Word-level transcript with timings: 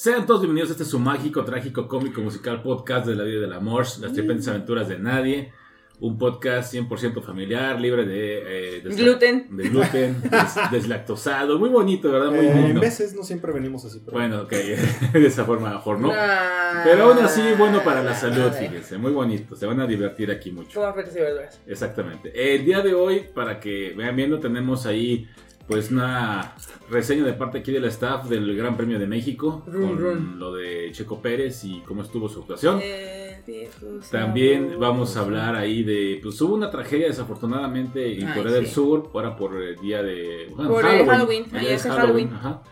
Sean 0.00 0.26
todos 0.26 0.42
bienvenidos 0.42 0.70
a 0.70 0.72
este 0.74 0.84
su 0.84 1.00
mágico, 1.00 1.44
trágico, 1.44 1.88
cómico, 1.88 2.20
musical 2.20 2.62
podcast 2.62 3.04
de 3.04 3.16
la 3.16 3.24
vida 3.24 3.40
del 3.40 3.52
amor, 3.52 3.84
las 4.00 4.12
tripentes 4.12 4.46
aventuras 4.46 4.88
de 4.88 4.96
nadie. 4.96 5.52
Un 5.98 6.16
podcast 6.16 6.72
100% 6.72 7.20
familiar, 7.24 7.80
libre 7.80 8.06
de, 8.06 8.76
eh, 8.76 8.82
desla- 8.84 8.96
Gluten. 8.96 9.56
de 9.56 9.68
gluten, 9.68 10.22
des- 10.30 10.70
deslactosado. 10.70 11.58
Muy 11.58 11.68
bonito, 11.70 12.12
¿verdad? 12.12 12.30
Muy 12.30 12.46
Eh, 12.46 12.52
en 12.52 12.64
lindo. 12.66 12.80
veces 12.80 13.12
no 13.16 13.24
siempre 13.24 13.50
venimos 13.52 13.84
así. 13.84 14.00
Pero 14.04 14.16
Bueno, 14.16 14.42
ok, 14.42 14.50
de 15.14 15.26
esa 15.26 15.44
forma 15.44 15.70
mejor, 15.70 15.98
¿no? 15.98 16.12
Ah. 16.14 16.82
Pero 16.84 17.06
aún 17.10 17.18
así, 17.18 17.42
bueno 17.58 17.82
para 17.82 18.04
la 18.04 18.14
salud, 18.14 18.52
fíjense. 18.52 18.96
Muy 18.98 19.10
bonito, 19.10 19.56
se 19.56 19.66
van 19.66 19.80
a 19.80 19.86
divertir 19.88 20.30
aquí 20.30 20.52
mucho. 20.52 20.78
Como 20.80 20.94
frutas 20.94 21.16
y 21.16 21.18
verduras. 21.18 21.60
Exactamente. 21.66 22.54
El 22.54 22.64
día 22.64 22.80
de 22.82 22.94
hoy, 22.94 23.24
para 23.34 23.58
que 23.58 23.92
vean 23.96 24.14
viendo, 24.14 24.38
tenemos 24.38 24.86
ahí 24.86 25.26
pues 25.68 25.90
una 25.90 26.54
reseña 26.90 27.24
de 27.24 27.34
parte 27.34 27.58
aquí 27.58 27.70
del 27.72 27.84
staff 27.84 28.26
del 28.28 28.56
Gran 28.56 28.76
Premio 28.76 28.98
de 28.98 29.06
México 29.06 29.62
Run, 29.66 29.82
con 29.88 29.98
run. 29.98 30.38
lo 30.38 30.54
de 30.54 30.90
Checo 30.92 31.20
Pérez 31.20 31.62
y 31.64 31.80
cómo 31.86 32.02
estuvo 32.02 32.28
su 32.28 32.40
actuación. 32.40 32.80
Eh, 32.82 33.42
viejos 33.46 34.08
También 34.10 34.76
vamos 34.80 35.16
a 35.16 35.20
hablar 35.20 35.54
ahí 35.56 35.82
de, 35.82 36.18
pues 36.22 36.40
hubo 36.40 36.54
una 36.54 36.70
tragedia 36.70 37.06
desafortunadamente 37.08 38.18
en 38.18 38.26
Ay, 38.28 38.34
Corea 38.38 38.52
del 38.52 38.66
sí. 38.66 38.74
Sur, 38.74 39.10
ahora 39.12 39.36
por 39.36 39.54
el 39.60 39.76
día 39.76 40.02
de 40.02 40.46
bueno, 40.54 40.70
Por 40.70 40.86
el 40.86 41.06
Halloween, 41.06 41.44
ayer 41.52 41.72
es 41.72 41.82
Halloween, 41.82 42.30
Halloween. 42.30 42.32
ajá. 42.34 42.62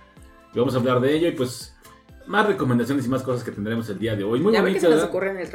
Y 0.55 0.59
vamos 0.59 0.75
a 0.75 0.79
hablar 0.79 1.01
de 1.01 1.15
ello 1.15 1.29
y 1.29 1.33
pues 1.33 1.75
más 2.27 2.47
recomendaciones 2.47 3.05
y 3.07 3.09
más 3.11 3.23
cosas 3.23 3.45
que 3.45 3.53
tendremos 3.53 3.89
el 3.91 3.99
día 3.99 4.17
de 4.17 4.25
hoy. 4.25 4.41
Muy 4.41 4.53
ya 4.55 4.61
bonito, 4.63 4.81
se 4.81 4.87
nos 4.87 4.95
¿verdad? 4.97 5.11
ocurre 5.11 5.31
en 5.33 5.37
el. 5.37 5.49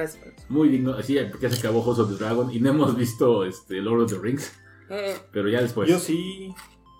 Muy 0.47 0.69
digno, 0.69 0.93
así 0.93 1.17
porque 1.31 1.49
se 1.49 1.57
acabó 1.59 1.81
House 1.83 1.99
of 1.99 2.09
the 2.11 2.23
Dragon 2.23 2.49
y 2.53 2.59
no 2.59 2.69
hemos 2.69 2.95
visto 2.95 3.43
este 3.45 3.81
Lord 3.81 4.03
of 4.03 4.11
the 4.13 4.19
Rings, 4.19 4.53
Eh, 4.89 5.15
pero 5.31 5.49
ya 5.49 5.61
después. 5.61 5.89
yo 5.89 5.97
sí, 5.99 6.53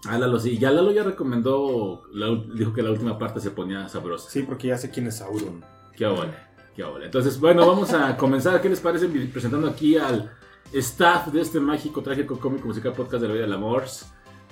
Ah, 0.08 0.18
Lalo 0.18 0.40
sí, 0.40 0.58
ya 0.58 0.72
Lalo 0.72 0.92
ya 0.92 1.04
recomendó, 1.04 2.04
la 2.12 2.28
dijo 2.56 2.74
que 2.74 2.82
la 2.82 2.90
última 2.92 3.20
parte 3.20 3.40
se 3.40 3.52
ponía 3.52 3.88
sabrosa. 3.88 4.30
sí, 4.30 4.42
porque 4.44 4.68
ya 4.70 4.78
sé 4.78 4.90
quién 4.90 5.08
es 5.08 5.18
Sauron. 5.18 5.64
Qué 5.96 6.06
ole, 6.08 6.34
qué 6.76 6.84
ole. 6.84 7.06
Entonces, 7.06 7.40
bueno, 7.40 7.68
vamos 7.68 7.94
a 7.94 8.18
comenzar. 8.18 8.60
¿Qué 8.62 8.70
les 8.70 8.80
parece 8.80 9.08
presentando 9.08 9.68
aquí 9.68 9.98
al 9.98 10.32
staff 10.74 11.28
de 11.28 11.42
este 11.42 11.60
mágico, 11.60 12.02
trágico, 12.02 12.40
cómico, 12.40 12.68
musical 12.68 12.94
podcast 12.94 13.22
de 13.22 13.28
la 13.28 13.34
vida 13.36 13.44
del 13.44 13.54
amor? 13.54 13.84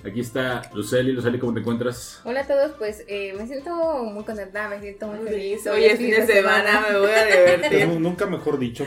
Aquí 0.06 0.20
está 0.20 0.62
Luceli. 0.72 1.12
Luceli, 1.12 1.38
¿cómo 1.38 1.52
te 1.52 1.60
encuentras? 1.60 2.20
Hola 2.24 2.40
a 2.40 2.46
todos, 2.46 2.72
pues 2.78 3.04
eh, 3.08 3.34
me 3.36 3.46
siento 3.46 3.74
muy 4.04 4.24
contenta, 4.24 4.68
me 4.68 4.80
siento 4.80 5.08
muy 5.08 5.26
feliz. 5.26 5.66
Hoy 5.66 5.84
es 5.84 5.98
fin 5.98 6.10
de 6.10 6.26
semana, 6.26 6.86
me 6.90 6.98
voy 6.98 7.10
a 7.10 7.26
divertir. 7.26 7.88
Nu- 7.88 7.98
Nunca 8.00 8.24
mejor 8.26 8.58
dicho. 8.58 8.86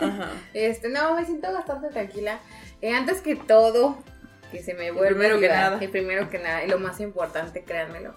Ajá. 0.00 0.30
Este, 0.54 0.88
no, 0.88 1.16
me 1.16 1.24
siento 1.26 1.52
bastante 1.52 1.88
tranquila. 1.88 2.38
Eh, 2.80 2.92
antes 2.94 3.20
que 3.20 3.36
todo, 3.36 3.98
que 4.54 4.62
se 4.62 4.74
me 4.74 4.90
vuelve 4.90 5.14
primero 5.14 5.40
que 5.40 5.48
nada. 5.48 5.82
y 5.82 5.88
primero 5.88 6.30
que 6.30 6.38
nada, 6.38 6.64
y 6.64 6.68
lo 6.68 6.78
más 6.78 7.00
importante, 7.00 7.64
créanmelo. 7.64 8.14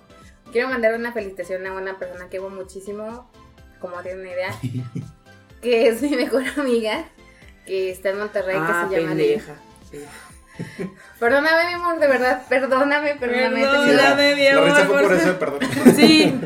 Quiero 0.52 0.70
mandar 0.70 0.94
una 0.94 1.12
felicitación 1.12 1.66
a 1.68 1.74
una 1.74 2.00
persona 2.00 2.30
que 2.30 2.38
amo 2.38 2.50
muchísimo, 2.50 3.30
como 3.80 4.02
tienen 4.02 4.22
una 4.22 4.32
idea, 4.32 4.52
que 5.62 5.88
es 5.90 6.02
mi 6.02 6.16
mejor 6.16 6.44
amiga, 6.58 7.06
que 7.66 7.92
está 7.92 8.10
en 8.12 8.20
Monterrey, 8.20 8.56
Ah, 8.58 8.88
que 8.90 8.96
se 8.96 9.02
llama 9.02 9.16
pendeja. 9.16 9.54
Perdóname, 11.20 11.68
mi 11.68 11.74
amor, 11.74 12.00
de 12.00 12.08
verdad, 12.08 12.44
perdóname, 12.50 13.16
perdóname. 13.16 13.62
Perdóname, 13.62 14.36
mi 14.36 14.44
La 14.44 14.52
amor, 14.54 14.66
risa 14.66 14.86
fue 14.86 15.00
por 15.00 15.04
por 15.04 15.14
eso, 15.14 15.40
perdón. 15.40 15.60
Sí. 15.96 16.40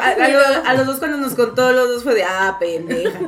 A, 0.00 0.08
a 0.08 0.70
a 0.70 0.74
los 0.74 0.86
dos 0.86 0.98
cuando 0.98 1.16
nos 1.18 1.34
contó, 1.34 1.72
los 1.72 1.88
dos 1.88 2.02
fue 2.04 2.14
de, 2.14 2.24
ah, 2.24 2.56
pendeja. 2.60 3.18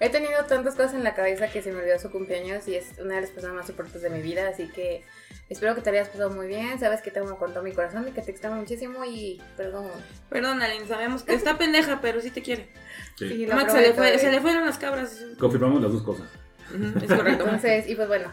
He 0.00 0.10
tenido 0.10 0.44
tantas 0.44 0.74
cosas 0.74 0.94
en 0.94 1.04
la 1.04 1.14
cabeza 1.14 1.48
que 1.48 1.62
se 1.62 1.72
me 1.72 1.80
olvidó 1.80 1.98
su 1.98 2.10
cumpleaños 2.10 2.66
y 2.68 2.74
es 2.74 2.98
una 2.98 3.16
de 3.16 3.22
las 3.22 3.30
personas 3.30 3.56
más 3.56 3.68
importantes 3.68 4.02
de 4.02 4.10
mi 4.10 4.20
vida, 4.20 4.48
así 4.48 4.68
que 4.68 5.04
espero 5.48 5.74
que 5.74 5.82
te 5.82 5.90
hayas 5.90 6.08
pasado 6.08 6.30
muy 6.30 6.46
bien, 6.46 6.78
sabes 6.80 7.00
que 7.00 7.10
te 7.10 7.20
amo 7.20 7.38
con 7.38 7.52
todo 7.52 7.62
mi 7.62 7.72
corazón 7.72 8.06
y 8.08 8.10
que 8.10 8.22
te 8.22 8.30
extraño 8.30 8.56
muchísimo 8.56 9.04
y 9.04 9.40
perdón. 9.56 9.90
Perdón, 10.28 10.62
Aline, 10.62 10.86
sabemos 10.86 11.22
que 11.22 11.34
está 11.34 11.56
pendeja, 11.58 12.00
pero 12.00 12.20
sí 12.20 12.30
te 12.30 12.42
quiere. 12.42 12.68
Sí. 13.16 13.46
Max, 13.46 13.72
se 13.72 13.80
le, 13.80 13.92
fue, 13.92 14.14
eh. 14.14 14.18
se 14.18 14.30
le 14.30 14.40
fueron 14.40 14.66
las 14.66 14.78
cabras. 14.78 15.24
Confirmamos 15.38 15.80
las 15.80 15.92
dos 15.92 16.02
cosas. 16.02 16.26
Ujú, 16.74 16.98
es 16.98 17.12
correcto. 17.12 17.44
Entonces, 17.44 17.88
y 17.88 17.94
pues 17.94 18.08
bueno, 18.08 18.32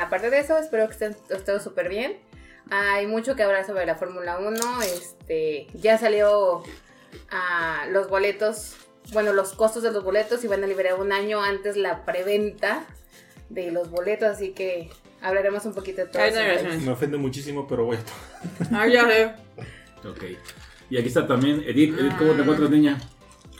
aparte 0.00 0.30
de 0.30 0.38
eso, 0.38 0.56
espero 0.56 0.86
que 0.86 0.92
estén 0.92 1.16
todos 1.44 1.62
súper 1.62 1.88
bien. 1.88 2.18
Hay 2.70 3.06
mucho 3.06 3.36
que 3.36 3.42
hablar 3.42 3.66
sobre 3.66 3.84
la 3.84 3.96
Fórmula 3.96 4.38
1, 4.38 4.82
este, 4.82 5.66
ya 5.74 5.98
salió 5.98 6.62
ah, 7.30 7.84
los 7.90 8.08
boletos, 8.08 8.76
bueno, 9.12 9.32
los 9.32 9.52
costos 9.54 9.82
de 9.82 9.90
los 9.92 10.02
boletos 10.04 10.42
y 10.44 10.48
van 10.48 10.62
a 10.64 10.66
liberar 10.66 10.94
un 11.00 11.12
año 11.12 11.42
antes 11.42 11.76
la 11.76 12.04
preventa 12.04 12.84
de 13.48 13.70
los 13.70 13.90
boletos, 13.90 14.28
así 14.28 14.50
que 14.52 14.90
hablaremos 15.20 15.64
un 15.66 15.74
poquito 15.74 16.02
de 16.02 16.06
todo 16.08 16.22
eso. 16.22 16.38
Me 16.84 16.90
ofende 16.92 17.16
muchísimo, 17.18 17.66
pero 17.66 17.84
voy 17.84 17.96
a 17.96 18.00
Ah, 18.72 18.86
ya 18.92 19.06
sé. 19.06 19.34
Ok. 20.08 20.24
Y 20.90 20.98
aquí 20.98 21.08
está 21.08 21.26
también 21.26 21.62
Edith. 21.66 21.98
Edith, 21.98 22.16
¿cómo 22.18 22.32
te 22.32 22.42
encuentras, 22.42 22.70
niña? 22.70 22.98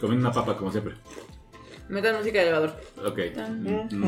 Comiendo 0.00 0.26
una 0.26 0.34
papa, 0.34 0.56
como 0.56 0.70
siempre. 0.72 0.94
Metan 1.88 2.16
música 2.16 2.38
de 2.38 2.44
elevador. 2.48 2.74
Ok. 3.04 3.19
Mm, 3.36 4.04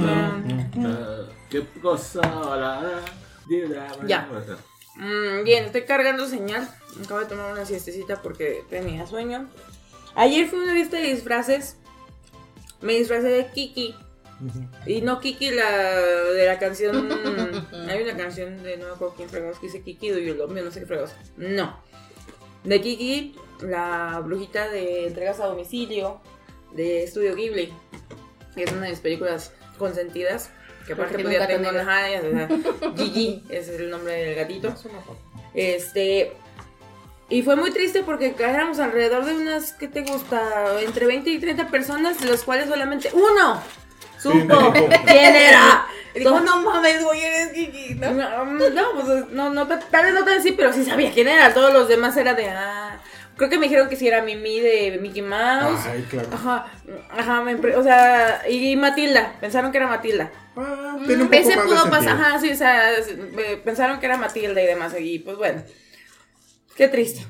ah, 0.87 1.27
¿Qué 1.51 1.65
cosa? 1.83 2.21
la- 2.23 3.01
Ya. 4.07 4.29
Mm, 4.97 5.45
bien, 5.45 5.65
estoy 5.67 5.83
cargando 5.83 6.27
señal. 6.27 6.69
Acabo 7.05 7.21
de 7.21 7.27
tomar 7.27 7.53
una 7.53 7.65
siestecita 7.67 8.23
porque 8.23 8.65
tenía 8.71 9.07
sueño. 9.07 9.49
Ayer 10.15 10.47
fue 10.47 10.63
una 10.63 10.73
fiesta 10.75 10.97
de 10.99 11.15
disfraces. 11.15 11.77
Me 12.81 12.95
disfracé 12.95 13.29
de 13.29 13.47
Kiki. 13.47 13.95
Y 14.87 15.01
no 15.01 15.21
Kiki 15.21 15.51
la 15.51 15.91
de 15.91 16.47
la 16.47 16.59
canción. 16.59 17.09
Hay 17.89 18.03
una 18.03 18.17
canción 18.17 18.63
de 18.63 18.77
no 18.77 18.87
me 18.87 18.93
acuerdo 18.93 19.15
quién 19.17 19.29
fregados 19.29 19.59
que 19.59 19.67
dice 19.67 19.83
Kiki 19.83 20.11
do 20.11 20.19
you 20.19 20.35
love 20.35 20.51
me, 20.51 20.61
no 20.61 20.71
sé 20.71 20.81
qué 20.81 20.87
fregados. 20.87 21.13
No. 21.37 21.79
De 22.65 22.81
Kiki, 22.81 23.35
la 23.61 24.21
brujita 24.25 24.69
de 24.69 25.07
entregas 25.07 25.41
a 25.41 25.47
domicilio 25.47 26.21
de 26.73 27.05
Estudio 27.05 27.35
Ghibli. 27.35 27.73
Es 28.57 28.73
una 28.73 28.83
de 28.83 28.91
mis 28.91 29.01
películas 29.01 29.53
consentidas. 29.79 30.51
Que 30.87 30.93
aparte 30.93 31.23
pues, 31.23 31.33
ya 31.33 31.47
tengo 31.47 31.71
te 31.71 31.81
una 31.81 32.49
Gigi 32.97 33.43
es 33.49 33.69
el 33.69 33.89
nombre 33.91 34.13
del 34.13 34.35
gatito. 34.35 34.75
Este. 35.55 36.33
Y 37.29 37.43
fue 37.43 37.57
muy 37.57 37.71
triste 37.71 38.03
porque 38.03 38.35
éramos 38.39 38.79
alrededor 38.79 39.25
de 39.25 39.35
unas, 39.35 39.73
¿qué 39.73 39.89
te 39.89 40.03
gusta? 40.03 40.81
Entre 40.81 41.07
20 41.07 41.31
y 41.31 41.39
30 41.39 41.69
personas, 41.69 42.21
de 42.21 42.27
las 42.27 42.43
cuales 42.43 42.69
solamente 42.69 43.11
uno 43.13 43.63
supo 44.19 44.73
Sí. 44.75 44.81
quién 45.07 45.37
era. 45.37 45.87
Y 46.15 46.21
dijo, 46.21 46.41
no 46.41 46.61
mames, 46.61 47.03
güey, 47.03 47.23
eres 47.23 47.49
Kiki, 47.53 47.95
¿no? 47.95 48.13
no, 48.13 48.45
no, 48.71 48.83
pues 48.95 49.29
no, 49.31 49.51
no, 49.51 49.67
tal 49.67 50.05
vez 50.05 50.15
no 50.15 50.25
tan 50.25 50.39
así, 50.39 50.53
pero 50.53 50.73
sí 50.73 50.85
sabía 50.85 51.13
quién 51.13 51.29
era. 51.29 51.53
Todos 51.53 51.73
los 51.73 51.89
demás 51.89 52.17
era 52.17 52.35
de, 52.35 52.49
ah. 52.49 53.01
Creo 53.37 53.51
que 53.51 53.59
me 53.59 53.67
dijeron 53.67 53.89
que 53.89 53.97
sí 53.97 54.07
era 54.07 54.23
Mimi 54.23 54.61
de 54.61 54.99
Mickey 55.03 55.23
Mouse. 55.23 55.81
Ay, 55.87 56.07
claro. 56.09 56.29
Ajá, 56.33 56.67
ajá, 57.11 57.43
me 57.43 57.55
o 57.75 57.83
sea, 57.83 58.43
y 58.49 58.77
Matilda, 58.77 59.33
pensaron 59.41 59.73
que 59.73 59.79
era 59.79 59.89
Matilda. 59.89 60.31
Ah, 60.57 60.97
tiene 61.05 61.25
un 61.25 61.29
poco 61.29 61.43
Ese 61.43 61.57
pudo 61.59 61.91
pasar, 61.91 62.11
ajá, 62.11 62.39
sí, 62.39 62.53
o 62.53 62.57
sea, 62.57 62.93
eh, 62.93 63.61
pensaron 63.65 63.99
que 63.99 64.07
era 64.07 64.17
Matilda 64.17 64.63
y 64.63 64.67
demás, 64.67 64.95
y 65.01 65.19
pues 65.19 65.37
bueno, 65.37 65.65
qué 66.77 66.89
triste. 66.89 67.27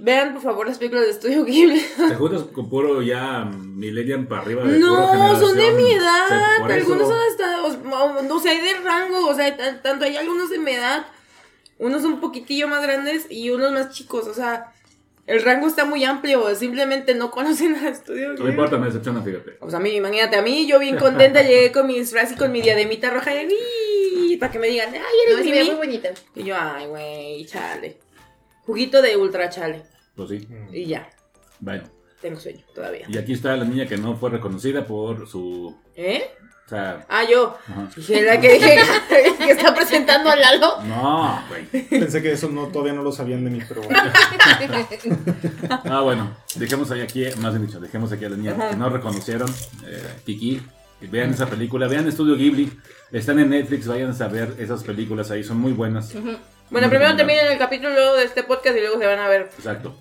Vean, 0.00 0.32
por 0.34 0.42
favor, 0.42 0.66
las 0.68 0.78
películas 0.78 1.06
de 1.06 1.10
Estudio 1.10 1.44
Ghibli. 1.44 1.80
Te 2.08 2.14
juntas 2.14 2.42
con 2.52 2.70
puro 2.70 3.02
ya 3.02 3.44
millennium 3.44 4.26
para 4.26 4.42
arriba 4.42 4.62
de 4.64 4.78
No, 4.78 5.38
son 5.40 5.56
de 5.56 5.72
mi 5.72 5.90
edad, 5.92 6.62
algunos 6.62 7.00
eso- 7.02 7.08
son 7.08 7.18
hasta, 7.30 7.64
o, 7.64 8.22
no 8.22 8.38
sé, 8.38 8.50
hay 8.50 8.60
de 8.60 8.74
rango, 8.80 9.26
o 9.26 9.34
sea, 9.34 9.56
tanto 9.82 10.04
hay 10.04 10.16
algunos 10.16 10.50
de 10.50 10.58
mi 10.58 10.70
edad, 10.72 11.06
unos 11.78 12.04
un 12.04 12.20
poquitillo 12.20 12.68
más 12.68 12.82
grandes 12.82 13.26
y 13.28 13.50
unos 13.50 13.72
más 13.72 13.90
chicos, 13.90 14.28
o 14.28 14.34
sea, 14.34 14.72
el 15.26 15.42
rango 15.42 15.66
está 15.66 15.84
muy 15.84 16.04
amplio, 16.04 16.54
simplemente 16.54 17.14
no 17.16 17.32
conocen 17.32 17.74
a 17.74 17.88
Estudio 17.88 18.28
No 18.28 18.34
Ghibli. 18.36 18.50
importa, 18.50 18.78
me 18.78 18.86
decepciona, 18.86 19.20
fíjate. 19.20 19.56
O 19.60 19.68
sea, 19.68 19.80
a 19.80 19.82
mí, 19.82 19.90
imagínate, 19.90 20.36
a 20.36 20.42
mí, 20.42 20.66
yo 20.68 20.78
bien 20.78 20.96
contenta 20.96 21.42
llegué 21.42 21.72
con 21.72 21.88
mi 21.88 21.98
disfraz 21.98 22.30
y 22.30 22.36
con 22.36 22.52
mi 22.52 22.62
diademita 22.62 23.10
roja 23.10 23.32
de 23.34 23.48
para 24.38 24.52
que 24.52 24.58
me 24.60 24.68
digan, 24.68 24.94
ay, 24.94 25.00
No, 25.00 25.38
eres 25.38 25.44
Mimi. 25.44 25.64
muy 25.70 25.74
bonita. 25.86 26.10
Y 26.36 26.44
yo, 26.44 26.54
ay, 26.56 26.86
güey, 26.86 27.44
chale. 27.46 27.98
Juguito 28.68 29.00
de 29.00 29.16
ultra 29.16 29.48
chale. 29.48 29.82
Pues 30.14 30.28
sí. 30.28 30.46
Y 30.74 30.84
ya, 30.84 31.08
Bueno. 31.58 31.84
tengo 32.20 32.38
sueño 32.38 32.62
todavía. 32.74 33.06
Y 33.08 33.16
aquí 33.16 33.32
está 33.32 33.56
la 33.56 33.64
niña 33.64 33.86
que 33.86 33.96
no 33.96 34.14
fue 34.14 34.28
reconocida 34.28 34.86
por 34.86 35.26
su. 35.26 35.74
¿Eh? 35.96 36.24
O 36.66 36.68
sea. 36.68 37.06
Ah, 37.08 37.22
yo. 37.24 37.56
Ajá. 37.66 37.88
Dije, 37.96 38.22
la 38.24 38.38
que 38.38 38.52
dije 38.52 38.76
que 39.38 39.50
está 39.52 39.74
presentando 39.74 40.28
a 40.28 40.36
Lalo. 40.36 40.82
No, 40.82 41.42
güey. 41.48 41.64
Pensé 41.88 42.20
que 42.20 42.32
eso 42.32 42.50
no, 42.50 42.66
todavía 42.66 42.92
no 42.92 43.02
lo 43.02 43.10
sabían 43.10 43.42
de 43.42 43.50
mí, 43.50 43.60
pero 43.66 43.80
bueno. 43.80 44.02
Ah, 45.84 46.02
bueno. 46.02 46.36
Dejemos 46.56 46.90
ahí 46.90 47.00
aquí, 47.00 47.24
más 47.40 47.54
bien 47.54 47.66
dicho, 47.66 47.80
dejemos 47.80 48.12
aquí 48.12 48.26
a 48.26 48.28
la 48.28 48.36
niña 48.36 48.52
Ajá. 48.52 48.68
que 48.70 48.76
no 48.76 48.90
reconocieron. 48.90 49.48
Eh, 49.86 50.02
Kiki. 50.26 50.60
Vean 51.10 51.30
esa 51.30 51.46
película, 51.46 51.86
vean 51.88 52.06
Estudio 52.06 52.36
Ghibli. 52.36 52.70
Están 53.12 53.38
en 53.38 53.48
Netflix, 53.50 53.86
vayan 53.86 54.14
a 54.20 54.28
ver 54.28 54.56
esas 54.58 54.82
películas 54.84 55.30
ahí, 55.30 55.42
son 55.44 55.56
muy 55.58 55.72
buenas. 55.72 56.12
Bueno, 56.70 56.88
primero 56.90 57.16
terminen 57.16 57.46
el 57.46 57.58
capítulo 57.58 58.14
de 58.16 58.24
este 58.24 58.42
podcast 58.42 58.76
y 58.76 58.80
luego 58.80 58.98
se 58.98 59.06
van 59.06 59.18
a 59.18 59.28
ver. 59.28 59.50
Exacto. 59.56 59.96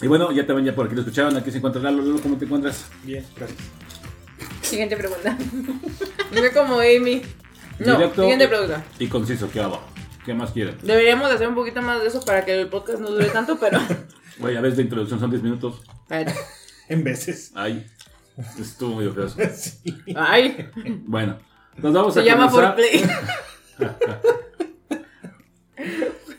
Y 0.00 0.06
bueno, 0.06 0.30
ya 0.32 0.46
también 0.46 0.66
ya 0.66 0.74
por 0.74 0.86
aquí 0.86 0.94
lo 0.94 1.02
escucharon, 1.02 1.36
aquí 1.36 1.50
se 1.50 1.58
encuentra 1.58 1.82
Lalo. 1.82 2.02
Lalo, 2.02 2.20
¿cómo 2.22 2.36
te 2.38 2.44
encuentras? 2.44 2.86
Bien, 3.02 3.24
gracias. 3.36 3.58
Siguiente 4.62 4.96
pregunta. 4.96 5.36
No 6.30 6.42
como 6.54 6.78
Amy. 6.78 7.22
No, 7.80 7.96
Directo 7.96 8.22
siguiente 8.22 8.46
pregunta. 8.46 8.84
Y 9.00 9.08
conciso, 9.08 9.50
¿qué 9.50 9.60
abajo? 9.60 9.82
¿Qué 10.24 10.32
más 10.32 10.52
quieren? 10.52 10.76
Deberíamos 10.80 11.28
de 11.28 11.34
hacer 11.34 11.48
un 11.48 11.56
poquito 11.56 11.82
más 11.82 12.00
de 12.00 12.06
eso 12.06 12.24
para 12.24 12.44
que 12.44 12.60
el 12.60 12.68
podcast 12.68 13.00
no 13.00 13.10
dure 13.10 13.26
tanto, 13.30 13.58
pero 13.58 13.80
Oye, 14.42 14.56
a 14.56 14.60
veces 14.60 14.78
la 14.78 14.84
introducción 14.84 15.18
son 15.18 15.30
10 15.30 15.42
minutos. 15.42 15.82
En 16.88 17.02
veces. 17.02 17.50
Ay, 17.56 17.84
estuvo 18.60 18.94
muy 18.94 19.08
feo. 19.10 19.28
Sí. 19.54 19.82
Ay, 20.16 20.70
Bueno, 21.04 21.38
nos 21.78 21.92
vamos 21.92 22.16
a 22.16 22.20
se 22.20 22.26
llama 22.26 22.48
comenzar. 22.48 22.76
Foreplay. 22.76 24.40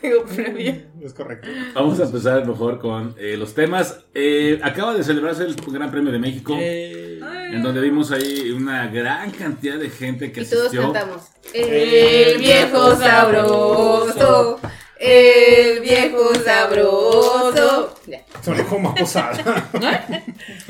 Juego 0.00 0.24
previo. 0.24 0.74
Es 1.00 1.12
correcto. 1.14 1.48
Vamos 1.74 2.00
a 2.00 2.04
empezar 2.04 2.46
mejor 2.46 2.78
con 2.78 3.14
eh, 3.18 3.36
los 3.36 3.54
temas. 3.54 4.00
Eh, 4.14 4.58
acaba 4.62 4.94
de 4.94 5.04
celebrarse 5.04 5.44
el 5.44 5.54
Gran 5.54 5.90
Premio 5.90 6.12
de 6.12 6.18
México, 6.18 6.56
en 6.58 7.62
donde 7.62 7.80
vimos 7.80 8.10
ahí 8.10 8.50
una 8.50 8.88
gran 8.88 9.30
cantidad 9.30 9.78
de 9.78 9.90
gente 9.90 10.32
que 10.32 10.42
Y 10.42 10.44
todos 10.44 10.72
cantamos. 10.72 11.22
El 11.52 12.38
viejo 12.38 12.96
sabroso. 12.96 14.60
El 14.98 15.80
viejo 15.80 16.32
sabroso. 16.44 17.94
Sonó 18.42 18.66
como 18.66 18.88
a 18.90 18.94
posada. 18.94 19.68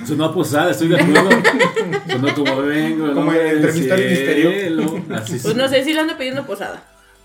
Sonó 0.07 0.25
a 0.27 0.35
posada, 0.35 0.71
estoy 0.71 0.89
de 0.89 1.01
acuerdo. 1.01 1.31
Sonó 2.11 2.35
como 2.35 2.63
vengo. 2.63 3.07
el 3.07 3.15
Como 3.15 3.33
del 3.33 3.73
misterio. 3.73 4.51
Así 5.15 5.39
Pues 5.39 5.43
sí. 5.43 5.55
no 5.55 5.69
sé 5.69 5.85
si 5.85 5.95
le 5.95 6.01
ando 6.01 6.17
pidiendo 6.17 6.47
posada. 6.47 6.83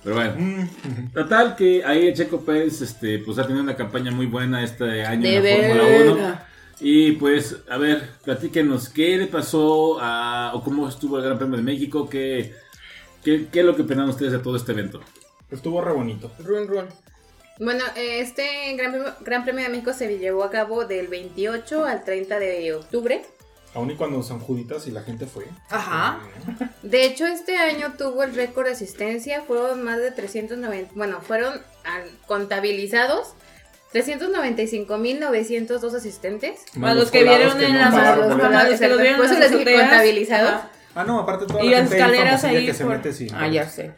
Pero 0.07 0.15
bueno. 0.15 0.35
Mm. 0.37 1.11
Total 1.11 1.53
que 1.57 1.83
ahí 1.83 2.13
Checo 2.13 2.39
Pérez 2.39 2.81
este, 2.81 3.19
pues 3.19 3.37
ha 3.39 3.43
tenido 3.43 3.61
una 3.61 3.75
campaña 3.75 4.09
muy 4.09 4.25
buena 4.25 4.63
este 4.63 5.05
año 5.05 5.21
De 5.21 5.35
en 5.35 5.43
la 5.43 5.83
Fórmula 5.83 5.83
1. 5.83 6.15
verga. 6.15 6.47
Y 6.79 7.11
pues, 7.13 7.57
a 7.69 7.77
ver, 7.77 8.11
platíquenos, 8.23 8.87
¿qué 8.87 9.17
le 9.17 9.27
pasó 9.27 9.97
a, 9.99 10.51
o 10.53 10.63
cómo 10.63 10.87
estuvo 10.87 11.17
el 11.17 11.25
Gran 11.25 11.37
Premio 11.37 11.57
de 11.57 11.63
México? 11.63 12.07
¿Qué, 12.07 12.53
qué, 13.21 13.47
qué 13.51 13.59
es 13.59 13.65
lo 13.65 13.75
que 13.75 13.81
opinan 13.81 14.07
ustedes 14.07 14.31
de 14.31 14.39
todo 14.39 14.55
este 14.55 14.71
evento? 14.71 15.01
Estuvo 15.51 15.81
re 15.81 15.91
bonito. 15.91 16.31
Run, 16.39 16.69
run. 16.69 16.85
Bueno, 17.59 17.83
este 17.97 18.75
Gran 18.77 18.93
Premio, 18.93 19.13
Gran 19.25 19.43
Premio 19.43 19.63
de 19.63 19.69
México 19.69 19.91
se 19.91 20.17
llevó 20.19 20.45
a 20.45 20.49
cabo 20.49 20.85
del 20.85 21.09
28 21.09 21.83
al 21.83 22.05
30 22.05 22.39
de 22.39 22.73
octubre. 22.75 23.25
Aún 23.73 23.91
y 23.91 23.95
cuando 23.95 24.23
San 24.23 24.39
Juditas 24.39 24.87
y 24.87 24.91
la 24.91 25.03
gente 25.03 25.27
fue. 25.27 25.45
Ajá. 25.69 26.19
De 26.81 27.05
hecho, 27.05 27.27
este 27.27 27.57
año 27.57 27.93
tuvo 27.97 28.23
el 28.23 28.33
récord 28.33 28.65
de 28.65 28.71
asistencia, 28.71 29.43
fueron 29.43 29.83
más 29.83 29.99
de 29.99 30.11
390, 30.11 30.93
bueno, 30.95 31.21
fueron 31.21 31.61
ah, 31.85 31.99
contabilizados 32.25 33.33
395.902 33.93 35.93
asistentes. 35.95 36.61
Más 36.75 36.95
los 36.95 37.11
que 37.11 37.19
colados 37.19 37.55
vieron 37.57 37.75
en 37.75 37.81
los 38.69 38.79
que 38.79 38.87
los 38.87 39.01
vieron 39.01 39.17
Por 39.17 39.25
en 39.25 39.31
eso 39.31 39.39
las 39.39 39.51
les 39.51 39.59
dije 39.59 39.79
contabilizados. 39.79 40.49
Ajá. 40.49 40.71
Ah, 40.95 41.03
no, 41.03 41.19
aparte 41.19 41.45
toda 41.45 41.63
Y 41.63 41.69
la 41.69 41.81
las 41.81 41.89
gente 41.89 41.97
escaleras 41.97 42.43
ahí. 42.43 42.65
que 42.65 42.73
se 42.73 42.85
mete, 42.85 43.13
sí. 43.13 43.27
Ah, 43.31 43.47
ya 43.47 43.69
sé. 43.69 43.93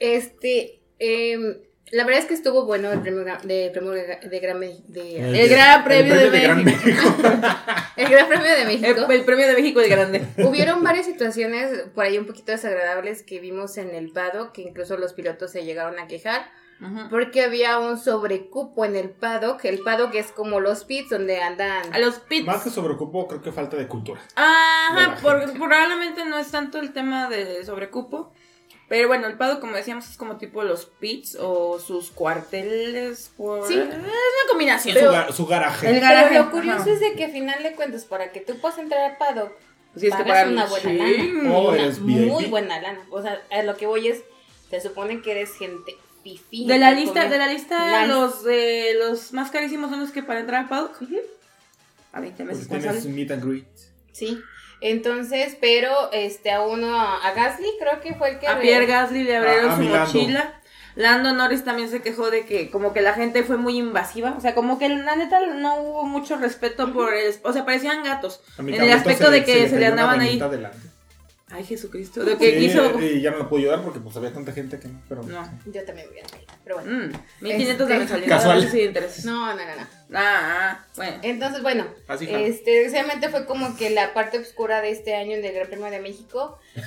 Este, 0.00 0.80
em, 0.98 1.58
la 1.92 2.04
verdad 2.04 2.20
es 2.20 2.26
que 2.26 2.34
estuvo 2.34 2.64
bueno 2.66 2.92
el 2.92 3.00
premio 3.00 3.24
de, 3.24 3.70
premio 3.72 3.90
de, 3.92 4.18
de 4.22 4.40
Gran 4.40 4.60
de- 4.60 4.76
El- 5.18 5.34
El 5.40 5.48
Gran 5.48 5.84
Premio 5.84 6.14
de 6.30 6.40
Gran 6.40 6.64
México. 6.64 7.14
el 7.96 8.08
Gran 8.08 8.28
Premio 8.28 8.52
de 8.54 8.64
México. 8.64 9.06
El, 9.08 9.12
el 9.18 9.24
premio 9.24 9.46
de 9.46 9.54
México 9.54 9.80
es 9.80 9.88
grande. 9.90 10.26
Hubieron 10.38 10.82
varias 10.82 11.06
situaciones 11.06 11.84
por 11.94 12.04
ahí 12.04 12.18
un 12.18 12.26
poquito 12.26 12.52
desagradables 12.52 13.22
que 13.22 13.40
vimos 13.40 13.76
en 13.78 13.94
el 13.94 14.10
paddock, 14.12 14.52
que 14.52 14.62
incluso 14.62 14.96
los 14.96 15.12
pilotos 15.12 15.50
se 15.52 15.64
llegaron 15.64 15.98
a 15.98 16.06
quejar, 16.06 16.42
porque 17.10 17.42
había 17.42 17.78
un 17.78 17.98
sobrecupo 17.98 18.84
en 18.86 18.96
el 18.96 19.10
paddock. 19.10 19.64
El 19.66 19.80
paddock 19.80 20.14
es 20.14 20.32
como 20.32 20.60
los 20.60 20.84
pits 20.84 21.10
donde 21.10 21.42
andan... 21.42 21.92
A 21.92 21.98
los 21.98 22.20
pits. 22.20 22.46
Más 22.46 22.62
que 22.62 22.70
sobreocupo, 22.70 23.28
creo 23.28 23.42
que 23.42 23.52
falta 23.52 23.76
de 23.76 23.86
cultura. 23.86 24.20
Ajá, 24.34 25.16
por- 25.20 25.52
probablemente 25.58 26.24
no 26.24 26.38
es 26.38 26.50
tanto 26.50 26.78
el 26.78 26.92
tema 26.94 27.28
de 27.28 27.64
sobrecupo. 27.66 28.32
Pero 28.90 29.06
bueno, 29.06 29.28
el 29.28 29.34
pado, 29.34 29.60
como 29.60 29.76
decíamos, 29.76 30.10
es 30.10 30.16
como 30.16 30.36
tipo 30.36 30.64
los 30.64 30.84
pits 30.84 31.36
o 31.38 31.78
sus 31.78 32.10
cuarteles. 32.10 33.30
Por... 33.36 33.64
Sí. 33.64 33.74
Es 33.78 33.86
una 33.86 34.10
combinación. 34.48 34.96
su, 35.32 35.46
garaje. 35.46 35.86
El 35.86 35.94
Pero 35.94 36.06
garaje, 36.08 36.34
lo 36.34 36.50
curioso 36.50 36.80
ajá. 36.80 36.90
es 36.90 36.98
de 36.98 37.12
que 37.12 37.26
al 37.26 37.30
final 37.30 37.62
de 37.62 37.76
cuentas, 37.76 38.04
para 38.04 38.32
que 38.32 38.40
tú 38.40 38.58
puedas 38.58 38.78
entrar 38.78 39.12
al 39.12 39.16
paddock, 39.16 39.52
Pues 39.92 40.00
tienes 40.00 40.18
que 40.18 40.24
pagas 40.24 40.26
pagar 40.26 40.48
una 40.48 40.64
un 40.64 40.70
buena 40.70 40.92
lana. 40.92 41.54
Oh, 41.54 41.68
Una 41.68 41.78
eres 41.78 42.00
muy 42.00 42.46
buena 42.46 42.80
lana. 42.80 43.06
O 43.12 43.22
sea, 43.22 43.40
a 43.52 43.62
lo 43.62 43.76
que 43.76 43.86
voy 43.86 44.08
es, 44.08 44.24
se 44.70 44.80
supone 44.80 45.22
que 45.22 45.30
eres 45.30 45.54
gente 45.56 45.96
fifí. 46.24 46.66
De 46.66 46.78
la 46.78 46.90
lista, 46.90 47.28
de 47.28 47.38
la 47.38 47.46
lista, 47.46 48.08
los 48.08 48.42
de 48.42 48.96
los 48.98 49.32
más 49.32 49.52
carísimos 49.52 49.90
son 49.90 50.00
los 50.00 50.10
que 50.10 50.24
para 50.24 50.40
entrar 50.40 50.62
al 50.62 50.68
paddock. 50.68 51.00
A 52.12 52.18
20 52.18 52.42
meses 52.42 52.68
más 52.68 52.80
tienes 52.80 53.06
meet 53.06 53.30
and 53.30 53.44
greet. 53.44 53.68
Sí. 54.10 54.42
Entonces, 54.80 55.56
pero 55.60 56.10
este 56.12 56.50
a 56.50 56.62
uno, 56.62 56.96
a 56.98 57.32
Gasly 57.32 57.66
creo 57.78 58.00
que 58.00 58.14
fue 58.14 58.30
el 58.30 58.38
que... 58.38 58.46
A 58.48 58.54
re- 58.54 58.62
Pierre 58.62 58.86
Gasly 58.86 59.24
le 59.24 59.36
abrieron 59.36 59.70
A- 59.70 59.74
a 59.74 59.76
su 59.76 59.82
mochila. 60.18 60.54
Lando 60.96 61.32
Norris 61.32 61.64
también 61.64 61.88
se 61.88 62.02
quejó 62.02 62.30
de 62.30 62.44
que 62.46 62.70
como 62.70 62.92
que 62.92 63.00
la 63.00 63.12
gente 63.14 63.44
fue 63.44 63.56
muy 63.56 63.76
invasiva. 63.78 64.34
O 64.36 64.40
sea, 64.40 64.54
como 64.54 64.78
que 64.78 64.88
la 64.88 65.14
neta 65.16 65.40
no 65.46 65.76
hubo 65.80 66.04
mucho 66.04 66.36
respeto 66.36 66.92
por 66.92 67.14
el... 67.14 67.32
O 67.44 67.52
sea, 67.52 67.64
parecían 67.64 68.02
gatos. 68.02 68.40
A 68.58 68.62
mi 68.62 68.74
En 68.74 68.82
el 68.82 68.92
aspecto 68.92 69.30
de 69.30 69.44
que 69.44 69.68
se 69.68 69.78
le 69.78 69.86
andaban 69.86 70.20
ahí. 70.20 70.26
doñita 70.38 70.46
adelante. 70.46 70.78
Ay, 71.52 71.64
Jesucristo. 71.64 72.24
De 72.24 72.36
que 72.38 72.58
Sí, 72.60 72.66
hizo... 72.66 73.00
Y 73.00 73.20
ya 73.20 73.32
no 73.32 73.38
lo 73.38 73.48
puedo 73.48 73.60
ayudar 73.62 73.82
porque 73.82 73.98
pues 73.98 74.16
había 74.16 74.32
tanta 74.32 74.52
gente 74.52 74.78
que 74.78 74.86
no. 74.88 75.02
Pero 75.08 75.22
No. 75.24 75.42
Yo 75.66 75.84
también 75.84 76.06
me 76.06 76.12
hubiera 76.12 76.28
caído, 76.28 76.46
pero 76.62 76.76
bueno. 76.76 77.08
Mm, 77.08 77.12
1500 77.44 77.88
de 77.88 77.94
Este, 77.94 77.98
mensualidad. 77.98 78.28
Casual. 78.36 78.58
a. 78.58 79.24
No, 79.24 79.46
no, 79.46 79.54
no, 79.56 79.76
no. 79.76 79.86
Ah, 80.18 80.40
ah, 80.78 80.86
bueno. 80.96 81.18
Entonces, 81.22 81.62
bueno, 81.62 81.86
Así 82.08 82.26
jala. 82.26 82.40
este, 82.40 82.70
desgraciadamente 82.70 83.28
fue 83.30 83.46
como 83.46 83.76
que 83.76 83.90
la 83.90 84.14
parte 84.14 84.38
oscura 84.38 84.80
de 84.80 84.90
este 84.90 85.14
año 85.16 85.32
en 85.36 85.44
el 85.44 85.52
Gran 85.54 85.66
Premio 85.68 85.90
de 85.90 86.00
México. 86.00 86.58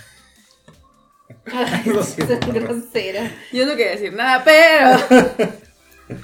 Ay, 1.45 1.83
Lo 1.85 2.03
perdón. 2.15 2.53
grosera. 2.53 3.31
Yo 3.51 3.65
no 3.65 3.71
quería 3.75 3.91
decir 3.91 4.13
nada, 4.13 4.43
pero... 4.45 5.53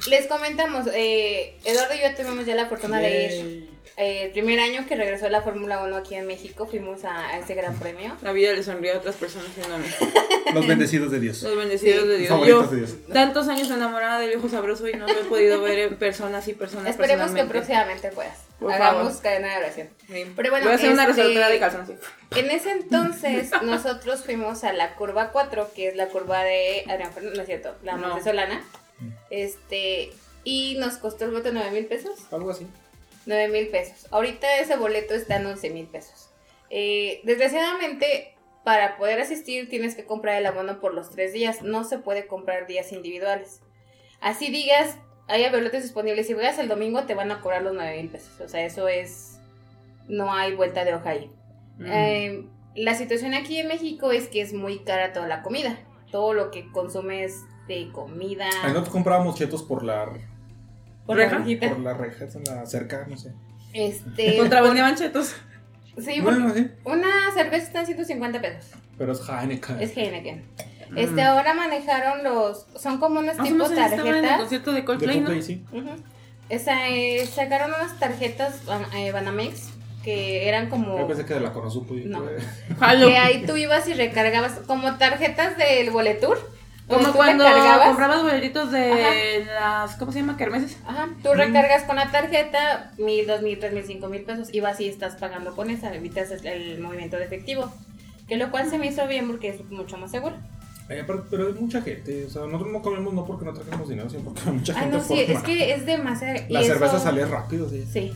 Les 0.08 0.28
comentamos, 0.28 0.88
eh, 0.94 1.58
Eduardo 1.64 1.94
y 1.96 2.00
yo 2.02 2.16
tuvimos 2.16 2.46
ya 2.46 2.56
la 2.56 2.66
fortuna 2.68 3.00
de 3.00 3.26
ir. 3.26 3.70
eh, 3.98 4.24
el 4.26 4.32
primer 4.32 4.60
año 4.60 4.86
que 4.88 4.96
regresó 4.96 5.30
la 5.30 5.42
Fórmula 5.42 5.82
1 5.84 5.96
aquí 5.96 6.16
en 6.16 6.28
México, 6.28 6.66
fuimos 6.68 7.04
a, 7.06 7.30
a 7.30 7.40
ese 7.40 7.54
gran 7.54 7.78
premio. 7.80 8.16
La 8.22 8.32
vida 8.34 8.52
le 8.54 8.62
sonrió 8.64 8.94
a 8.94 8.98
otras 8.98 9.16
personas 9.16 9.48
que 9.56 9.68
no 9.68 9.76
a 9.76 9.78
mí. 9.80 9.88
Los 10.54 10.68
bendecidos 10.68 11.12
de 11.12 11.20
Dios. 11.20 11.42
Los 11.44 11.56
bendecidos 11.58 12.08
de 12.08 12.18
Dios. 12.18 12.30
Favoritos 12.30 12.66
Yo, 12.66 12.72
de 12.72 12.78
Dios. 12.78 12.96
tantos 13.14 13.48
años 13.48 13.70
enamorada 13.70 14.20
del 14.20 14.30
viejo 14.30 14.50
sabroso 14.50 14.88
y 14.88 14.94
no 14.94 15.06
lo 15.08 15.14
he 15.20 15.24
podido 15.26 15.62
ver 15.62 15.80
en 15.80 15.96
personas 15.98 16.48
y 16.48 16.54
personas 16.54 16.90
Esperemos 16.92 17.32
que 17.32 17.44
próximamente 17.46 18.10
puedas. 18.10 18.38
Por 18.60 18.74
Hagamos 18.74 19.08
favor. 19.08 19.22
cadena 19.22 19.52
de 19.52 19.58
oración. 19.58 19.90
Sí. 20.08 20.26
Pero 20.36 20.50
bueno, 20.50 20.66
Voy 20.66 20.74
a 20.74 20.76
hacer 20.76 20.92
una 20.92 21.04
este- 21.04 21.16
resortera 21.22 21.50
de 21.50 21.60
calzones. 21.60 21.90
En 22.36 22.52
ese 22.52 22.72
entonces, 22.72 23.52
nosotros 23.64 24.24
fuimos 24.26 24.64
a 24.66 24.74
la 24.74 24.96
curva 24.96 25.32
4, 25.32 25.72
que 25.74 25.88
es 25.88 25.96
la 25.96 26.08
curva 26.08 26.44
de 26.44 26.84
Adrián 26.90 27.14
Fernández, 27.14 27.36
no 27.38 27.42
es 27.42 27.48
cierto, 27.48 27.76
la 27.84 27.96
No. 27.96 28.08
Monte 28.10 28.24
Solana. 28.24 28.62
Este, 29.30 30.12
y 30.44 30.76
nos 30.80 30.98
costó 30.98 31.26
el 31.26 31.32
boleto 31.32 31.52
9 31.52 31.72
mil 31.72 31.86
pesos. 31.86 32.32
Algo 32.32 32.52
así. 32.52 32.68
9 33.26 33.48
mil 33.50 33.68
pesos. 33.68 34.08
Ahorita 34.12 34.60
ese 34.60 34.78
boleto 34.78 35.14
está 35.14 35.38
en 35.38 35.46
11 35.46 35.70
mil 35.70 35.88
pesos. 35.88 36.30
Eh, 36.70 37.22
desgraciadamente, 37.24 38.36
para 38.64 38.98
poder 38.98 39.20
asistir 39.20 39.70
tienes 39.70 39.96
que 39.96 40.06
comprar 40.06 40.38
el 40.38 40.46
abono 40.46 40.80
por 40.80 40.94
los 40.94 41.10
tres 41.10 41.34
días. 41.34 41.62
No 41.62 41.84
se 41.84 42.00
puede 42.00 42.28
comprar 42.28 42.68
días 42.68 42.92
individuales. 42.92 43.62
Así 44.22 44.52
digas, 44.52 44.98
hay 45.28 45.50
boletos 45.50 45.84
disponibles. 45.84 46.28
Si 46.28 46.34
juegas 46.34 46.60
el 46.60 46.68
domingo 46.68 47.04
te 47.04 47.16
van 47.16 47.32
a 47.32 47.42
cobrar 47.42 47.62
los 47.62 47.74
9 47.74 47.98
mil 47.98 48.10
pesos. 48.10 48.40
O 48.42 48.48
sea, 48.48 48.66
eso 48.66 48.88
es... 48.88 49.40
No 50.08 50.34
hay 50.34 50.56
vuelta 50.56 50.86
de 50.86 50.96
hoja 50.96 51.12
ahí. 51.12 51.32
Mm. 51.78 51.86
Eh, 51.86 52.46
la 52.76 52.96
situación 52.96 53.36
aquí 53.36 53.60
en 53.60 53.68
México 53.68 54.12
es 54.12 54.28
que 54.28 54.42
es 54.42 54.54
muy 54.54 54.80
cara 54.80 55.14
toda 55.14 55.28
la 55.28 55.44
comida. 55.44 55.78
Todo 56.12 56.34
lo 56.34 56.50
que 56.50 56.72
consumes 56.72 57.36
de 57.70 57.90
comida. 57.94 58.48
Ahí 58.64 58.70
nosotros 58.70 58.90
comprábamos 58.90 59.36
chetos 59.36 59.64
por 59.64 59.84
la, 59.84 60.08
por 61.06 61.18
la 61.18 61.24
¿Reja? 61.26 61.38
rejita. 61.38 61.70
por 61.70 61.80
la 61.80 61.94
reja, 61.94 62.26
en 62.26 62.44
la 62.44 62.66
cerca, 62.66 63.06
no 63.08 63.16
sé. 63.18 63.32
Este. 63.74 64.38
Contrabandeaban 64.40 64.96
chetos. 64.96 65.36
Sí, 65.98 66.20
Bueno, 66.22 66.54
sí. 66.54 66.68
Una 66.86 67.08
cerveza 67.34 67.66
está 67.68 67.80
en 67.82 67.86
150 67.88 68.42
pesos. 68.42 68.72
Pero 68.98 69.12
es 69.14 69.22
Heineken. 69.28 69.80
Es 69.82 69.96
Heineken. 69.96 70.44
Este, 70.96 71.22
ahora 71.22 71.54
manejaron 71.54 72.24
los. 72.24 72.66
Son 72.76 73.00
como 73.00 73.20
unos 73.20 73.36
Mm. 73.36 73.40
Más 73.40 73.48
o 73.50 73.54
tipos 73.54 73.70
menos 73.70 73.84
ahí 73.84 73.90
estaban 73.92 74.08
en 74.08 74.16
el 74.16 74.22
tarjetas. 74.22 74.40
concierto 74.40 74.72
de 74.72 74.78
De 74.80 74.86
Coldplay, 74.86 75.20
¿no? 75.20 75.26
Coldplay, 75.28 75.42
sí. 75.44 75.64
Esa, 76.50 76.90
eh, 76.90 77.28
sacaron 77.28 77.70
unas 77.70 78.00
tarjetas 78.00 78.62
eh, 78.96 79.12
Banamex 79.12 79.70
que 80.04 80.48
eran 80.50 80.66
Yo 80.66 80.70
como. 80.72 81.08
pensé 81.08 81.26
que 81.26 81.34
de 81.36 81.42
la 81.42 81.54
Conosupo. 81.54 81.94
y 81.96 82.06
No. 82.06 82.24
Que 82.80 83.18
ahí 83.18 83.46
tú 83.46 83.56
ibas 83.58 83.88
y 83.88 83.94
recargabas 83.94 84.54
como 84.66 84.96
tarjetas 84.96 85.58
del 85.58 85.92
Boletur. 85.92 86.40
Como 86.90 87.06
tú 87.06 87.14
cuando 87.14 87.46
comprabas 87.86 88.24
boletitos 88.24 88.72
de 88.72 89.46
las. 89.46 89.96
¿Cómo 89.96 90.12
se 90.12 90.20
llama? 90.20 90.36
¿Kermeses? 90.38 90.78
Ajá, 90.88 91.10
tú 91.24 91.34
recargas 91.34 91.84
con 91.84 91.96
la 91.96 92.10
tarjeta 92.12 92.92
mil, 92.98 93.28
dos 93.28 93.42
mil, 93.42 93.60
tres 93.60 93.74
mil, 93.74 93.84
cinco 93.86 94.08
mil 94.08 94.24
pesos 94.24 94.50
y 94.54 94.60
vas 94.60 94.80
y 94.82 94.90
estás 94.90 95.16
pagando 95.16 95.56
con 95.56 95.70
esa, 95.70 95.94
evitas 95.94 96.32
el, 96.32 96.46
el 96.48 96.80
movimiento 96.80 97.18
de 97.18 97.26
efectivo. 97.26 97.72
Que 98.28 98.38
lo 98.38 98.52
cual 98.52 98.70
se 98.70 98.78
me 98.78 98.88
hizo 98.88 99.08
bien 99.08 99.28
porque 99.28 99.50
es 99.50 99.64
mucho 99.72 99.98
más 99.98 100.12
seguro. 100.12 100.36
Eh, 100.90 101.04
pero, 101.06 101.26
pero 101.30 101.48
hay 101.48 101.54
mucha 101.54 101.82
gente. 101.82 102.26
O 102.26 102.30
sea, 102.30 102.44
nosotros 102.46 102.72
no 102.74 102.82
comemos 102.82 103.14
no 103.14 103.26
porque 103.26 103.46
no 103.46 103.54
traemos 103.54 103.88
dinero, 103.88 104.10
sino 104.10 104.24
porque 104.24 104.42
hay 104.46 104.52
mucha 104.54 104.74
Ay, 104.74 104.80
gente 104.82 104.98
no, 104.98 105.04
sí, 105.04 105.20
es 105.20 105.28
forma. 105.28 105.44
que 105.44 105.74
es 105.74 105.86
demasiado. 105.86 106.40
y 106.50 106.54
La 106.54 106.64
cerveza 106.64 106.96
eso- 106.98 107.04
sale 107.04 107.26
rápido, 107.26 107.70
sí. 107.70 107.86
Sí, 107.92 108.14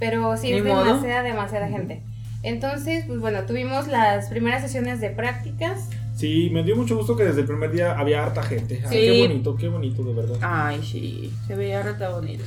pero 0.00 0.36
sí 0.36 0.52
es 0.52 0.64
demasiada, 0.64 1.22
demasiada 1.22 1.68
gente. 1.68 2.02
Entonces, 2.42 3.04
pues 3.06 3.20
bueno, 3.20 3.42
tuvimos 3.46 3.86
las 3.86 4.26
primeras 4.28 4.62
sesiones 4.62 5.00
de 5.00 5.10
prácticas. 5.10 5.88
Sí, 6.16 6.50
me 6.52 6.62
dio 6.62 6.76
mucho 6.76 6.96
gusto 6.96 7.16
que 7.16 7.24
desde 7.24 7.40
el 7.40 7.46
primer 7.46 7.72
día 7.72 7.98
había 7.98 8.22
harta 8.24 8.42
gente. 8.42 8.82
Ay, 8.86 8.88
Sí. 8.90 9.06
qué 9.12 9.22
bonito, 9.28 9.56
qué 9.56 9.68
bonito, 9.68 10.04
de 10.04 10.12
verdad. 10.14 10.36
Ay, 10.42 10.80
sí, 10.82 11.32
se 11.46 11.54
veía 11.56 11.82
reta 11.82 12.10
bonito. 12.10 12.44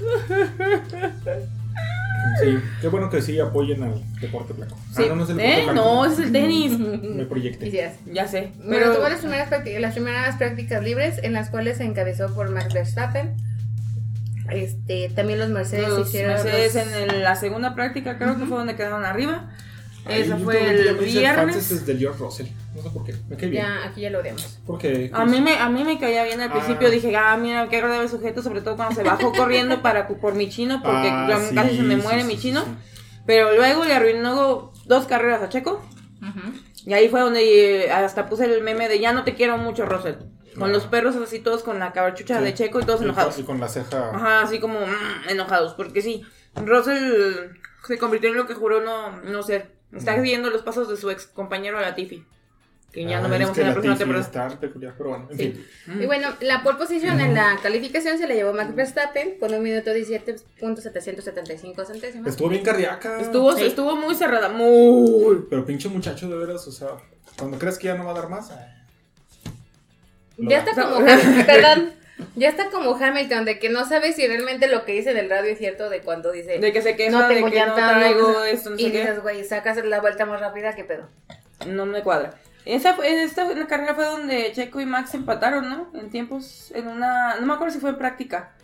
Sí, 2.41 2.57
qué 2.81 2.87
bueno 2.87 3.09
que 3.09 3.21
sí 3.21 3.39
apoyen 3.39 3.83
al 3.83 4.01
deporte 4.19 4.53
blanco. 4.53 4.75
Sí. 4.95 5.03
Ah, 5.03 5.09
no, 5.09 5.15
no 5.17 5.23
es 5.25 5.29
el 5.29 5.37
deporte 5.37 5.59
¿Eh? 5.59 5.63
blanco. 5.65 5.81
No, 5.81 6.05
ese 6.05 6.13
es 6.13 6.19
el 6.27 6.31
tenis. 6.31 6.79
Me 6.79 7.25
proyecté. 7.25 7.69
Sí. 7.71 7.77
Ya 8.13 8.27
sé. 8.27 8.51
Pero 8.57 8.69
Pero 8.69 8.95
tuvo 8.95 9.09
las 9.09 9.19
primeras, 9.19 9.47
prácticas, 9.49 9.81
las 9.81 9.93
primeras 9.93 10.35
prácticas 10.37 10.83
libres 10.83 11.19
en 11.23 11.33
las 11.33 11.49
cuales 11.49 11.77
se 11.77 11.83
encabezó 11.83 12.33
por 12.33 12.49
Max 12.51 12.73
Verstappen. 12.73 13.35
Este, 14.49 15.09
también 15.09 15.39
los 15.39 15.49
Mercedes 15.49 15.89
los 15.89 16.07
hicieron 16.07 16.33
Mercedes 16.33 16.75
los- 16.75 16.87
en 16.87 17.09
el- 17.15 17.23
la 17.23 17.35
segunda 17.35 17.73
práctica 17.75 18.17
creo 18.17 18.37
que 18.37 18.45
fue 18.45 18.57
donde 18.57 18.75
quedaron 18.75 19.03
arriba. 19.03 19.49
Ay, 20.05 20.21
Esa 20.21 20.37
yo 20.37 20.43
fue 20.43 20.69
el 20.69 20.95
viernes. 20.97 21.69
desde 21.69 21.93
de 21.93 21.99
George 21.99 22.19
Russell. 22.19 22.47
Sé 22.85 22.91
por 22.91 23.03
qué. 23.03 23.15
Me 23.27 23.35
cae 23.35 23.49
bien. 23.49 23.63
Ya, 23.63 23.85
aquí 23.87 24.01
ya 24.01 24.09
lo 24.11 24.19
odiamos. 24.19 24.59
Porque. 24.67 25.09
A 25.11 25.25
mí 25.25 25.41
me, 25.41 25.57
a 25.57 25.69
mí 25.69 25.83
me 25.83 25.97
caía 25.99 26.23
bien 26.23 26.39
al 26.39 26.49
Ah. 26.49 26.53
principio, 26.53 26.91
dije, 26.91 27.15
ah, 27.17 27.35
mira, 27.35 27.67
qué 27.67 27.77
agradable 27.77 28.07
sujeto, 28.07 28.43
sobre 28.43 28.61
todo 28.61 28.75
cuando 28.75 28.93
se 28.95 29.01
bajó 29.03 29.31
corriendo 29.37 29.81
para 29.81 30.07
por 30.07 30.35
mi 30.35 30.49
chino, 30.49 30.81
porque 30.83 31.09
Ah, 31.11 31.25
ya 31.29 31.39
sí, 31.39 31.55
casi 31.55 31.77
se 31.77 31.83
me 31.83 31.97
muere 31.97 32.21
sí, 32.21 32.27
mi 32.27 32.37
chino. 32.37 32.63
sí. 32.63 32.71
Pero 33.25 33.55
luego 33.55 33.83
le 33.85 33.93
arruinó 33.95 34.71
dos 34.85 35.05
carreras 35.07 35.41
a 35.41 35.49
Checo. 35.49 35.81
Y 36.85 36.93
ahí 36.93 37.09
fue 37.09 37.21
donde 37.21 37.85
eh, 37.85 37.91
hasta 37.91 38.27
puse 38.29 38.45
el 38.45 38.61
meme 38.61 38.87
de 38.87 38.99
ya 38.99 39.11
no 39.11 39.23
te 39.23 39.33
quiero 39.33 39.57
mucho, 39.57 39.85
Russell. 39.87 40.15
Con 40.53 40.69
Ah. 40.69 40.73
los 40.73 40.85
perros 40.85 41.15
así 41.15 41.39
todos 41.39 41.63
con 41.63 41.79
la 41.79 41.91
cabachucha 41.91 42.37
Sí. 42.37 42.43
de 42.43 42.53
Checo 42.53 42.79
y 42.79 42.83
todos 42.85 43.01
enojados. 43.01 43.37
Y 43.39 43.43
con 43.43 43.59
la 43.59 43.67
ceja. 43.67 44.11
Ajá, 44.13 44.41
así 44.43 44.59
como 44.59 44.79
mm, 44.79 45.29
enojados, 45.29 45.73
porque 45.73 46.01
sí, 46.03 46.21
Russell 46.55 47.51
se 47.87 47.97
convirtió 47.97 48.29
en 48.29 48.37
lo 48.37 48.45
que 48.47 48.53
juró 48.53 48.81
no, 48.81 49.21
no 49.23 49.41
ser. 49.43 49.73
Está 49.91 50.15
siguiendo 50.15 50.49
los 50.49 50.61
pasos 50.61 50.87
de 50.89 50.97
su 50.97 51.09
ex 51.09 51.25
compañero 51.27 51.79
Latifi, 51.79 52.25
que 52.95 53.03
ya 53.05 53.19
no 53.19 53.25
Ay, 53.25 53.31
veremos 53.31 53.51
es 53.51 53.55
que 53.55 53.61
en 53.61 53.67
la 53.67 53.73
próxima 53.73 53.97
temporada. 53.97 54.25
está 54.25 54.59
peculiar, 54.59 54.93
pero 54.97 55.09
bueno, 55.11 55.27
en 55.29 55.37
Sí. 55.37 55.43
fin. 55.51 55.65
Mm. 55.97 56.01
Y 56.01 56.05
bueno, 56.07 56.29
la 56.39 56.63
pole 56.63 56.77
position 56.77 57.19
en 57.19 57.33
la 57.35 57.59
calificación 57.61 58.17
se 58.17 58.27
la 58.27 58.33
llevó 58.33 58.53
Max 58.53 58.73
Verstappen 58.73 59.37
con 59.37 59.53
un 59.53 59.61
minuto 59.61 59.91
17.775 59.93 61.85
centésimos. 61.85 62.27
Estuvo 62.29 62.49
bien 62.49 62.63
cardíaca. 62.63 63.19
Estuvo, 63.19 63.53
Sí. 63.55 63.65
estuvo 63.65 63.95
muy 63.97 64.15
cerrada, 64.15 64.49
muy. 64.49 65.45
Pero 65.49 65.65
pinche 65.65 65.89
muchacho, 65.89 66.27
de 66.29 66.37
veras, 66.37 66.65
o 66.67 66.71
sea, 66.71 66.87
cuando 67.37 67.59
crees 67.59 67.77
que 67.77 67.87
ya 67.87 67.95
no 67.95 68.05
va 68.05 68.11
a 68.11 68.15
dar 68.15 68.29
más. 68.29 68.49
lo 70.37 70.49
Ya 70.49 70.63
da. 70.63 70.69
está 70.71 70.81
como 70.83 71.05
perdón, 71.45 71.93
ya 72.35 72.49
está 72.49 72.69
como 72.69 72.95
Hamilton 72.95 73.45
de 73.45 73.59
que 73.59 73.69
no 73.69 73.85
sabe 73.87 74.13
si 74.13 74.25
realmente 74.27 74.67
lo 74.67 74.85
que 74.85 74.93
dice 74.93 75.13
del 75.13 75.29
radio 75.29 75.51
es 75.51 75.57
cierto 75.59 75.89
de 75.89 75.99
cuando 76.01 76.31
dice 76.31 76.59
De 76.59 76.71
que 76.73 76.81
se 76.81 76.95
queja 76.95 77.11
no 77.11 77.27
de 77.27 77.35
tengo 77.35 77.49
que 77.49 77.59
no 77.59 77.65
llanta, 77.65 77.91
no, 77.93 77.99
traigo 77.99 78.31
no, 78.31 78.45
esto, 78.45 78.69
no 78.71 78.75
y 78.77 78.83
sé 78.85 78.91
qué. 78.91 78.99
dices, 78.99 79.21
güey, 79.21 79.43
sacas 79.43 79.77
la 79.85 79.99
vuelta 80.01 80.25
más 80.25 80.39
rápida 80.39 80.75
que 80.75 80.83
pedo. 80.85 81.07
No 81.67 81.85
me 81.85 82.01
cuadra. 82.03 82.33
Esa 82.65 82.93
fue, 82.95 83.23
esta 83.23 83.43
la 83.53 83.67
carrera 83.67 83.93
fue 83.95 84.05
donde 84.05 84.51
Checo 84.53 84.81
y 84.81 84.85
Max 84.85 85.13
empataron, 85.13 85.69
¿no? 85.69 85.91
En 85.93 86.09
tiempos, 86.09 86.71
en 86.73 86.87
una, 86.87 87.39
no 87.39 87.45
me 87.45 87.53
acuerdo 87.53 87.73
si 87.73 87.79
fue 87.79 87.91
en 87.91 87.97
práctica 87.97 88.55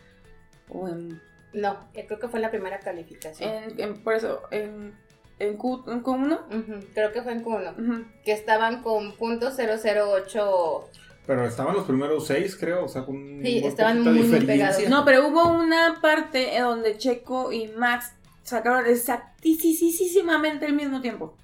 o 0.70 0.88
en, 0.88 1.22
No, 1.54 1.88
eh, 1.94 2.06
creo 2.08 2.20
que 2.20 2.28
fue 2.28 2.40
la 2.40 2.50
primera 2.50 2.80
calificación. 2.80 3.50
en, 3.50 3.80
en- 3.80 4.04
por 4.04 4.16
eso, 4.16 4.42
en, 4.52 4.94
en, 5.40 5.58
Q, 5.58 5.84
en 5.88 6.02
Q1. 6.04 6.40
Ujú, 6.48 6.86
creo 6.96 7.12
que 7.12 7.22
fue 7.22 7.34
en 7.34 7.44
Q1. 7.44 7.74
Ujú. 7.78 8.06
Que 8.26 8.32
estaban 8.32 8.82
con 8.82 9.12
punto 9.18 9.52
.008. 9.52 10.84
Pero 11.28 11.46
estaban 11.46 11.76
los 11.76 11.86
primeros 11.86 12.26
seis, 12.26 12.56
creo, 12.56 12.86
o 12.86 12.88
sea, 12.88 13.06
con 13.06 13.42
Sí, 13.44 13.62
estaban 13.64 14.02
muy, 14.02 14.24
pegados. 14.46 14.90
No, 14.90 15.06
pero 15.06 15.28
hubo 15.28 15.48
una 15.50 16.00
parte 16.02 16.56
en 16.58 16.64
donde 16.64 16.98
Checo 16.98 17.52
y 17.52 17.68
Max 17.68 18.12
sacaron 18.44 18.88
exactísimamente 18.88 20.66
el 20.66 20.74
mismo 20.74 21.02
tiempo. 21.02 21.38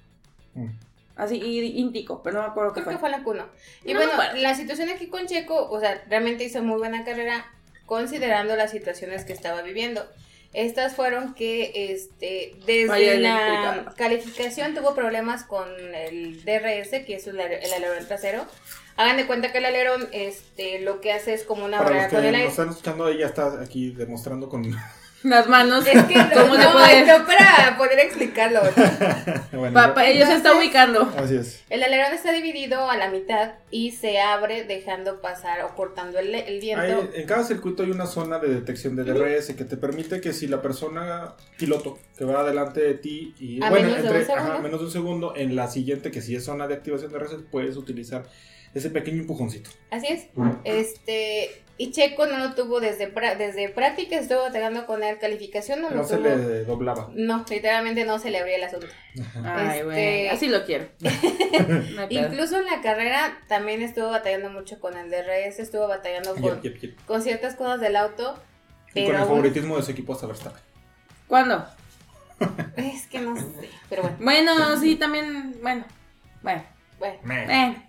Mm. 0.54 0.66
Así, 1.18 1.34
y 1.36 1.78
íntico, 1.80 2.22
pero 2.22 2.36
no 2.36 2.42
me 2.44 2.48
acuerdo 2.48 2.72
qué 2.72 2.80
Creo 2.82 2.84
fue. 2.84 2.92
que 2.94 2.98
fue 3.00 3.10
la 3.10 3.22
Q1. 3.22 3.46
Y 3.84 3.92
No 3.92 3.98
bueno, 4.00 4.12
la 4.36 4.54
situación 4.54 4.88
aquí 4.88 5.08
con 5.08 5.26
Checo, 5.26 5.68
o 5.68 5.80
sea, 5.80 6.02
realmente 6.08 6.44
hizo 6.44 6.62
muy 6.62 6.78
buena 6.78 7.04
carrera 7.04 7.44
considerando 7.86 8.54
las 8.56 8.70
situaciones 8.70 9.24
que 9.24 9.32
estaba 9.32 9.60
viviendo. 9.62 10.06
Estas 10.54 10.94
fueron 10.94 11.34
que 11.34 11.92
este 11.92 12.54
desde 12.66 12.86
Vaya 12.86 13.14
la 13.18 13.94
calificación 13.96 14.74
tuvo 14.74 14.94
problemas 14.94 15.44
con 15.44 15.68
el 15.94 16.42
DRS, 16.44 17.04
que 17.04 17.16
es 17.16 17.26
el, 17.26 17.38
ale- 17.40 17.62
el 17.64 17.72
alerón 17.72 18.06
trasero. 18.06 18.46
Hagan 18.96 19.16
de 19.18 19.26
cuenta 19.26 19.52
que 19.52 19.58
el 19.58 19.66
alerón 19.66 20.08
este, 20.12 20.80
lo 20.80 21.00
que 21.00 21.12
hace 21.12 21.34
es 21.34 21.44
como 21.44 21.64
una 21.64 21.80
barrera 21.82 22.08
con 22.08 22.24
el 22.24 22.34
aire. 22.34 22.48
están 22.48 22.70
escuchando, 22.70 23.08
ella 23.08 23.26
está 23.26 23.60
aquí 23.60 23.90
demostrando 23.90 24.48
con. 24.48 24.74
Las 25.24 25.48
manos. 25.48 25.84
Es 25.86 26.04
que 26.04 26.14
no, 26.16 26.30
¿Cómo 26.32 26.54
no, 26.56 26.72
puedes? 26.72 27.06
no 27.06 27.26
para 27.26 27.76
poder 27.76 27.98
explicarlo. 27.98 28.60
bueno, 29.52 29.74
Papá, 29.74 30.06
ella 30.06 30.26
se 30.26 30.34
está 30.34 30.56
ubicando. 30.56 31.12
Así 31.16 31.36
es. 31.36 31.64
El 31.70 31.82
alerón 31.82 32.12
está 32.14 32.32
dividido 32.32 32.88
a 32.88 32.96
la 32.96 33.10
mitad 33.10 33.54
y 33.70 33.90
se 33.92 34.20
abre 34.20 34.64
dejando 34.64 35.20
pasar 35.20 35.62
o 35.64 35.74
cortando 35.74 36.18
el, 36.18 36.34
el 36.34 36.60
viento. 36.60 36.82
Hay- 36.82 37.10
en 37.20 37.26
cada 37.26 37.42
circuito 37.44 37.82
hay 37.82 37.90
una 37.90 38.06
zona 38.06 38.38
de 38.38 38.48
detección 38.48 38.94
de 38.94 39.04
DRS 39.04 39.54
que 39.54 39.64
te 39.64 39.76
permite 39.76 40.20
que 40.20 40.32
si 40.32 40.46
la 40.46 40.62
persona 40.62 41.34
piloto 41.58 41.98
que 42.16 42.24
va 42.24 42.40
adelante 42.40 42.80
de 42.80 42.94
ti 42.94 43.34
y 43.40 43.62
A 43.62 43.70
bueno, 43.70 43.88
menos 43.88 44.02
de 44.02 44.08
entre 44.20 44.32
un 44.34 44.38
ajá, 44.38 44.58
menos 44.58 44.80
de 44.80 44.86
un 44.86 44.92
segundo, 44.92 45.34
en 45.36 45.56
la 45.56 45.68
siguiente 45.68 46.10
que 46.10 46.22
si 46.22 46.36
es 46.36 46.44
zona 46.44 46.68
de 46.68 46.74
activación 46.74 47.12
de 47.12 47.18
DRS 47.18 47.34
puedes 47.50 47.76
utilizar 47.76 48.24
ese 48.74 48.90
pequeño 48.90 49.20
empujoncito. 49.22 49.70
Así 49.90 50.06
es. 50.08 50.26
Este, 50.64 51.62
y 51.78 51.92
Checo 51.92 52.26
no 52.26 52.38
lo 52.38 52.54
tuvo 52.54 52.80
desde, 52.80 53.06
desde 53.38 53.68
práctica, 53.68 54.16
estuvo 54.18 54.40
batallando 54.40 54.84
con 54.86 55.00
la 55.00 55.18
calificación, 55.18 55.80
no 55.82 55.90
lo 55.90 56.04
se 56.04 56.16
tuvo. 56.16 56.28
le 56.28 56.64
doblaba. 56.64 57.10
No, 57.14 57.44
literalmente 57.48 58.04
no 58.04 58.18
se 58.18 58.30
le 58.30 58.38
abría 58.38 58.56
el 58.56 58.64
asunto. 58.64 58.88
Ay, 59.44 59.78
Este- 59.78 59.84
güey. 59.84 60.28
Así 60.28 60.48
lo 60.48 60.64
quiero. 60.64 60.88
No. 61.94 62.06
Incluso 62.10 62.58
en 62.58 62.66
la 62.66 62.80
carrera 62.82 63.38
también 63.48 63.82
estuvo 63.82 64.10
batallando 64.10 64.50
mucho 64.50 64.78
con 64.78 64.96
el 64.96 65.10
DRS, 65.10 65.58
estuvo 65.58 65.88
batallando 65.88 66.34
con, 66.34 66.60
Yep, 66.60 66.62
yep, 66.62 66.80
yep. 66.80 67.04
con 67.06 67.22
ciertas 67.22 67.54
cosas 67.56 67.80
del 67.80 67.96
auto. 67.96 68.38
Y 68.94 69.06
con 69.06 69.14
el 69.16 69.22
favoritismo 69.22 69.76
de 69.76 69.82
su 69.82 69.90
equipo 69.90 70.12
hasta 70.12 70.26
Verstappen. 70.26 70.62
¿Cuándo? 71.26 71.66
es 72.76 73.06
que 73.08 73.20
no 73.20 73.34
sé, 73.36 73.68
pero 73.88 74.02
bueno. 74.02 74.16
Bueno, 74.20 74.76
sí, 74.78 74.96
también. 74.96 75.56
Bueno. 75.62 75.84
Bueno. 76.42 76.64
bueno. 76.98 77.18
bueno. 77.24 77.82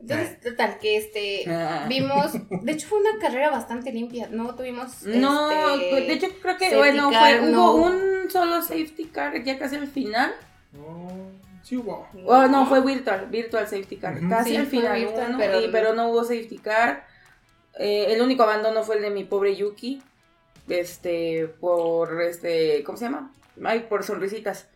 Entonces, 0.00 0.40
total, 0.40 0.78
que 0.78 0.96
este, 0.98 1.44
Ah. 1.50 1.86
vimos, 1.88 2.32
de 2.62 2.72
hecho 2.72 2.86
fue 2.86 2.98
una 3.00 3.18
carrera 3.20 3.50
bastante 3.50 3.92
limpia, 3.92 4.28
no 4.30 4.54
tuvimos... 4.54 5.02
No, 5.04 5.50
este, 5.74 5.90
pues, 5.90 6.06
de 6.06 6.12
hecho 6.12 6.26
creo 6.42 6.56
que 6.58 6.76
bueno, 6.76 7.10
car, 7.10 7.38
fue, 7.40 7.48
no. 7.50 7.72
hubo 7.72 7.86
un 7.86 8.30
solo 8.30 8.60
safety 8.62 9.06
car 9.06 9.42
ya 9.42 9.58
casi 9.58 9.76
al 9.76 9.86
final. 9.88 10.32
No, 10.72 11.08
sí 11.62 11.76
hubo. 11.78 12.06
Oh, 12.26 12.46
no, 12.46 12.66
fue 12.66 12.82
virtual, 12.82 13.26
virtual 13.30 13.66
safety 13.66 13.96
car. 13.96 14.18
Casi 14.28 14.50
Sí, 14.50 14.56
al 14.56 14.66
final, 14.66 14.98
virtual, 14.98 15.26
uno, 15.30 15.38
pero 15.38 15.60
y- 15.60 15.66
no. 15.66 15.72
pero 15.72 15.94
no 15.94 16.08
hubo 16.10 16.22
safety 16.24 16.58
car. 16.58 17.06
Eh, 17.78 18.06
el 18.10 18.20
único 18.22 18.42
abandono 18.42 18.82
fue 18.84 18.96
el 18.96 19.02
de 19.02 19.10
mi 19.10 19.24
pobre 19.24 19.56
Yuki. 19.56 20.02
Este, 20.68 21.46
por 21.60 22.20
este, 22.22 22.82
¿cómo 22.84 22.98
se 22.98 23.04
llama? 23.04 23.32
Ay, 23.64 23.86
por 23.88 24.04
sonrisitas. 24.04 24.66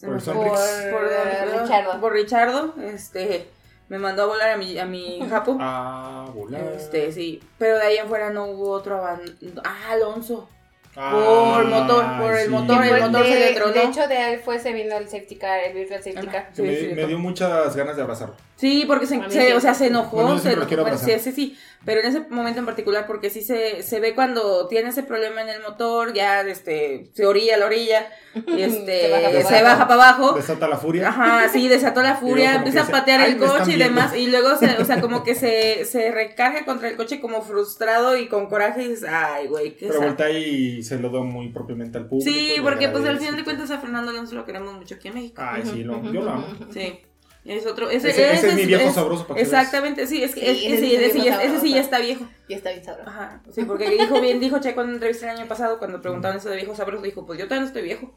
Por 0.00 0.22
por, 0.22 1.08
eh, 1.10 1.60
Richardo. 1.62 2.00
por 2.00 2.12
Richardo, 2.12 2.74
este, 2.82 3.46
me 3.88 3.98
mandó 3.98 4.22
a 4.22 4.26
volar 4.26 4.50
a 4.50 4.56
mi, 4.56 4.78
a 4.78 4.86
mi 4.86 5.20
japo. 5.30 5.56
Ah, 5.60 6.26
volar. 6.34 6.62
Este, 6.74 7.12
sí, 7.12 7.42
pero 7.58 7.76
de 7.76 7.82
ahí 7.82 7.96
en 7.98 8.08
fuera 8.08 8.30
no 8.30 8.46
hubo 8.46 8.70
otro 8.70 8.96
abandono. 8.96 9.62
Ah, 9.64 9.90
Alonso. 9.92 10.48
Ah, 10.96 11.10
por 11.10 11.64
motor, 11.66 12.04
por 12.20 12.34
el 12.36 12.44
sí. 12.44 12.50
motor, 12.50 12.84
el 12.84 13.00
motor 13.00 13.26
se 13.26 13.34
de, 13.34 13.40
le 13.40 13.54
tronó. 13.54 13.72
de 13.72 13.82
hecho, 13.82 14.06
de 14.06 14.34
él 14.34 14.40
fue 14.40 14.60
se 14.60 14.72
vino 14.72 14.96
el 14.96 15.08
safety 15.08 15.34
car, 15.34 15.58
el 15.58 15.74
virtual 15.74 16.02
safety 16.02 16.26
car. 16.28 16.50
Sí, 16.52 16.62
me, 16.62 16.76
sí, 16.76 16.86
me 16.94 17.02
sí. 17.02 17.08
dio 17.08 17.18
muchas 17.18 17.74
ganas 17.74 17.96
de 17.96 18.02
abrazarlo. 18.02 18.36
Sí, 18.64 18.84
porque 18.86 19.06
se, 19.06 19.18
o 19.54 19.60
sea, 19.60 19.74
se 19.74 19.88
enojó, 19.88 20.16
Bueno, 20.22 20.38
se 20.38 20.52
enojó, 20.52 20.76
bueno, 20.80 20.96
sí, 20.96 21.12
sí, 21.20 21.32
sí, 21.32 21.58
pero 21.84 22.00
en 22.00 22.06
ese 22.06 22.20
momento 22.30 22.60
en 22.60 22.64
particular 22.64 23.06
porque 23.06 23.28
sí 23.28 23.42
se, 23.42 23.82
se 23.82 24.00
ve 24.00 24.14
cuando 24.14 24.66
tiene 24.68 24.88
ese 24.88 25.02
problema 25.02 25.42
en 25.42 25.50
el 25.50 25.60
motor, 25.60 26.14
ya 26.14 26.40
este, 26.40 27.10
se 27.12 27.26
orilla 27.26 27.58
la 27.58 27.66
orilla, 27.66 28.08
y 28.46 28.62
este, 28.62 29.00
Se 29.02 29.10
baja 29.10 29.28
para 29.28 29.42
se 29.42 29.58
abajo. 29.58 29.64
baja 29.64 29.88
para 29.88 30.08
abajo, 30.08 30.32
Desata 30.36 30.68
la 30.68 30.76
furia. 30.78 31.08
Ajá, 31.10 31.48
sí, 31.52 31.68
desató 31.68 32.00
la 32.00 32.16
furia, 32.16 32.54
empieza 32.54 32.84
a 32.84 32.86
patear 32.86 33.20
"Ay, 33.20 33.32
el 33.32 33.38
coche 33.38 33.72
y 33.72 33.76
viendo". 33.76 33.84
demás, 33.84 34.16
y 34.16 34.28
luego, 34.28 34.56
se, 34.56 34.76
o 34.80 34.84
sea, 34.86 35.00
como 35.02 35.22
que 35.24 35.34
se, 35.34 35.84
se 35.84 36.10
recarga 36.10 36.64
contra 36.64 36.88
el 36.88 36.96
coche 36.96 37.20
como 37.20 37.42
frustrado 37.42 38.16
y 38.16 38.28
con 38.28 38.46
coraje 38.46 38.82
y 38.82 38.88
dices, 38.88 39.06
ay, 39.10 39.48
güey, 39.48 39.76
qué 39.76 39.88
Pero 39.88 39.98
sa-". 40.00 40.06
voltea 40.06 40.30
y 40.30 40.82
se 40.82 40.98
lo 40.98 41.10
da 41.10 41.20
muy 41.20 41.48
propiamente 41.50 41.98
al 41.98 42.06
público. 42.08 42.30
Sí, 42.30 42.54
porque 42.62 42.88
pues 42.88 43.04
al 43.04 43.18
final 43.18 43.36
de 43.36 43.44
cuentas 43.44 43.70
a 43.70 43.78
Fernando 43.78 44.10
Alonso 44.10 44.34
lo 44.36 44.46
queremos 44.46 44.72
mucho 44.72 44.94
aquí 44.94 45.08
en 45.08 45.14
México. 45.16 45.42
Ay, 45.44 45.62
sí, 45.70 45.84
lo- 45.84 46.02
yo 46.10 46.22
lo 46.22 46.30
amo. 46.30 46.46
Sí. 46.72 46.98
Es 47.44 47.66
otro, 47.66 47.90
ese, 47.90 48.08
Ese- 48.10 48.32
ese 48.32 48.48
es 48.48 48.54
mi 48.54 48.64
viejo 48.64 48.88
es- 48.88 48.94
sabroso, 48.94 49.26
para 49.26 49.36
que 49.36 49.42
Exactamente, 49.42 50.06
sí, 50.06 50.22
es 50.22 50.34
que 50.34 50.40
Sí, 50.40 50.46
es- 50.46 50.56
ese 50.56 50.66
ese, 50.74 51.12
sí 51.12 51.18
ese 51.18 51.20
ya- 51.28 51.42
ese 51.42 51.60
sí 51.60 51.74
ya 51.74 51.80
está 51.82 51.98
viejo. 51.98 52.26
Y 52.48 52.54
está 52.54 52.70
bien 52.70 52.82
sabroso. 52.84 53.10
Ajá, 53.10 53.42
sí, 53.54 53.64
porque 53.64 53.90
dijo 53.90 54.18
bien, 54.20 54.40
dicho 54.40 54.58
Checo 54.60 54.80
en 54.80 54.86
una 54.86 54.94
entrevista 54.96 55.30
el 55.30 55.38
año 55.38 55.46
pasado 55.48 55.78
cuando 55.78 56.00
preguntaban 56.00 56.38
eso 56.38 56.48
de 56.48 56.56
viejo 56.56 56.74
sabroso, 56.74 57.02
dijo, 57.02 57.26
pues 57.26 57.38
yo 57.38 57.44
todavía 57.44 57.60
no 57.62 57.66
estoy 57.66 57.82
viejo. 57.82 58.16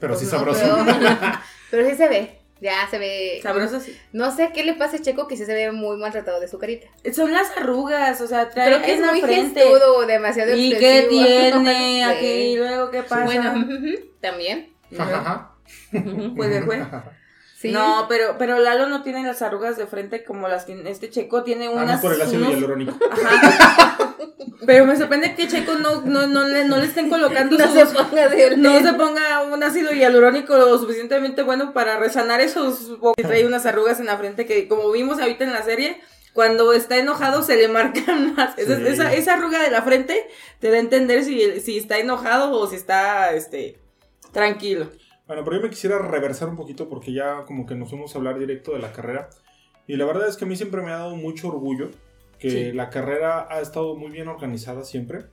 Pero 0.00 0.14
sí 0.16 0.26
Pues 0.26 0.32
no, 0.32 0.38
sabroso. 0.54 0.84
Pero, 0.84 0.98
pero 1.70 1.88
sí 1.90 1.96
se 1.96 2.08
ve. 2.08 2.38
Ya 2.60 2.88
se 2.90 2.98
ve. 2.98 3.40
Sabroso 3.42 3.78
sí. 3.80 3.94
No 4.12 4.34
sé 4.34 4.50
qué 4.54 4.64
le 4.64 4.72
pasa 4.74 4.96
a 4.96 5.00
Checo 5.02 5.26
que 5.28 5.36
sí 5.36 5.44
se 5.44 5.52
ve 5.52 5.70
muy 5.72 5.98
maltratado 5.98 6.40
de 6.40 6.48
su 6.48 6.58
carita. 6.58 6.86
Son 7.12 7.30
las 7.30 7.54
arrugas, 7.58 8.20
o 8.22 8.26
sea, 8.26 8.48
trae 8.48 8.68
Creo 8.68 8.82
que 8.82 8.94
es 8.94 9.00
muy 9.00 9.20
frente. 9.20 9.60
gestudo, 9.60 10.06
demasiado 10.06 10.56
¿Y 10.56 10.70
qué 10.78 11.06
tiene 11.10 11.96
Sí. 11.96 12.02
aquí? 12.02 12.26
¿Y 12.26 12.56
luego 12.56 12.90
qué 12.90 13.02
pasa? 13.02 13.24
Bueno, 13.26 13.66
también. 14.20 14.72
Ajá, 14.98 15.18
ajá. 15.20 15.50
pues 16.36 16.50
de 16.50 16.60
juez. 16.62 16.82
Sí. 17.64 17.72
No, 17.72 18.04
pero, 18.10 18.36
pero 18.38 18.58
Lalo 18.58 18.88
no 18.88 19.02
tiene 19.02 19.22
las 19.22 19.40
arrugas 19.40 19.78
de 19.78 19.86
frente 19.86 20.22
como 20.22 20.48
las 20.48 20.66
tiene 20.66 20.90
este 20.90 21.08
Checo, 21.08 21.42
tiene 21.44 21.66
Ah, 21.68 21.70
unas. 21.70 21.86
no 21.86 21.94
es 21.94 22.00
por 22.00 22.12
el 22.12 22.20
ácido 22.22 22.38
unos- 22.42 22.50
hialurónico. 22.52 22.94
Ajá. 23.10 23.96
Pero 24.66 24.84
me 24.86 24.96
sorprende 24.96 25.34
que 25.34 25.48
Checo 25.48 25.74
no, 25.74 26.02
no, 26.02 26.26
no, 26.26 26.44
le, 26.46 26.64
no 26.66 26.76
le 26.78 26.84
estén 26.86 27.08
colocando 27.08 27.56
No 27.58 27.64
sus- 27.66 27.88
se 27.88 27.94
ponga 27.94 28.28
de 28.28 28.56
no 28.58 28.80
se 28.80 28.92
ponga 28.94 29.42
un 29.44 29.62
ácido 29.62 29.92
hialurónico 29.92 30.56
lo 30.56 30.78
suficientemente 30.78 31.42
bueno 31.42 31.72
para 31.72 31.98
resanar 31.98 32.40
esos 32.40 32.98
que 33.16 33.22
trae 33.24 33.46
unas 33.46 33.64
arrugas 33.66 33.98
en 34.00 34.06
la 34.06 34.16
frente 34.18 34.46
que 34.46 34.68
como 34.68 34.90
vimos 34.90 35.18
ahorita 35.20 35.44
en 35.44 35.52
la 35.52 35.62
serie 35.62 36.00
cuando 36.34 36.72
está 36.72 36.96
enojado 36.98 37.42
se 37.42 37.56
le 37.56 37.68
marcan 37.68 38.34
más 38.34 38.58
esa, 38.58 38.74
esa, 38.88 39.12
esa 39.14 39.34
arruga 39.34 39.62
de 39.62 39.70
la 39.70 39.82
frente 39.82 40.26
te 40.60 40.70
da 40.70 40.76
a 40.76 40.80
entender 40.80 41.24
si, 41.24 41.60
si 41.60 41.76
está 41.78 41.98
enojado 41.98 42.52
o 42.52 42.66
si 42.66 42.76
está 42.76 43.32
este 43.34 43.78
tranquilo 44.32 44.88
Bueno, 45.26 45.42
pero 45.44 45.56
yo 45.56 45.62
me 45.62 45.70
quisiera 45.70 45.98
reversar 45.98 46.48
un 46.48 46.56
poquito 46.56 46.88
porque 46.88 47.12
ya 47.12 47.44
como 47.44 47.64
que 47.66 47.74
nos 47.74 47.88
fuimos 47.90 48.14
a 48.14 48.18
hablar 48.18 48.38
directo 48.38 48.72
de 48.72 48.78
la 48.80 48.92
carrera. 48.92 49.30
Y 49.86 49.96
la 49.96 50.04
verdad 50.04 50.28
es 50.28 50.36
que 50.36 50.44
a 50.44 50.48
mí 50.48 50.56
siempre 50.56 50.82
me 50.82 50.90
ha 50.90 50.96
dado 50.98 51.16
mucho 51.16 51.48
orgullo 51.48 51.90
que 52.38 52.50
Sí. 52.50 52.72
la 52.72 52.90
carrera 52.90 53.46
ha 53.50 53.60
estado 53.60 53.94
muy 53.96 54.10
bien 54.10 54.28
organizada 54.28 54.84
siempre. 54.84 55.26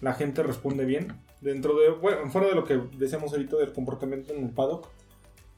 La 0.00 0.14
gente 0.14 0.42
responde 0.42 0.84
bien. 0.84 1.12
Dentro 1.40 1.74
de, 1.78 1.90
bueno, 1.90 2.30
fuera 2.30 2.46
de 2.48 2.54
lo 2.54 2.64
que 2.64 2.80
decíamos 2.96 3.32
ahorita 3.32 3.56
del 3.56 3.72
comportamiento 3.72 4.32
en 4.32 4.44
el 4.44 4.50
paddock. 4.50 4.88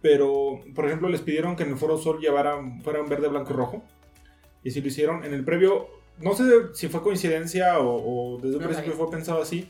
Pero, 0.01 0.61
por 0.75 0.87
ejemplo, 0.87 1.09
les 1.09 1.21
pidieron 1.23 1.57
que 1.57 1.63
en 1.63 1.71
el 1.71 1.77
Foro 1.77 1.99
Sol 1.99 2.21
llevaran, 2.21 2.81
fueran 2.83 3.09
verde, 3.09 3.29
blanco 3.29 3.53
y 3.53 3.57
rojo. 3.57 3.83
Y 4.63 4.71
si 4.71 4.81
lo 4.81 4.89
hicieron, 4.89 5.25
en 5.25 5.33
el 5.35 5.45
previo, 5.45 5.89
no 6.19 6.35
sé 6.35 6.45
si 6.75 6.89
fue 6.89 7.03
coincidencia 7.03 7.79
o, 7.81 8.35
o 8.35 8.37
desde 8.39 8.57
un 8.57 8.63
No 8.63 8.69
principio 8.69 8.93
fue 8.93 9.11
pensado 9.11 9.43
así, 9.43 9.69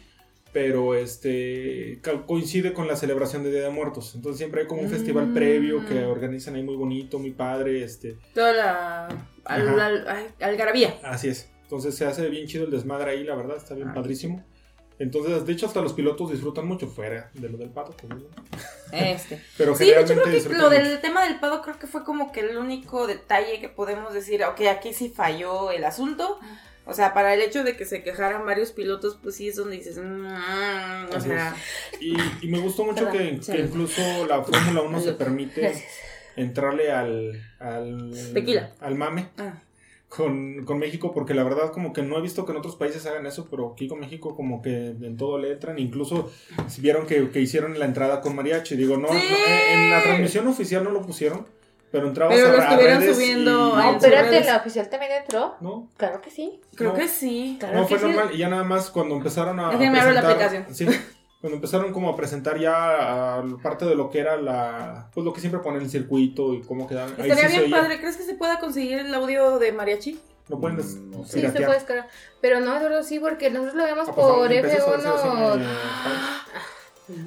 pero 0.54 0.94
este 0.94 2.00
coincide 2.26 2.72
con 2.72 2.86
la 2.88 2.96
celebración 2.96 3.42
de 3.42 3.50
Día 3.50 3.62
de 3.64 3.70
Muertos. 3.70 4.14
Entonces 4.14 4.38
siempre 4.38 4.62
hay 4.62 4.66
como 4.66 4.80
un 4.82 4.88
festival 4.88 5.26
Mm. 5.26 5.34
previo 5.34 5.84
que 5.86 6.04
organizan 6.04 6.54
ahí 6.54 6.62
muy 6.62 6.76
bonito, 6.76 7.18
muy 7.18 7.32
padre, 7.32 7.82
este, 7.84 8.16
toda 8.32 8.52
la 8.52 9.08
al, 9.44 9.80
al- 9.80 10.08
ay, 10.08 10.26
algarabía 10.40 10.94
así 11.02 11.28
es. 11.28 11.50
Entonces 11.62 11.94
se 11.96 12.06
hace 12.06 12.28
bien 12.30 12.46
chido 12.46 12.64
el 12.64 12.70
desmadre 12.70 13.10
ahí, 13.10 13.24
la 13.24 13.34
verdad, 13.34 13.56
está 13.56 13.74
bien 13.74 13.88
Ah. 13.88 13.94
padrísimo. 13.94 14.42
Entonces, 15.00 15.44
de 15.44 15.52
hecho, 15.52 15.66
hasta 15.66 15.80
los 15.82 15.92
pilotos 15.92 16.30
disfrutan 16.30 16.68
mucho 16.68 16.86
fuera 16.86 17.28
de 17.34 17.48
lo 17.48 17.58
del 17.58 17.70
pato. 17.70 17.96
pues, 17.96 18.10
¿no? 18.10 18.26
este 18.92 19.42
Pero 19.58 19.74
Sí, 19.74 19.86
generalmente 19.86 20.22
creo 20.22 20.42
que 20.44 20.48
lo 20.50 20.70
mucho. 20.70 20.70
del 20.70 21.00
tema 21.00 21.24
del 21.24 21.40
pado 21.40 21.62
creo 21.62 21.80
que 21.80 21.88
fue 21.88 22.04
como 22.04 22.30
que 22.30 22.40
el 22.40 22.56
único 22.58 23.08
detalle 23.08 23.58
que 23.60 23.68
podemos 23.68 24.14
decir, 24.14 24.44
ok, 24.44 24.60
aquí 24.70 24.92
sí 24.94 25.08
falló 25.08 25.72
el 25.72 25.84
asunto. 25.84 26.38
O 26.86 26.92
sea, 26.92 27.14
para 27.14 27.32
el 27.34 27.40
hecho 27.40 27.64
de 27.64 27.76
que 27.76 27.84
se 27.86 28.02
quejaran 28.02 28.44
varios 28.44 28.72
pilotos, 28.72 29.18
pues 29.22 29.36
sí 29.36 29.48
es 29.48 29.56
donde 29.56 29.76
dices, 29.76 29.96
mm, 29.98 30.26
o 30.26 31.16
Así 31.16 31.28
sea, 31.28 31.56
Y, 32.00 32.14
y 32.42 32.48
me 32.48 32.58
gustó 32.58 32.84
mucho 32.84 33.10
que, 33.10 33.40
incluso 33.58 34.02
la 34.28 34.42
Fórmula 34.42 34.82
1 34.82 35.00
se 35.00 35.12
permite 35.14 35.60
Gracias. 35.62 35.90
entrarle 36.36 36.92
al, 36.92 37.42
al, 37.58 38.12
Tequila. 38.34 38.70
al 38.80 38.96
mame 38.96 39.28
ah, 39.38 39.62
con, 40.10 40.64
con 40.66 40.78
México, 40.78 41.12
porque 41.12 41.32
la 41.32 41.42
verdad 41.42 41.72
como 41.72 41.92
que 41.94 42.02
no 42.02 42.18
he 42.18 42.20
visto 42.22 42.44
que 42.44 42.52
en 42.52 42.58
otros 42.58 42.76
países 42.76 43.06
hagan 43.06 43.26
eso, 43.26 43.48
pero 43.50 43.72
aquí 43.72 43.88
con 43.88 44.00
México 44.00 44.36
como 44.36 44.60
que 44.60 44.88
en 44.88 45.16
todo 45.16 45.38
le 45.38 45.52
entran, 45.52 45.78
incluso 45.78 46.30
si 46.68 46.82
vieron 46.82 47.06
que, 47.06 47.30
que 47.30 47.40
hicieron 47.40 47.78
la 47.78 47.86
entrada 47.86 48.20
con 48.20 48.36
mariachi, 48.36 48.76
digo, 48.76 48.98
no, 48.98 49.08
¡Sí! 49.08 49.14
no, 49.14 49.72
en 49.72 49.78
en 49.84 49.90
la 49.90 50.02
transmisión 50.02 50.46
oficial 50.48 50.84
no 50.84 50.90
lo 50.90 51.00
pusieron, 51.02 51.46
pero 51.94 52.08
entrabas 52.08 52.34
Pero 52.34 52.48
a, 52.48 52.52
lo 52.52 52.58
estuvieron 52.62 53.14
subiendo 53.14 53.50
y- 53.50 53.72
a 53.72 53.84
No, 53.84 53.88
en 53.90 53.94
espérate, 53.96 54.44
la 54.44 54.56
oficial 54.56 54.90
también 54.90 55.12
entró. 55.12 55.54
¿No? 55.60 55.88
Claro 55.96 56.20
que 56.20 56.30
sí. 56.32 56.60
creo 56.74 56.90
No. 56.90 56.96
que 56.98 57.06
sí. 57.06 57.56
Claro 57.60 57.76
No, 57.82 57.86
que 57.86 57.96
fue 57.96 58.08
sí. 58.10 58.14
normal 58.16 58.34
y 58.34 58.38
ya 58.38 58.48
nada 58.48 58.64
más 58.64 58.90
cuando 58.90 59.14
empezaron 59.14 59.60
a, 59.60 59.70
Déjenme 59.70 60.00
abrir 60.00 60.14
la 60.16 60.22
presentar- 60.22 60.46
aplicación. 60.48 60.74
Sí, 60.74 60.86
cuando 61.40 61.54
empezaron 61.56 61.92
como 61.92 62.08
a 62.10 62.16
presentar 62.16 62.58
ya 62.58 63.36
a 63.38 63.44
parte 63.62 63.84
de 63.84 63.94
lo 63.94 64.10
que 64.10 64.18
era 64.18 64.36
la, 64.36 65.08
pues 65.14 65.24
lo 65.24 65.32
que 65.32 65.40
siempre 65.40 65.60
ponen 65.60 65.82
el 65.82 65.90
circuito 65.90 66.52
y 66.52 66.62
cómo 66.62 66.88
quedaban. 66.88 67.14
ahí 67.16 67.30
Estaría 67.30 67.48
sí 67.50 67.58
bien 67.60 67.70
padre, 67.70 68.00
¿crees 68.00 68.16
que 68.16 68.24
se 68.24 68.34
pueda 68.34 68.58
conseguir 68.58 68.98
el 68.98 69.14
audio 69.14 69.60
de 69.60 69.70
mariachi? 69.70 70.20
Lo 70.48 70.58
pueden 70.58 70.76
des- 70.76 70.96
Mm, 70.96 71.10
no. 71.12 71.24
Sí, 71.24 71.40
se 71.40 71.48
puede 71.52 71.74
descargar. 71.74 72.08
Pero 72.42 72.60
no, 72.60 72.78
solo 72.80 73.02
sí, 73.02 73.18
porque 73.20 73.48
nosotros 73.50 73.76
lo 73.76 73.84
vemos 73.84 74.08
Ah, 74.08 74.12
pues, 74.14 74.26
por 74.26 74.34
ahora 74.36 74.54
empezó 74.54 74.92
a 74.92 74.96
hacer 74.96 75.10
así, 75.12 75.28
F1. 75.28 75.66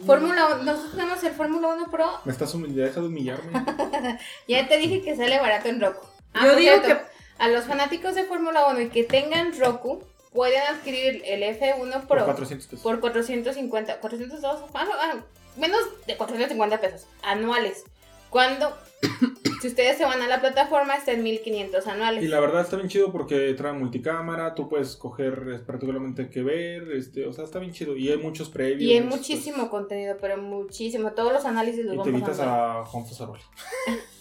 Fórmula 0.06 0.48
1, 0.56 0.64
nosotros 0.64 0.92
tenemos 0.92 1.24
el 1.24 1.34
Fórmula 1.34 1.68
1 1.70 1.92
Pro. 1.92 2.10
Me 2.26 2.32
estás 2.32 2.54
humillando, 2.54 2.82
deja 2.82 3.00
de 3.02 3.08
humillarme. 3.08 3.52
Ya 4.48 4.68
te 4.68 4.78
dije 4.78 5.02
que 5.02 5.16
sale 5.16 5.40
barato 5.40 5.70
en 5.70 5.80
Roku. 5.82 6.06
Ah, 6.34 6.46
Yo 6.46 6.52
por 6.52 6.60
digo 6.60 6.74
cierto, 6.84 7.04
A 7.38 7.48
los 7.50 7.66
fanáticos 7.66 8.16
de 8.16 8.24
Fórmula 8.24 8.68
1 8.68 8.82
y 8.82 8.90
que 8.90 9.04
tengan 9.04 9.58
Roku, 9.60 10.04
pueden 10.34 10.62
adquirir 10.64 11.22
el 11.26 11.44
F1 11.44 11.92
Por 12.08 12.18
Pro 12.18 12.26
400 12.26 12.68
pesos. 12.68 12.84
por 12.84 13.00
450, 13.00 14.00
402, 14.00 14.62
ah, 14.74 14.86
no, 14.86 14.92
ah, 14.94 15.24
menos 15.58 15.80
de 16.06 16.18
450 16.18 16.80
pesos 16.82 17.06
anuales. 17.24 17.84
Cuando, 18.30 18.76
si 19.62 19.68
ustedes 19.68 19.98
se 19.98 20.06
van 20.06 20.22
a 20.22 20.28
la 20.28 20.40
plataforma, 20.40 20.96
está 20.96 21.14
en 21.14 21.24
1500 21.24 21.88
anuales. 21.88 22.24
Y 22.24 22.28
la 22.28 22.40
verdad 22.40 22.62
está 22.62 22.76
bien 22.76 22.90
chido 22.90 23.12
porque 23.12 23.54
trae 23.54 23.74
multicámara, 23.74 24.54
tú 24.56 24.70
puedes 24.70 24.90
escoger 24.90 25.44
eh, 25.54 25.60
particularmente 25.60 26.30
qué 26.30 26.44
ver, 26.44 26.92
este, 26.92 27.26
o 27.26 27.34
sea, 27.34 27.44
está 27.44 27.60
bien 27.60 27.72
chido. 27.72 27.96
Y 27.96 28.10
hay 28.10 28.18
muchos 28.18 28.50
previos. 28.50 28.82
Y 28.82 28.94
hay 28.94 29.02
muchos, 29.02 29.20
muchísimo 29.20 29.70
contenido, 29.70 30.18
pero 30.20 30.38
muchísimo. 30.38 31.12
Todos 31.12 31.34
los 31.34 31.46
análisis 31.46 31.86
los 31.86 31.96
pues, 31.96 32.08
y 32.08 32.12
te 32.12 32.20
vamos 32.20 32.30
evitas 32.30 32.40
a 32.40 32.46
ver. 32.46 32.82
a 32.82 32.86
Juan 32.86 33.06
Fosaroli. 33.06 33.42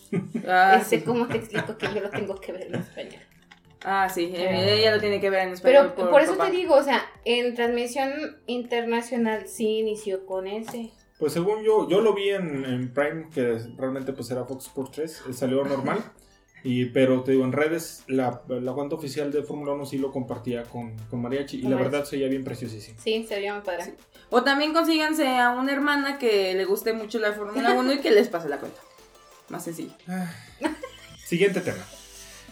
Ah, 0.46 0.78
Este. 0.80 1.02
¿Cómo 1.02 1.26
te 1.26 1.36
explico 1.36 1.76
que 1.76 1.86
yo 1.92 2.00
lo 2.00 2.10
tengo 2.10 2.36
que 2.36 2.52
ver 2.52 2.68
en 2.68 2.76
español? 2.76 3.20
Ah, 3.84 4.08
sí, 4.08 4.32
eh, 4.34 4.78
ella 4.80 4.94
lo 4.94 5.00
tiene 5.00 5.20
que 5.20 5.30
ver 5.30 5.46
en 5.46 5.52
español. 5.52 5.92
Pero 5.94 6.10
por, 6.10 6.20
eso 6.20 6.36
te 6.36 6.50
digo, 6.50 6.74
o 6.74 6.82
sea, 6.82 7.02
en 7.24 7.54
transmisión 7.54 8.10
internacional 8.46 9.46
sí 9.46 9.78
inició 9.78 10.26
con 10.26 10.46
ese. 10.46 10.92
Pues 11.18 11.32
según 11.32 11.62
yo, 11.62 11.88
yo 11.88 12.00
lo 12.00 12.12
vi 12.14 12.30
en, 12.30 12.64
en 12.64 12.92
Prime, 12.92 13.28
que 13.34 13.58
realmente 13.76 14.12
pues 14.12 14.30
era 14.30 14.44
Fox 14.44 14.66
Sports 14.66 14.92
3, 14.92 15.22
eh, 15.30 15.32
salió 15.32 15.64
normal. 15.64 16.04
Y, 16.62 16.86
pero 16.86 17.22
te 17.22 17.32
digo, 17.32 17.44
en 17.44 17.52
redes, 17.52 18.02
la, 18.08 18.42
la 18.48 18.72
cuenta 18.72 18.96
oficial 18.96 19.30
de 19.30 19.42
Fórmula 19.44 19.72
1 19.72 19.86
sí 19.86 19.98
lo 19.98 20.10
compartía 20.10 20.64
con, 20.64 20.96
con 21.08 21.22
Mariachi. 21.22 21.58
Y 21.58 21.62
la 21.62 21.76
verdad 21.76 22.04
se 22.04 22.16
veía 22.16 22.28
bien 22.28 22.42
preciosísimo. 22.42 22.98
Sí, 23.00 23.24
se 23.28 23.36
veía 23.36 23.54
muy 23.54 23.62
padre. 23.62 23.94
O 24.30 24.42
también 24.42 24.72
consíganse 24.72 25.28
a 25.38 25.50
una 25.50 25.72
hermana 25.72 26.18
que 26.18 26.54
le 26.54 26.64
guste 26.64 26.92
mucho 26.92 27.20
la 27.20 27.32
Fórmula 27.32 27.72
1 27.72 27.92
y 27.92 28.00
que 28.00 28.10
les 28.10 28.28
pase 28.28 28.48
la 28.48 28.58
cuenta. 28.58 28.80
Más 29.48 29.62
sencillo. 29.62 29.92
Siguiente 31.24 31.60
tema. 31.60 31.84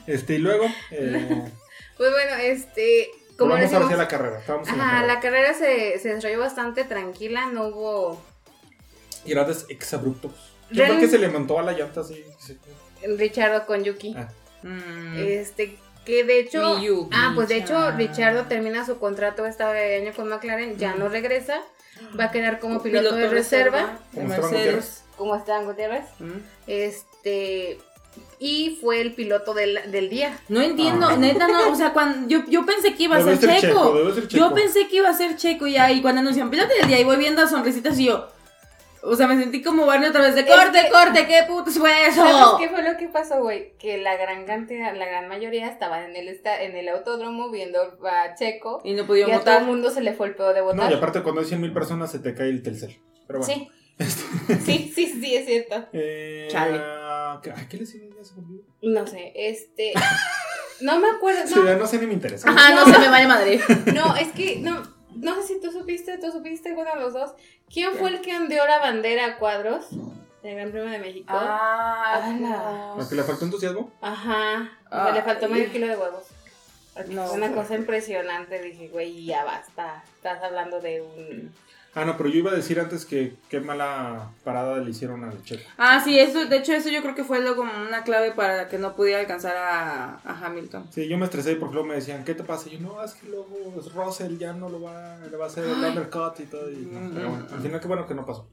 Este, 0.06 0.34
y 0.34 0.38
luego, 0.38 0.66
eh, 0.92 1.50
Pues 1.96 2.10
bueno, 2.10 2.34
este, 2.40 3.08
como 3.36 3.50
vamos 3.50 3.62
decimos, 3.62 3.84
hacia 3.84 3.96
la 3.96 4.08
carrera. 4.08 4.40
En 4.46 4.46
la 4.46 4.54
ajá, 4.54 4.64
carrera. 4.64 5.06
la 5.06 5.20
carrera 5.20 5.54
se, 5.54 5.98
se 5.98 6.14
desarrolló 6.14 6.40
bastante 6.40 6.84
tranquila, 6.84 7.46
no 7.52 7.68
hubo 7.68 8.20
Y 9.24 9.32
era 9.32 9.44
des 9.44 9.66
exabruptos. 9.68 10.32
Yo 10.70 10.82
Real- 10.82 10.88
creo 10.96 11.00
que 11.00 11.08
se 11.08 11.18
le 11.18 11.28
montó 11.28 11.58
a 11.58 11.62
la 11.62 11.72
llanta 11.72 12.00
así. 12.00 12.22
sí. 12.38 12.56
Richardo 13.18 13.66
con 13.66 13.84
Yuki. 13.84 14.14
Ah, 14.16 14.28
Mm. 14.62 15.18
Este, 15.18 15.76
que 16.06 16.24
de 16.24 16.38
hecho, 16.40 16.78
Miyuki, 16.78 17.10
ah, 17.14 17.32
pues 17.34 17.48
de 17.48 17.58
hecho. 17.58 17.90
Richardo 17.92 18.44
termina 18.44 18.86
su 18.86 18.98
contrato 18.98 19.44
este 19.44 19.62
año 19.62 20.12
con 20.16 20.26
McLaren, 20.28 20.78
ya 20.78 20.94
no 20.94 21.10
regresa, 21.10 21.60
va 22.18 22.24
a 22.24 22.30
quedar 22.30 22.60
como 22.60 22.82
piloto, 22.82 23.14
de 23.14 23.28
reserva, 23.28 23.98
Como 24.14 24.28
Esteban 24.32 24.50
Mercedes. 24.50 25.04
como 25.18 25.36
Esteban 25.36 25.66
Gutiérrez. 25.66 26.04
Mm. 26.18 26.38
Este, 26.66 27.78
y 28.38 28.78
fue 28.80 29.00
el 29.02 29.14
piloto 29.14 29.52
del, 29.54 29.78
del 29.90 30.08
día. 30.08 30.38
No 30.48 30.62
entiendo, 30.62 31.08
Ah. 31.08 31.16
neta, 31.16 31.46
no, 31.48 31.70
o 31.70 31.74
sea, 31.74 31.92
cuando 31.92 32.26
yo, 32.28 32.44
yo 32.48 32.64
pensé 32.64 32.94
que 32.94 33.02
iba 33.04 33.16
a 33.16 33.22
ser 33.22 33.36
ser 33.36 33.60
checo. 33.60 33.94
Yo 34.30 34.54
pensé 34.54 34.88
que 34.88 34.96
iba 34.96 35.10
a 35.10 35.14
ser 35.14 35.36
checo 35.36 35.66
y 35.66 35.74
cuando 36.00 36.20
anuncian 36.22 36.48
piloto 36.50 36.72
del 36.74 36.88
día 36.88 37.00
y 37.00 37.04
voy 37.04 37.16
viendo 37.16 37.46
sonrisitas 37.48 37.98
y 37.98 38.06
yo, 38.06 38.28
o 39.06 39.16
sea, 39.16 39.26
me 39.26 39.38
sentí 39.38 39.62
como 39.62 39.86
Barney 39.86 40.08
otra 40.08 40.22
vez 40.22 40.34
de 40.34 40.40
Es 40.42 40.46
corte, 40.46 40.82
que- 40.82 40.90
corte, 40.90 41.26
qué 41.26 41.42
putos 41.46 41.78
fue 41.78 42.06
eso. 42.06 42.22
¿Sabes 42.24 42.46
qué 42.58 42.68
fue 42.68 42.82
lo 42.82 42.96
que 42.96 43.08
pasó, 43.08 43.40
güey? 43.42 43.76
Que 43.78 43.98
la 43.98 44.16
gran 44.16 44.44
cantidad, 44.46 44.94
la 44.96 45.06
gran 45.06 45.28
mayoría 45.28 45.68
estaba 45.68 46.04
en 46.04 46.16
el 46.16 46.28
esta, 46.28 46.62
en 46.62 46.76
el 46.76 46.88
autódromo 46.88 47.50
viendo 47.50 47.80
a 47.80 48.34
Checo 48.34 48.80
Y 48.84 48.94
no 48.94 49.02
y 49.02 49.06
pudieron 49.06 49.34
a 49.34 49.40
todo 49.40 49.58
el 49.58 49.64
mundo 49.66 49.90
se 49.90 50.00
le 50.00 50.12
fue 50.14 50.28
el 50.28 50.34
pedo 50.34 50.52
de 50.54 50.60
No, 50.60 50.66
votar. 50.66 50.90
y 50.90 50.94
aparte 50.94 51.22
cuando 51.22 51.40
hay 51.42 51.46
100 51.46 51.60
mil 51.60 51.72
personas 51.72 52.10
se 52.10 52.18
te 52.18 52.34
cae 52.34 52.48
el 52.48 52.62
Telcel. 52.62 52.98
Pero 53.26 53.40
bueno. 53.40 53.54
Sí. 53.54 53.68
sí, 54.64 54.92
sí, 54.94 55.06
sí, 55.06 55.36
es 55.36 55.46
cierto. 55.46 55.86
Eh, 55.92 56.48
Chale. 56.50 56.78
ah, 56.82 57.40
¿qué, 57.42 57.52
ay, 57.56 57.66
¿qué 57.70 57.76
les 57.76 57.94
iba 57.94 58.06
a. 58.06 58.10
No 58.82 59.06
sé, 59.06 59.32
este. 59.36 59.92
No 60.80 60.98
me 60.98 61.08
acuerdo, 61.08 61.40
no, 61.64 61.74
no 61.76 61.86
sé 61.86 61.98
ni 61.98 62.06
me 62.08 62.14
interesa. 62.14 62.50
Ajá, 62.50 62.74
no 62.74 62.92
se 62.92 62.98
me 62.98 63.08
vaya 63.08 63.28
madre. 63.28 63.60
no, 63.94 64.16
es 64.16 64.28
que 64.32 64.56
no, 64.56 64.82
no 65.16 65.34
sé 65.36 65.42
si 65.42 65.60
tú 65.60 65.70
supiste, 65.70 66.18
tú 66.18 66.30
supiste, 66.30 66.72
uno 66.72 66.90
de 66.94 67.00
los 67.00 67.12
dos. 67.12 67.32
¿Quién 67.72 67.94
fue 67.94 68.10
el 68.10 68.20
que 68.20 68.36
ondeó 68.36 68.66
la 68.66 68.78
bandera 68.78 69.26
a 69.26 69.38
cuadros 69.38 69.86
del 70.42 70.56
Gran 70.56 70.70
Premio 70.70 70.90
de 70.90 70.98
México? 70.98 71.32
Ah, 71.32 72.20
Ala. 72.24 72.94
¿A 73.02 73.08
que 73.08 73.14
le 73.14 73.22
faltó 73.22 73.44
entusiasmo? 73.44 73.90
Ajá, 74.00 74.70
Ay. 74.90 75.12
le 75.14 75.22
faltó 75.22 75.48
medio 75.48 75.70
kilo 75.72 75.86
de 75.88 75.96
huevos. 75.96 76.24
No. 77.08 77.32
Una 77.32 77.52
cosa 77.52 77.74
impresionante, 77.74 78.62
dije, 78.62 78.88
güey, 78.88 79.24
ya 79.24 79.44
basta. 79.44 80.04
Estás 80.14 80.42
hablando 80.42 80.80
de 80.80 81.00
un. 81.02 81.52
Ah, 81.96 82.04
no, 82.04 82.16
pero 82.16 82.28
yo 82.28 82.38
iba 82.38 82.50
a 82.50 82.54
decir 82.54 82.80
antes 82.80 83.04
que 83.06 83.34
qué 83.48 83.60
mala 83.60 84.30
parada 84.42 84.78
le 84.78 84.90
hicieron 84.90 85.22
al 85.22 85.42
Checo. 85.44 85.62
Ah, 85.78 86.00
sí, 86.04 86.18
eso, 86.18 86.44
de 86.46 86.56
hecho, 86.56 86.72
eso 86.72 86.88
yo 86.88 87.02
creo 87.02 87.14
que 87.14 87.22
fue 87.22 87.40
lo, 87.40 87.54
como 87.54 87.70
una 87.86 88.02
clave 88.02 88.32
para 88.32 88.66
que 88.68 88.78
no 88.78 88.96
pudiera 88.96 89.20
alcanzar 89.20 89.56
a, 89.56 90.18
a 90.24 90.46
Hamilton. 90.46 90.88
Sí, 90.90 91.06
yo 91.08 91.16
me 91.18 91.26
estresé 91.26 91.54
porque 91.54 91.74
luego 91.74 91.88
me 91.88 91.94
decían, 91.94 92.24
¿qué 92.24 92.34
te 92.34 92.42
pasa? 92.42 92.68
Y 92.68 92.72
yo, 92.72 92.80
no, 92.80 93.04
es 93.04 93.12
que 93.14 93.28
luego 93.28 93.48
Russell 93.94 94.36
ya 94.38 94.52
no 94.52 94.68
lo 94.68 94.82
va, 94.82 95.18
le 95.30 95.36
va 95.36 95.44
a 95.44 95.48
hacer 95.48 95.64
el 95.64 95.72
undercut 95.84 96.40
y 96.40 96.46
todo. 96.46 96.68
Y, 96.70 96.76
no, 96.76 97.10
pero 97.14 97.28
bueno, 97.28 97.46
al 97.52 97.60
final 97.60 97.80
qué 97.80 97.86
bueno 97.86 98.06
que 98.08 98.14
no 98.14 98.26
pasó. 98.26 98.48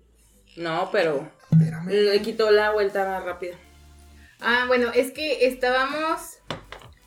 No, 0.57 0.89
pero 0.91 1.27
Espérame. 1.51 1.87
le 1.89 2.21
quitó 2.21 2.51
la 2.51 2.71
vuelta 2.71 3.05
más 3.05 3.23
rápida. 3.23 3.55
Ah, 4.39 4.65
bueno, 4.67 4.91
es 4.93 5.11
que 5.11 5.47
estábamos. 5.47 6.37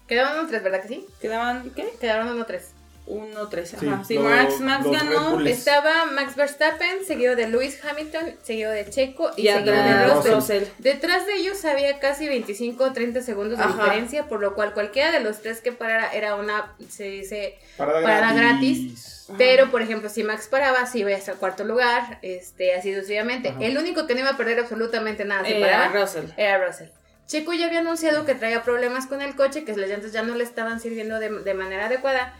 Quedaban 0.08 0.38
uno 0.40 0.48
tres, 0.48 0.62
¿verdad 0.62 0.82
que 0.82 0.88
sí? 0.88 1.06
¿Quedaban 1.20 1.70
qué? 1.70 1.94
Quedaron 2.00 2.28
uno 2.28 2.44
tres. 2.44 2.73
1-3. 3.06 3.64
Sí, 3.66 3.86
Ajá. 3.86 4.04
Sí, 4.04 4.14
lo- 4.14 4.22
Max, 4.22 4.60
Max 4.60 4.86
ganó. 4.90 5.40
Estaba 5.46 6.06
Max 6.06 6.36
Verstappen, 6.36 7.04
seguido 7.06 7.36
de 7.36 7.48
Lewis 7.48 7.78
Hamilton, 7.84 8.34
seguido 8.42 8.70
de 8.70 8.88
Checo 8.88 9.30
y, 9.36 9.48
Y 9.48 9.52
seguido 9.52 9.74
de 9.74 10.06
Russell. 10.08 10.32
Russell. 10.34 10.64
Detrás 10.78 11.26
de 11.26 11.34
ellos 11.34 11.62
había 11.64 11.98
casi 11.98 12.28
25 12.28 12.84
o 12.84 12.92
30 12.92 13.20
segundos 13.20 13.58
de 13.58 13.64
Ajá. 13.64 13.74
diferencia, 13.84 14.26
por 14.26 14.40
lo 14.40 14.54
cual 14.54 14.72
cualquiera 14.72 15.12
de 15.12 15.20
los 15.20 15.40
tres 15.42 15.60
que 15.60 15.72
parara 15.72 16.12
era 16.14 16.34
una, 16.36 16.74
se 16.88 17.04
dice, 17.04 17.58
Parada, 17.76 18.02
Parada 18.02 18.32
gratis. 18.32 19.10
Pero 19.38 19.70
por 19.70 19.80
ejemplo 19.80 20.10
si 20.10 20.22
Max 20.22 20.48
paraba, 20.50 20.84
si 20.86 20.98
iba 21.00 21.10
hasta 21.14 21.32
el 21.32 21.38
cuarto 21.38 21.64
lugar, 21.64 22.18
este, 22.22 22.74
así 22.74 22.92
sucesivamente. 22.94 23.50
Ajá. 23.50 23.58
El 23.62 23.76
único 23.78 24.06
que 24.06 24.14
no 24.14 24.20
iba 24.20 24.30
a 24.30 24.36
perder 24.36 24.58
absolutamente 24.60 25.24
nada 25.24 25.44
si 25.46 25.52
Eh, 25.54 25.60
paraba 25.60 25.88
Russell. 25.88 26.26
era 26.36 26.66
Russell. 26.66 26.88
Checo 27.26 27.54
ya 27.54 27.66
había 27.66 27.78
anunciado 27.80 28.26
que 28.26 28.34
traía 28.34 28.62
problemas 28.62 29.06
con 29.06 29.22
el 29.22 29.34
coche, 29.34 29.64
que 29.64 29.74
las 29.74 29.88
llantas 29.88 30.12
ya 30.12 30.20
no 30.22 30.34
le 30.34 30.44
estaban 30.44 30.78
sirviendo 30.78 31.18
de, 31.18 31.30
de 31.30 31.54
manera 31.54 31.86
adecuada. 31.86 32.34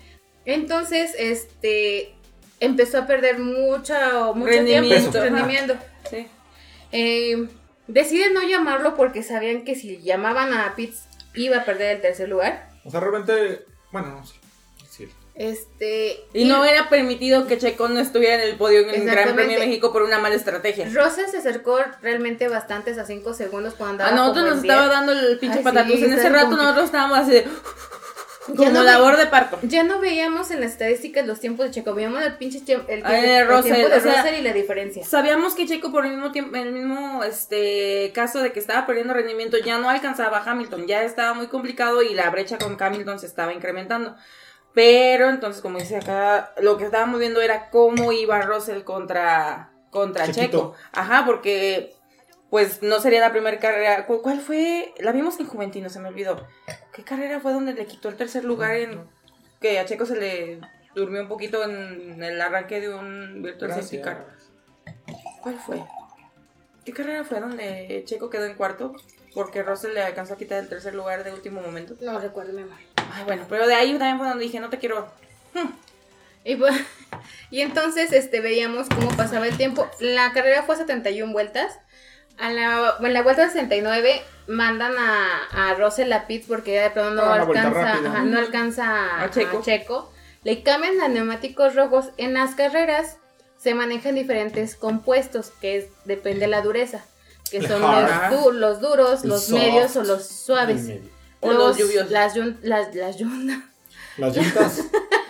Entonces, 0.47 1.13
este, 1.19 2.15
empezó 2.61 2.99
a 2.99 3.07
perder 3.07 3.39
mucho, 3.39 3.95
mucho 4.35 4.51
Rendimiento. 4.51 5.11
tiempo, 5.11 5.19
rendimiento. 5.21 5.75
Sí. 6.11 6.27
Eh, 6.93 7.49
deciden 7.87 8.35
no 8.35 8.43
llamarlo 8.43 8.95
porque 8.97 9.23
sabían 9.23 9.65
que 9.65 9.75
si 9.75 10.01
llamaban 10.03 10.53
a 10.53 10.75
Pitts 10.77 11.05
iba 11.35 11.59
a 11.59 11.65
perder 11.65 11.97
el 11.97 12.03
tercer 12.03 12.29
lugar. 12.29 12.69
O 12.85 12.91
sea, 12.91 13.01
realmente, 13.01 13.65
bueno, 13.91 14.09
no 14.21 14.27
sé. 14.27 14.35
Sí. 14.91 15.09
Este, 15.35 16.21
Y 16.33 16.45
no 16.45 16.65
era 16.65 16.89
permitido 16.89 17.49
que 17.49 17.59
Checo 17.59 17.89
no 17.89 17.99
estuviera 17.99 18.37
en 18.45 18.51
el 18.51 18.57
podio 18.57 18.81
en 18.89 18.91
el 18.91 19.05
Gran. 19.05 19.35
Premio 19.35 19.59
de 19.59 19.67
México 19.67 19.93
por 19.93 20.03
una 20.03 20.19
mala 20.19 20.37
estrategia. 20.37 20.89
Rosa 20.95 21.27
se 21.29 21.39
acercó 21.39 21.79
realmente 22.03 22.47
bastantes 22.47 22.99
a 22.99 23.05
5 23.05 23.35
segundos 23.35 23.75
cuando 23.75 24.05
A 24.05 24.09
andaba 24.11 24.29
nosotros 24.29 24.45
como 24.45 24.55
nos 24.55 24.65
estaba 24.65 24.83
10. 24.87 24.93
dando 24.93 25.13
el 25.13 25.39
pinche 25.41 25.59
sí, 25.59 25.65
patatús. 25.65 25.97
en 26.03 26.13
ese 26.13 26.29
rato 26.29 26.51
nosotros 26.57 26.85
estábamos 26.85 27.19
así 27.19 27.31
de. 27.33 27.47
Como 28.47 28.71
no 28.71 28.83
labor 28.83 29.17
de 29.17 29.27
parto. 29.27 29.59
Ya 29.63 29.83
no 29.85 30.01
veíamos 30.01 30.51
en 30.51 30.61
las 30.61 30.73
estadísticas 30.73 31.27
los 31.27 31.41
tiempos 31.41 31.67
de 31.67 31.73
Checo, 31.73 31.95
veíamos 31.95 32.23
el 32.23 32.37
pinche 32.37 32.61
tiempo, 32.61 32.87
el, 32.91 32.99
el- 32.99 33.05
de 33.05 33.39
el 33.39 33.49
Russell, 33.49 33.73
tiempo 33.75 33.89
de 33.89 33.97
o 33.97 34.01
sea, 34.01 34.23
Russell 34.23 34.39
y 34.39 34.43
la 34.43 34.53
diferencia. 34.53 35.05
Sabíamos 35.05 35.55
que 35.55 35.67
Checo 35.67 35.91
por 35.91 36.05
el 36.05 36.13
mismo 36.13 36.31
tiempo, 36.33 36.57
el 36.57 36.73
mismo 36.73 37.25
este 37.25 38.13
caso 38.15 38.41
de 38.41 38.53
que 38.53 38.61
estaba 38.61 38.87
perdiendo 38.87 39.15
rendimiento, 39.15 39.57
ya 39.59 39.79
no 39.79 39.89
alcanzaba 39.89 40.39
a 40.39 40.51
Hamilton, 40.51 40.87
ya 40.87 41.03
estaba 41.05 41.33
muy 41.35 41.47
complicado 41.47 42.03
y 42.03 42.15
la 42.15 42.29
brecha 42.31 42.59
con 42.59 42.77
Hamilton 42.81 43.19
se 43.19 43.27
estaba 43.27 43.53
incrementando. 43.55 44.15
Pero 44.75 45.29
entonces, 45.31 45.63
como 45.63 45.79
dice 45.79 45.97
acá, 45.97 46.53
lo 46.61 46.77
que 46.77 46.85
estábamos 46.85 47.21
viendo 47.21 47.41
era 47.41 47.71
cómo 47.71 48.11
iba 48.13 48.41
Russell 48.43 48.83
contra, 48.83 49.71
contra 49.91 50.27
Chequito. 50.27 50.43
Checo. 50.43 50.75
Ajá, 50.93 51.25
porque 51.25 51.95
pues 52.55 52.85
no 52.85 53.01
sería 53.01 53.19
la 53.19 53.33
primera 53.33 53.59
carrera. 53.59 54.07
¿Cu- 54.07 54.23
¿Cuál 54.23 54.39
fue? 54.41 54.95
La 55.01 55.11
vimos 55.11 55.41
en 55.41 55.47
Juventino, 55.49 55.89
se 55.89 55.99
me 55.99 56.07
olvidó. 56.07 56.47
¿Qué 56.93 57.03
carrera 57.03 57.41
fue 57.41 57.53
donde 57.53 57.73
le 57.75 57.85
quitó 57.85 58.09
el 58.09 58.15
tercer 58.15 58.45
lugar 58.45 58.77
en 58.77 59.09
que 59.61 59.81
a 59.81 59.85
Checo 59.85 60.07
se 60.07 60.15
le 60.15 60.61
durmió 60.95 61.23
un 61.23 61.27
poquito 61.27 61.65
en 61.69 62.23
el 62.23 62.41
arranque 62.41 62.81
de 62.81 62.95
un 62.95 63.43
Virtual 63.43 63.73
Safety 63.73 64.01
Car? 64.03 64.25
¿Cuál 65.43 65.57
fue? 65.59 65.83
¿Qué 66.85 66.93
carrera 66.93 67.25
fue 67.25 67.41
donde 67.41 68.05
Checo 68.07 68.31
quedó 68.31 68.45
en 68.45 68.55
cuarto? 68.55 68.95
Porque 69.35 69.65
Russell 69.65 69.93
le 69.93 70.05
alcanzó 70.05 70.35
a 70.35 70.37
quitar 70.37 70.61
el 70.63 70.69
tercer 70.69 70.95
lugar 70.95 71.25
de 71.25 71.33
último 71.33 71.61
momento. 71.61 71.97
No 72.03 72.21
recuerdo 72.21 72.53
mi 72.53 72.63
amor. 72.63 72.79
Ay, 73.15 73.25
bueno, 73.25 73.47
pero 73.49 73.67
de 73.67 73.75
ahí 73.75 73.91
también 73.99 74.19
fue 74.19 74.29
donde 74.29 74.45
dije, 74.45 74.61
no 74.61 74.71
te 74.71 74.79
quiero. 74.79 75.09
Y, 76.45 76.55
pues, 76.55 76.73
y 77.51 77.63
entonces 77.63 78.13
este, 78.13 78.41
veíamos 78.41 78.89
cómo 78.91 79.09
pasaba 79.17 79.49
el 79.49 79.57
tiempo. 79.57 79.91
La 79.99 80.33
carrera 80.33 80.63
fue 80.63 80.77
a 80.77 80.79
71 80.79 81.33
vueltas. 81.33 81.81
A 82.39 82.51
la, 82.51 82.95
en 83.01 83.13
la 83.15 83.23
vuelta 83.23 83.47
69 83.49 84.23
mandan 84.49 84.93
a, 84.99 85.71
a 85.71 85.75
Russell 85.75 86.13
a 86.13 86.27
pits 86.27 86.47
porque 86.47 86.75
ya 86.75 86.83
de 86.85 86.91
pronto 86.91 87.15
no 87.15 87.23
Ah, 87.23 87.35
alcanza, 87.43 87.93
ajá, 87.95 88.23
no 88.25 88.39
alcanza 88.39 89.23
a, 89.23 89.31
Checo. 89.31 89.59
a 89.59 89.63
Checo. 89.63 90.13
Le 90.43 90.63
cambian 90.63 91.01
a 91.01 91.09
neumáticos 91.09 91.75
rojos. 91.75 92.07
En 92.17 92.35
las 92.35 92.55
carreras 92.55 93.19
se 93.57 93.75
manejan 93.75 94.15
diferentes 94.17 94.75
compuestos, 94.77 95.51
que 95.61 95.79
es, 95.79 95.87
depende 96.05 96.41
de 96.41 96.49
la 96.49 96.61
dureza. 96.61 97.05
Que 97.51 97.67
son 97.67 97.81
los, 97.81 98.31
du- 98.31 98.53
los 98.53 98.81
duros, 98.81 99.25
los 99.25 99.45
soft, 99.47 99.59
medios 99.61 99.97
o 99.97 100.03
los 100.03 100.27
suaves. 100.27 100.89
O 101.41 101.53
los 101.53 101.77
lluviosos. 101.79 102.11
Las, 102.11 102.35
yun- 102.35 102.59
las, 102.63 102.95
las 102.95 103.17
yun- 103.19 103.63
Las 104.17 104.37
llantas. 104.37 104.81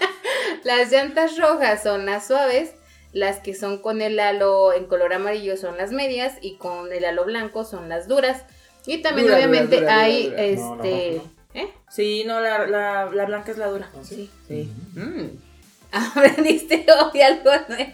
las 0.65 0.91
llantas 0.91 1.37
rojas 1.39 1.83
son 1.83 2.07
las 2.07 2.27
suaves, 2.27 2.71
las 3.15 3.39
que 3.39 3.55
son 3.55 3.79
con 3.79 4.03
el 4.03 4.19
halo 4.21 4.73
en 4.75 4.87
color 4.87 5.15
amarillo 5.15 5.57
son 5.57 5.79
las 5.79 5.93
medias 5.93 6.35
y 6.41 6.57
con 6.57 6.93
el 6.93 7.05
halo 7.05 7.25
blanco 7.25 7.65
son 7.65 7.89
las 7.89 8.09
duras. 8.09 8.43
Y 8.87 8.99
también 8.99 9.29
Dura, 9.29 9.39
obviamente 9.39 9.77
dura, 9.77 9.93
dura, 9.93 10.01
hay 10.01 10.25
dura, 10.25 10.43
dura. 10.43 10.57
No, 10.57 10.77
la 10.77 10.89
este... 10.89 11.23
¿Eh? 11.55 11.69
Sí, 11.89 12.25
no, 12.27 12.41
la, 12.41 12.67
la, 12.67 13.09
la 13.13 13.25
blanca 13.25 13.53
es 13.53 13.59
la 13.59 13.69
dura. 13.69 13.89
¿Ah, 13.95 14.01
sí? 14.03 14.29
Sí. 14.49 14.69
Mm. 14.95 15.39
Aprendiste 15.93 16.85
hoy 17.01 17.23
algo 17.23 17.51
nuevo. 17.69 17.93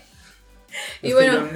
Y 1.02 1.08
Es 1.08 1.14
bueno, 1.14 1.48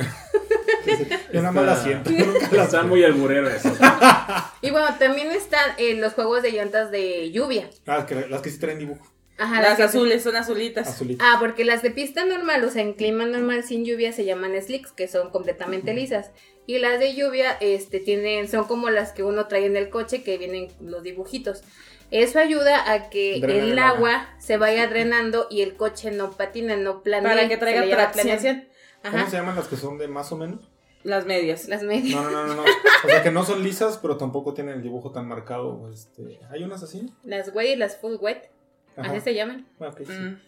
Yo, 0.86 0.92
yo 1.32 1.40
nada 1.40 1.52
más 1.52 1.64
la 1.64 1.76
siento. 1.76 2.10
Nunca 2.10 2.48
la 2.52 2.64
Está 2.64 2.82
muy 2.82 3.02
alburero 3.02 3.48
eso. 3.48 3.72
y 4.60 4.70
bueno, 4.70 4.88
también 4.98 5.30
están 5.30 5.72
eh, 5.78 5.94
los 5.94 6.12
juegos 6.12 6.42
de 6.42 6.52
llantas 6.52 6.90
de 6.90 7.30
lluvia. 7.30 7.70
Ah, 7.86 8.04
que, 8.06 8.26
las 8.28 8.42
que 8.42 8.50
sí 8.50 8.58
traen 8.58 8.78
dibujo. 8.78 9.13
Ajá, 9.36 9.60
Las 9.62 9.80
azules 9.80 10.22
son 10.22 10.36
azulitas. 10.36 11.02
Ah, 11.18 11.38
porque 11.40 11.64
las 11.64 11.82
de 11.82 11.90
pista 11.90 12.24
normal, 12.24 12.62
o 12.64 12.70
sea, 12.70 12.82
en 12.82 12.92
clima 12.92 13.26
normal 13.26 13.64
sin 13.64 13.84
lluvia 13.84 14.12
se 14.12 14.24
llaman 14.24 14.52
slicks, 14.60 14.92
que 14.92 15.08
son 15.08 15.30
completamente 15.30 15.92
lisas. 15.92 16.30
Y 16.66 16.78
las 16.78 17.00
de 17.00 17.14
lluvia, 17.14 17.56
este, 17.60 17.98
tienen, 17.98 18.48
son 18.48 18.64
como 18.64 18.90
las 18.90 19.12
que 19.12 19.24
uno 19.24 19.46
trae 19.48 19.66
en 19.66 19.76
el 19.76 19.90
coche, 19.90 20.22
que 20.22 20.38
vienen 20.38 20.68
los 20.80 21.02
dibujitos. 21.02 21.62
Eso 22.10 22.38
ayuda 22.38 22.92
a 22.92 23.10
que 23.10 23.36
el 23.36 23.78
agua 23.78 24.28
se 24.38 24.56
vaya 24.56 24.86
drenando 24.86 25.48
y 25.50 25.62
el 25.62 25.74
coche 25.74 26.12
no 26.12 26.30
patina, 26.30 26.76
no 26.76 27.02
planee. 27.02 27.28
Para 27.28 27.48
que 27.48 27.56
traiga 27.56 27.84
tracción. 27.84 28.12
planeación. 28.12 28.68
¿Cómo 29.02 29.16
Ajá. 29.16 29.30
se 29.30 29.36
llaman 29.36 29.56
las 29.56 29.66
que 29.66 29.76
son 29.76 29.98
de 29.98 30.06
más 30.06 30.30
o 30.30 30.36
menos? 30.36 30.70
Las 31.02 31.26
medias. 31.26 31.68
Las 31.68 31.82
medias. 31.82 32.14
No, 32.14 32.30
no, 32.30 32.46
no, 32.46 32.54
no. 32.54 32.54
no. 32.54 32.62
O 32.62 33.08
sea, 33.08 33.22
que 33.22 33.30
no 33.30 33.44
son 33.44 33.62
lisas, 33.62 33.98
pero 33.98 34.16
tampoco 34.16 34.54
tienen 34.54 34.76
el 34.76 34.82
dibujo 34.82 35.10
tan 35.10 35.28
marcado. 35.28 35.90
Este, 35.92 36.40
¿Hay 36.50 36.62
unas 36.62 36.82
así? 36.82 37.12
Las 37.24 37.54
wet 37.54 37.68
y 37.70 37.76
las 37.76 37.98
full 37.98 38.14
wet. 38.20 38.53
Ajá. 38.96 39.10
Así 39.12 39.20
se 39.20 39.34
llaman. 39.34 39.66
Ah, 39.80 39.90
sí. 39.96 40.04
Mm. 40.12 40.38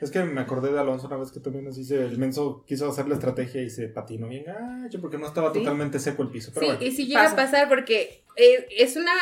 Es 0.00 0.10
que 0.10 0.22
me 0.24 0.40
acordé 0.40 0.72
de 0.72 0.78
Alonso 0.78 1.06
una 1.06 1.16
vez 1.16 1.30
que 1.32 1.40
también 1.40 1.66
así 1.68 1.84
se, 1.84 1.96
el 2.04 2.18
menso 2.18 2.64
quiso 2.66 2.88
hacer 2.90 3.06
la 3.08 3.14
estrategia 3.14 3.62
y 3.62 3.70
se 3.70 3.88
patinó 3.88 4.28
bien 4.28 4.44
gacho 4.44 5.00
porque 5.00 5.18
no 5.18 5.26
estaba 5.26 5.52
Sí. 5.52 5.60
totalmente 5.60 5.98
seco 5.98 6.22
el 6.24 6.30
piso. 6.30 6.50
Pero 6.52 6.66
Sí, 6.66 6.72
bueno. 6.72 6.86
y 6.86 6.90
si 6.92 7.06
llega 7.06 7.22
pasa. 7.22 7.32
a 7.32 7.36
pasar 7.36 7.68
porque 7.68 8.22
eh, 8.36 8.66
es 8.76 8.96
una 8.96 9.12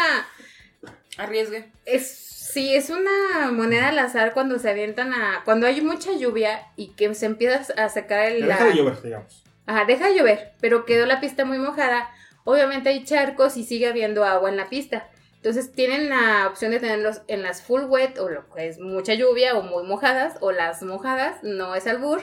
Arriesgue. 1.19 1.71
Es, 1.85 2.09
sí, 2.09 2.75
es 2.75 2.91
una 2.91 3.51
moneda 3.53 3.89
al 3.89 3.99
azar 3.99 4.33
cuando 4.33 4.59
se 4.59 4.71
avientan 4.71 5.13
a... 5.13 5.43
Cuando 5.45 5.67
hay 5.67 5.81
mucha 5.83 6.13
lluvia 6.17 6.69
y 6.77 6.89
que 6.95 7.15
se 7.15 7.27
empieza 7.27 7.73
a 7.75 7.89
sacar 7.89 8.33
el... 8.33 8.41
La- 8.41 8.55
deja 8.57 8.65
de 8.67 8.75
llover, 8.75 9.03
digamos. 9.03 9.45
Ajá, 9.67 9.85
deja 9.85 10.09
de 10.09 10.17
llover, 10.19 10.53
pero 10.61 10.85
quedó 10.87 11.07
la 11.07 11.21
pista 11.21 11.45
muy 11.45 11.59
mojada. 11.59 12.11
Obviamente 12.45 12.89
hay 12.89 13.05
charcos 13.05 13.57
y 13.57 13.65
sigue 13.65 13.87
habiendo 13.87 14.25
agua 14.25 14.49
en 14.49 14.57
la 14.57 14.69
pista. 14.69 15.09
Entonces 15.43 15.73
tienen 15.73 16.09
la 16.09 16.47
opción 16.47 16.71
de 16.71 16.79
tenerlos 16.79 17.23
en 17.27 17.43
las 17.43 17.63
full 17.63 17.83
wet 17.89 18.17
o 18.21 18.29
lo 18.29 18.49
que 18.51 18.69
es 18.69 18.79
mucha 18.79 19.15
lluvia 19.15 19.57
o 19.59 19.63
muy 19.65 19.83
mojadas 19.83 20.37
o 20.41 20.53
las 20.53 20.83
mojadas, 20.83 21.43
no 21.43 21.75
es 21.75 21.89
albur. 21.89 22.23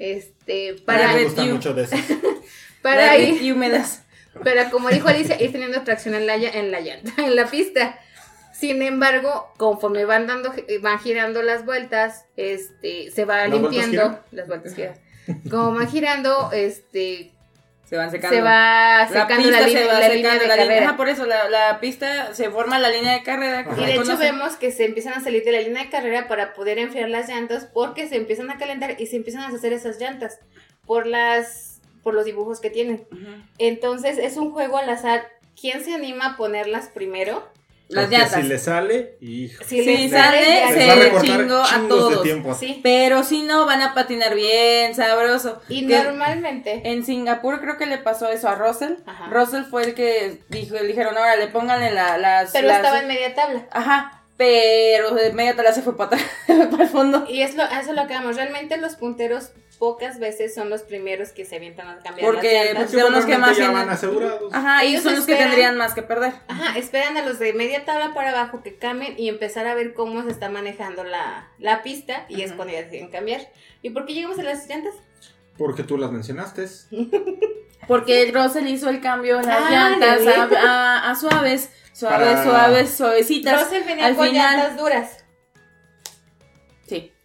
Este, 0.00 0.74
para, 0.84 1.12
me 1.12 1.22
you. 1.28 1.54
mucho 1.54 1.74
de 1.74 1.84
esas. 1.84 2.00
para 2.82 3.16
ir, 3.18 3.40
y 3.40 3.52
húmedas. 3.52 4.02
pero 4.42 4.68
como 4.72 4.88
dijo 4.88 5.06
Alicia, 5.06 5.40
ir 5.40 5.52
teniendo 5.52 5.80
tracción 5.82 6.16
en 6.16 6.26
la, 6.26 6.34
en 6.34 6.72
la 6.72 6.80
llanta, 6.80 7.12
en 7.18 7.36
la 7.36 7.46
pista. 7.46 8.00
Sin 8.52 8.82
embargo, 8.82 9.46
conforme 9.58 10.04
van 10.04 10.26
dando, 10.26 10.52
van 10.80 10.98
girando 10.98 11.42
las 11.42 11.64
vueltas, 11.64 12.24
este, 12.36 13.12
se 13.12 13.24
va 13.24 13.46
¿Las 13.46 13.60
vueltas 13.60 13.70
limpiando 13.70 14.20
las 14.32 14.48
vueltas 14.48 14.74
giran. 14.74 14.94
Como 15.48 15.72
van 15.72 15.88
girando, 15.88 16.50
este, 16.52 17.30
Se 17.88 17.96
van 17.96 18.10
secando. 18.10 18.36
se 18.36 18.42
va 18.42 18.98
la 18.98 19.08
secando 19.08 19.36
pista 19.36 19.60
la, 19.60 19.66
línea, 19.66 19.82
se 19.82 19.86
va 19.88 20.00
la 20.00 20.08
línea 20.08 20.32
secando. 20.32 20.42
de 20.42 20.48
la 20.48 20.54
línea- 20.56 20.66
carrera. 20.66 20.86
Ajá, 20.88 20.96
por 20.96 21.08
eso 21.08 21.24
la, 21.26 21.48
la 21.48 21.80
pista 21.80 22.34
se 22.34 22.50
forma 22.50 22.78
la 22.80 22.90
línea 22.90 23.12
de 23.12 23.22
carrera. 23.22 23.60
Ajá. 23.60 23.80
Y 23.80 23.86
de 23.86 23.94
hecho 23.94 24.16
vemos 24.18 24.56
que 24.56 24.72
se 24.72 24.84
empiezan 24.86 25.12
a 25.14 25.20
salir 25.20 25.44
de 25.44 25.52
la 25.52 25.60
línea 25.60 25.84
de 25.84 25.90
carrera 25.90 26.26
para 26.26 26.52
poder 26.52 26.78
enfriar 26.78 27.08
las 27.08 27.28
llantas 27.28 27.64
porque 27.72 28.08
se 28.08 28.16
empiezan 28.16 28.50
a 28.50 28.58
calentar 28.58 29.00
y 29.00 29.06
se 29.06 29.16
empiezan 29.16 29.42
a 29.42 29.46
deshacer 29.46 29.72
esas 29.72 30.00
llantas 30.00 30.40
por 30.84 31.06
las 31.06 31.80
por 32.02 32.14
los 32.14 32.24
dibujos 32.24 32.60
que 32.60 32.70
tienen. 32.70 33.06
Entonces 33.58 34.18
es 34.18 34.36
un 34.36 34.50
juego 34.52 34.78
al 34.78 34.88
azar. 34.90 35.28
¿Quién 35.60 35.82
se 35.84 35.94
anima 35.94 36.26
a 36.26 36.36
ponerlas 36.36 36.88
primero? 36.88 37.48
Las 37.88 38.06
Porque 38.06 38.18
llantas. 38.18 38.40
si 38.42 38.48
le 38.48 38.58
sale, 38.58 39.16
hijo. 39.20 39.62
Si 39.64 39.78
Sí, 39.80 39.84
les 39.84 40.10
sale, 40.10 40.44
ya- 40.44 40.72
se 41.20 41.20
chingó 41.26 41.56
a 41.62 41.86
todos. 41.88 42.16
de 42.16 42.22
tiempo. 42.24 42.52
Sí. 42.54 42.80
Pero 42.82 43.22
si 43.22 43.42
no, 43.42 43.64
van 43.64 43.80
a 43.80 43.94
patinar 43.94 44.34
bien, 44.34 44.92
sabroso. 44.94 45.60
Y 45.68 45.86
Que 45.86 45.98
normalmente 46.02 46.80
En 46.84 47.04
Singapur 47.06 47.60
creo 47.60 47.76
que 47.78 47.86
le 47.86 47.98
pasó 47.98 48.28
eso 48.28 48.48
a 48.48 48.56
Russell. 48.56 48.94
Ajá. 49.06 49.26
Russell 49.30 49.62
fue 49.70 49.84
el 49.84 49.94
que 49.94 50.40
dijo, 50.48 50.74
le 50.74 50.82
dijeron, 50.84 51.16
ahora 51.16 51.36
le 51.36 51.46
pónganle 51.46 51.92
la, 51.92 52.18
las... 52.18 52.50
pero 52.50 52.66
las- 52.66 52.78
estaba 52.78 52.98
en 53.00 53.06
media 53.06 53.34
tabla. 53.36 53.66
Ajá, 53.70 54.24
pero 54.36 55.12
de 55.12 55.32
media 55.32 55.54
tabla 55.54 55.72
se 55.72 55.82
fue 55.82 55.96
para 55.96 56.16
atrás, 56.16 56.22
para 56.70 56.82
el 56.82 56.88
fondo. 56.88 57.24
Y 57.28 57.42
es 57.42 57.54
lo, 57.54 57.62
eso 57.64 57.92
lo 57.92 58.06
que 58.08 58.14
vamos. 58.14 58.34
Realmente 58.34 58.76
los 58.78 58.96
punteros 58.96 59.50
pocas 59.78 60.18
veces 60.18 60.54
son 60.54 60.70
los 60.70 60.82
primeros 60.82 61.30
que 61.30 61.44
se 61.44 61.56
avientan 61.56 61.88
a 61.88 61.98
cambiar 61.98 62.26
Porque, 62.30 62.52
las 62.54 62.64
llantas. 62.66 62.90
pues, 62.92 63.02
son 63.02 63.12
los 63.12 63.24
que 63.26 63.38
más 63.38 63.50
ya 63.50 63.54
tienen- 63.56 63.72
van 63.74 63.90
asegurados. 63.90 64.54
Ajá, 64.54 64.84
y 64.84 64.88
Ellos 64.88 65.02
son 65.02 65.14
los 65.16 65.26
que 65.26 65.32
esperan. 65.32 65.50
tendrían 65.52 65.76
más 65.76 65.94
que 65.94 66.02
perder. 66.02 66.32
Ajá, 66.48 66.78
esperan 66.78 67.16
a 67.16 67.22
los 67.22 67.38
de 67.38 67.52
media 67.52 67.84
tabla 67.84 68.14
para 68.14 68.30
abajo 68.30 68.62
que 68.62 68.76
cambien 68.76 69.14
y 69.18 69.28
empezar 69.28 69.66
a 69.66 69.74
ver 69.74 69.92
cómo 69.94 70.22
se 70.22 70.30
está 70.30 70.48
manejando 70.48 71.04
la, 71.04 71.48
la 71.58 71.82
pista 71.82 72.24
y 72.28 72.42
es 72.42 72.52
cuando 72.52 72.72
ya 72.74 72.82
deciden 72.82 73.10
cambiar. 73.10 73.40
¿Y 73.82 73.90
por 73.90 74.06
qué 74.06 74.14
llegamos 74.14 74.38
a 74.38 74.42
las 74.42 74.66
llantas? 74.68 74.94
Porque 75.58 75.82
tú 75.82 75.96
las 75.98 76.10
mencionaste. 76.10 76.66
Porque 77.88 78.22
el 78.22 78.34
Russell 78.34 78.66
hizo 78.66 78.88
el 78.88 79.00
cambio 79.00 79.38
en 79.40 79.46
las 79.46 79.60
Ah, 79.62 79.70
llantas 79.70 80.22
¿le 80.24 80.34
a, 80.34 80.42
a- 80.44 81.10
a 81.10 81.14
suaves, 81.14 81.70
suaves, 81.92 82.28
Para- 82.28 82.42
suaves, 82.44 82.90
suavecitas. 82.94 83.62
Russell 83.64 83.84
venía 83.84 84.06
al 84.06 84.16
con 84.16 84.26
final- 84.26 84.56
llantas 84.56 84.76
duras. 84.76 85.24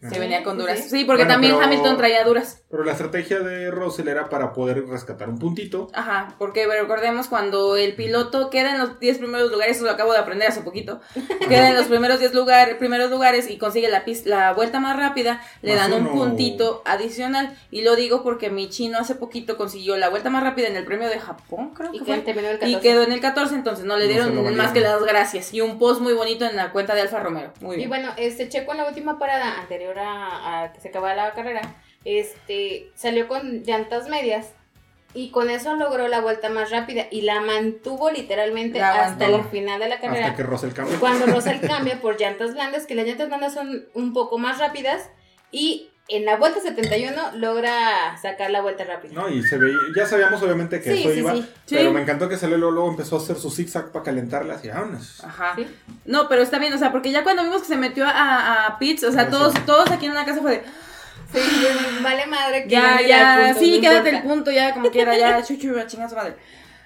Ajá. 0.04 0.20
venía 0.20 0.44
con 0.44 0.58
duras. 0.58 0.80
Sí. 0.80 0.90
Sí, 0.90 1.06
porque 1.06 1.24
Bueno, 1.24 1.34
también 1.34 1.54
pero- 1.56 1.66
Hamilton 1.66 1.98
traía 1.98 2.24
duras. 2.24 2.64
Pero 2.70 2.84
la 2.84 2.92
estrategia 2.94 3.40
de 3.40 3.70
Russell 3.70 4.08
era 4.08 4.30
para 4.30 4.54
poder 4.54 4.88
rescatar 4.88 5.30
un 5.30 5.38
puntito. 5.38 5.88
Ajá, 5.94 6.36
porque 6.40 6.66
recordemos 6.66 7.28
cuando 7.28 7.76
el 7.76 7.96
piloto 7.96 8.50
queda 8.50 8.72
en 8.72 8.80
los 8.80 9.00
10 9.00 9.18
primeros 9.18 9.52
lugares, 9.52 9.76
eso 9.78 9.86
lo 9.86 9.92
acabo 9.92 10.14
de 10.14 10.20
aprender 10.20 10.48
hace 10.48 10.62
poquito, 10.62 11.02
queda 11.50 11.70
en 11.70 11.76
los 11.76 11.86
primeros 11.88 12.20
10 12.20 12.34
lugar, 12.34 12.78
primeros 12.78 13.12
lugares 13.12 13.50
y 13.50 13.58
consigue 13.58 13.90
la, 13.90 14.04
la 14.26 14.54
vuelta 14.54 14.80
más 14.80 14.98
rápida, 14.98 15.42
le 15.62 15.76
Más 15.76 15.90
dan 15.90 16.06
un 16.06 16.12
puntito 16.12 16.82
adicional. 16.86 17.56
Y 17.72 17.82
lo 17.84 17.96
digo 17.96 18.24
porque 18.24 18.50
mi 18.50 18.70
chino 18.70 18.98
hace 19.00 19.16
poquito 19.16 19.58
consiguió 19.58 19.98
la 19.98 20.10
vuelta 20.10 20.30
más 20.30 20.44
rápida 20.44 20.68
en 20.68 20.76
el 20.78 20.86
premio 20.86 21.10
de 21.10 21.20
Japón, 21.20 21.74
creo 21.76 21.90
Y 21.94 22.00
que 22.00 22.06
que 22.06 22.14
fue. 22.14 22.22
terminó 22.22 22.48
el 22.50 22.56
Y 22.56 22.60
14. 22.60 22.80
quedó 22.82 23.04
en 23.04 23.12
el 23.12 23.20
14, 23.20 23.56
entonces 23.56 23.86
no 23.86 23.98
le 23.98 24.08
dieron 24.08 24.56
más 24.56 24.72
que 24.72 24.80
las 24.82 25.04
gracias. 25.04 25.54
Y 25.54 25.62
un 25.62 25.78
post 25.78 26.02
muy 26.02 26.14
bonito 26.14 26.46
en 26.46 26.56
la 26.56 26.72
cuenta 26.72 26.96
de 26.96 27.02
Alfa 27.02 27.20
Romeo. 27.20 27.52
Muy 27.62 27.82
Y 27.84 27.88
bueno, 27.88 28.12
este 28.18 28.50
Checo 28.50 28.72
en 28.72 28.80
la 28.80 28.88
última 28.88 29.20
parada 29.20 29.60
anterior 29.60 29.91
a, 30.00 30.64
a 30.64 30.74
que 30.74 30.82
se 30.82 30.90
acabara 30.90 31.28
la 31.28 31.34
carrera, 31.34 31.62
este 32.06 32.90
salió 32.96 33.28
con 33.28 33.64
llantas 33.64 34.10
medias 34.10 34.54
y 35.14 35.30
con 35.30 35.50
eso 35.50 35.76
logró 35.76 36.08
la 36.08 36.22
vuelta 36.22 36.50
más 36.50 36.72
rápida 36.72 37.08
y 37.12 37.22
la 37.22 37.42
mantuvo 37.42 38.10
literalmente 38.10 38.80
La 38.80 39.06
hasta 39.06 39.28
el 39.28 39.44
final 39.46 39.80
de 39.80 39.90
la 39.90 40.00
carrera. 40.00 40.28
Hasta 40.28 40.38
que 40.38 40.44
cambió. 40.74 41.00
Cuando 41.00 41.26
Russell 41.26 41.60
cambia 41.60 42.00
por 42.00 42.20
llantas 42.20 42.54
blandas, 42.54 42.88
que 42.88 42.96
las 42.96 43.06
llantas 43.06 43.28
blandas 43.28 43.54
son 43.54 43.86
un 43.94 44.14
poco 44.14 44.38
más 44.38 44.60
rápidas 44.60 45.10
y 45.52 45.91
en 46.08 46.26
la 46.26 46.36
vuelta 46.38 46.60
71 46.60 47.38
logra 47.38 48.18
sacar 48.22 48.52
la 48.52 48.62
vuelta 48.62 48.84
rápida. 48.84 49.14
No, 49.14 49.30
y 49.30 49.44
se 49.44 49.58
veía, 49.58 49.78
ya 49.96 50.06
sabíamos 50.06 50.42
obviamente 50.42 50.82
que 50.82 50.94
Sí, 50.94 51.00
eso 51.02 51.12
sí, 51.14 51.20
iba, 51.20 51.34
sí. 51.34 51.50
pero 51.70 51.90
Sí. 51.90 51.94
me 51.94 52.02
encantó 52.02 52.28
que 52.28 52.38
salió 52.38 52.58
luego, 52.58 52.72
luego 52.74 52.90
empezó 52.92 53.16
a 53.16 53.20
hacer 53.20 53.38
su 53.38 53.50
zigzag 53.50 53.92
para 53.92 54.04
calentarlas 54.04 54.64
y 54.66 54.70
vámonos. 54.70 55.24
Ajá. 55.24 55.54
¿Sí? 55.56 55.68
No, 56.06 56.28
pero 56.28 56.42
está 56.42 56.60
bien, 56.60 56.74
o 56.74 56.78
sea, 56.78 56.92
porque 56.92 57.12
ya 57.12 57.24
cuando 57.24 57.44
vimos 57.44 57.62
que 57.62 57.68
se 57.70 57.78
metió 57.78 58.06
a, 58.06 58.66
a 58.68 58.80
Pitts, 58.80 59.04
o 59.06 59.12
sea, 59.12 59.30
todos, 59.30 59.54
todos 59.66 59.90
aquí 59.92 60.06
en 60.08 60.14
la 60.14 60.26
casa 60.26 60.42
fue 60.42 60.52
de, 60.52 60.64
Sí, 61.34 61.40
vale 62.02 62.26
madre 62.26 62.64
que 62.64 62.70
ya, 62.70 62.96
no 62.96 63.08
ya, 63.08 63.44
punto, 63.46 63.60
sí, 63.62 63.76
no 63.76 63.82
quédate 63.82 64.10
el 64.10 64.22
punto, 64.24 64.52
ya, 64.52 64.74
como 64.74 64.92
quiera, 64.92 65.18
ya, 65.18 65.42
chuchu, 65.48 65.80
a 65.80 65.88
chingar 65.88 66.10
su 66.10 66.16
madre. 66.18 66.34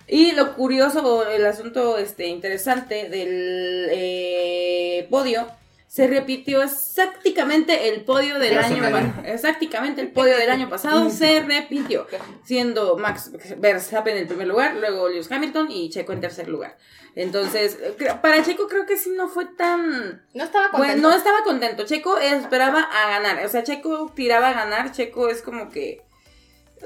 Y 0.08 0.34
lo 0.34 0.54
curioso, 0.54 1.28
el 1.28 1.44
asunto 1.48 1.98
este, 1.98 2.28
interesante 2.28 3.10
del 3.10 3.88
eh, 3.90 5.08
podio, 5.10 5.48
se 5.96 6.08
repitió 6.08 6.62
exactamente 6.62 7.88
el 7.88 8.04
podio 8.04 8.38
del 8.38 8.54
Gracias, 8.54 8.82
año. 8.82 9.24
Exactamente 9.26 10.02
el 10.02 10.12
podio 10.12 10.38
del 10.38 10.50
año 10.50 10.68
pasado 10.70 11.10
se 11.22 11.40
repitió. 11.42 12.06
Siendo 12.44 12.98
Max 12.98 13.32
Verstappen 13.58 14.16
en 14.16 14.24
el 14.24 14.28
primer 14.28 14.48
lugar, 14.48 14.76
luego 14.76 15.08
Lewis 15.08 15.32
Hamilton 15.32 15.72
y 15.72 15.90
Checo 15.90 16.12
en 16.12 16.20
tercer 16.20 16.50
lugar. 16.50 16.78
Entonces, 17.16 17.78
para 18.22 18.44
Checo 18.44 18.68
creo 18.68 18.86
que 18.86 18.98
sí 18.98 19.12
no 19.16 19.30
fue 19.30 19.46
tan... 19.46 20.26
No 20.34 20.44
estaba 20.44 20.68
Bueno, 20.72 20.86
contento. 20.86 21.10
no 21.10 21.16
estaba 21.16 21.44
contento. 21.46 21.86
Checo 21.86 22.18
esperaba 22.18 22.82
a 22.82 23.10
ganar. 23.12 23.46
O 23.46 23.48
sea, 23.48 23.64
Checo 23.64 24.12
tiraba 24.14 24.50
a 24.50 24.54
ganar. 24.54 24.92
Checo 24.92 25.30
es 25.30 25.42
como 25.42 25.70
que. 25.70 26.02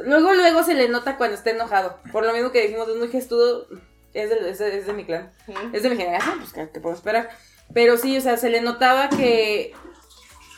Luego, 0.06 0.34
luego 0.36 0.62
se 0.62 0.76
le 0.76 0.88
nota 0.88 1.18
cuando 1.18 1.36
está 1.36 1.50
enojado. 1.50 2.00
Por 2.12 2.24
lo 2.28 2.34
mismo 2.34 2.52
que 2.52 2.62
dijimos, 2.62 2.88
es 2.90 2.96
muy 2.98 3.08
gestudo. 3.08 3.66
Es 4.14 4.30
de, 4.30 4.52
es 4.52 4.60
de- 4.60 4.78
es 4.78 4.86
de 4.86 4.94
mi 4.94 5.04
clan. 5.06 5.32
Es 5.74 5.82
de 5.82 5.90
mi 5.90 5.98
generación, 5.98 6.38
pues 6.38 6.54
que, 6.54 6.70
que 6.72 6.80
puedo 6.80 6.96
esperar. 6.96 7.30
Pero 7.74 7.98
sí, 7.98 8.18
o 8.18 8.22
sea, 8.22 8.38
se 8.38 8.50
le 8.50 8.62
notaba 8.62 9.10
que. 9.10 9.74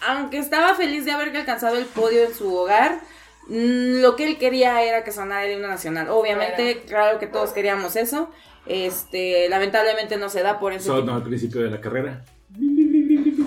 Aunque 0.08 0.38
estaba 0.39 0.74
feliz 0.76 1.06
de 1.06 1.12
haber 1.12 1.36
alcanzado 1.36 1.78
el 1.78 1.86
podio 1.86 2.24
en 2.24 2.34
su 2.34 2.56
hogar. 2.56 3.00
mm, 3.47 4.02
Lo 4.02 4.15
que 4.15 4.28
él 4.28 4.38
quería 4.38 4.82
era 4.84 5.04
que 5.04 5.12
sonara 5.12 5.45
el 5.45 5.54
himno 5.54 5.67
nacional. 5.67 6.08
Obviamente, 6.10 6.84
claro, 6.88 7.19
que 7.19 7.28
todos 7.28 7.52
queríamos 7.52 7.95
eso. 7.95 8.32
Este, 8.65 9.50
lamentablemente 9.50 10.17
no 10.17 10.30
se 10.30 10.41
da 10.43 10.60
por 10.60 10.74
eso. 10.74 10.95
Sonó 10.95 11.15
al 11.15 11.24
principio 11.24 11.62
de 11.62 11.69
la 11.71 11.82
carrera. 11.82 12.24
Vale. 12.50 13.41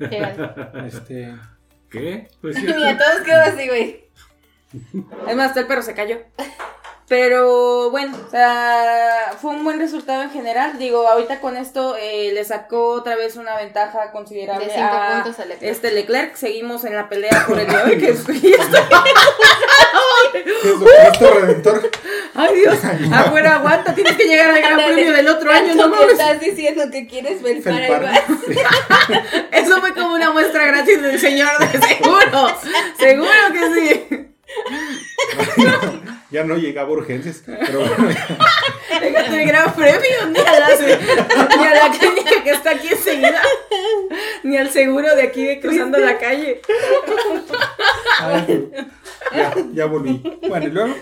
Este, 0.86 1.36
¿Qué? 1.90 2.28
Pues 2.40 2.56
sí. 2.56 2.62
Mira, 2.66 2.96
todos 2.96 3.20
quedó 3.24 3.40
así, 3.42 3.68
güey. 3.68 4.04
Es 5.28 5.36
más, 5.36 5.48
hasta 5.48 5.60
el 5.60 5.66
perro 5.66 5.82
se 5.82 5.94
cayó. 5.94 6.18
Pero 7.10 7.90
bueno, 7.90 8.16
o 8.24 8.30
sea, 8.30 9.32
fue 9.42 9.50
un 9.50 9.64
buen 9.64 9.80
resultado 9.80 10.22
en 10.22 10.30
general. 10.30 10.78
Digo, 10.78 11.08
ahorita 11.08 11.40
con 11.40 11.56
esto 11.56 11.96
eh, 11.98 12.30
le 12.32 12.44
sacó 12.44 12.90
otra 12.92 13.16
vez 13.16 13.34
una 13.34 13.56
ventaja 13.56 14.12
considerable 14.12 14.66
De 14.66 14.70
cinco 14.72 14.86
a 14.86 15.22
puntos 15.24 15.40
a 15.40 15.44
Leclerc. 15.46 15.72
este 15.74 15.90
Leclerc. 15.90 16.36
Seguimos 16.36 16.84
en 16.84 16.94
la 16.94 17.08
pelea 17.08 17.46
por 17.48 17.58
el 17.58 17.66
día 17.66 17.78
de 17.84 17.94
hoy. 17.94 17.98
Que 17.98 18.10
es- 18.10 18.24
¿Qué 18.24 18.50
es 18.52 18.60
lo 20.78 20.86
que 20.86 20.92
Cristo 21.08 21.34
Redentor? 21.34 21.90
Ay 22.36 22.54
Dios, 22.54 22.78
afuera 23.12 23.56
aguanta, 23.56 23.92
tienes 23.92 24.16
que 24.16 24.26
llegar 24.26 24.50
al 24.50 24.60
gran 24.62 24.76
premio 24.76 25.12
del 25.12 25.26
otro 25.28 25.50
año, 25.50 25.74
no 25.74 25.88
mames. 25.88 26.12
estás 26.12 26.38
diciendo 26.38 26.84
que 26.92 27.08
quieres 27.08 27.42
vas. 27.42 27.50
Eso 29.50 29.80
fue 29.80 29.94
como 29.94 30.14
una 30.14 30.30
muestra 30.30 30.64
gratis 30.66 31.02
del 31.02 31.18
señor, 31.18 31.50
de 31.58 31.66
seguro. 31.88 32.56
Seguro 32.96 33.32
que 33.52 33.74
sí. 33.74 34.29
Ya 36.30 36.44
no 36.44 36.54
llegaba 36.56 36.88
a 36.88 36.92
urgencias, 36.92 37.42
pero 37.44 37.80
bueno, 37.98 38.16
Déjate 39.00 39.42
el 39.42 39.48
gran 39.48 39.74
premio, 39.74 40.26
ni 40.28 40.38
a, 40.38 40.60
la, 40.60 40.68
ni 41.56 41.64
a 41.64 41.74
la 41.74 41.90
clínica 41.98 42.44
que 42.44 42.50
está 42.50 42.70
aquí 42.70 42.86
enseguida, 42.88 43.42
ni 44.44 44.56
al 44.56 44.70
seguro 44.70 45.16
de 45.16 45.22
aquí 45.22 45.44
de 45.44 45.58
cruzando 45.60 45.98
la 45.98 46.18
calle. 46.18 46.60
ay, 48.20 48.70
ya, 49.34 49.54
ya 49.72 49.86
volví. 49.86 50.22
Bueno, 50.46 50.66
y 50.66 50.70
luego, 50.70 50.94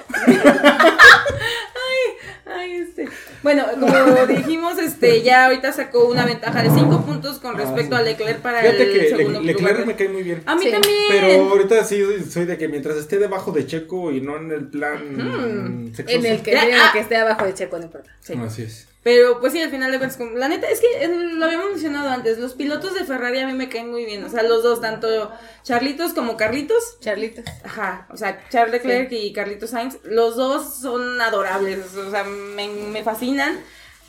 Ay, 2.46 2.76
este. 2.76 3.08
Bueno, 3.42 3.64
como 3.78 4.26
dijimos, 4.26 4.78
este, 4.78 5.22
ya 5.22 5.46
ahorita 5.46 5.72
sacó 5.72 6.06
una 6.08 6.24
ventaja 6.24 6.62
de 6.62 6.70
5 6.70 7.02
puntos 7.04 7.38
con 7.38 7.54
Ah, 7.54 7.58
respecto 7.58 7.96
sí. 7.96 8.02
a 8.02 8.04
Leclerc 8.04 8.40
para 8.40 8.60
fíjate 8.60 8.82
el 8.82 8.92
que 8.92 8.98
Le- 8.98 9.08
segundo 9.08 9.40
Leclerc 9.40 9.70
lugar. 9.72 9.86
me 9.86 9.96
cae 9.96 10.08
muy 10.08 10.22
bien. 10.22 10.42
A 10.46 10.54
mí 10.56 10.62
Sí. 10.64 10.70
también. 10.70 10.94
Pero 11.08 11.48
ahorita 11.50 11.84
sí 11.84 12.02
soy 12.30 12.44
de 12.46 12.56
que 12.58 12.68
mientras 12.68 12.96
esté 12.96 13.18
debajo 13.18 13.52
de 13.52 13.66
Checo 13.66 14.10
y 14.12 14.20
no 14.20 14.36
en 14.36 14.50
el 14.52 14.66
plan 14.68 15.92
sexoso. 15.94 16.18
En 16.18 16.26
el 16.26 16.42
que, 16.42 16.52
Ya, 16.52 16.62
en 16.64 16.74
el 16.74 16.80
ah. 16.80 16.90
que 16.92 17.00
esté 17.00 17.16
abajo 17.16 17.44
de 17.44 17.54
Checo, 17.54 17.78
no 17.78 17.84
importa. 17.84 18.10
Sí. 18.20 18.34
Así 18.44 18.62
es. 18.62 18.88
Pero 19.04 19.38
pues 19.40 19.52
sí, 19.52 19.62
al 19.62 19.70
final 19.70 19.92
de 19.92 19.98
cuentas, 19.98 20.18
como- 20.18 20.32
la 20.36 20.48
neta 20.48 20.68
es 20.68 20.80
que 20.80 21.06
lo 21.08 21.44
habíamos 21.44 21.70
mencionado 21.70 22.08
antes, 22.10 22.38
los 22.38 22.54
pilotos 22.54 22.94
de 22.94 23.04
Ferrari 23.04 23.38
a 23.38 23.46
mí 23.46 23.52
me 23.54 23.68
caen 23.68 23.90
muy 23.90 24.04
bien, 24.04 24.24
o 24.24 24.28
sea, 24.28 24.42
los 24.42 24.62
dos, 24.62 24.80
tanto 24.80 25.30
Charlitos 25.62 26.12
como 26.14 26.36
Carlitos, 26.36 26.98
Charlitos. 27.00 27.44
ajá, 27.64 28.06
o 28.10 28.16
sea, 28.16 28.42
Charles 28.50 28.72
Leclerc 28.72 29.12
y 29.12 29.32
Carlitos 29.32 29.70
Sainz, 29.70 29.98
los 30.04 30.36
dos 30.36 30.80
son 30.80 31.20
adorables, 31.20 31.94
o 31.94 32.10
sea, 32.10 32.24
me, 32.24 32.68
me 32.68 33.02
fascinan. 33.04 33.58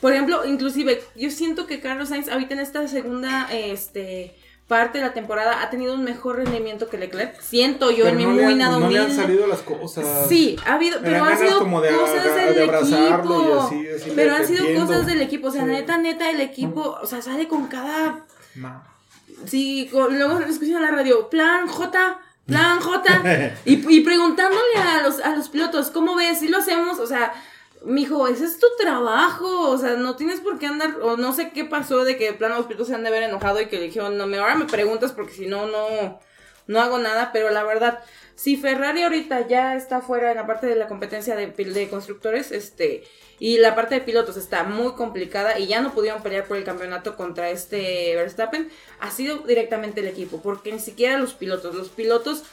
Por 0.00 0.12
ejemplo, 0.12 0.44
inclusive, 0.46 1.02
yo 1.14 1.30
siento 1.30 1.66
que 1.66 1.80
Carlos 1.80 2.08
Sainz 2.08 2.28
ahorita 2.28 2.54
en 2.54 2.60
esta 2.60 2.88
segunda, 2.88 3.48
este 3.52 4.34
parte 4.70 4.98
de 4.98 5.04
la 5.04 5.12
temporada 5.12 5.62
ha 5.62 5.68
tenido 5.68 5.94
un 5.94 6.04
mejor 6.04 6.36
rendimiento 6.36 6.88
que 6.88 6.96
Leclerc. 6.96 7.40
Siento 7.40 7.90
yo 7.90 8.04
Pero 8.04 8.08
en 8.10 8.16
mi 8.16 8.24
no 8.24 8.30
muy 8.30 8.54
nada 8.54 8.78
No 8.78 8.88
le 8.88 9.00
han 9.00 9.12
salido 9.14 9.46
las 9.48 9.58
cosas. 9.62 10.06
Sí, 10.28 10.56
ha 10.64 10.74
habido, 10.74 11.00
pero 11.02 11.24
han 11.24 11.36
sido 11.38 11.58
como 11.58 11.80
de 11.80 11.90
cosas 11.90 12.24
del 12.36 12.54
de 12.54 12.64
equipo. 12.64 13.60
así, 13.66 14.12
pero 14.14 14.34
han 14.36 14.40
"Te 14.42 14.46
sido 14.46 14.60
entiendo". 14.60 14.86
cosas 14.86 15.06
del 15.06 15.22
equipo, 15.22 15.48
o 15.48 15.50
sea, 15.50 15.62
Sí. 15.64 15.70
neta, 15.70 15.98
neta, 15.98 16.30
el 16.30 16.40
equipo, 16.40 16.96
o 17.02 17.06
sea, 17.06 17.20
sale 17.20 17.48
con 17.48 17.66
cada, 17.66 18.24
sí, 19.46 19.88
con- 19.92 20.16
luego 20.16 20.38
escuchan 20.40 20.76
en 20.76 20.82
la 20.82 20.90
radio, 20.92 21.28
plan 21.28 21.66
J, 21.66 22.20
plan 22.46 22.80
J, 22.80 23.04
y, 23.64 23.96
y 23.96 24.00
preguntándole 24.00 24.76
a 24.76 25.02
los, 25.02 25.20
a 25.20 25.34
los 25.34 25.48
pilotos, 25.48 25.90
¿cómo 25.90 26.14
ves? 26.14 26.38
Si 26.38 26.48
lo 26.48 26.58
hacemos, 26.58 26.98
o 27.00 27.06
sea, 27.06 27.32
mijo, 27.82 28.28
ese 28.28 28.44
es 28.44 28.58
tu 28.58 28.66
trabajo, 28.78 29.70
o 29.70 29.78
sea, 29.78 29.94
no 29.94 30.16
tienes 30.16 30.40
por 30.40 30.58
qué 30.58 30.66
andar, 30.66 31.00
o 31.02 31.16
no 31.16 31.32
sé 31.32 31.50
qué 31.50 31.64
pasó 31.64 32.04
de 32.04 32.16
que 32.16 32.26
de 32.26 32.32
plano 32.34 32.56
los 32.56 32.66
pilotos 32.66 32.88
se 32.88 32.94
han 32.94 33.02
de 33.02 33.08
haber 33.08 33.22
enojado 33.22 33.60
y 33.60 33.66
que 33.66 33.78
le 33.78 33.86
dijeron, 33.86 34.18
no, 34.18 34.26
me, 34.26 34.38
ahora 34.38 34.54
me 34.54 34.66
preguntas 34.66 35.12
porque 35.12 35.32
si 35.32 35.46
no, 35.46 35.66
no, 35.66 36.20
no 36.66 36.80
hago 36.80 36.98
nada, 36.98 37.30
pero 37.32 37.50
la 37.50 37.64
verdad, 37.64 38.00
si 38.34 38.56
Ferrari 38.56 39.02
ahorita 39.02 39.48
ya 39.48 39.76
está 39.76 40.00
fuera 40.00 40.30
en 40.30 40.36
la 40.36 40.46
parte 40.46 40.66
de 40.66 40.76
la 40.76 40.88
competencia 40.88 41.36
de, 41.36 41.46
de 41.48 41.88
constructores, 41.88 42.52
este, 42.52 43.04
y 43.38 43.58
la 43.58 43.74
parte 43.74 43.94
de 43.94 44.00
pilotos 44.02 44.36
está 44.36 44.64
muy 44.64 44.92
complicada 44.92 45.58
y 45.58 45.66
ya 45.66 45.80
no 45.80 45.94
pudieron 45.94 46.22
pelear 46.22 46.46
por 46.46 46.58
el 46.58 46.64
campeonato 46.64 47.16
contra 47.16 47.50
este 47.50 48.14
Verstappen, 48.14 48.70
ha 49.00 49.10
sido 49.10 49.38
directamente 49.38 50.00
el 50.00 50.08
equipo, 50.08 50.42
porque 50.42 50.72
ni 50.72 50.80
siquiera 50.80 51.18
los 51.18 51.32
pilotos, 51.32 51.74
los 51.74 51.88
pilotos, 51.88 52.44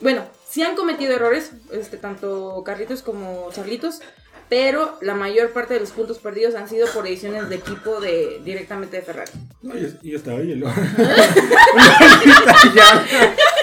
bueno, 0.00 0.26
sí 0.46 0.62
han 0.62 0.76
cometido 0.76 1.14
errores, 1.14 1.52
este, 1.72 1.96
tanto 1.96 2.62
Carlitos 2.64 3.02
como 3.02 3.50
Charlitos, 3.52 4.00
pero 4.48 4.96
la 5.00 5.14
mayor 5.14 5.50
parte 5.52 5.74
de 5.74 5.80
los 5.80 5.90
puntos 5.90 6.18
perdidos 6.18 6.54
han 6.54 6.68
sido 6.68 6.86
por 6.88 7.06
ediciones 7.06 7.48
de 7.48 7.56
equipo 7.56 8.00
de 8.00 8.40
directamente 8.44 8.98
de 8.98 9.02
Ferrari. 9.02 9.30
No, 9.62 9.74
y, 9.76 9.98
y 10.02 10.14
hasta 10.14 10.32
ahí. 10.32 10.54
Lo... 10.54 10.68
ya. 12.74 13.06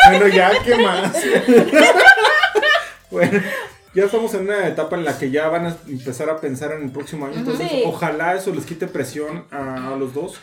Bueno, 0.09 0.27
ya, 0.27 0.51
¿qué 0.63 0.75
más? 0.75 1.11
Bueno, 3.11 3.39
ya 3.93 4.05
estamos 4.05 4.33
en 4.33 4.41
una 4.41 4.67
etapa 4.67 4.95
en 4.95 5.05
la 5.05 5.15
que 5.19 5.29
ya 5.29 5.47
van 5.49 5.67
a 5.67 5.77
empezar 5.87 6.31
a 6.31 6.41
pensar 6.41 6.71
en 6.71 6.81
el 6.85 6.91
próximo 6.91 7.27
año. 7.27 7.35
Entonces, 7.37 7.69
Sí. 7.69 7.83
ojalá 7.85 8.33
eso 8.35 8.51
les 8.51 8.65
quite 8.65 8.87
presión 8.87 9.45
a, 9.51 9.93
a 9.93 9.97
los 9.97 10.15
dos 10.15 10.39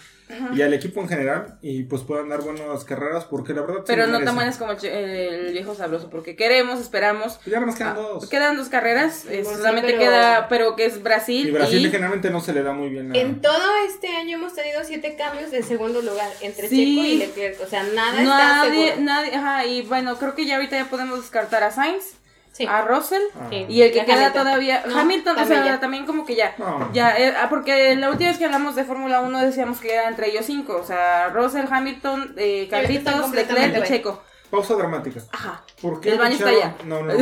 y 0.55 0.63
al 0.63 0.75
equipo 0.75 1.01
en 1.01 1.09
general. 1.09 1.59
Y 1.63 1.85
pues 1.85 2.03
puedan 2.03 2.29
dar 2.29 2.41
buenas 2.43 2.85
carreras, 2.85 3.25
porque 3.25 3.53
la 3.55 3.61
verdad. 3.63 3.77
sí 3.79 3.85
Pero 3.87 4.07
lo 4.07 4.19
no 4.19 4.25
tan 4.25 4.35
buenas 4.35 4.57
como 4.57 4.73
el, 4.73 4.85
el 4.85 5.53
viejo 5.53 5.75
sabroso, 5.75 6.11
porque 6.11 6.37
queremos, 6.37 6.81
esperamos. 6.81 7.35
Pues 7.43 7.47
ya 7.49 7.61
más 7.61 7.77
quedan 7.77 7.93
Ah, 7.97 8.01
dos. 8.01 8.29
Quedan 8.29 8.57
dos 8.57 8.69
carreras, 8.69 9.25
eh, 9.27 9.41
Pues 9.43 9.49
sí, 9.49 9.55
solamente 9.57 9.89
pero- 9.93 9.99
queda, 10.01 10.49
pero 10.49 10.77
que 10.77 10.87
es 10.87 11.03
Brasil. 11.03 11.49
Y 11.49 11.51
Brasil 11.51 11.87
y- 11.87 11.91
generalmente 11.91 12.31
no 12.31 12.41
se 12.41 12.53
le 12.53 12.63
da 12.63 12.73
muy 12.73 12.89
bien. 12.91 13.13
a- 13.13 13.19
En 13.19 13.41
todo 13.41 13.77
este 13.87 14.09
año 14.09 14.37
hemos 14.39 14.55
tenido 14.55 14.83
siete 14.85 15.17
cambios 15.17 15.51
de 15.51 15.63
segundo 15.63 16.03
lugar 16.03 16.31
entre 16.41 16.69
Sí. 16.69 16.95
Checo 16.97 17.07
y 17.07 17.17
Leclerc. 17.19 17.61
O 17.63 17.67
sea, 17.67 17.83
nada 17.83 18.23
está 18.23 18.25
nadie, 18.65 18.87
seguro. 18.89 19.05
nadie, 19.05 19.35
ajá, 19.35 19.67
y 19.67 19.83
bueno, 19.83 20.17
creo 20.17 20.35
que 20.35 20.47
ya 20.47 20.57
ahorita 20.57 20.77
ya 20.77 20.91
podemos 20.91 21.21
descartar 21.21 21.63
a 21.65 21.71
Sainz, 21.71 22.05
Sí. 22.53 22.67
a 22.67 22.83
Russell, 22.83 23.23
Ah. 23.41 23.47
Sí. 23.51 23.67
y 23.69 23.83
el 23.83 23.93
que 23.93 24.05
queda 24.05 24.27
Hamilton. 24.27 24.43
todavía, 24.43 24.83
No, 24.87 24.99
Hamilton, 24.99 25.39
o 25.39 25.45
sea, 25.47 25.65
ya. 25.65 25.81
también 25.81 26.05
como 26.05 26.27
que 26.27 26.35
ya, 26.35 26.55
No. 26.59 26.91
ya, 26.93 27.17
eh, 27.17 27.33
ah, 27.41 27.47
porque 27.49 27.95
la 27.97 28.11
última 28.11 28.31
vez 28.31 28.39
que 28.39 28.45
hablamos 28.45 28.75
de 28.75 28.85
Fórmula 28.85 29.21
1 29.21 29.39
decíamos 29.39 29.81
que 29.81 29.95
era 29.95 30.09
entre 30.09 30.29
ellos 30.31 30.47
cinco, 30.47 30.77
o 30.77 30.85
sea, 30.85 31.29
Russell, 31.29 31.67
Hamilton, 31.71 32.35
eh, 32.37 32.67
Carlitos, 32.71 33.31
Leclerc 33.31 33.69
y 33.69 33.71
bien. 33.73 33.85
Checo. 33.85 34.23
Pausa 34.51 34.75
dramática. 34.75 35.21
Ajá. 35.33 35.63
¿Por 35.81 36.01
qué 36.01 36.11
El 36.13 36.19
baño 36.19 36.35
está 36.35 36.49
allá. 36.49 36.75
No, 36.85 37.03
no. 37.03 37.13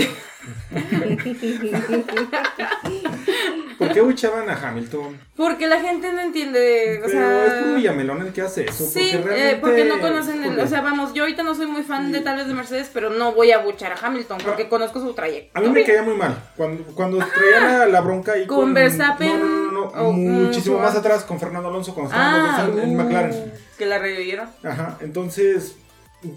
¿Por 3.78 3.92
qué 3.92 4.00
buchaban 4.00 4.48
a 4.48 4.54
Hamilton? 4.54 5.20
Porque 5.36 5.68
la 5.68 5.80
gente 5.80 6.12
no 6.12 6.20
entiende, 6.20 6.98
o 7.00 7.06
Pero 7.06 7.08
sea... 7.10 7.46
es 7.46 7.52
puro 7.62 7.74
Villamelón 7.76 8.22
el 8.22 8.32
que 8.32 8.42
hace 8.42 8.64
eso. 8.64 8.84
Sí, 8.86 9.12
porque, 9.22 9.50
eh, 9.50 9.58
porque 9.60 9.84
no 9.84 10.00
conocen 10.00 10.42
el, 10.42 10.58
o 10.58 10.66
sea, 10.66 10.80
vamos, 10.80 11.12
yo 11.14 11.22
ahorita 11.22 11.42
no 11.44 11.54
soy 11.54 11.66
muy 11.66 11.82
fan 11.82 12.10
de 12.10 12.20
tal 12.20 12.36
vez 12.38 12.48
de 12.48 12.54
Mercedes, 12.54 12.90
pero 12.92 13.10
no 13.10 13.32
voy 13.32 13.52
a 13.52 13.58
buchar 13.58 13.92
a 13.92 14.06
Hamilton 14.06 14.38
porque 14.44 14.68
conozco 14.68 15.00
su 15.00 15.12
trayectoria. 15.14 15.52
A 15.54 15.60
mí 15.60 15.68
me 15.68 15.84
caía 15.84 16.02
muy 16.02 16.14
mal. 16.16 16.36
Cuando, 16.56 16.82
cuando 16.94 17.18
traía 17.18 17.86
la, 17.86 18.00
bronca 18.00 18.32
ahí 18.32 18.46
Con 18.46 18.74
Verstappen 18.74 19.38
No, 19.38 19.46
no, 19.46 19.70
no, 19.70 19.70
no, 19.72 19.82
o 19.86 19.92
con 20.06 20.44
muchísimo 20.44 20.76
su- 20.76 20.82
más 20.82 20.96
atrás 20.96 21.24
con 21.24 21.38
Fernando 21.38 21.68
Alonso 21.68 21.94
cuando 21.94 22.12
estaban 22.12 22.42
los 22.42 22.50
Ah, 22.54 22.68
en, 22.82 22.90
en 22.90 22.98
uh, 22.98 23.02
McLaren. 23.04 23.52
que 23.76 23.86
la 23.86 23.98
revivieron. 23.98 24.48
Ajá, 24.64 24.96
entonces 25.00 25.76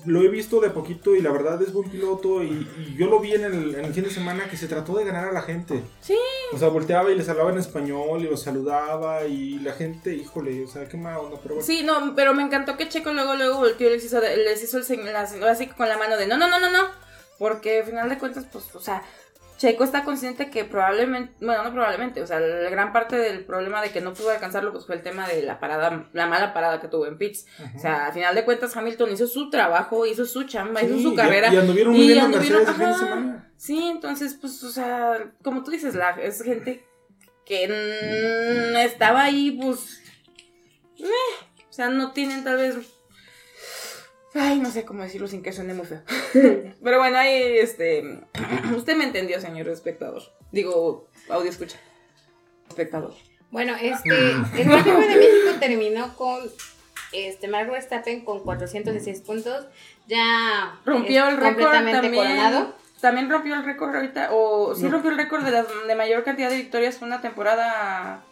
lo 0.06 0.22
he 0.22 0.28
visto 0.28 0.60
de 0.60 0.70
poquito 0.70 1.16
y 1.16 1.22
la 1.22 1.32
verdad 1.32 1.60
es 1.62 1.74
buen 1.74 1.90
piloto 1.90 2.44
y, 2.44 2.68
y 2.78 2.96
yo 2.98 3.08
lo 3.08 3.20
vi 3.20 3.34
en 3.34 3.44
el, 3.46 3.76
en 3.76 3.86
el 3.86 3.94
fin 3.94 4.04
de 4.04 4.12
semana 4.12 4.48
que 4.48 4.56
se 4.56 4.68
trató 4.68 4.96
de 4.96 5.06
ganar 5.06 5.30
a 5.30 5.32
la 5.32 5.42
gente. 5.42 5.82
Sí. 6.02 6.18
O 6.54 6.58
sea, 6.58 6.68
volteaba 6.68 7.12
y 7.12 7.16
les 7.16 7.28
hablaba 7.30 7.52
en 7.52 7.58
español 7.58 8.22
y 8.22 8.30
los 8.30 8.44
saludaba 8.44 9.26
y 9.26 9.60
la 9.60 9.74
gente, 9.74 10.14
híjole, 10.14 10.64
o 10.64 10.68
sea, 10.68 10.88
qué 10.88 10.98
mala 10.98 11.20
onda, 11.20 11.40
pero 11.42 11.56
bueno. 11.56 11.66
Sí, 11.66 11.82
no, 11.84 12.14
pero 12.16 12.34
me 12.34 12.44
encantó 12.44 12.78
que 12.78 12.90
Checo 12.90 13.12
luego, 13.12 13.36
luego 13.36 13.58
volteó 13.58 13.88
y 13.88 13.94
les 13.94 14.06
hizo, 14.06 14.20
les 14.20 14.64
hizo 14.64 14.78
el 14.78 14.84
señal, 14.84 15.16
así 15.16 15.68
con 15.68 15.90
la 15.90 15.98
mano 15.98 16.18
de 16.18 16.28
no, 16.28 16.38
no, 16.38 16.48
no, 16.48 16.60
no, 16.60 16.72
no. 16.72 16.88
Porque 17.40 17.80
al 17.80 17.86
final 17.86 18.08
de 18.08 18.20
cuentas, 18.20 18.46
pues, 18.52 18.76
o 18.76 18.80
sea, 18.80 19.02
Checo 19.62 19.84
está 19.84 20.04
consciente 20.04 20.50
que 20.50 20.66
probablemente, 20.66 21.34
bueno, 21.40 21.64
no 21.64 21.72
probablemente, 21.72 22.20
o 22.24 22.26
sea, 22.26 22.40
la 22.40 22.68
gran 22.72 22.92
parte 22.92 23.16
del 23.16 23.46
problema 23.46 23.80
de 23.84 23.92
que 23.92 24.02
no 24.02 24.12
pudo 24.16 24.32
alcanzarlo, 24.32 24.72
pues 24.72 24.88
fue 24.88 24.96
el 24.96 25.04
tema 25.04 25.28
de 25.28 25.44
la 25.44 25.60
parada, 25.60 26.10
la 26.14 26.26
mala 26.26 26.52
parada 26.52 26.82
que 26.82 26.88
tuvo 26.88 27.06
en. 27.06 27.14
Ajá. 27.14 27.72
O 27.76 27.80
sea, 27.80 28.06
al 28.08 28.14
final 28.14 28.34
de 28.34 28.44
cuentas, 28.44 28.76
Hamilton 28.76 29.12
hizo 29.12 29.28
su 29.28 29.52
trabajo, 29.52 30.08
hizo 30.08 30.26
su 30.26 30.46
chamba, 30.46 30.82
hizo 30.82 30.98
su 30.98 31.14
y- 31.14 31.16
carrera. 31.16 31.54
Y, 31.54 31.58
anduvieron 31.58 31.94
muy 31.94 32.02
y 32.06 32.08
bien 32.08 32.18
en 32.18 32.26
anduvieron- 32.34 32.64
Mercedes 32.66 32.68
el 32.70 32.74
fin 32.74 32.86
de 32.86 32.90
ajá. 32.90 32.98
semana. 33.06 33.52
Sí, 33.56 33.88
entonces, 33.88 34.34
pues, 34.42 34.64
o 34.64 34.72
sea, 34.72 35.32
como 35.44 35.64
tú 35.64 35.70
dices, 35.70 35.94
la, 35.94 36.10
es 36.20 36.42
gente 36.42 36.84
que 37.46 37.68
mm, 37.68 38.78
estaba 38.78 39.22
ahí, 39.26 39.52
pues, 39.62 40.02
meh, 41.00 41.08
o 41.70 41.72
sea, 41.74 41.90
no 41.90 42.14
tienen 42.14 42.44
tal 42.44 42.58
vez, 42.58 42.78
ay, 44.34 44.60
no 44.60 44.70
sé 44.72 44.86
cómo 44.86 45.04
decirlo 45.04 45.28
sin 45.28 45.44
que 45.44 45.52
suene 45.54 45.74
muy 45.74 45.86
feo. 45.86 46.02
Pero 46.84 46.98
bueno, 47.00 47.18
ahí, 47.18 47.58
este, 47.60 48.22
usted 48.76 48.96
me 48.96 49.06
entendió, 49.06 49.40
señor 49.40 49.68
espectador. 49.70 50.22
Digo, 50.52 51.08
audio 51.30 51.50
escucha. 51.50 51.78
Espectador. 52.70 53.14
Bueno, 53.52 53.76
este, 53.82 54.10
el 54.12 54.66
Gran 54.66 54.84
de 54.84 55.16
México 55.16 55.60
terminó 55.60 56.16
con 56.16 56.40
este 57.12 57.48
Max 57.48 57.70
Verstappen 57.70 58.24
con 58.24 58.40
416 58.44 59.22
puntos. 59.22 59.66
Ya 60.08 60.80
Rompió 60.86 61.28
el 61.28 61.38
récord 61.38 61.72
también. 61.72 62.14
coronado. 62.14 62.76
También 63.02 63.30
rompió 63.30 63.56
el 63.56 63.66
récord 63.66 63.96
ahorita, 63.96 64.30
o 64.32 64.76
sí 64.76 64.84
No. 64.84 64.92
rompió 64.92 65.10
el 65.10 65.18
récord 65.18 65.44
de, 65.44 65.52
las, 65.52 65.66
de 65.88 65.96
mayor 65.96 66.24
cantidad 66.24 66.52
de 66.52 66.58
victorias 66.58 67.02
una 67.02 67.20
temporada 67.20 68.24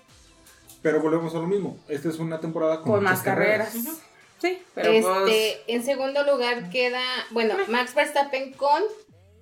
Pero 0.83 1.01
volvemos 1.01 1.33
a 1.33 1.39
lo 1.39 1.47
mismo. 1.47 1.77
Esta 1.87 2.09
es 2.09 2.19
una 2.19 2.39
temporada 2.39 2.81
con, 2.81 3.03
más 3.03 3.21
carreras. 3.21 3.75
Sí, 4.41 4.57
pero 4.73 4.91
este, 4.91 5.03
pues... 5.03 5.57
en 5.67 5.83
segundo 5.83 6.23
lugar 6.23 6.69
queda, 6.69 7.01
bueno, 7.31 7.55
Max 7.67 7.93
Verstappen 7.93 8.53
con 8.53 8.81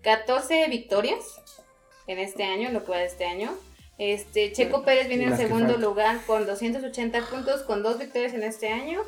14 0.01 0.67
victorias 0.69 1.19
en 2.07 2.19
este 2.19 2.43
año, 2.43 2.71
lo 2.71 2.83
que 2.83 2.91
va 2.91 2.97
de 2.97 3.05
este 3.05 3.25
año. 3.25 3.53
Este, 3.97 4.51
Checo 4.53 4.83
Pérez 4.83 5.07
viene 5.07 5.25
en 5.25 5.37
segundo 5.37 5.77
lugar 5.77 6.19
con 6.27 6.45
280 6.45 7.25
puntos, 7.29 7.63
con 7.63 7.81
dos 7.83 7.97
victorias 7.97 8.33
en 8.33 8.43
este 8.43 8.69
año. 8.69 9.01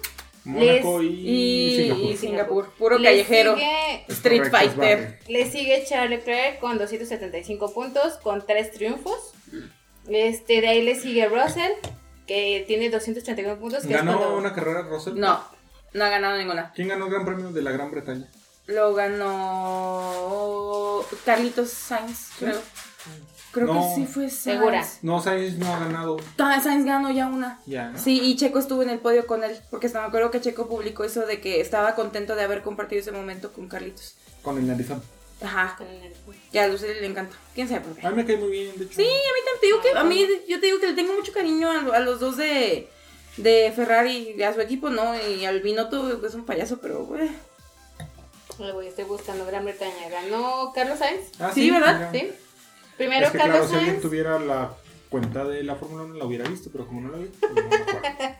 Mónaco 0.46 1.00
Les- 1.02 1.12
y, 1.12 1.68
Y 1.68 1.76
Singapur. 1.78 2.04
y 2.12 2.18
Singapur, 2.18 2.70
puro 2.78 2.98
Le 2.98 3.10
callejero. 3.10 3.56
sigue- 3.56 4.06
Street 4.08 4.42
es 4.44 4.50
Fighter. 4.50 5.20
Le 5.28 5.52
sigue 5.52 5.84
Charles 5.86 6.10
Leclerc 6.20 6.60
con 6.60 6.78
275 6.80 7.74
puntos, 7.74 8.14
con 8.18 8.46
3 8.46 8.72
triunfos. 8.72 9.34
Este, 10.10 10.62
de 10.62 10.68
ahí 10.70 10.82
le 10.82 10.96
sigue 10.96 11.28
Russell, 11.28 11.72
que 12.26 12.64
tiene 12.68 12.90
239 12.90 13.60
puntos. 13.60 13.86
Que 13.86 13.94
es 13.94 14.00
¿Ganó 14.00 14.18
cuando- 14.18 14.38
una 14.38 14.54
carrera 14.54 14.82
Russell? 14.84 15.14
No, 15.20 15.44
no 15.94 16.06
ha 16.06 16.10
ganado 16.10 16.38
ninguna. 16.38 16.72
¿Quién 16.76 16.88
ganó 16.88 17.06
el 17.06 17.12
Gran 17.12 17.26
Premio 17.26 17.52
de 17.52 17.62
la 17.62 17.72
Gran 17.72 17.92
Bretaña? 17.92 18.28
Lo 18.68 18.94
ganó 18.94 21.04
Carlitos 21.26 21.70
Sainz, 21.72 22.30
creo. 22.40 22.60
Creo 23.52 23.66
No. 23.66 23.74
que 23.74 23.96
sí 23.96 24.06
fue 24.06 24.30
Sainz. 24.30 24.60
Segura. 24.60 24.86
No, 25.02 25.20
Sainz 25.22 25.56
no 25.58 25.74
ha 25.74 25.80
ganado. 25.80 26.18
Sainz 26.38 26.86
ganó 26.86 27.12
ya 27.12 27.28
una. 27.28 27.60
Ya. 27.66 27.90
¿no? 27.90 27.98
Sí, 27.98 28.20
y 28.22 28.36
Checo 28.36 28.60
estuvo 28.60 28.84
en 28.84 28.92
el 28.92 29.00
podio 29.00 29.26
con 29.26 29.44
él, 29.44 29.58
porque 29.72 29.90
me 29.90 30.00
acuerdo 30.00 30.30
que 30.30 30.40
Checo 30.42 30.68
publicó 30.70 31.04
eso 31.04 31.26
de 31.26 31.42
que 31.42 31.60
estaba 31.62 31.96
contento 31.96 32.36
de 32.36 32.44
haber 32.44 32.62
compartido 32.62 33.02
ese 33.02 33.12
momento 33.12 33.52
con 33.52 33.68
Carlitos. 33.68 34.16
Con 34.44 34.58
el 34.60 34.68
narizón. 34.68 35.02
Ajá, 35.42 35.78
que 36.52 36.60
a 36.60 36.68
Lucely 36.68 37.00
le 37.00 37.08
encanta. 37.08 37.36
¿Quién 37.56 37.68
sabe 37.70 37.82
por 37.82 37.96
qué? 37.96 38.06
A 38.06 38.10
mí 38.12 38.18
me 38.18 38.26
cae 38.26 38.36
muy 38.38 38.52
bien, 38.52 38.78
de 38.78 38.84
hecho. 38.86 38.96
Sí, 38.98 39.04
a 39.04 39.06
mí 39.06 39.42
también 39.46 39.60
te 39.62 39.66
digo 39.68 39.82
que 39.82 39.98
a 39.98 40.04
mí 40.04 40.28
yo 40.50 40.60
te 40.60 40.66
digo 40.66 40.80
que 40.80 40.88
le 40.88 40.94
tengo 40.94 41.14
mucho 41.14 41.32
cariño 41.32 41.72
a, 41.72 41.96
a 41.96 42.00
los 42.02 42.20
dos 42.20 42.36
de, 42.38 42.90
de 43.42 43.72
Ferrari 43.76 44.36
y 44.38 44.44
a 44.44 44.54
su 44.54 44.62
equipo, 44.62 44.90
¿no? 44.90 45.14
Y 45.20 45.46
al 45.46 45.62
Binotto 45.62 46.20
que 46.22 46.28
es 46.28 46.34
un 46.36 46.46
payaso, 46.46 46.80
pero 46.82 47.06
güey. 47.06 47.30
Ay, 48.62 48.72
güey, 48.72 48.88
estoy 48.88 49.06
buscando 49.06 49.46
Gran 49.46 49.64
Bretaña. 49.66 50.10
Ganó 50.12 50.72
Carlos 50.76 51.00
Sainz, 51.00 51.30
Ah, 51.40 51.52
Sí, 51.54 51.72
¿verdad? 51.72 52.12
mira. 52.12 52.12
¿sí? 52.12 52.32
Primero 52.98 53.26
es 53.28 53.32
que 53.32 53.38
Carlos 53.38 53.56
claro, 53.58 53.68
si 53.70 53.76
alguien 53.76 53.92
Sainz. 53.96 54.02
tuviera 54.02 54.40
la 54.40 54.72
cuenta 55.10 55.44
de 55.46 55.64
la 55.64 55.76
Fórmula 55.76 56.04
1 56.04 56.16
la 56.16 56.26
hubiera 56.26 56.48
visto, 56.48 56.70
pero 56.72 56.86
como 56.86 57.02
no 57.02 57.12
la 57.12 57.18
vi, 57.20 57.26
pues 57.40 57.52
no. 57.54 57.62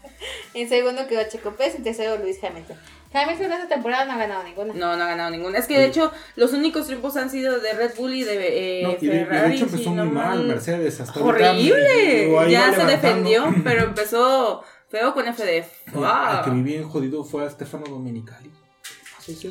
En 0.56 0.68
segundo 0.68 1.08
quedó 1.08 1.22
Checo 1.30 1.52
Pérez. 1.52 1.76
En 1.76 1.84
tercero 1.84 2.18
Luis 2.18 2.44
Hamilton. 2.44 2.76
Hamilton 3.14 3.52
esta 3.54 3.68
temporada 3.68 4.06
no 4.06 4.14
ha 4.14 4.18
ganado 4.18 4.44
ninguna. 4.44 4.74
No, 4.74 4.98
no 4.98 5.04
ha 5.04 5.08
ganado 5.08 5.30
ninguna. 5.30 5.58
Es 5.60 5.68
que 5.68 5.78
de 5.78 5.86
hecho 5.86 6.12
los 6.36 6.54
únicos 6.54 6.88
triunfos 6.88 7.16
han 7.18 7.30
sido 7.30 7.60
de 7.60 7.74
Red 7.74 7.96
Bull 7.96 8.14
y 8.16 8.24
de 8.24 8.82
eh, 8.82 8.84
No, 8.84 8.92
y, 8.92 8.96
de, 8.96 9.06
y 9.06 9.10
de 9.20 9.26
Ferrari. 9.26 9.56
hecho 9.56 9.66
empezó 9.66 9.84
si 9.84 9.90
muy 9.90 9.98
mal 10.08 10.10
mal- 10.12 10.44
Mercedes 10.48 11.00
hasta 11.00 11.20
ahorita, 11.20 11.52
Horrible. 11.52 12.38
ahí 12.40 12.52
Ya 12.52 12.66
se 12.66 12.72
levantando. 12.78 12.86
defendió, 12.92 13.56
pero 13.64 13.84
empezó 13.86 14.64
feo 14.90 15.14
con 15.14 15.26
FDF. 15.26 15.88
El 15.88 15.94
Wow. 15.94 16.44
que 16.44 16.50
vi 16.52 16.62
bien 16.62 16.88
jodido 16.90 17.24
fue 17.24 17.46
a 17.46 17.50
Stefano 17.50 17.86
Domenicali. 17.88 18.50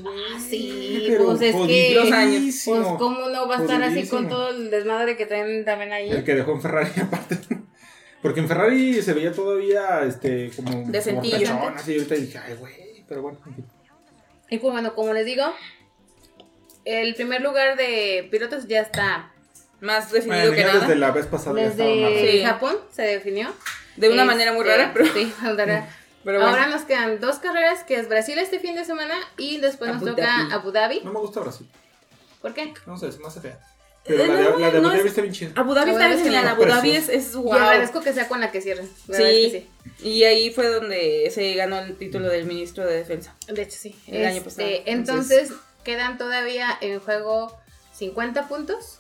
Ah, 0.05 0.41
sí, 0.41 1.05
Pero 1.09 1.27
pues 1.27 1.41
es 1.43 1.55
que-. 1.55 1.95
Los 1.95 2.11
años. 2.11 2.63
Pues, 2.65 2.87
¿cómo 2.99 3.29
no 3.29 3.47
va 3.47 3.59
a 3.59 3.61
estar 3.61 3.81
así 3.83 4.09
con 4.09 4.29
todo 4.29 4.49
el 4.51 4.71
desmadre 4.71 5.17
que 5.17 5.25
traen 5.27 5.65
también 5.65 5.93
ahí? 5.93 6.11
El 6.11 6.25
que 6.25 6.35
dejó 6.35 6.53
en 6.53 6.61
Ferrari 6.63 6.91
aparte. 7.01 7.39
Porque 8.21 8.41
en 8.41 8.49
Ferrari 8.49 9.01
se 9.01 9.13
veía 9.13 9.31
todavía 9.33 10.03
este 10.03 10.51
como 10.57 10.91
Decentillo. 10.91 11.37
fortachón, 11.47 11.75
así 11.77 11.95
ahorita 11.95 12.15
dije, 12.17 12.39
ay 12.39 12.55
güey, 12.57 13.05
pero 13.09 13.23
bueno, 13.23 13.39
en 13.47 13.55
fin. 13.55 13.67
Y 14.51 14.59
pues 14.59 14.73
bueno, 14.73 14.95
como 14.97 15.13
les 15.13 15.25
digo, 15.25 15.45
el 16.85 17.15
primer 17.15 17.43
lugar 17.43 17.77
de 17.77 18.27
pilotos 18.33 18.67
ya 18.67 18.81
está. 18.81 19.33
Más 19.81 20.11
definido 20.11 20.41
Bueno, 20.41 20.55
que 20.57 20.61
ya 20.63 20.67
nada. 20.67 20.81
desde 20.81 20.97
la 20.97 21.11
vez 21.13 21.27
pasada 21.27 21.61
ya 21.61 21.69
estaba 21.69 21.89
Desde 21.89 22.03
mal. 22.03 22.33
Sí. 22.33 22.43
Japón 22.43 22.77
se 22.91 23.03
definió. 23.03 23.49
De 23.99 24.09
una 24.09 24.23
Este, 24.23 24.27
manera 24.35 24.53
muy 24.53 24.65
rara, 24.65 24.91
pero, 24.95 25.07
Sí, 25.13 25.33
rara. 25.43 25.89
pero 26.25 26.39
bueno. 26.41 26.51
Ahora 26.55 26.67
nos 26.69 26.83
quedan 26.83 27.21
dos 27.21 27.39
carreras, 27.39 27.85
que 27.85 27.97
es 27.97 28.09
Brasil 28.09 28.39
este 28.39 28.61
fin 28.61 28.75
de 28.75 28.85
semana 28.85 29.15
y 29.37 29.59
después 29.59 29.91
nos 29.93 30.05
toca 30.05 30.23
Dhabi. 30.27 30.53
Abu 30.53 30.73
Dhabi. 30.73 31.01
No 31.05 31.13
me 31.13 31.21
gusta 31.21 31.41
Brasil. 31.41 31.69
¿Por 32.43 32.55
qué? 32.55 32.73
No 32.87 32.97
sé, 32.97 33.11
se 33.13 33.19
me 33.19 33.27
hace 33.27 33.41
fea. 33.41 33.59
Pero 34.05 34.23
Eh, 34.23 34.27
la 34.29 34.35
de, 34.37 34.43
no, 34.45 34.59
la 34.59 34.71
de 34.71 34.81
no 34.81 34.89
Abu 34.89 34.97
Dhabi 34.97 35.01
es- 35.01 35.07
está 35.07 35.21
bien 35.23 35.35
chida. 35.35 35.51
Abu 35.57 35.75
Dhabi 35.75 35.91
está 35.91 36.13
es 36.13 36.23
genial. 36.23 36.49
Abu 36.49 36.65
Dhabi 36.65 36.91
es, 36.97 37.09
es 37.09 37.35
Y 37.35 37.37
wow. 37.39 37.53
agradezco 37.55 38.01
que 38.01 38.13
sea 38.13 38.27
con 38.29 38.41
la 38.41 38.51
que 38.51 38.61
cierren. 38.63 38.89
La 39.09 39.19
verdad 39.19 39.31
es 39.33 39.53
que 39.53 39.67
Sí, 39.99 40.09
y 40.09 40.25
ahí 40.25 40.51
fue 40.53 40.69
donde 40.69 41.31
se 41.35 41.55
ganó 41.55 41.79
el 41.81 41.97
título 41.97 42.29
del 42.29 42.47
ministro 42.47 42.87
de 42.87 42.97
defensa. 42.97 43.35
De 43.49 43.61
hecho, 43.63 43.77
sí. 43.79 43.95
El 44.07 44.25
año 44.25 44.37
Este, 44.39 44.45
pasado. 44.51 44.69
Entonces, 44.87 45.53
quedan 45.85 46.17
todavía 46.17 46.79
en 46.81 47.01
juego 47.01 47.55
50 47.93 48.47
puntos, 48.49 48.98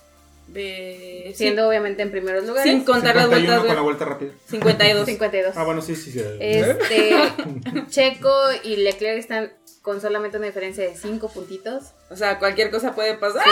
De, 0.48 1.32
siendo 1.36 1.68
obviamente 1.68 2.02
en 2.02 2.10
primeros 2.10 2.44
lugares. 2.46 2.70
sin 2.72 2.82
contar 2.84 3.14
las 3.14 3.24
51 3.26 3.46
vueltas. 3.48 3.66
con 3.66 3.76
la 3.76 3.82
vuelta 3.82 4.04
rápida. 4.06 4.32
52. 4.48 5.06
52. 5.06 5.56
Ah, 5.56 5.64
bueno, 5.64 5.82
sí, 5.82 5.94
sí, 5.94 6.10
sí. 6.10 6.22
Este, 6.40 7.12
Checo 7.90 8.32
y 8.64 8.76
Leclerc 8.76 9.18
están 9.18 9.52
con 9.82 10.00
solamente 10.00 10.38
una 10.38 10.46
diferencia 10.46 10.84
de 10.84 10.96
5 10.96 11.28
puntitos. 11.30 11.92
O 12.10 12.16
sea, 12.16 12.38
cualquier 12.38 12.70
cosa 12.70 12.94
puede 12.94 13.14
pasar. 13.14 13.42
Sí. 13.44 13.50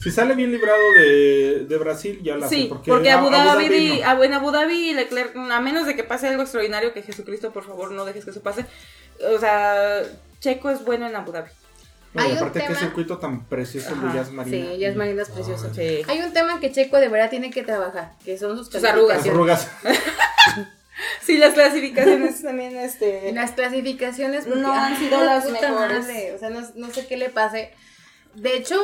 Si 0.00 0.10
sale 0.10 0.34
bien 0.34 0.52
librado 0.52 0.92
de, 0.92 1.64
de 1.66 1.78
Brasil, 1.78 2.20
ya 2.22 2.36
la 2.36 2.48
Sí, 2.48 2.64
sé. 2.64 2.68
porque, 2.68 2.90
Porque, 2.90 3.10
Abu 3.10 3.30
Dhabi, 3.30 3.64
Dhabi 3.64 4.00
no. 4.00 4.06
Abu- 4.08 4.22
en 4.24 4.32
Abu 4.34 4.50
Dhabi 4.50 4.92
Leclerc, 4.92 5.34
a 5.36 5.60
menos 5.60 5.86
de 5.86 5.96
que 5.96 6.04
pase 6.04 6.28
algo 6.28 6.42
extraordinario, 6.42 6.92
que 6.92 7.02
Jesucristo, 7.02 7.50
por 7.52 7.64
favor, 7.64 7.92
no 7.92 8.04
dejes 8.04 8.24
que 8.24 8.30
eso 8.32 8.42
pase. 8.42 8.66
O 9.34 9.38
sea, 9.38 10.02
Checo 10.40 10.68
es 10.70 10.84
bueno 10.84 11.06
en 11.08 11.16
Abu 11.16 11.32
Dhabi. 11.32 11.50
No, 12.16 12.22
y 12.22 12.26
Hay 12.26 12.32
un 12.32 12.38
aparte, 12.38 12.60
qué 12.60 12.66
tema- 12.66 12.78
circuito 12.78 13.18
tan 13.18 13.44
precioso 13.44 13.92
Ajá. 13.94 14.06
de 14.08 14.14
Jazz 14.14 14.30
Marina. 14.32 14.72
Sí, 14.72 14.78
Jazz 14.78 14.96
Marina 14.96 15.22
es 15.22 15.28
precioso. 15.30 15.74
Sí. 15.74 16.02
Hay 16.08 16.18
un 16.20 16.32
tema 16.32 16.58
que 16.60 16.72
Checo 16.72 16.96
de 16.98 17.08
verdad 17.08 17.30
tiene 17.30 17.50
que 17.50 17.62
trabajar, 17.62 18.12
que 18.24 18.38
son 18.38 18.56
sus 18.56 18.68
Sus 18.68 18.82
arrugas. 18.84 19.22
Sí, 21.22 21.36
las 21.38 21.54
clasificaciones 21.54 22.42
también, 22.42 22.76
este... 22.76 23.32
Las 23.34 23.50
clasificaciones 23.52 24.46
No 24.46 24.72
han 24.72 24.94
ah, 24.94 24.98
sido 24.98 25.22
las 25.24 25.50
mejores. 25.50 26.00
madre, 26.06 26.32
O 26.34 26.38
sea, 26.38 26.50
no, 26.50 26.62
no 26.74 26.90
sé 26.90 27.06
qué 27.06 27.16
le 27.16 27.28
pase. 27.28 27.72
De 28.34 28.56
hecho, 28.56 28.80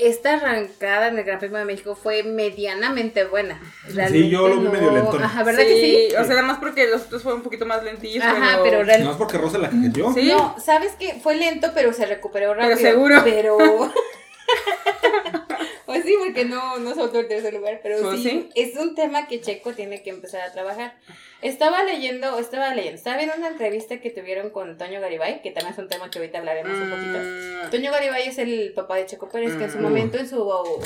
esta 0.00 0.34
arrancada 0.34 1.08
en 1.08 1.18
el 1.18 1.24
Gran 1.24 1.38
Premio 1.38 1.58
de 1.58 1.64
México 1.64 1.94
fue 1.94 2.22
medianamente 2.22 3.24
buena. 3.24 3.60
Realmente 3.88 4.28
yo 4.28 4.48
lo 4.48 4.60
vi 4.60 4.68
medio 4.68 4.90
lentón. 4.90 5.22
Ajá, 5.22 5.42
¿verdad 5.42 5.62
que 5.62 5.80
sí? 5.80 6.14
O 6.14 6.24
sea, 6.24 6.34
nada 6.34 6.42
más 6.42 6.58
porque 6.58 6.86
los 6.88 7.02
otros 7.02 7.22
fueron 7.22 7.40
un 7.40 7.44
poquito 7.44 7.66
más 7.66 7.84
lentillos, 7.84 8.24
Ajá, 8.24 8.60
pero 8.62 8.62
pero... 8.62 8.84
realmente. 8.84 9.04
No 9.04 9.10
es 9.12 9.16
porque 9.16 9.38
Rosa 9.38 9.58
la 9.58 9.70
cajeteó. 9.70 10.12
Sí. 10.12 10.28
No, 10.28 10.56
sabes 10.58 10.92
que 10.92 11.20
fue 11.22 11.36
lento, 11.36 11.72
pero 11.74 11.92
se 11.92 12.06
recuperó 12.06 12.54
rápido. 12.54 12.76
seguro. 12.76 13.20
Pero. 13.24 13.58
pues 15.86 16.04
sí, 16.04 16.14
porque 16.18 16.44
no, 16.44 16.78
no 16.78 16.94
soltó 16.94 17.20
el 17.20 17.28
tercer 17.28 17.54
lugar. 17.54 17.80
Pero 17.82 18.00
Pues 18.02 18.22
sí, 18.22 18.30
sí. 18.30 18.48
es 18.54 18.76
un 18.76 18.94
tema 18.94 19.26
que 19.26 19.40
Checo 19.40 19.72
tiene 19.72 20.02
que 20.02 20.10
empezar 20.10 20.42
a 20.42 20.52
trabajar. 20.52 20.94
Estaba 21.42 21.82
leyendo, 21.84 22.38
estaba 22.38 22.74
leyendo, 22.74 22.96
estaba 22.98 23.16
viendo 23.16 23.34
una 23.36 23.48
entrevista 23.48 23.98
que 24.00 24.10
tuvieron 24.10 24.50
con 24.50 24.76
Toño 24.76 25.00
Garibay, 25.00 25.40
que 25.42 25.50
también 25.50 25.72
es 25.72 25.78
un 25.78 25.88
tema 25.88 26.10
que 26.10 26.18
ahorita 26.18 26.38
hablaremos 26.38 26.72
un 26.78 26.90
poquito. 26.90 27.18
Mm, 27.18 27.70
Toño 27.70 27.90
Garibay 27.92 28.28
es 28.28 28.38
el 28.38 28.72
papá 28.74 28.96
de 28.96 29.06
Checo 29.06 29.28
Pérez, 29.30 29.56
que 29.56 29.64
en 29.64 29.72
su 29.72 29.78
Mm. 29.78 29.82
momento, 29.82 30.18
en 30.18 30.28
su 30.28 30.44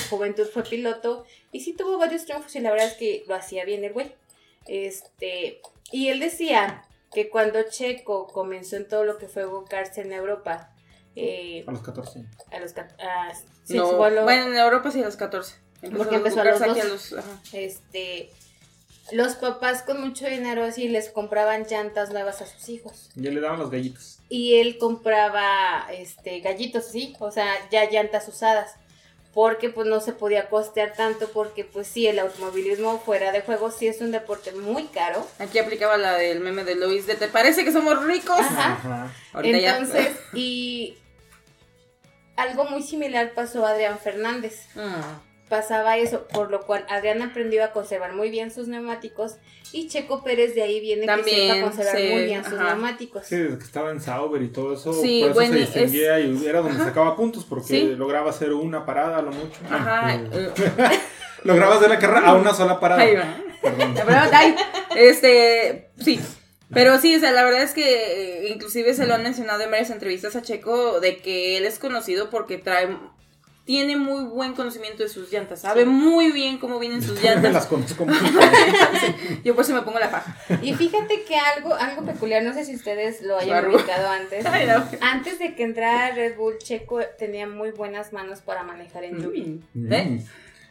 juventud, 0.09 0.47
fue 0.47 0.63
piloto 0.63 1.25
y 1.51 1.59
sí 1.59 1.73
tuvo 1.73 1.97
varios 1.97 2.25
triunfos 2.25 2.55
y 2.55 2.61
la 2.61 2.71
verdad 2.71 2.87
es 2.87 2.93
que 2.93 3.23
lo 3.27 3.35
hacía 3.35 3.65
bien 3.65 3.83
el 3.83 3.91
güey. 3.93 4.11
Este, 4.67 5.61
y 5.91 6.07
él 6.07 6.19
decía 6.19 6.83
que 7.13 7.29
cuando 7.29 7.61
Checo 7.63 8.27
comenzó 8.27 8.77
en 8.77 8.87
todo 8.87 9.03
lo 9.03 9.17
que 9.17 9.27
fue 9.27 9.45
go-karts 9.45 9.97
en 9.99 10.11
Europa, 10.13 10.69
eh, 11.15 11.63
A 11.67 11.71
los 11.71 11.81
14. 11.81 12.25
a 12.51 12.59
los 12.59 12.73
ca- 12.73 12.87
a- 12.99 13.33
sí, 13.63 13.75
no, 13.77 13.87
fue 13.97 14.07
a 14.07 14.09
lo- 14.11 14.23
Bueno, 14.23 14.47
en 14.47 14.57
Europa 14.57 14.91
sí 14.91 15.01
a 15.01 15.05
los 15.05 15.15
14. 15.15 15.55
Porque 15.95 16.15
empezó 16.15 16.41
a 16.41 16.45
los 16.45 16.61
aquí 16.61 16.79
12. 16.81 17.19
ajá. 17.19 17.39
este, 17.53 18.31
los 19.11 19.35
papás 19.35 19.83
con 19.83 20.01
mucho 20.01 20.25
dinero 20.27 20.63
así 20.63 20.87
les 20.87 21.09
compraban 21.09 21.65
llantas 21.69 22.09
nuevas 22.11 22.41
a 22.41 22.47
sus 22.47 22.69
hijos. 22.69 23.11
Ya 23.15 23.29
le 23.31 23.39
daban 23.39 23.59
los 23.59 23.69
gallitos. 23.69 24.19
y 24.29 24.55
él 24.55 24.77
compraba 24.79 25.85
este 25.91 26.39
gallitos, 26.39 26.85
sí, 26.87 27.15
o 27.19 27.29
sea, 27.31 27.45
ya 27.69 27.87
llantas 27.89 28.27
usadas, 28.27 28.71
porque 29.35 29.69
pues 29.69 29.85
no 29.87 29.99
se 30.01 30.13
podía 30.13 30.49
costear 30.49 30.93
tanto 30.93 31.29
porque 31.29 31.63
pues 31.65 31.85
sí, 31.87 32.07
el 32.07 32.17
automovilismo 32.17 32.97
fuera 32.99 33.31
de 33.31 33.41
juego 33.41 33.69
sí 33.69 33.85
es 33.87 34.01
un 34.01 34.09
deporte 34.11 34.53
muy 34.53 34.85
caro. 34.85 35.27
Aquí 35.37 35.59
aplicaba 35.59 35.97
la 35.97 36.13
del 36.15 36.39
meme 36.39 36.63
de 36.63 36.73
Luis 36.75 37.05
de 37.05 37.13
¿te 37.15 37.27
parece 37.27 37.63
que 37.63 37.71
somos 37.71 38.03
ricos? 38.03 38.39
Ajá. 38.39 38.73
Ajá. 38.73 39.11
Ya. 39.43 39.77
Entonces, 39.77 40.15
y 40.33 40.97
algo 42.37 42.65
muy 42.65 42.81
similar 42.83 43.31
pasó 43.33 43.65
a 43.65 43.71
Adrián 43.71 43.97
Fernández. 43.99 44.67
Mm. 44.75 45.49
Pasaba 45.49 45.97
eso, 45.97 46.25
por 46.27 46.49
lo 46.49 46.61
cual 46.61 46.85
Adrián 46.89 47.21
aprendió 47.21 47.63
a 47.63 47.71
conservar 47.71 48.13
muy 48.13 48.31
bien 48.31 48.49
sus 48.51 48.67
neumáticos 48.67 49.35
y 49.71 49.87
Checo 49.87 50.23
Pérez 50.23 50.55
de 50.55 50.63
ahí 50.63 50.79
viene 50.79 51.01
que 51.01 51.07
También, 51.07 51.53
sepa 51.53 51.67
conservar 51.67 51.97
sí, 51.97 52.07
muy 52.11 52.23
bien 52.23 52.43
sus 52.43 52.53
neumáticos. 52.59 53.25
Sí, 53.27 53.35
desde 53.35 53.57
que 53.59 53.63
estaba 53.63 53.91
en 53.91 54.01
Sauber 54.01 54.41
y 54.41 54.47
todo 54.47 54.73
eso, 54.73 54.91
Sí, 54.91 55.19
por 55.21 55.29
eso 55.31 55.39
bueno, 55.39 55.53
se 55.53 55.61
es- 55.61 55.73
distinguía 55.73 56.19
y 56.19 56.45
era 56.47 56.61
donde 56.61 56.83
sacaba 56.83 57.15
puntos 57.15 57.45
porque 57.45 57.67
Sí. 57.67 57.95
lograba 57.95 58.31
hacer 58.31 58.53
una 58.53 58.87
parada 58.87 59.19
a 59.19 59.21
lo 59.21 59.31
mucho. 59.31 59.59
Ajá. 59.69 60.17
Mm. 60.17 60.29
eh, 60.33 60.51
Lograba 61.43 61.75
hacer 61.75 61.89
la 61.89 61.99
carrera 61.99 62.27
a 62.29 62.33
una 62.33 62.53
sola 62.55 62.79
parada. 62.79 63.03
ahí 63.03 63.15
va. 63.15 63.37
Perdón. 63.61 63.93
La 63.93 64.03
verdad, 64.03 64.29
ay, 64.33 64.55
este, 64.95 65.91
sí. 65.99 66.19
Pero 66.73 66.99
sí, 66.99 67.15
o 67.15 67.19
sea, 67.19 67.31
la 67.31 67.43
verdad 67.43 67.61
es 67.61 67.73
que 67.73 68.45
eh, 68.45 68.49
inclusive 68.49 68.93
se 68.93 69.05
lo 69.05 69.13
han 69.13 69.23
mencionado 69.23 69.61
en 69.61 69.71
varias 69.71 69.91
entrevistas 69.91 70.35
a 70.35 70.41
Checo 70.41 70.99
de 70.99 71.17
que 71.17 71.57
él 71.57 71.65
es 71.65 71.79
conocido 71.79 72.29
porque 72.29 72.57
trae 72.57 72.89
tiene 73.65 73.97
muy 73.97 74.25
buen 74.25 74.53
conocimiento 74.53 75.01
de 75.01 75.09
sus 75.09 75.31
llantas, 75.31 75.61
sabe 75.61 75.85
muy 75.85 76.31
bien 76.31 76.59
cómo 76.59 76.77
vienen 76.77 77.01
sus 77.01 77.21
llantas. 77.23 77.51
las 77.51 77.65
conozco 77.65 78.05
mucho. 78.05 78.23
Yo 79.43 79.55
por 79.55 79.63
eso 79.63 79.73
me 79.73 79.81
pongo 79.81 79.99
la 79.99 80.09
faja. 80.09 80.37
Y 80.61 80.73
fíjate 80.75 81.23
que 81.23 81.35
algo, 81.35 81.73
algo 81.73 82.05
peculiar, 82.05 82.43
no 82.43 82.53
sé 82.53 82.63
si 82.63 82.75
ustedes 82.75 83.23
lo 83.23 83.37
hayan 83.39 83.65
ubicado 83.67 84.07
antes. 84.07 84.45
Ay, 84.51 84.67
no. 84.67 84.85
Antes 85.01 85.39
de 85.39 85.55
que 85.55 85.63
entrara 85.63 86.13
Red 86.13 86.37
Bull, 86.37 86.59
Checo 86.59 86.99
tenía 87.17 87.47
muy 87.47 87.71
buenas 87.71 88.13
manos 88.13 88.41
para 88.41 88.63
manejar 88.63 89.03
en 89.03 89.19
lluvia. 89.19 89.45
¿Eh? 89.97 90.23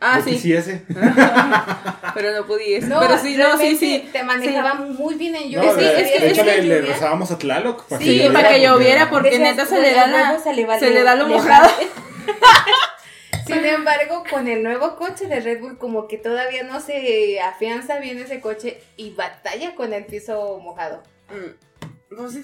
Ah, 0.06 0.18
Yo 0.18 0.24
sí. 0.24 0.30
quisiese. 0.32 0.82
Pero 2.14 2.32
no 2.32 2.46
pudiese. 2.46 2.86
No, 2.88 3.00
pero 3.00 3.16
sí, 3.18 3.36
no, 3.36 3.56
sí, 3.58 3.76
sí. 3.76 4.08
Te 4.12 4.22
manejaba 4.22 4.74
muy 4.74 5.14
bien 5.14 5.34
en 5.34 5.50
No, 5.52 5.62
lluvia. 5.62 5.72
sí, 5.72 5.80
de, 5.80 5.86
es 5.86 5.94
que- 6.12 6.20
de 6.20 6.26
es 6.26 6.32
hecho 6.38 6.44
que 6.44 6.62
le, 6.62 6.80
rezábamos 6.82 7.30
a 7.30 7.38
Tlaloc 7.38 7.84
para 7.88 8.00
Sí, 8.02 8.18
que 8.20 8.30
para 8.30 8.50
que 8.50 8.60
lloviera, 8.62 9.08
porque 9.10 9.30
Decías, 9.30 9.56
neta 9.56 9.64
se 9.66 9.76
"Güey, 9.76 9.90
le 9.90 9.94
da 9.94 10.06
la, 10.06 10.38
se 10.38 10.52
le 10.54 10.66
va- 10.66 10.78
se 10.78 10.90
le 10.90 11.02
da 11.02 11.14
lo 11.16 11.26
mojado. 11.26 11.68
Sin 13.46 13.64
embargo, 13.64 14.24
con 14.30 14.48
el 14.48 14.62
nuevo 14.62 14.96
coche 14.96 15.26
de 15.26 15.40
Red 15.40 15.60
Bull, 15.60 15.76
como 15.78 16.08
que 16.08 16.16
todavía 16.16 16.62
no 16.62 16.80
se 16.80 17.40
afianza 17.40 17.98
bien 17.98 18.18
ese 18.18 18.40
coche 18.40 18.80
y 18.96 19.10
batalla 19.10 19.74
con 19.74 19.92
el 19.92 20.06
piso 20.06 20.58
mojado. 20.62 21.02
Mm, 21.30 22.14
no 22.14 22.30
sé. 22.30 22.42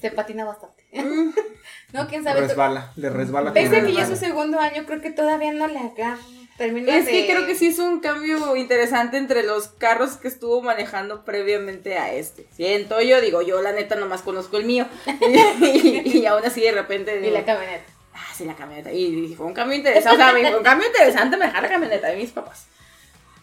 Se 0.00 0.10
patina 0.10 0.44
bastante. 0.44 0.84
Mm, 0.92 1.30
No, 1.92 2.08
quién 2.08 2.24
sabe. 2.24 2.40
Resbala, 2.40 2.92
le 2.96 3.08
resbala. 3.08 3.52
Pese 3.52 3.76
a 3.76 3.84
que 3.84 3.92
ya 3.92 4.02
es 4.02 4.08
su 4.08 4.16
segundo 4.16 4.58
año, 4.58 4.84
creo 4.84 5.00
que 5.00 5.10
todavía 5.12 5.52
no 5.52 5.68
le 5.68 5.78
agarra. 5.78 6.18
Termina 6.56 6.96
Es 6.96 7.06
que 7.06 7.26
creo 7.26 7.46
que 7.46 7.54
sí 7.56 7.66
es 7.68 7.78
un 7.80 8.00
cambio 8.00 8.54
interesante 8.56 9.16
entre 9.16 9.42
los 9.42 9.68
carros 9.68 10.16
que 10.16 10.28
estuvo 10.28 10.62
manejando 10.62 11.24
previamente 11.24 11.98
a 11.98 12.12
este. 12.14 12.46
Siento 12.52 13.00
yo, 13.00 13.20
digo, 13.20 13.42
yo 13.42 13.60
la 13.60 13.72
neta 13.72 13.96
nomás 13.96 14.22
conozco 14.22 14.56
el 14.56 14.64
mío. 14.64 14.86
y, 15.60 16.18
y 16.18 16.26
aún 16.26 16.44
así 16.44 16.60
de 16.60 16.72
repente. 16.72 17.20
Y 17.26 17.30
la 17.30 17.44
camioneta. 17.44 17.84
Ah, 18.14 18.32
sí, 18.36 18.44
la 18.44 18.54
camioneta. 18.54 18.92
Y 18.92 19.34
fue 19.36 19.46
un 19.46 19.54
cambio 19.54 19.76
interesante. 19.76 20.14
O 20.14 20.16
sea, 20.24 20.32
me- 20.32 20.48
fue 20.48 20.58
un 20.58 20.62
cambio 20.64 20.86
interesante 20.86 21.36
manejar 21.36 21.62
la 21.64 21.68
camioneta 21.68 22.06
de 22.08 22.16
mis 22.16 22.30
papás. 22.30 22.66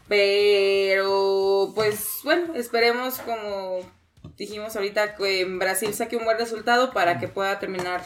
Pero, 0.07 1.71
pues, 1.73 2.19
bueno, 2.23 2.53
esperemos, 2.55 3.19
como 3.19 3.79
dijimos 4.37 4.75
ahorita, 4.75 5.15
que 5.15 5.41
en 5.41 5.59
Brasil 5.59 5.93
saque 5.93 6.15
un 6.15 6.25
buen 6.25 6.37
resultado 6.37 6.91
para 6.93 7.19
que 7.19 7.27
pueda 7.27 7.59
terminar 7.59 8.03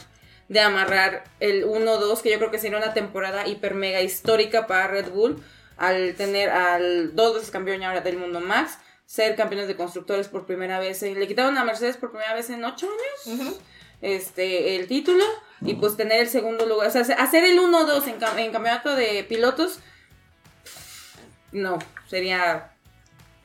de 0.47 0.59
amarrar 0.59 1.23
el 1.39 1.65
1-2, 1.65 2.21
que 2.21 2.31
yo 2.31 2.37
creo 2.37 2.51
que 2.51 2.59
sería 2.59 2.77
una 2.77 2.93
temporada 2.93 3.47
hiper 3.47 3.73
mega 3.73 4.01
histórica 4.01 4.67
para 4.67 4.87
Red 4.87 5.09
Bull, 5.09 5.41
al 5.77 6.13
tener 6.15 6.49
al 6.49 7.15
dos 7.15 7.33
veces 7.35 7.51
campeón 7.51 7.83
ahora 7.83 8.01
del 8.01 8.17
mundo 8.17 8.39
Max, 8.39 8.77
ser 9.05 9.35
campeones 9.35 9.67
de 9.67 9.75
constructores 9.75 10.27
por 10.27 10.45
primera 10.45 10.79
vez. 10.79 11.01
en- 11.03 11.19
le 11.19 11.27
quitaron 11.27 11.57
a 11.57 11.63
Mercedes 11.63 11.97
por 11.97 12.11
primera 12.11 12.33
vez 12.33 12.49
en 12.49 12.63
ocho 12.63 12.87
años 12.87 13.39
Ujú. 13.41 13.57
este 14.01 14.75
el 14.77 14.87
título 14.87 15.23
y 15.61 15.73
pues 15.75 15.95
tener 15.97 16.21
el 16.21 16.29
segundo 16.29 16.65
lugar. 16.65 16.87
O 16.87 16.91
sea, 16.91 17.01
hacer 17.17 17.43
el 17.43 17.57
1-2 17.59 18.07
en, 18.07 18.39
en 18.39 18.51
campeonato 18.51 18.95
de 18.95 19.23
pilotos, 19.27 19.79
no, 21.51 21.79
sería 22.09 22.71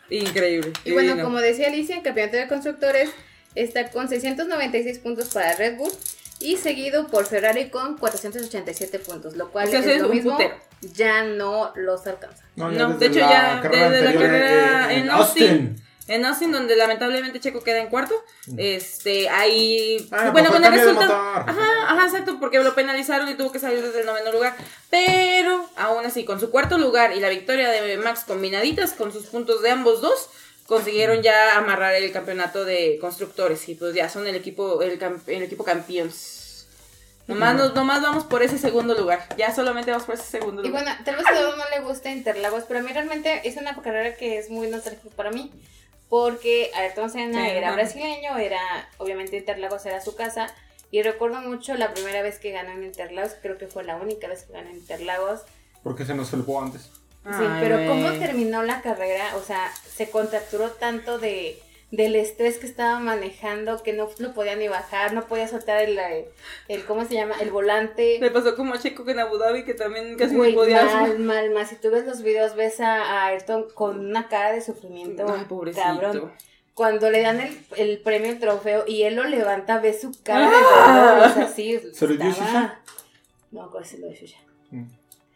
increíble. 0.08 0.72
Y 0.84 0.92
bueno, 0.92 1.10
divino. 1.10 1.24
como 1.28 1.40
decía 1.40 1.68
Alicia, 1.68 1.96
en 1.96 2.02
campeonato 2.02 2.36
de 2.36 2.48
constructores 2.48 3.10
está 3.54 3.90
con 3.90 4.08
696 4.08 4.98
puntos 4.98 5.28
para 5.28 5.54
Red 5.56 5.76
Bull 5.76 5.92
y 6.40 6.56
seguido 6.56 7.06
por 7.06 7.26
Ferrari 7.26 7.70
con 7.70 7.96
487 7.98 8.98
puntos, 8.98 9.36
lo 9.36 9.50
cual 9.50 9.68
O 9.68 9.70
sea, 9.70 9.80
es 9.80 9.86
es 9.86 10.02
lo 10.02 10.08
mismo, 10.08 10.32
putero. 10.32 10.56
ya 10.94 11.22
no 11.22 11.72
los 11.76 12.06
alcanza. 12.06 12.42
No, 12.56 12.70
de 12.70 13.06
hecho 13.06 13.18
ya 13.20 13.60
desde 13.62 14.02
la 14.02 14.12
carrera 14.12 14.92
eh, 14.92 14.98
en 14.98 15.10
Austin. 15.10 15.76
En 16.08 16.24
Austin, 16.24 16.50
donde 16.50 16.74
lamentablemente 16.74 17.38
Checo 17.38 17.62
queda 17.62 17.78
en 17.78 17.86
cuarto, 17.86 18.14
este, 18.56 19.28
ahí, 19.28 20.08
Mm. 20.10 20.14
Ah, 20.14 20.30
bueno, 20.30 20.50
con 20.50 20.64
el 20.64 20.72
resultado, 20.72 21.12
ajá, 21.12 21.68
ajá, 21.86 22.04
exacto, 22.06 22.38
porque 22.40 22.58
lo 22.58 22.74
penalizaron 22.74 23.28
y 23.28 23.34
tuvo 23.34 23.52
que 23.52 23.60
salir 23.60 23.80
desde 23.80 24.00
el 24.00 24.06
noveno 24.06 24.32
lugar, 24.32 24.56
pero 24.90 25.68
aún 25.76 26.04
así, 26.04 26.24
con 26.24 26.40
su 26.40 26.50
cuarto 26.50 26.78
lugar 26.78 27.14
y 27.14 27.20
la 27.20 27.28
victoria 27.28 27.70
de 27.70 27.96
Max 27.98 28.24
combinaditas, 28.26 28.94
con 28.94 29.12
sus 29.12 29.26
puntos 29.26 29.62
de 29.62 29.70
ambos 29.70 30.00
dos, 30.00 30.30
consiguieron 30.70 31.20
ya 31.20 31.58
amarrar 31.58 31.94
el 31.96 32.10
campeonato 32.12 32.64
de 32.64 32.96
constructores 33.00 33.68
y 33.68 33.74
pues 33.74 33.92
ya 33.92 34.08
son 34.08 34.26
el 34.28 34.36
equipo, 34.36 34.80
el, 34.82 34.98
el 35.26 35.42
equipo 35.42 35.64
campeones. 35.64 36.66
Nomás, 37.26 37.56
nos- 37.56 37.74
nomás 37.74 38.00
vamos 38.00 38.24
por 38.24 38.42
ese 38.42 38.56
segundo 38.56 38.94
lugar, 38.94 39.26
ya 39.36 39.54
solamente 39.54 39.90
vamos 39.90 40.06
por 40.06 40.14
ese 40.14 40.24
segundo 40.24 40.62
Y 40.62 40.68
lugar. 40.68 40.84
bueno, 40.84 40.98
tal 41.04 41.16
vez 41.16 41.26
a 41.26 41.34
todos 41.34 41.56
no 41.58 41.64
le 41.68 41.80
gusta 41.80 42.10
Interlagos, 42.10 42.64
pero 42.66 42.80
a 42.80 42.82
mí 42.82 42.92
realmente 42.92 43.42
es 43.48 43.56
una 43.56 43.74
carrera 43.82 44.16
que 44.16 44.38
es 44.38 44.48
muy 44.48 44.68
nostálgica 44.68 45.10
para 45.16 45.30
mí. 45.32 45.52
Porque 46.08 46.70
Ayrton 46.74 47.10
Senna 47.10 47.44
Sí, 47.44 47.50
era 47.50 47.68
ajá. 47.68 47.76
brasileño, 47.76 48.36
era, 48.38 48.58
obviamente 48.98 49.36
Interlagos 49.36 49.86
era 49.86 50.00
su 50.00 50.16
casa. 50.16 50.52
Y 50.92 51.02
recuerdo 51.02 51.40
mucho 51.40 51.74
la 51.74 51.92
primera 51.94 52.20
vez 52.22 52.38
que 52.40 52.50
ganó 52.50 52.72
en 52.72 52.82
Interlagos, 52.84 53.32
creo 53.42 53.58
que 53.58 53.68
fue 53.68 53.84
la 53.84 53.94
única 53.96 54.26
vez 54.26 54.42
que 54.44 54.52
ganó 54.52 54.70
en 54.70 54.76
Interlagos. 54.76 55.42
Porque 55.84 56.04
se 56.04 56.14
nos 56.14 56.30
felpó 56.30 56.60
antes. 56.60 56.90
Sí, 57.22 57.30
Ay, 57.32 57.58
pero 57.60 57.86
cómo 57.86 58.10
terminó 58.18 58.62
la 58.62 58.80
carrera, 58.80 59.36
o 59.36 59.42
sea, 59.42 59.70
se 59.74 60.08
contracturó 60.08 60.70
tanto 60.70 61.18
de, 61.18 61.58
del 61.90 62.16
estrés 62.16 62.56
que 62.56 62.66
estaba 62.66 62.98
manejando, 62.98 63.82
que 63.82 63.92
no 63.92 64.08
lo 64.18 64.32
podía 64.32 64.56
ni 64.56 64.68
bajar, 64.68 65.12
no 65.12 65.26
podía 65.26 65.46
soltar 65.46 65.82
el, 65.82 65.98
el 66.68 66.84
¿cómo 66.86 67.04
se 67.04 67.14
llama? 67.14 67.34
El 67.40 67.50
volante. 67.50 68.18
Le 68.20 68.30
pasó 68.30 68.56
como 68.56 68.72
a 68.72 68.78
Checo 68.78 69.06
en 69.10 69.18
Abu 69.18 69.36
Dhabi, 69.36 69.64
que 69.64 69.74
también 69.74 70.16
casi 70.16 70.34
no 70.34 70.54
podía... 70.54 70.82
mal, 70.84 71.18
mal, 71.18 71.50
mal. 71.50 71.66
Si 71.66 71.76
tú 71.76 71.90
ves 71.90 72.06
los 72.06 72.22
videos, 72.22 72.56
ves 72.56 72.80
a, 72.80 73.02
a 73.02 73.26
Ayrton 73.26 73.66
con 73.74 74.00
una 74.00 74.28
cara 74.28 74.52
de 74.52 74.62
sufrimiento, 74.62 75.26
Ay, 75.28 75.44
pobrecito. 75.46 75.82
cabrón. 75.84 76.32
Cuando 76.72 77.10
le 77.10 77.20
dan 77.20 77.38
el, 77.40 77.58
el 77.76 77.98
premio, 77.98 78.30
el 78.30 78.38
trofeo, 78.40 78.84
y 78.86 79.02
él 79.02 79.16
lo 79.16 79.24
levanta, 79.24 79.78
ves 79.80 80.00
su 80.00 80.12
cara 80.22 80.48
de 80.48 80.56
Ah. 80.56 81.12
dolor, 81.16 81.30
o 81.30 81.34
sea, 81.34 81.48
sí, 81.48 81.78
¿Se 81.92 82.08
lo 82.08 82.14
dio? 82.16 82.34
No, 83.50 83.70
¿cuál 83.70 83.84
se 83.84 83.98
lo 83.98 84.08
dio 84.08 84.16
Xuxa? 84.16 84.38
Mm. 84.70 84.84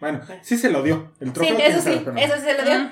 Bueno, 0.05 0.21
sí 0.43 0.57
se 0.59 0.71
lo 0.71 0.83
dio. 0.83 1.11
El 1.21 1.29
Sí, 1.29 1.33
trofeo. 1.35 1.59
eso 1.59 1.79
sí, 1.79 1.85
sabe, 1.85 1.97
pero 2.01 2.13
no. 2.13 2.21
eso 2.21 2.35
sí 2.37 2.41
se 2.43 2.55
lo 2.59 2.65
dio. 2.65 2.91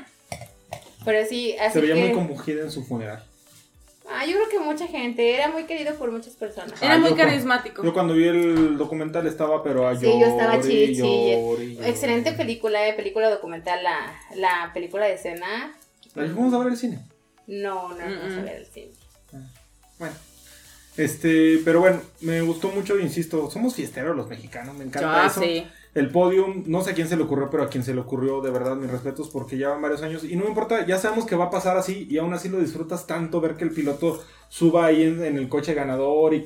Pero 1.05 1.29
sí, 1.29 1.57
así 1.59 1.73
Se 1.75 1.81
veía 1.81 1.95
que... 1.95 2.01
muy 2.01 2.13
compungida 2.13 2.63
en 2.63 2.71
su 2.71 2.85
funeral. 2.85 3.25
Ah, 4.09 4.27
yo 4.27 4.33
creo 4.37 4.49
que 4.49 4.59
mucha 4.61 4.87
gente, 4.87 5.35
era 5.35 5.49
muy 5.49 5.65
querido 5.65 5.95
por 5.95 6.11
muchas 6.11 6.35
personas. 6.35 6.81
Era 6.83 6.95
Ah, 6.95 6.99
muy 6.99 7.11
yo 7.11 7.17
cu- 7.17 7.23
carismático. 7.23 7.83
Yo 7.83 7.93
cuando 7.95 8.15
vi 8.15 8.27
el 8.29 8.77
documental 8.77 9.27
estaba, 9.27 9.63
pero 9.63 9.87
a 9.89 9.97
Sí, 9.97 10.05
yo 10.07 10.27
estaba 10.27 10.61
chille, 10.61 10.93
chille. 10.95 11.41
llore. 11.41 11.89
Excelente 11.89 12.33
película, 12.33 12.87
eh, 12.89 12.93
película 12.95 13.31
documental, 13.31 13.83
la, 13.83 14.15
la 14.37 14.71
película 14.75 15.07
de 15.07 15.15
escena. 15.15 15.75
¿La 16.15 16.25
fuimos 16.27 16.53
a 16.53 16.59
ver 16.59 16.69
el 16.69 16.77
cine? 16.77 16.99
No, 17.47 17.89
no, 17.91 17.95
no, 18.09 18.19
vamos 18.21 18.39
a 18.39 18.43
ver 18.43 18.57
el 18.57 18.67
cine. 18.67 18.91
Bueno. 19.99 20.15
Este, 20.97 21.59
pero 21.65 21.81
bueno, 21.81 22.03
me 22.21 22.43
gustó 22.43 22.69
mucho, 22.69 22.99
insisto, 22.99 23.51
somos 23.51 23.75
fiesteros 23.75 24.15
los 24.15 24.29
mexicanos, 24.29 24.77
me 24.77 24.85
encanta 24.85 25.25
Ah, 25.25 25.27
eso. 25.27 25.41
sí. 25.41 25.67
El 25.95 26.11
podium, 26.11 26.65
no 26.67 26.83
sé 26.83 26.91
a 26.91 26.95
quién 26.95 27.07
se 27.07 27.17
le 27.17 27.23
ocurrió, 27.23 27.51
pero 27.51 27.65
a 27.65 27.69
quien 27.69 27.85
se 27.85 27.93
le 27.93 28.01
ocurrió, 28.01 28.41
de 28.41 28.51
verdad, 28.51 28.77
mis 28.77 28.91
respetos, 28.91 29.29
porque 29.29 29.59
ya 29.59 29.69
van 29.69 29.83
varios 29.83 30.03
años 30.03 30.25
y 30.25 30.37
no 30.37 30.45
me 30.45 30.49
importa, 30.49 30.87
ya 30.87 30.99
sabemos 30.99 31.27
que 31.27 31.37
va 31.37 31.47
a 31.47 31.51
pasar 31.51 31.77
así 31.77 32.07
y 32.09 32.17
aún 32.17 32.33
así 32.33 32.49
lo 32.49 32.59
disfrutas 32.59 33.07
tanto 33.07 33.43
ver 33.43 33.57
que 33.57 33.65
el 33.65 33.73
piloto 33.73 34.23
suba 34.55 34.85
ahí 34.85 35.05
en, 35.05 35.25
en 35.25 35.39
el 35.39 35.49
coche 35.49 35.73
ganador. 35.73 36.35
y 36.35 36.45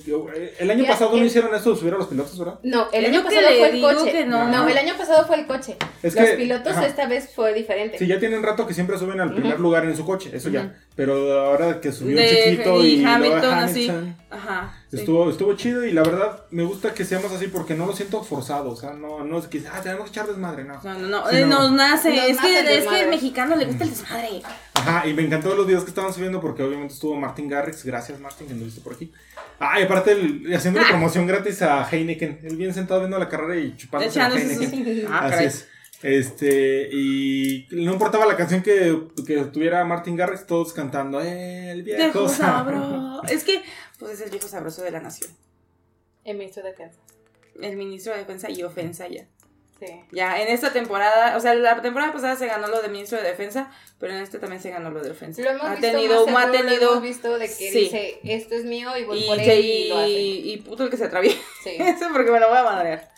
El 0.60 0.70
año 0.70 0.84
Ya, 0.84 0.90
pasado 0.90 1.10
no 1.10 1.16
el- 1.16 1.26
hicieron 1.26 1.52
eso 1.56 1.70
a 1.70 1.72
los 1.72 2.06
pilotos, 2.06 2.38
¿verdad? 2.38 2.60
No, 2.62 2.86
el 2.92 3.04
año 3.06 3.18
lo 3.18 3.24
pasado 3.24 3.46
fue 3.58 3.68
el 3.70 3.80
coche. 3.82 4.26
no. 4.26 4.48
no. 4.48 4.68
el 4.68 4.78
año 4.78 4.94
pasado 4.96 5.26
fue 5.26 5.40
el 5.40 5.46
coche. 5.48 5.76
Es 6.04 6.14
Los 6.14 6.24
que- 6.24 6.36
pilotos 6.36 6.72
ajá. 6.72 6.86
esta 6.86 7.08
vez 7.08 7.30
fue 7.34 7.52
diferente. 7.52 7.98
Sí, 7.98 8.06
ya 8.06 8.20
tienen 8.20 8.44
rato 8.44 8.64
que 8.64 8.74
siempre 8.74 8.96
suben 8.96 9.18
al 9.20 9.32
primer 9.34 9.54
Ujú. 9.54 9.62
lugar 9.62 9.84
en 9.86 9.96
su 9.96 10.04
coche, 10.06 10.30
eso 10.32 10.48
Ujú. 10.50 10.56
ya. 10.56 10.76
Pero 10.94 11.14
ahora 11.46 11.80
que 11.80 11.90
subió 11.90 12.16
De- 12.16 12.28
chiquito 12.28 12.80
y 12.80 12.86
y, 13.00 13.04
Hamilton, 13.04 13.54
así. 13.54 13.88
Hamilton, 13.88 14.16
Ajá. 14.30 14.74
sí. 14.88 14.96
Estuvo, 14.98 15.28
estuvo 15.28 15.54
chido 15.56 15.84
y 15.84 15.90
la 15.90 16.04
verdad 16.04 16.44
me 16.50 16.62
gusta 16.62 16.94
que 16.94 17.04
seamos 17.04 17.32
así 17.32 17.48
porque 17.48 17.74
no 17.74 17.86
lo 17.86 17.92
siento 17.96 18.22
forzado. 18.22 18.70
O 18.70 18.76
sea, 18.76 18.92
no, 18.92 19.24
no 19.24 19.36
es 19.38 19.48
que 19.48 19.60
ah, 19.68 19.80
tenemos 19.82 20.04
que 20.04 20.10
echar 20.10 20.28
desmadre, 20.28 20.62
no. 20.62 20.80
No, 20.84 20.94
no, 20.94 21.08
no, 21.08 21.28
Sí, 21.28 21.38
eh, 21.38 21.40
no. 21.44 21.58
nos 21.62 21.72
nace, 21.72 22.10
Nos 22.14 22.24
es, 22.24 22.36
nace 22.36 22.48
que, 22.48 22.60
el 22.60 22.68
es 22.68 22.86
que 22.86 23.00
al 23.00 23.10
mexicano 23.10 23.56
le 23.56 23.64
gusta 23.64 23.82
el 23.82 23.90
desmadre. 23.90 24.42
Ajá, 24.74 25.08
y 25.08 25.14
me 25.14 25.22
encantó 25.22 25.52
los 25.56 25.66
videos 25.66 25.82
que 25.82 25.88
estaban 25.90 26.12
subiendo 26.14 26.40
porque 26.40 26.62
obviamente 26.62 26.94
estuvo 26.94 27.16
Martin 27.16 27.48
Garrix. 27.48 27.82
Gracias, 27.96 28.20
Martin, 28.20 28.46
que 28.48 28.54
nos 28.54 28.64
viste 28.64 28.80
por 28.80 28.94
aquí. 28.94 29.12
Ah, 29.58 29.80
y 29.80 29.84
aparte 29.84 30.12
el, 30.12 30.52
haciendo 30.54 30.80
una 30.80 30.88
promoción 30.88 31.26
gratis 31.26 31.62
a 31.62 31.88
Heineken. 31.90 32.40
Él 32.44 32.56
bien 32.56 32.72
sentado 32.74 33.00
viendo 33.00 33.18
la 33.18 33.28
carrera 33.28 33.60
y 33.60 33.76
chupándose 33.76 34.18
la 34.18 34.30
sus- 34.30 34.40
Heineken. 34.40 35.06
Ah, 35.10 35.18
Así 35.20 35.30
caray. 35.30 35.46
es. 35.46 35.68
Este, 36.02 36.88
y 36.92 37.66
no 37.70 37.92
importaba 37.92 38.26
la 38.26 38.36
canción 38.36 38.62
que, 38.62 39.08
que 39.26 39.36
tuviera 39.46 39.82
Martin 39.84 40.14
Garrix, 40.14 40.46
todos 40.46 40.72
cantando, 40.74 41.20
"Eh, 41.22 41.70
el 41.70 41.82
viejo 41.82 41.98
Viejo 42.02 42.28
sabroso". 42.28 42.82
sabroso. 42.90 43.22
Es 43.34 43.44
que, 43.44 43.62
pues 43.98 44.12
es 44.12 44.20
el 44.20 44.30
viejo 44.30 44.46
sabroso 44.46 44.82
de 44.82 44.90
la 44.90 45.00
nación. 45.00 45.30
El 46.24 46.36
ministro 46.36 46.62
de 46.62 46.70
defensa. 46.70 46.98
El 47.62 47.76
ministro 47.78 48.12
de 48.12 48.18
Defensa 48.18 48.50
y 48.50 48.62
Ofensa 48.62 49.08
ya. 49.08 49.24
Sí. 49.78 49.86
Ya, 50.10 50.40
en 50.40 50.48
esta 50.48 50.72
temporada, 50.72 51.36
o 51.36 51.40
sea, 51.40 51.54
la 51.54 51.82
temporada 51.82 52.10
pasada 52.12 52.34
se 52.36 52.46
ganó 52.46 52.66
lo 52.66 52.80
de 52.80 52.88
ministro 52.88 53.18
de 53.18 53.24
Defensa, 53.24 53.70
pero 54.00 54.14
en 54.14 54.20
esta 54.22 54.38
también 54.40 54.62
se 54.62 54.70
ganó 54.70 54.90
lo 54.90 55.02
de 55.02 55.10
Ofensa. 55.10 55.42
Lo 55.42 55.50
hemos 55.50 55.64
ha 55.66 55.70
visto 55.74 55.86
tenido, 55.92 56.26
más 56.28 56.44
ha 56.46 56.46
seguro, 56.46 56.62
lo 56.62 56.68
tenido. 56.70 56.90
hemos 56.92 57.02
visto 57.02 57.38
de 57.38 57.46
que 57.46 57.52
Sí. 57.52 57.78
dice, 57.80 58.20
esto 58.24 58.54
es 58.54 58.64
mío 58.64 58.96
y 58.96 59.04
voy 59.04 59.18
Y, 59.22 59.26
por 59.26 59.38
él 59.38 59.64
y, 59.64 59.68
y 59.70 59.88
lo 59.90 59.98
hace. 59.98 60.10
y 60.10 60.56
puto 60.58 60.84
el 60.84 60.90
que 60.90 60.96
se 60.96 61.04
atraviesa. 61.04 61.38
Sí. 61.62 61.70
Eso 61.78 62.06
porque 62.12 62.30
me 62.30 62.40
lo 62.40 62.48
voy 62.48 62.56
a 62.58 62.62
madrear. 62.62 63.10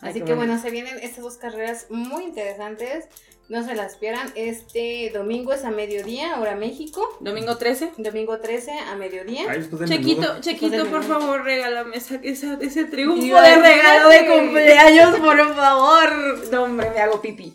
Así 0.00 0.22
que 0.22 0.34
bueno, 0.34 0.58
se 0.60 0.70
vienen 0.70 0.98
estas 1.00 1.22
dos 1.22 1.36
carreras 1.36 1.86
muy 1.90 2.24
interesantes. 2.24 3.06
No 3.50 3.64
se 3.64 3.74
las 3.74 3.96
pierdan. 3.96 4.30
Este 4.36 5.10
domingo 5.12 5.52
es 5.52 5.64
a 5.64 5.72
mediodía, 5.72 6.38
hora 6.40 6.54
México. 6.54 7.04
Domingo 7.18 7.56
13. 7.56 7.90
Domingo 7.98 8.38
13 8.38 8.70
a 8.78 8.94
mediodía. 8.94 9.42
Ay, 9.50 9.68
Chequito, 9.88 10.20
menudo. 10.20 10.40
Chequito, 10.40 10.86
por 10.86 11.02
favor, 11.02 11.42
regálame 11.42 11.96
esa, 11.96 12.14
esa- 12.22 12.58
ese 12.60 12.84
triunfo 12.84 13.20
Dios, 13.20 13.42
de 13.42 13.56
regalo 13.56 14.08
de 14.08 14.26
cumpleaños, 14.26 15.16
por 15.18 15.54
favor. 15.56 16.48
No, 16.52 16.62
hombre, 16.62 16.90
me 16.90 17.00
hago 17.00 17.20
pipí. 17.20 17.52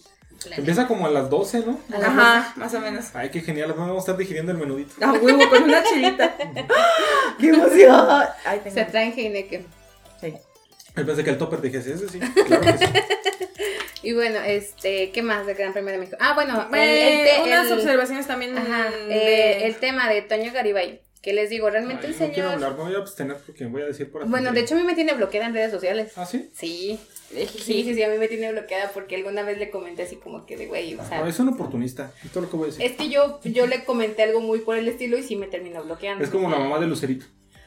Empieza 0.58 0.86
como 0.86 1.08
a 1.08 1.10
las 1.10 1.30
12, 1.30 1.64
¿no? 1.66 1.80
Ajá, 1.98 2.52
más 2.58 2.74
o 2.74 2.80
menos. 2.82 3.06
Ay, 3.14 3.30
qué 3.32 3.39
genial, 3.39 3.74
vamos 3.76 3.96
a 3.96 4.00
estar 4.00 4.18
digiriendo 4.18 4.52
el 4.52 4.58
menudito. 4.58 4.93
A 5.04 5.14
huevo, 5.14 5.50
con 5.50 5.64
una 5.64 5.82
chelita. 5.82 6.36
¡Qué 7.39 7.48
emoción! 7.48 8.26
Ay, 8.46 8.62
Se 8.72 8.84
traen 8.84 9.14
Heineken. 9.18 9.66
Sí. 10.22 10.34
Yo 10.96 11.06
pensé 11.06 11.24
que 11.24 11.30
el 11.32 11.38
topper 11.38 11.62
dijese 11.62 11.93
ese, 11.93 12.10
sí. 12.10 12.20
Claro 12.48 12.62
que 12.64 12.78
sí. 12.78 12.86
Y 14.06 14.14
bueno, 14.14 14.39
este, 14.45 15.12
¿qué 15.12 15.22
más 15.22 15.45
del 15.47 15.56
Gran 15.56 15.74
Premio 15.74 15.91
de 15.91 15.97
México? 15.97 16.18
Ah, 16.20 16.34
bueno, 16.36 16.68
el, 16.72 16.80
Eh, 16.80 17.36
el 17.38 17.41
unas 17.47 17.68
el- 17.68 17.74
observaciones 17.74 18.28
también. 18.28 18.58
Ajá, 18.58 18.89
de- 19.08 19.16
eh, 19.16 19.66
el 19.66 19.76
tema 19.78 20.08
de 20.10 20.22
Toño 20.22 20.51
Garibay. 20.53 21.01
Que 21.24 21.34
les 21.34 21.49
digo, 21.49 21.68
realmente 21.72 22.06
Ay, 22.06 22.14
el 22.14 22.20
no 22.20 22.26
quiero 22.32 22.49
señor. 22.51 22.53
hablar, 22.53 22.78
me 22.78 22.84
voy 22.84 22.93
a 22.93 22.97
abstener 22.99 23.38
porque 23.43 23.66
voy 23.66 23.82
a 23.82 23.86
decir 23.86 24.12
por 24.12 24.22
aquí. 24.22 24.30
Bueno, 24.30 24.51
de 24.51 24.60
hecho 24.60 24.76
a 24.76 24.78
mí 24.78 24.84
me 24.84 24.93
tiene 24.93 25.14
bloqueada 25.14 25.47
en 25.47 25.56
redes 25.56 25.72
sociales. 25.72 26.12
¿Ah, 26.18 26.26
sí? 26.28 26.51
Sí, 26.53 26.99
Eh, 27.34 27.47
sí, 27.51 27.84
sí, 27.84 27.95
sí, 27.95 28.03
a 28.03 28.10
mí 28.10 28.20
me 28.20 28.28
tiene 28.28 28.51
bloqueada 28.51 28.91
porque 28.93 29.16
alguna 29.16 29.41
vez 29.41 29.58
le 29.58 29.72
comenté 29.72 30.03
así 30.03 30.18
como 30.18 30.45
que 30.45 30.56
de 30.56 30.68
güey, 30.68 30.93
o 30.93 31.03
sea, 31.03 31.22
No, 31.22 31.26
es 31.28 31.39
un 31.39 31.49
oportunista. 31.49 32.14
Es 32.24 32.30
todo 32.32 32.43
lo 32.43 32.49
que 32.51 32.58
voy 32.58 32.66
a 32.66 32.72
decir. 32.72 32.86
es 32.86 32.91
que 32.91 33.10
yo, 33.10 33.39
yo 33.43 33.66
le 33.66 33.84
comenté 33.86 34.22
algo 34.22 34.39
muy 34.39 34.60
por 34.60 34.78
el 34.78 34.88
estilo 34.88 35.18
y 35.18 35.24
sí 35.24 35.36
me 35.36 35.47
terminó 35.47 35.84
bloqueando. 35.84 36.24
Es 36.24 36.30
como 36.30 36.47
la 36.47 36.60
mamá 36.60 36.78
de 36.80 36.86
Lucerito. 36.86 37.26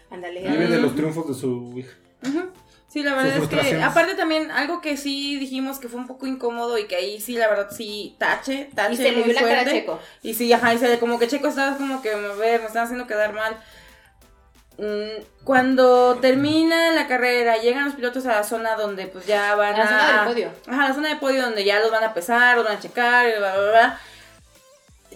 Ándale. 0.08 0.42
Vive 0.48 0.68
de 0.68 0.78
los 0.78 0.94
triunfos 0.94 1.26
de 1.26 1.34
su 1.34 1.74
hija. 1.76 1.96
Ujú. 2.28 2.50
Sí, 2.98 3.04
la 3.04 3.14
verdad 3.14 3.36
es 3.36 3.48
que, 3.48 3.82
aparte 3.82 4.14
también, 4.14 4.50
algo 4.50 4.80
que 4.80 4.96
sí 4.96 5.38
dijimos 5.38 5.78
que 5.78 5.88
fue 5.88 6.00
un 6.00 6.06
poco 6.06 6.26
incómodo 6.26 6.78
y 6.78 6.86
que 6.86 6.96
ahí 6.96 7.20
sí, 7.20 7.34
la 7.36 7.48
verdad, 7.48 7.68
sí, 7.70 8.16
tache, 8.18 8.70
tache 8.74 8.94
Y 8.94 8.96
se 8.96 9.02
le 9.04 9.12
muy 9.12 9.22
vio 9.24 9.34
la 9.34 9.40
cara 9.40 9.60
a. 9.62 9.64
Checo. 9.64 10.00
Y 10.22 10.34
sí, 10.34 10.52
ajá, 10.52 10.74
y 10.74 10.78
se 10.78 10.88
le- 10.88 10.98
como 10.98 11.18
que 11.18 11.28
Checo 11.28 11.48
estaba 11.48 11.76
como 11.76 12.02
que, 12.02 12.12
a 12.12 12.16
ver, 12.16 12.60
me 12.60 12.66
están 12.66 12.84
haciendo 12.84 13.06
quedar 13.06 13.32
mal. 13.32 13.56
Mm, 14.78 15.22
Cuando 15.44 16.16
termina 16.20 16.92
la 16.92 17.06
carrera, 17.08 17.56
llegan 17.56 17.86
los 17.86 17.94
pilotos 17.94 18.26
a 18.26 18.32
la 18.36 18.44
zona 18.44 18.76
donde 18.76 19.06
pues 19.08 19.26
ya 19.26 19.54
van 19.56 19.74
A 19.74 19.78
la 19.78 19.86
zona 19.88 20.22
del 20.24 20.32
podio. 20.34 20.50
Ajá, 20.68 20.88
la 20.88 20.94
zona 20.94 21.08
de 21.08 21.16
podio 21.16 21.42
donde 21.42 21.64
ya 21.64 21.80
los 21.80 21.90
van 21.90 22.04
a 22.04 22.14
pesar, 22.14 22.56
los 22.56 22.64
van 22.64 22.76
a 22.76 22.80
checar, 22.80 23.26
y 23.28 23.38
bla, 23.38 23.56
bla, 23.56 23.70
bla. 23.70 24.00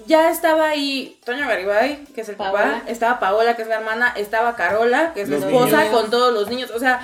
Ya 0.06 0.30
estaba 0.30 0.70
ahí 0.70 1.20
Toño 1.24 1.46
Garibay, 1.46 2.04
que 2.14 2.22
es 2.22 2.28
el 2.28 2.34
Paola. 2.36 2.62
papá, 2.62 2.82
estaba 2.88 3.20
Paola, 3.20 3.54
que 3.54 3.62
es 3.62 3.68
la 3.68 3.76
hermana, 3.76 4.12
estaba 4.16 4.56
Carola, 4.56 5.12
que 5.14 5.20
es 5.22 5.28
la 5.28 5.36
esposa, 5.36 5.84
niños. 5.84 5.92
con 6.00 6.10
todos 6.10 6.32
los 6.34 6.48
niños, 6.48 6.70
o 6.72 6.78
sea, 6.80 7.00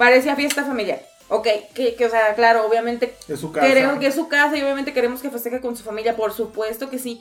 parecía 0.00 0.34
fiesta 0.34 0.64
familiar. 0.64 1.02
Ok, 1.28 1.46
que, 1.74 1.94
que, 1.94 2.06
o 2.06 2.10
sea, 2.10 2.34
claro, 2.34 2.66
obviamente 2.66 3.14
Es 3.28 3.38
su 3.38 3.52
casa. 3.52 3.70
Creo 3.70 3.98
que 4.00 4.06
es 4.06 4.14
su 4.14 4.28
casa 4.28 4.56
y 4.56 4.62
obviamente 4.62 4.94
queremos 4.94 5.20
que 5.20 5.30
festeje 5.30 5.60
con 5.60 5.76
su 5.76 5.84
familia, 5.84 6.16
por 6.16 6.32
supuesto 6.32 6.88
que 6.88 6.98
sí. 6.98 7.20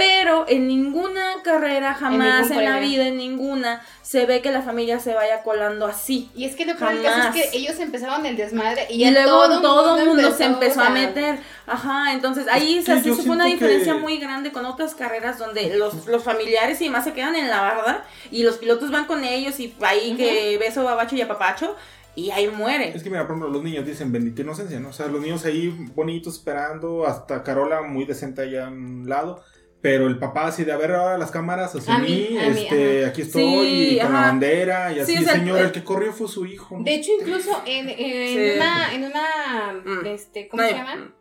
Pero 0.00 0.46
en 0.48 0.66
ninguna 0.66 1.42
carrera, 1.44 1.92
jamás 1.92 2.50
en, 2.50 2.64
la 2.64 2.80
vida, 2.80 3.06
en 3.06 3.18
ninguna, 3.18 3.82
se 4.00 4.24
ve 4.24 4.40
que 4.40 4.50
la 4.50 4.62
familia 4.62 4.98
se 4.98 5.12
vaya 5.12 5.42
colando 5.42 5.84
así. 5.84 6.30
Y 6.34 6.46
es 6.46 6.56
que 6.56 6.64
lo 6.64 6.74
Jamás. 6.74 7.36
es 7.36 7.50
que 7.50 7.58
ellos 7.58 7.78
empezaron 7.80 8.24
el 8.24 8.34
desmadre 8.34 8.86
y, 8.88 9.04
Y, 9.04 9.10
luego 9.10 9.60
todo 9.60 9.98
el 9.98 10.06
mundo, 10.06 10.32
se 10.32 10.44
empezó 10.44 10.80
o 10.80 10.84
a 10.84 10.88
meter. 10.88 11.38
Ajá, 11.66 12.14
entonces 12.14 12.46
ahí 12.50 12.78
Es 12.78 12.86
se, 12.86 12.94
que 13.02 13.14
se 13.14 13.22
fue 13.22 13.34
una 13.34 13.44
diferencia 13.44 13.92
que- 13.92 13.98
muy 14.00 14.16
grande 14.16 14.52
con 14.52 14.64
otras 14.64 14.94
carreras 14.94 15.38
donde 15.38 15.76
los, 15.76 16.06
los 16.06 16.24
familiares 16.24 16.80
y 16.80 16.84
demás 16.84 17.04
se 17.04 17.12
quedan 17.12 17.36
en 17.36 17.50
la 17.50 17.60
barda 17.60 18.04
y 18.30 18.42
los 18.42 18.56
pilotos 18.56 18.90
van 18.90 19.04
con 19.04 19.22
ellos 19.22 19.60
y 19.60 19.74
ahí 19.82 20.14
que 20.16 20.56
beso, 20.58 20.82
babacho 20.82 21.14
y 21.14 21.20
apapacho 21.20 21.76
y 22.16 22.30
ahí 22.30 22.48
muere. 22.48 22.92
Es 22.94 23.02
que 23.02 23.10
mira, 23.10 23.26
por 23.26 23.36
ejemplo, 23.36 23.50
los 23.52 23.62
niños 23.62 23.86
dicen 23.86 24.10
bendita 24.10 24.42
inocencia, 24.42 24.80
¿no? 24.80 24.88
O 24.88 24.92
sea, 24.92 25.06
los 25.06 25.20
niños 25.20 25.44
ahí 25.44 25.68
bonitos 25.94 26.34
esperando, 26.36 27.06
hasta 27.06 27.42
Carola 27.42 27.82
muy 27.82 28.04
decente 28.04 28.42
allá 28.42 28.66
a 28.66 28.70
un 28.70 29.08
lado. 29.08 29.42
Pero 29.82 30.08
el 30.08 30.18
papá 30.18 30.48
así 30.48 30.64
de 30.64 30.72
a 30.72 30.76
ver 30.76 30.90
ahora 30.92 31.16
las 31.16 31.30
cámaras 31.30 31.74
hacia 31.74 31.94
A 31.94 31.98
mí, 31.98 32.28
mí, 32.30 32.36
a 32.38 32.46
este, 32.48 33.06
aquí 33.06 33.22
estoy, 33.22 33.42
Sí, 33.42 33.96
y 33.96 33.98
con 34.00 34.12
la 34.12 34.20
bandera, 34.20 34.92
y 34.92 35.00
así, 35.00 35.16
Sí, 35.16 35.22
o 35.22 35.24
sea, 35.24 35.32
señor, 35.34 35.58
el- 35.58 35.64
el 35.66 35.72
que 35.72 35.82
corrió 35.82 36.12
fue 36.12 36.28
su 36.28 36.44
hijo. 36.44 36.76
¿no? 36.78 36.84
De 36.84 36.94
hecho, 36.96 37.12
incluso 37.18 37.62
en, 37.66 37.88
en 37.88 37.96
Sí. 38.28 38.52
una, 38.56 38.94
en 38.94 39.04
una, 39.04 39.82
Mm. 39.84 40.06
este, 40.06 40.48
¿cómo 40.48 40.62
No, 40.62 40.68
se 40.68 40.74
llama? 40.74 41.14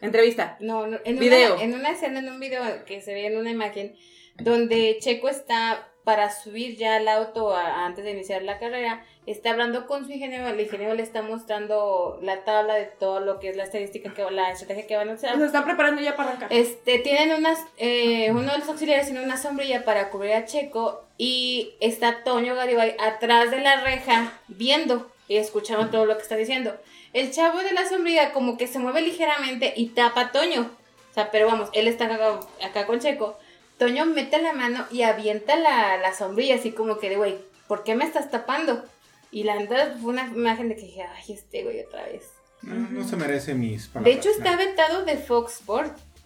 Entrevista. 0.00 0.56
No, 0.60 0.86
no, 0.86 0.98
en 1.04 1.18
Video. 1.18 1.54
Una, 1.54 1.62
en 1.64 1.74
una 1.74 1.90
escena, 1.90 2.20
en 2.20 2.28
un 2.30 2.40
video 2.40 2.62
que 2.86 3.00
se 3.02 3.12
ve 3.12 3.26
en 3.26 3.36
una 3.36 3.50
imagen, 3.50 3.96
donde 4.38 4.96
Checo 5.00 5.28
está 5.28 5.88
para 6.04 6.30
subir 6.30 6.76
ya 6.76 6.96
al 6.96 7.08
auto 7.08 7.54
a- 7.54 7.84
antes 7.84 8.04
de 8.04 8.12
iniciar 8.12 8.42
la 8.42 8.58
carrera, 8.58 9.04
está 9.32 9.50
hablando 9.50 9.86
con 9.86 10.06
su 10.06 10.12
ingeniero, 10.12 10.48
el 10.48 10.60
ingeniero 10.60 10.94
le 10.94 11.02
está 11.02 11.22
mostrando 11.22 12.18
la 12.22 12.44
tabla 12.44 12.74
de 12.74 12.86
todo 12.86 13.20
lo 13.20 13.38
que 13.38 13.50
es 13.50 13.56
la 13.56 13.64
estadística, 13.64 14.12
que 14.14 14.28
la 14.30 14.50
estrategia 14.50 14.86
que 14.86 14.96
van 14.96 15.10
a 15.10 15.14
usar. 15.14 15.36
Se 15.38 15.44
están 15.44 15.64
preparando 15.64 16.00
ya 16.00 16.16
para 16.16 16.30
arrancar. 16.30 16.52
Este, 16.52 16.98
tienen 16.98 17.36
unas, 17.36 17.58
eh, 17.78 18.30
uno 18.30 18.52
de 18.52 18.58
los 18.58 18.68
auxiliares 18.68 19.06
tiene 19.06 19.22
una 19.22 19.36
sombrilla 19.36 19.84
para 19.84 20.10
cubrir 20.10 20.32
a 20.32 20.46
Checo 20.46 21.04
y 21.18 21.74
está 21.80 22.24
Toño 22.24 22.54
Garibay 22.54 22.96
atrás 22.98 23.50
de 23.50 23.60
la 23.60 23.80
reja 23.82 24.40
viendo 24.48 25.10
y 25.28 25.36
escuchando 25.36 25.90
todo 25.90 26.06
lo 26.06 26.16
que 26.16 26.22
está 26.22 26.36
diciendo. 26.36 26.74
El 27.12 27.30
chavo 27.30 27.58
de 27.58 27.72
la 27.72 27.88
sombrilla 27.88 28.32
como 28.32 28.56
que 28.56 28.66
se 28.66 28.78
mueve 28.78 29.02
ligeramente 29.02 29.72
y 29.76 29.88
tapa 29.88 30.20
a 30.22 30.32
Toño. 30.32 30.70
O 31.10 31.14
sea, 31.14 31.30
pero 31.30 31.46
vamos, 31.46 31.68
él 31.72 31.88
está 31.88 32.06
acá, 32.06 32.40
acá 32.64 32.86
con 32.86 33.00
Checo. 33.00 33.38
Toño 33.78 34.06
mete 34.06 34.40
la 34.40 34.52
mano 34.52 34.86
y 34.90 35.02
avienta 35.02 35.56
la, 35.56 35.96
la 35.96 36.14
sombrilla, 36.14 36.56
así 36.56 36.72
como 36.72 36.98
que 36.98 37.08
de, 37.08 37.16
güey, 37.16 37.38
¿por 37.66 37.82
qué 37.82 37.94
me 37.94 38.04
estás 38.04 38.30
tapando? 38.30 38.84
Y 39.30 39.44
la 39.44 39.56
neta 39.56 39.96
fue 40.00 40.10
una 40.12 40.26
imagen 40.26 40.68
de 40.68 40.76
que 40.76 40.82
dije, 40.82 41.02
ay, 41.02 41.32
este 41.34 41.62
güey 41.62 41.80
otra 41.80 42.04
vez. 42.04 42.24
No, 42.62 42.74
no 42.74 43.08
se 43.08 43.16
merece 43.16 43.54
mis 43.54 43.86
De 43.86 43.92
palabras. 43.92 44.16
hecho, 44.16 44.28
está 44.30 44.56
vetado 44.56 45.04
de 45.04 45.16
Fox 45.16 45.60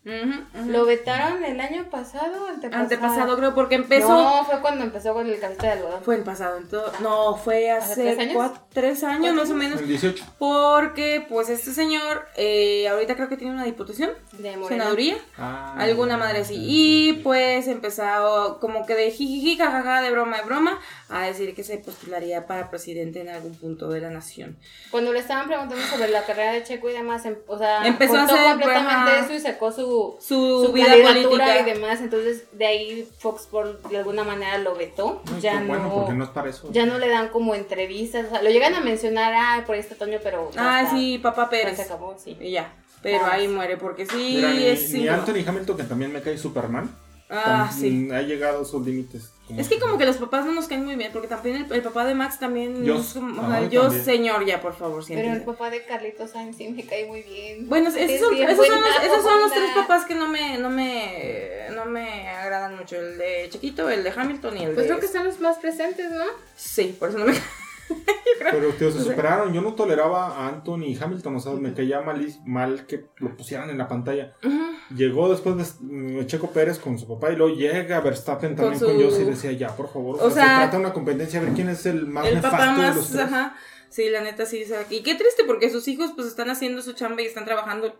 Sport. 0.05 0.25
Ujú, 0.25 0.61
ujú. 0.63 0.71
Lo 0.71 0.85
vetaron 0.87 1.45
el 1.45 1.61
año 1.61 1.89
pasado, 1.91 2.47
antepasado. 2.49 2.83
Antepasado, 2.83 3.37
creo, 3.37 3.55
porque 3.55 3.77
empezó. 3.77 4.09
No, 4.09 4.45
fue 4.45 4.61
cuando 4.61 4.85
empezó 4.85 5.15
con 5.15 5.27
el 5.29 5.39
cabeza 5.41 5.63
de 5.63 5.73
algodón. 5.73 6.03
Fue 6.03 6.17
el 6.17 6.23
pasado, 6.23 6.59
entonces, 6.59 7.01
no, 7.01 7.37
fue 7.37 7.71
¿Hace 7.71 7.93
hace 7.93 8.03
tres 8.03 8.19
años? 8.19 8.35
cuat- 8.37 8.61
tres 8.73 9.05
años 9.05 9.21
¿Cuatro 9.21 9.41
más 9.43 9.51
o 9.51 9.55
menos. 9.55 9.81
El 9.81 9.89
18. 9.89 10.25
Porque, 10.39 11.25
pues, 11.29 11.49
este 11.49 11.73
señor, 11.73 12.27
eh, 12.37 12.87
ahorita 12.89 13.15
creo 13.17 13.29
que 13.29 13.37
tiene 13.37 13.55
una 13.55 13.65
diputación, 13.65 14.11
De 14.33 14.57
Morena. 14.57 14.69
senaduría, 14.85 15.17
Ah, 15.39 15.75
alguna 15.79 16.17
madre 16.17 16.41
así. 16.41 16.55
Y 16.59 17.15
pues 17.23 17.67
empezó 17.69 18.59
como 18.61 18.85
que 18.87 18.95
de 18.95 19.11
jijiji, 19.11 19.57
jajaja, 19.57 20.03
de 20.03 20.11
broma, 20.11 20.37
de 20.39 20.43
broma, 20.45 20.79
a 21.09 21.23
decir 21.23 21.55
que 21.55 21.65
se 21.65 21.79
postularía 21.79 22.47
para 22.47 22.71
presidente 22.71 23.21
en 23.21 23.29
algún 23.29 23.55
punto 23.55 23.89
de 23.89 24.01
la 24.01 24.11
nación. 24.11 24.59
Cuando 24.91 25.13
le 25.13 25.21
estaban 25.21 25.47
preguntando 25.47 25.85
sobre 25.87 26.09
la 26.09 26.25
carrera 26.25 26.53
de 26.53 26.63
Checo 26.65 26.89
y 26.91 26.93
demás, 26.93 27.25
em- 27.27 27.39
o 27.47 27.57
sea, 27.59 27.87
Empezó 27.87 28.17
a 28.17 28.25
hacer, 28.25 28.37
completamente 28.51 29.13
ajá. 29.13 29.25
eso 29.25 29.33
y 29.35 29.41
sacó 29.41 29.71
su, 29.73 29.94
Su, 30.21 30.65
su 30.67 30.73
vida 30.73 30.87
política. 31.03 31.61
y 31.61 31.65
demás. 31.65 32.01
Entonces, 32.01 32.45
de 32.53 32.67
ahí 32.67 33.09
Fox 33.19 33.43
Sport 33.43 33.87
de 33.89 33.99
alguna 33.99 34.25
manera 34.25 34.59
lo 34.59 34.75
vetó. 34.75 35.23
Ay, 35.35 35.41
ya 35.41 35.61
no, 35.61 35.67
bueno, 35.69 35.93
porque 35.95 36.13
no 36.15 36.25
es 36.25 36.31
para 36.31 36.51
eso. 36.51 36.69
ya 36.73 36.87
no 36.87 36.99
le 36.99 37.09
dan 37.09 37.29
como 37.29 37.55
entrevistas. 37.55 38.27
O 38.27 38.31
sea, 38.31 38.43
lo 38.43 38.51
llegan 38.51 38.75
a 38.75 38.81
mencionar, 38.81 39.33
ah, 39.37 39.63
por 39.67 39.75
ahí 39.75 39.81
está 39.81 39.95
Toño, 39.95 40.19
pero. 40.23 40.51
Ah, 40.57 40.89
sí, 40.91 41.19
papá 41.19 41.49
Pérez. 41.51 41.77
Se 41.77 41.83
acabó, 41.83 42.17
sí. 42.19 42.37
Y 42.41 42.51
ya. 42.53 42.75
Pero 43.03 43.25
Ah, 43.27 43.33
ahí 43.35 43.49
muere, 43.49 43.77
porque 43.77 44.07
sí, 44.07 44.35
Mira, 44.37 44.51
ni, 44.53 44.65
es 44.65 44.91
ni 44.93 45.01
sí. 45.03 45.09
Anthony 45.09 45.45
Hamilton, 45.47 45.77
que 45.77 45.83
también 45.85 46.11
me 46.13 46.23
cae 46.23 46.39
Superman, 46.39 46.91
Ah, 47.29 47.71
sí. 47.71 48.09
ha 48.11 48.23
llegado 48.23 48.63
a 48.63 48.65
sus 48.65 48.85
límites. 48.87 49.31
Como- 49.47 49.61
Es 49.61 49.69
que 49.69 49.79
como 49.79 49.99
que 49.99 50.07
los 50.07 50.17
papás 50.17 50.47
no 50.47 50.53
nos 50.53 50.67
caen 50.69 50.85
muy 50.85 50.97
bien, 50.97 51.11
porque 51.13 51.29
también 51.29 51.57
el, 51.57 51.73
el 51.73 51.83
papá 51.83 52.05
de 52.07 52.15
Max 52.15 52.39
también... 52.39 52.85
Yo- 52.85 52.99
es 53.01 53.13
como- 53.13 53.43
o 53.43 53.45
ah, 53.45 53.59
sea, 53.61 53.69
yo, 53.69 53.83
también. 53.83 54.05
señor, 54.05 54.47
ya, 54.47 54.61
por 54.61 54.75
favor, 54.75 55.05
Pero 55.07 55.33
el 55.33 55.43
papá 55.43 55.71
de 55.71 55.85
Carlitos 55.85 56.31
Sainz 56.31 56.57
sí 56.57 56.69
me 56.69 56.85
cae 56.85 57.07
muy 57.07 57.23
bien. 57.23 57.69
Bueno, 57.69 57.89
esos 57.89 58.01
Es 58.01 58.21
son, 58.21 58.35
bien 58.35 58.49
esos 58.49 58.67
son, 58.67 58.81
los, 58.81 59.03
esos 59.05 59.23
son 59.23 59.41
los 59.41 59.53
tres 59.53 59.71
papás 59.75 60.05
que 60.07 60.15
no 60.15 60.29
me, 60.29 60.59
no 60.59 60.71
me, 60.71 61.67
no 61.75 61.85
me 61.85 62.29
agradan 62.29 62.77
mucho. 62.77 62.97
El 62.97 63.19
de 63.19 63.49
Chiquito, 63.51 63.89
el 63.91 64.03
de 64.03 64.11
Hamilton 64.11 64.57
y 64.57 64.65
el 64.65 64.73
Pues 64.75 64.85
de... 64.85 64.89
creo 64.89 65.01
que 65.01 65.07
están 65.07 65.25
los 65.25 65.39
más 65.41 65.59
presentes, 65.59 66.11
¿no? 66.11 66.25
Sí, 66.57 66.97
por 66.99 67.11
eso 67.11 67.19
no 67.19 67.27
me... 67.27 67.35
Pero 68.51 68.69
tío, 68.75 68.91
se 68.91 69.03
superaron. 69.03 69.53
Yo 69.53 69.61
no 69.63 69.75
toleraba 69.75 70.29
a 70.37 70.49
Anthony 70.49 70.95
Hamilton, 71.01 71.37
o 71.37 71.41
sea, 71.41 71.53
me 71.53 71.73
caía 71.73 72.01
mal, 72.03 72.25
mal 72.45 72.87
que 72.87 73.07
lo 73.19 73.37
pusieran 73.37 73.71
en 73.71 73.79
la 73.79 73.89
pantalla. 73.89 74.35
Llegó 74.95 75.29
después 75.31 75.57
de 75.57 75.65
mm, 76.21 76.27
Checo 76.27 76.51
Pérez 76.51 76.79
con 76.79 76.99
su 76.99 77.09
papá 77.09 77.33
y 77.33 77.37
luego 77.37 77.55
llega 77.57 78.01
Verstappen 78.01 78.55
también 78.55 78.79
Con 78.79 78.93
con, 78.97 79.11
su- 79.11 79.23
y 79.23 79.25
decía, 79.25 79.53
ya, 79.53 79.75
por 79.75 79.91
favor. 79.93 80.17
O 80.21 80.27
O 80.27 80.31
sea, 80.31 80.45
sea, 80.45 80.45
se 80.55 80.61
trata 80.63 80.77
de 80.77 80.83
una 80.85 80.93
competencia 80.93 81.41
a 81.41 81.43
ver 81.45 81.53
quién 81.55 81.69
es 81.71 81.87
el 81.87 82.07
más 82.07 82.27
el 82.27 82.35
nefasto 82.37 82.57
papá 82.59 82.73
de 82.73 82.87
los 82.89 82.97
más, 82.97 83.09
tres. 83.11 83.21
ajá. 83.23 83.57
Sí, 83.89 84.11
la 84.11 84.21
neta 84.23 84.45
sí. 84.45 84.65
Y 84.91 85.03
qué 85.03 85.15
triste 85.15 85.45
porque 85.47 85.71
sus 85.71 85.87
hijos 85.89 86.13
pues 86.15 86.27
están 86.27 86.51
haciendo 86.51 86.83
su 86.83 86.93
chamba 86.95 87.23
y 87.23 87.27
están 87.27 87.45
trabajando 87.45 87.95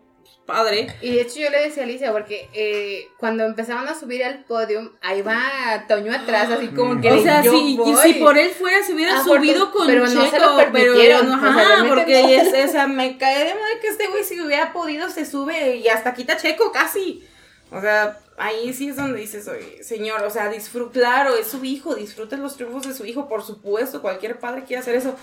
padre. 0.45 0.87
Y 1.01 1.11
de 1.15 1.21
hecho 1.21 1.39
yo 1.39 1.49
le 1.49 1.61
decía 1.61 1.83
a 1.83 1.85
Alicia, 1.85 2.11
porque 2.11 2.49
eh, 2.53 3.07
cuando 3.17 3.43
empezaron 3.45 3.87
a 3.87 3.99
subir 3.99 4.23
al 4.23 4.43
podium, 4.45 4.91
ahí 5.01 5.21
va 5.21 5.85
Toño 5.87 6.13
atrás, 6.13 6.51
así 6.51 6.67
como 6.67 7.01
que 7.01 7.11
O 7.11 7.21
sea, 7.23 7.41
yo 7.41 7.51
si, 7.51 7.75
voy. 7.75 7.95
si 8.03 8.13
por 8.15 8.37
él 8.37 8.49
fuera, 8.51 8.83
se 8.83 8.93
hubiera 8.93 9.19
Ah, 9.19 9.23
subido 9.23 9.71
con 9.71 9.87
pero 9.87 10.07
no 10.07 10.11
Checo, 10.23 10.29
se 10.29 10.39
lo 10.39 10.71
pero 10.71 11.23
no, 11.23 11.35
o 11.35 11.39
sea, 11.39 11.49
ajá, 11.49 11.85
porque 11.89 12.21
no. 12.21 12.29
es, 12.29 12.69
o 12.69 12.71
sea, 12.71 12.87
me 12.87 13.17
cae 13.17 13.45
de 13.45 13.55
madre 13.55 13.79
que 13.81 13.87
este 13.87 14.07
güey 14.07 14.23
si 14.23 14.39
hubiera 14.41 14.71
podido 14.73 15.09
se 15.09 15.25
sube 15.25 15.77
y 15.77 15.87
hasta 15.87 16.13
quita 16.13 16.37
Checo 16.37 16.71
casi. 16.71 17.23
O 17.71 17.81
sea, 17.81 18.19
ahí 18.37 18.71
sí 18.73 18.89
es 18.89 18.95
donde 18.95 19.19
dices, 19.19 19.47
oye, 19.47 19.83
señor, 19.83 20.21
o 20.23 20.29
sea, 20.29 20.49
disfruta, 20.49 20.93
claro, 20.99 21.35
es 21.35 21.47
su 21.47 21.65
hijo, 21.65 21.95
disfruten 21.95 22.41
los 22.41 22.55
triunfos 22.55 22.87
de 22.87 22.93
su 22.93 23.05
hijo, 23.05 23.27
por 23.27 23.43
supuesto, 23.43 24.01
cualquier 24.01 24.39
padre 24.39 24.63
quiere 24.65 24.81
hacer 24.81 24.95
eso, 24.95 25.15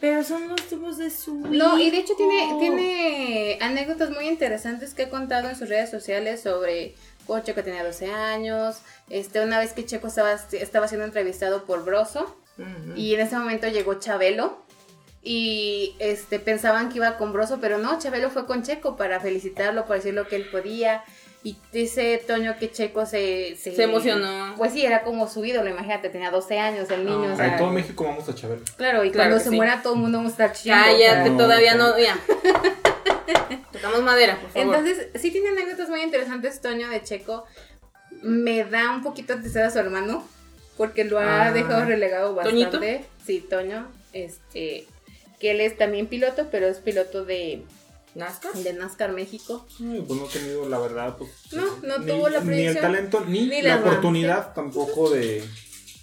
pero 0.00 0.24
son 0.24 0.48
los 0.48 0.60
triunfos 0.62 0.98
de 0.98 1.10
su. 1.10 1.34
No, 1.34 1.78
y 1.78 1.90
de 1.90 1.98
hecho 1.98 2.14
tiene, 2.16 2.56
tiene 2.58 3.58
anécdotas 3.60 4.10
muy 4.10 4.28
interesantes 4.28 4.94
que 4.94 5.04
ha 5.04 5.10
contado 5.10 5.48
en 5.48 5.56
sus 5.56 5.68
redes 5.68 5.90
sociales 5.90 6.42
sobre 6.42 6.94
cuando 7.26 7.46
Checo 7.46 7.62
tenía 7.62 7.84
12 7.84 8.10
años, 8.10 8.80
este, 9.08 9.40
una 9.40 9.58
vez 9.58 9.72
que 9.72 9.84
Checo 9.84 10.08
estaba, 10.08 10.32
estaba 10.32 10.88
siendo 10.88 11.04
entrevistado 11.04 11.64
por 11.64 11.84
Broso, 11.84 12.36
y 12.96 13.14
en 13.14 13.20
ese 13.20 13.38
momento 13.38 13.68
llegó 13.68 13.94
Chabelo, 13.94 14.58
y 15.22 15.94
este, 15.98 16.38
pensaban 16.40 16.88
que 16.88 16.96
iba 16.96 17.16
con 17.16 17.32
Broso, 17.32 17.58
pero 17.60 17.78
no, 17.78 17.98
Chabelo 17.98 18.30
fue 18.30 18.46
con 18.46 18.62
Checo 18.62 18.96
para 18.96 19.20
felicitarlo, 19.20 19.82
para 19.82 19.96
decir 19.96 20.14
lo 20.14 20.26
que 20.26 20.36
él 20.36 20.48
podía, 20.50 21.04
y 21.42 21.56
dice 21.72 22.22
Toño 22.26 22.56
que 22.58 22.70
Checo 22.70 23.06
se... 23.06 23.56
Se 23.56 23.82
emocionó. 23.82 24.54
Pues 24.58 24.72
sí, 24.72 24.84
era 24.84 25.02
como 25.02 25.28
su 25.28 25.44
ídolo, 25.44 25.70
imagínate, 25.70 26.10
tenía 26.10 26.30
12 26.30 26.58
años 26.58 26.90
el 26.90 27.04
niño, 27.06 27.28
No, 27.28 27.32
o 27.32 27.36
sea, 27.36 27.46
En 27.52 27.56
todo 27.56 27.70
México 27.70 28.04
vamos 28.04 28.28
a 28.28 28.34
Chabelo. 28.34 28.62
Claro, 28.76 29.04
y 29.04 29.10
Claro 29.10 29.30
cuando 29.30 29.44
se 29.44 29.50
sí. 29.50 29.56
muera 29.56 29.80
todo 29.82 29.94
el 29.94 30.00
mundo 30.00 30.18
vamos 30.18 30.32
a 30.32 30.34
estar 30.44 30.52
chillando. 30.52 30.84
Cállate, 30.86 31.30
No, 31.30 31.36
todavía 31.38 31.74
no. 31.76 31.98
ya. 31.98 32.18
Tocamos 33.72 34.02
madera, 34.02 34.38
por 34.40 34.50
favor. 34.50 34.76
Entonces, 34.76 35.08
sí 35.20 35.30
tiene 35.30 35.48
anécdotas 35.50 35.88
muy 35.88 36.02
interesantes, 36.02 36.60
Toño 36.60 36.88
de 36.88 37.02
Checo. 37.02 37.44
Me 38.22 38.64
da 38.64 38.90
un 38.92 39.02
poquito 39.02 39.34
de 39.34 39.40
tristeza 39.40 39.66
a 39.68 39.70
su 39.70 39.78
hermano, 39.78 40.26
porque 40.76 41.04
lo 41.04 41.18
ha 41.18 41.46
Ah. 41.46 41.52
dejado 41.52 41.84
relegado 41.84 42.34
bastante. 42.34 42.66
¿Toñito? 42.66 43.06
Sí, 43.24 43.40
Toño. 43.48 43.88
Este, 44.12 44.86
que 45.38 45.52
él 45.52 45.60
es 45.60 45.78
también 45.78 46.06
piloto, 46.06 46.48
pero 46.50 46.66
es 46.66 46.78
piloto 46.78 47.24
de, 47.24 47.62
¿Nazca? 48.14 48.50
de 48.52 48.72
NASCAR 48.72 49.12
México. 49.12 49.66
Ay, 49.80 50.04
pues 50.06 50.18
no 50.20 50.26
he 50.26 50.28
tenido, 50.30 50.68
la 50.68 50.78
verdad, 50.78 51.16
pues. 51.16 51.30
No, 51.52 51.64
no 51.82 51.98
ni- 51.98 52.06
tuvo 52.06 52.28
la 52.28 52.40
Ni 52.40 52.62
el 52.66 52.78
talento, 52.78 53.24
ni, 53.26 53.46
Ni 53.46 53.62
la 53.62 53.76
oportunidad 53.76 54.52
tampoco 54.54 55.10
de. 55.10 55.44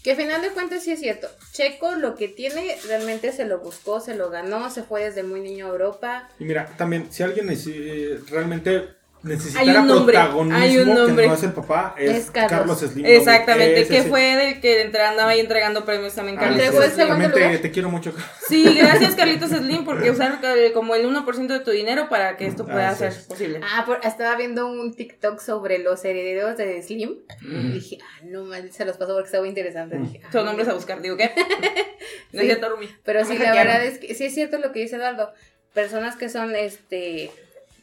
Que 0.03 0.12
al 0.12 0.18
final 0.18 0.41
de 0.41 0.49
cuentas 0.51 0.84
sí 0.84 0.91
es 0.91 1.01
cierto. 1.01 1.28
Checo 1.51 1.95
lo 1.95 2.16
que 2.16 2.30
tiene 2.30 2.78
realmente 2.88 3.34
se 3.34 3.43
lo 3.43 3.60
buscó, 3.60 3.99
se 3.99 4.16
lo 4.16 4.30
ganó, 4.30 4.70
se 4.70 4.84
fue 4.84 5.03
desde 5.03 5.24
muy 5.24 5.41
niño 5.41 5.66
a 5.66 5.70
Europa. 5.70 6.30
Y 6.39 6.45
mira, 6.45 6.66
también, 6.78 7.12
si 7.12 7.24
alguien 7.24 7.47
necesi- 7.49 8.26
realmente 8.30 8.88
Hay 9.24 9.30
necesitara 9.32 9.82
un 9.82 9.88
nombre, 9.88 10.15
protagonismo, 10.15 10.57
hay 10.59 10.78
un 10.78 10.93
nombre. 10.93 11.24
que 11.24 11.28
no 11.30 11.34
es 11.34 11.43
el 11.43 11.51
papá, 11.53 11.95
es, 11.97 12.11
Es 12.11 12.32
Carlos. 12.32 12.51
Carlos. 12.59 12.80
Slim. 12.80 13.05
Exactamente, 13.05 13.82
Ese 13.82 13.89
que 13.93 14.03
fue 14.03 14.36
del 14.36 14.61
que 14.61 14.82
andaba 14.99 15.32
ahí 15.32 15.39
entregando 15.39 15.84
premios 15.86 16.13
también 16.13 16.38
Ah, 16.39 16.49
sí, 16.53 16.59
Slim. 16.93 17.61
te 17.61 17.72
quiero 17.72 17.89
mucho. 17.89 18.13
Sí, 18.47 18.76
gracias 18.78 19.15
Carlitos 19.15 19.49
Slim 19.49 19.86
porque 19.86 20.11
usaron 20.11 20.39
el- 20.45 20.72
como 20.72 20.95
el 20.95 21.05
1% 21.05 21.53
de 21.53 21.59
tu 21.61 21.72
dinero 21.72 22.09
para 22.09 22.38
que 22.38 22.45
esto 22.45 22.65
pueda 22.65 22.93
ser 22.95 23.09
es. 23.09 23.18
posible. 23.26 23.59
Ah, 23.63 23.84
por- 23.86 23.99
estaba 24.03 24.36
viendo 24.36 24.68
un 24.68 24.93
TikTok 24.93 25.39
sobre 25.39 25.80
los 25.80 26.05
herederos 26.05 26.55
de 26.57 26.82
Slim. 26.84 27.15
Y 27.41 27.72
dije, 27.72 27.97
ah, 28.01 28.22
no 28.26 28.43
man, 28.45 28.72
se 28.72 28.86
los 28.86 28.97
pasó 28.97 29.13
porque 29.13 29.26
estaba 29.28 29.41
muy 29.41 29.49
interesante. 29.49 29.97
Mm. 29.97 30.03
Dije, 30.03 30.22
ah, 30.26 30.30
Son 30.32 30.45
nombres 30.45 30.68
a 30.68 30.74
buscar, 30.74 31.01
digo, 31.01 31.18
¿qué? 31.18 31.32
No 32.34 32.41
es 32.41 32.57
Sí. 32.57 32.95
Pero 33.03 33.26
sí, 33.26 33.38
la 33.38 33.53
verdad 33.53 33.84
es 33.84 33.99
que 33.99 34.13
sí 34.13 34.26
es 34.26 34.34
cierto 34.34 34.57
lo 34.59 34.72
que 34.72 34.80
dice 34.80 34.97
Eduardo. 34.97 35.34
Personas 35.74 36.15
que 36.15 36.30
son 36.30 36.55
este 36.55 37.32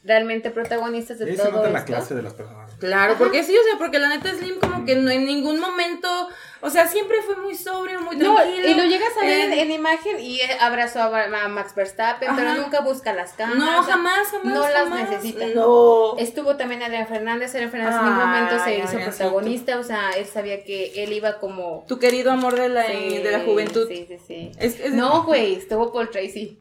realmente 0.04 0.50
protagonistas 0.50 1.18
de 1.18 1.34
todo 1.34 1.50
nota 1.50 1.70
la 1.70 1.84
clase 1.84 2.14
de 2.14 2.22
las 2.22 2.34
personas. 2.34 2.70
Claro, 2.78 3.16
porque 3.18 3.42
sí, 3.42 3.56
o 3.56 3.62
sea, 3.64 3.78
porque 3.78 3.98
la 3.98 4.08
neta 4.08 4.30
Slim 4.32 4.60
como 4.60 4.84
que 4.84 4.96
no 4.96 5.10
en 5.10 5.24
ningún 5.24 5.58
momento, 5.58 6.28
o 6.64 6.70
sea, 6.70 6.88
siempre 6.88 7.18
fue 7.22 7.36
muy 7.36 7.54
sobrio, 7.54 8.00
muy 8.00 8.16
No, 8.16 8.34
tranquilo. 8.34 8.68
y 8.68 8.74
lo 8.74 8.84
llegas 8.84 9.10
a 9.20 9.24
ver 9.24 9.40
en, 9.40 9.52
Eh, 9.52 9.62
en 9.62 9.70
imagen 9.70 10.18
y 10.20 10.40
abrazó 10.60 11.00
a, 11.00 11.44
a 11.44 11.48
Max 11.48 11.74
Verstappen, 11.74 12.30
pero 12.34 12.54
nunca 12.54 12.80
busca 12.80 13.12
las 13.12 13.32
cámaras. 13.34 13.58
No, 13.62 13.82
jamás, 13.82 14.28
jamás. 14.30 14.54
no 14.54 14.68
las 14.68 14.90
necesita. 15.10 15.46
No. 15.54 16.16
Estuvo 16.18 16.56
también 16.56 16.82
Adrián 16.82 17.06
Fernández, 17.06 17.52
Adrián 17.54 17.70
Fernández 17.70 17.96
en 18.00 18.04
ningún 18.06 18.18
momento 18.26 18.58
se 18.64 18.70
Ay, 18.70 18.82
hizo 18.84 18.98
protagonista, 18.98 19.78
o 19.78 19.84
sea, 19.84 20.10
él 20.16 20.26
sabía 20.26 20.64
que 20.64 21.04
él 21.04 21.12
iba 21.12 21.38
como... 21.38 21.84
Tu 21.86 21.98
querido 21.98 22.30
amor 22.32 22.54
de 22.58 22.68
la, 22.68 22.86
Sí, 22.86 23.18
de 23.18 23.30
la 23.30 23.40
juventud. 23.40 23.86
Sí, 23.88 24.06
sí, 24.08 24.18
sí. 24.26 24.52
Es- 24.58 24.80
es- 24.80 24.92
No, 24.94 25.24
güey, 25.24 25.54
estuvo 25.54 25.92
Paul 25.92 26.08
Tracy. 26.10 26.58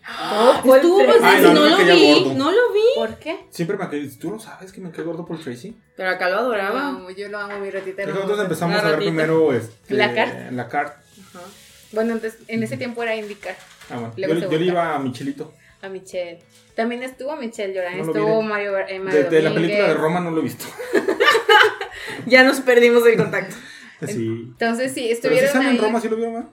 Estuvo, 0.64 1.06
pues, 1.06 1.20
Ay, 1.24 1.38
si 1.38 1.44
no, 1.44 1.54
no, 1.54 1.70
no 1.70 1.78
lo 1.80 1.86
vi, 1.96 2.14
gordo. 2.24 2.34
no 2.36 2.52
lo 2.52 2.74
vi. 2.74 2.82
¿Por 2.96 3.16
qué? 3.20 3.46
Siempre 3.50 3.78
me 3.78 3.90
cae. 3.90 4.08
¿Tú 4.20 4.30
no 4.32 4.40
sabes 4.40 4.72
que 4.72 4.82
me 4.82 4.92
cae 4.92 5.04
gordo 5.06 5.26
por 5.26 5.40
Tracy? 5.40 5.76
Pero 5.96 6.10
acá 6.10 6.30
lo 6.30 6.38
adoraba. 6.38 6.92
No, 6.92 7.10
yo 7.12 7.30
lo 7.30 7.38
amo, 7.38 7.60
mi 7.60 7.70
ratita. 7.70 8.06
Nosotros 8.06 8.40
empezamos 8.40 8.80
a 8.80 8.84
ver 8.90 8.96
primero 8.98 9.54
este, 9.54 9.93
La 9.98 10.14
Cart. 10.14 10.52
La 10.52 10.68
Cart. 10.70 10.96
Ajá. 11.30 11.46
Bueno, 11.92 12.14
entonces, 12.14 12.40
en 12.48 12.64
ese 12.64 12.78
tiempo 12.78 13.04
era 13.04 13.16
indicar 13.16 13.56
Ah, 13.90 13.96
bueno. 13.98 14.14
Luego 14.18 14.52
Yo, 14.52 14.58
le 14.60 14.66
iba 14.66 14.96
a 14.96 15.00
Michelito. 15.00 15.54
a 15.82 15.90
Michelle. 15.90 16.40
También 16.76 17.04
estuvo 17.04 17.36
Michelle 17.36 17.74
Llorán, 17.74 17.98
No 17.98 18.04
estuvo 18.06 18.42
vi. 18.42 18.48
Mario, 18.48 18.78
eh, 18.80 19.00
Mario 19.00 19.24
De, 19.24 19.30
de 19.30 19.42
la 19.44 19.54
película 19.54 19.88
de 19.90 19.94
Roma 19.94 20.20
no 20.22 20.32
lo 20.32 20.40
he 20.40 20.44
visto. 20.44 20.66
Ya 22.26 22.44
nos 22.44 22.60
perdimos 22.62 23.06
el 23.06 23.18
contacto. 23.18 23.56
Sí. 24.06 24.26
Entonces 24.52 24.92
sí, 24.94 25.02
Pero 25.02 25.08
si 25.08 25.12
estuvieron 25.14 25.52
sale 25.54 25.66
ahí. 25.70 25.76
en 25.78 25.82
Roma, 25.82 26.02
¿sí 26.02 26.10
lo 26.10 26.18
vieron. 26.18 26.50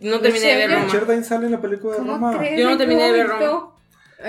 No 0.00 0.18
terminé 0.20 0.46
de 0.48 0.56
ver 0.56 0.70
Roma. 0.72 0.84
Richard 0.86 1.06
Dane 1.06 1.22
sale 1.22 1.46
en 1.46 1.52
la 1.52 1.60
película 1.60 1.92
de 1.92 1.98
¿Cómo 2.00 2.12
Roma. 2.14 2.38
crees? 2.38 2.58
Yo 2.58 2.68
no 2.68 2.76
terminé 2.76 3.04
de 3.04 3.12
ver 3.12 3.26
¿Cómo 3.28 3.38
Roma. 3.40 3.72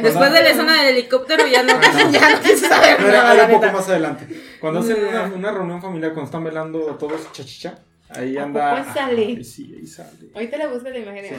Después 0.04 0.34
de 0.34 0.44
la 0.44 0.50
escena 0.50 0.84
del 0.84 0.96
helicóptero 0.98 1.48
ya 1.48 1.64
no, 1.64 1.74
Ah, 1.74 2.04
no. 2.06 2.12
ya 2.12 2.30
no 2.30 2.42
quise 2.42 2.68
saber 2.68 3.02
Era, 3.02 3.46
un 3.46 3.52
poco 3.60 3.72
más 3.74 3.90
adelante. 3.90 4.28
Cuando 4.60 4.82
hacen 4.82 5.02
No. 5.02 5.10
una, 5.10 5.24
una 5.24 5.52
reunión 5.52 5.82
familiar, 5.82 6.12
cuando 6.14 6.26
están 6.26 6.44
velando 6.44 6.80
todos 7.00 7.32
chachicha, 7.32 7.80
ahí 8.16 8.38
¿A 8.38 8.44
anda. 8.44 8.94
sale? 8.94 9.44
Sí, 9.44 9.76
ahí 9.78 9.88
sale. 9.88 10.30
Ahorita 10.34 10.58
le 10.58 10.68
busco 10.68 10.90
la 10.90 10.98
imagen. 10.98 11.26
Sí. 11.26 11.36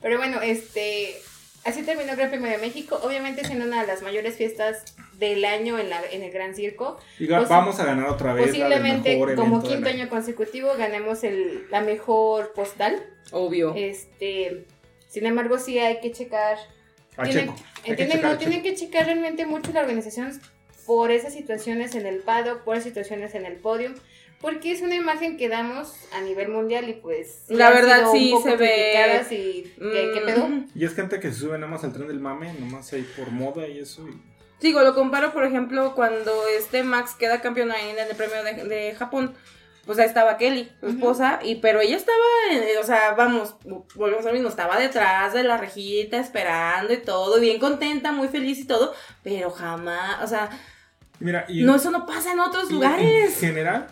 Pero 0.00 0.18
bueno, 0.18 0.40
este. 0.40 1.16
Así 1.62 1.82
terminó 1.82 2.12
el 2.12 2.16
Gran 2.16 2.30
Premio 2.30 2.50
de 2.50 2.56
México, 2.56 2.98
obviamente 3.02 3.44
siendo 3.44 3.66
una 3.66 3.82
de 3.82 3.86
las 3.86 4.00
mayores 4.00 4.34
fiestas 4.34 4.94
del 5.18 5.44
año 5.44 5.78
en, 5.78 5.90
la, 5.90 6.00
en 6.10 6.22
el 6.22 6.30
Gran 6.30 6.54
Circo. 6.54 6.98
Y 7.18 7.26
vamos 7.26 7.78
a 7.78 7.84
ganar 7.84 8.06
otra 8.06 8.32
vez. 8.32 8.46
la 8.46 8.52
del 8.52 8.70
Posiblemente 8.70 9.36
como 9.36 9.62
quinto 9.62 9.90
año. 9.90 10.08
consecutivo 10.08 10.74
ganemos 10.78 11.22
el, 11.22 11.66
la 11.70 11.82
mejor 11.82 12.54
postal. 12.54 13.04
Obvio. 13.32 13.74
Este, 13.76 14.64
sin 15.08 15.26
embargo, 15.26 15.58
sí 15.58 15.78
hay 15.78 16.00
que 16.00 16.12
checar. 16.12 16.56
A 17.18 17.24
tienen, 17.24 17.48
Checo. 17.48 17.56
Hay 17.58 17.82
que 17.82 17.90
entienden, 17.90 18.16
checar 18.16 18.32
no, 18.32 18.38
tienen 18.38 18.62
que 18.62 18.74
checar 18.74 19.04
realmente 19.04 19.44
mucho 19.44 19.70
la 19.72 19.80
organización 19.82 20.40
por 20.86 21.10
esas 21.10 21.32
situaciones 21.32 21.94
en 21.94 22.06
el 22.06 22.18
paddock, 22.18 22.60
por 22.62 22.76
esas 22.76 22.84
situaciones 22.88 23.34
en 23.34 23.46
el 23.46 23.54
podium, 23.56 23.94
porque 24.40 24.72
es 24.72 24.80
una 24.80 24.94
imagen 24.94 25.36
que 25.36 25.48
damos 25.48 25.92
a 26.12 26.20
nivel 26.22 26.48
mundial 26.48 26.88
y 26.88 26.94
pues 26.94 27.42
sí 27.46 27.54
La 27.54 27.70
verdad, 27.70 28.10
sí, 28.12 28.34
se 28.42 28.56
ve- 28.56 29.22
y 29.30 29.62
¿qué, 29.78 30.10
qué 30.14 30.20
pedo? 30.24 30.48
Mm. 30.48 30.68
Y 30.74 30.84
es 30.84 30.94
gente 30.94 31.20
que 31.20 31.28
se 31.30 31.40
sube 31.40 31.58
nada 31.58 31.70
más 31.70 31.84
al 31.84 31.92
tren 31.92 32.08
del 32.08 32.20
mame, 32.20 32.52
nomás 32.54 32.92
ahí 32.92 33.06
por 33.16 33.30
moda 33.30 33.66
y 33.68 33.78
eso. 33.80 34.06
y- 34.08 34.20
Digo, 34.60 34.82
lo 34.82 34.94
comparo, 34.94 35.32
por 35.32 35.44
ejemplo, 35.44 35.94
cuando 35.94 36.32
este 36.58 36.82
Max 36.82 37.14
queda 37.18 37.40
campeón 37.40 37.70
ahí 37.70 37.88
en 37.90 37.98
el 37.98 38.14
premio 38.16 38.42
de, 38.44 38.64
de 38.64 38.94
Japón. 38.94 39.34
Pues 39.90 39.98
ahí 39.98 40.06
estaba 40.06 40.36
Kelly, 40.36 40.70
su 40.78 40.86
esposa, 40.86 41.40
y 41.42 41.56
pero 41.56 41.80
ella 41.80 41.96
estaba, 41.96 42.16
en- 42.52 42.78
o 42.78 42.84
sea, 42.84 43.10
vamos, 43.14 43.56
volvemos 43.96 44.24
al 44.24 44.34
mismo, 44.34 44.48
estaba 44.48 44.78
detrás 44.78 45.32
de 45.34 45.42
la 45.42 45.56
rejita 45.56 46.16
esperando 46.20 46.92
y 46.92 46.98
todo, 46.98 47.40
bien 47.40 47.58
contenta, 47.58 48.12
muy 48.12 48.28
feliz 48.28 48.60
y 48.60 48.66
todo, 48.68 48.94
pero 49.24 49.50
jamás, 49.50 50.22
o 50.22 50.28
sea, 50.28 50.48
Mira, 51.18 51.44
y 51.48 51.64
no, 51.64 51.74
eso 51.74 51.90
no 51.90 52.06
pasa 52.06 52.30
en 52.32 52.38
otros 52.38 52.66
y 52.66 52.68
En 52.68 52.74
lugares. 52.76 53.40
general, 53.40 53.88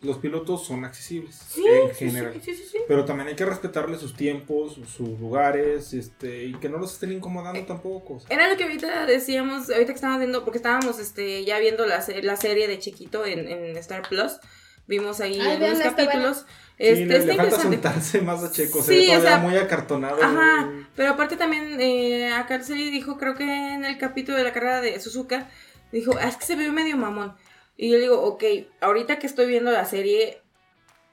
los 0.00 0.16
pilotos 0.18 0.64
son 0.66 0.84
accesibles. 0.86 1.34
Sí, 1.36 1.64
en 1.66 1.94
sí, 1.94 2.06
general. 2.06 2.32
sí, 2.34 2.40
sí, 2.40 2.54
sí, 2.54 2.68
sí. 2.72 2.78
Pero 2.88 3.04
también 3.04 3.28
hay 3.28 3.36
que 3.36 3.44
respetarle 3.44 3.98
sus 3.98 4.16
tiempos, 4.16 4.78
sus 4.96 5.20
lugares, 5.20 5.92
este, 5.92 6.44
y 6.44 6.54
que 6.54 6.68
no 6.70 6.78
los 6.78 6.94
estén 6.94 7.12
incomodando 7.12 7.60
tampoco. 7.66 8.14
o 8.14 8.20
sea. 8.20 8.34
Era 8.34 8.48
lo 8.48 8.56
que 8.56 8.64
ahorita 8.64 9.04
decíamos, 9.04 9.68
ahorita 9.68 9.92
que 9.92 9.96
estábamos 9.96 10.20
viendo, 10.20 10.44
porque 10.44 10.58
estábamos 10.58 10.98
este, 10.98 11.44
ya 11.44 11.58
viendo 11.58 11.84
la, 11.86 12.02
la 12.22 12.36
serie 12.36 12.68
de 12.68 12.78
Chiquito 12.78 13.26
en, 13.26 13.48
en 13.48 13.76
Star 13.76 14.02
Plus. 14.08 14.38
Vimos 14.86 15.20
ahí 15.20 15.34
Ay, 15.34 15.40
algunos 15.40 15.60
veanla, 15.78 15.84
está 15.86 15.96
capítulos. 16.06 16.36
Sí, 16.38 16.44
Este, 16.78 17.06
le, 17.06 17.16
está 17.16 17.32
le 17.32 17.36
falta 17.38 17.44
interesante. 17.56 17.76
soltarse 17.76 18.20
más 18.20 18.44
a 18.44 18.52
Checo, 18.52 18.82
se 18.82 18.92
Sí, 19.00 19.06
ve 19.10 19.16
o 19.16 19.20
sea, 19.20 19.38
muy 19.38 19.56
acartonado. 19.56 20.22
Ajá, 20.22 20.66
muy- 20.66 20.86
pero 20.94 21.10
aparte 21.12 21.36
también 21.36 21.80
eh, 21.80 22.32
acá 22.32 22.56
Arceli 22.56 22.90
dijo, 22.90 23.16
creo 23.16 23.34
que 23.34 23.44
en 23.44 23.84
el 23.84 23.96
capítulo 23.98 24.36
de 24.36 24.44
la 24.44 24.52
carrera 24.52 24.80
de 24.80 25.00
Suzuka, 25.00 25.48
dijo, 25.92 26.12
"Ah, 26.20 26.28
es 26.28 26.36
que 26.36 26.44
se 26.44 26.54
ve 26.56 26.70
medio 26.70 26.96
mamón. 26.96 27.34
Y 27.78 27.88
yo 27.90 27.96
le 27.96 28.02
digo, 28.02 28.22
ok, 28.22 28.44
ahorita 28.80 29.18
que 29.18 29.26
estoy 29.26 29.46
viendo 29.46 29.70
la 29.70 29.84
serie, 29.86 30.40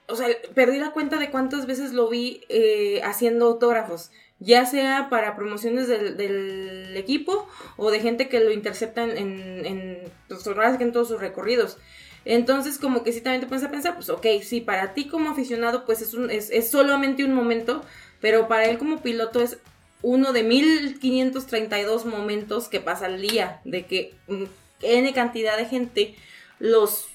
o 0.06 0.16
sea, 0.16 0.28
perdí 0.54 0.78
la 0.78 0.90
cuenta 0.92 1.16
de 1.18 1.30
cuántas 1.30 1.66
veces 1.66 1.92
lo 1.94 2.08
vi 2.08 2.42
eh, 2.50 3.00
haciendo 3.02 3.46
autógrafos, 3.46 4.10
ya 4.38 4.66
sea 4.66 5.08
para 5.10 5.34
promociones 5.36 5.88
del, 5.88 6.16
del 6.18 6.94
equipo 6.96 7.48
o 7.78 7.90
de 7.90 8.00
gente 8.00 8.28
que 8.28 8.40
lo 8.40 8.50
intercepta 8.52 9.02
en, 9.02 9.16
en, 9.16 9.66
en, 9.66 9.98
pues, 10.28 10.46
sí 10.46 10.84
en 10.84 10.92
todos 10.92 11.08
sus 11.08 11.20
recorridos. 11.20 11.78
Entonces, 12.24 12.78
como 12.78 13.02
que 13.02 13.12
sí 13.12 13.20
también 13.20 13.42
te 13.42 13.46
pones 13.46 13.64
a 13.64 13.70
pensar, 13.70 13.94
pues 13.94 14.08
ok, 14.08 14.26
sí, 14.42 14.60
para 14.60 14.94
ti 14.94 15.06
como 15.08 15.30
aficionado, 15.30 15.84
pues 15.84 16.00
es, 16.00 16.14
un, 16.14 16.30
es, 16.30 16.70
solamente 16.70 17.24
un 17.24 17.34
momento, 17.34 17.82
pero 18.20 18.48
para 18.48 18.64
él 18.64 18.78
como 18.78 19.02
piloto 19.02 19.40
es 19.40 19.58
uno 20.02 20.32
de 20.32 20.42
1532 20.42 22.06
momentos 22.06 22.68
que 22.68 22.80
pasa 22.80 23.06
al 23.06 23.20
día, 23.20 23.60
de 23.64 23.86
que 23.86 24.14
mm, 24.28 24.44
N 24.82 25.12
cantidad 25.12 25.56
de 25.56 25.66
gente 25.66 26.14
los... 26.58 27.08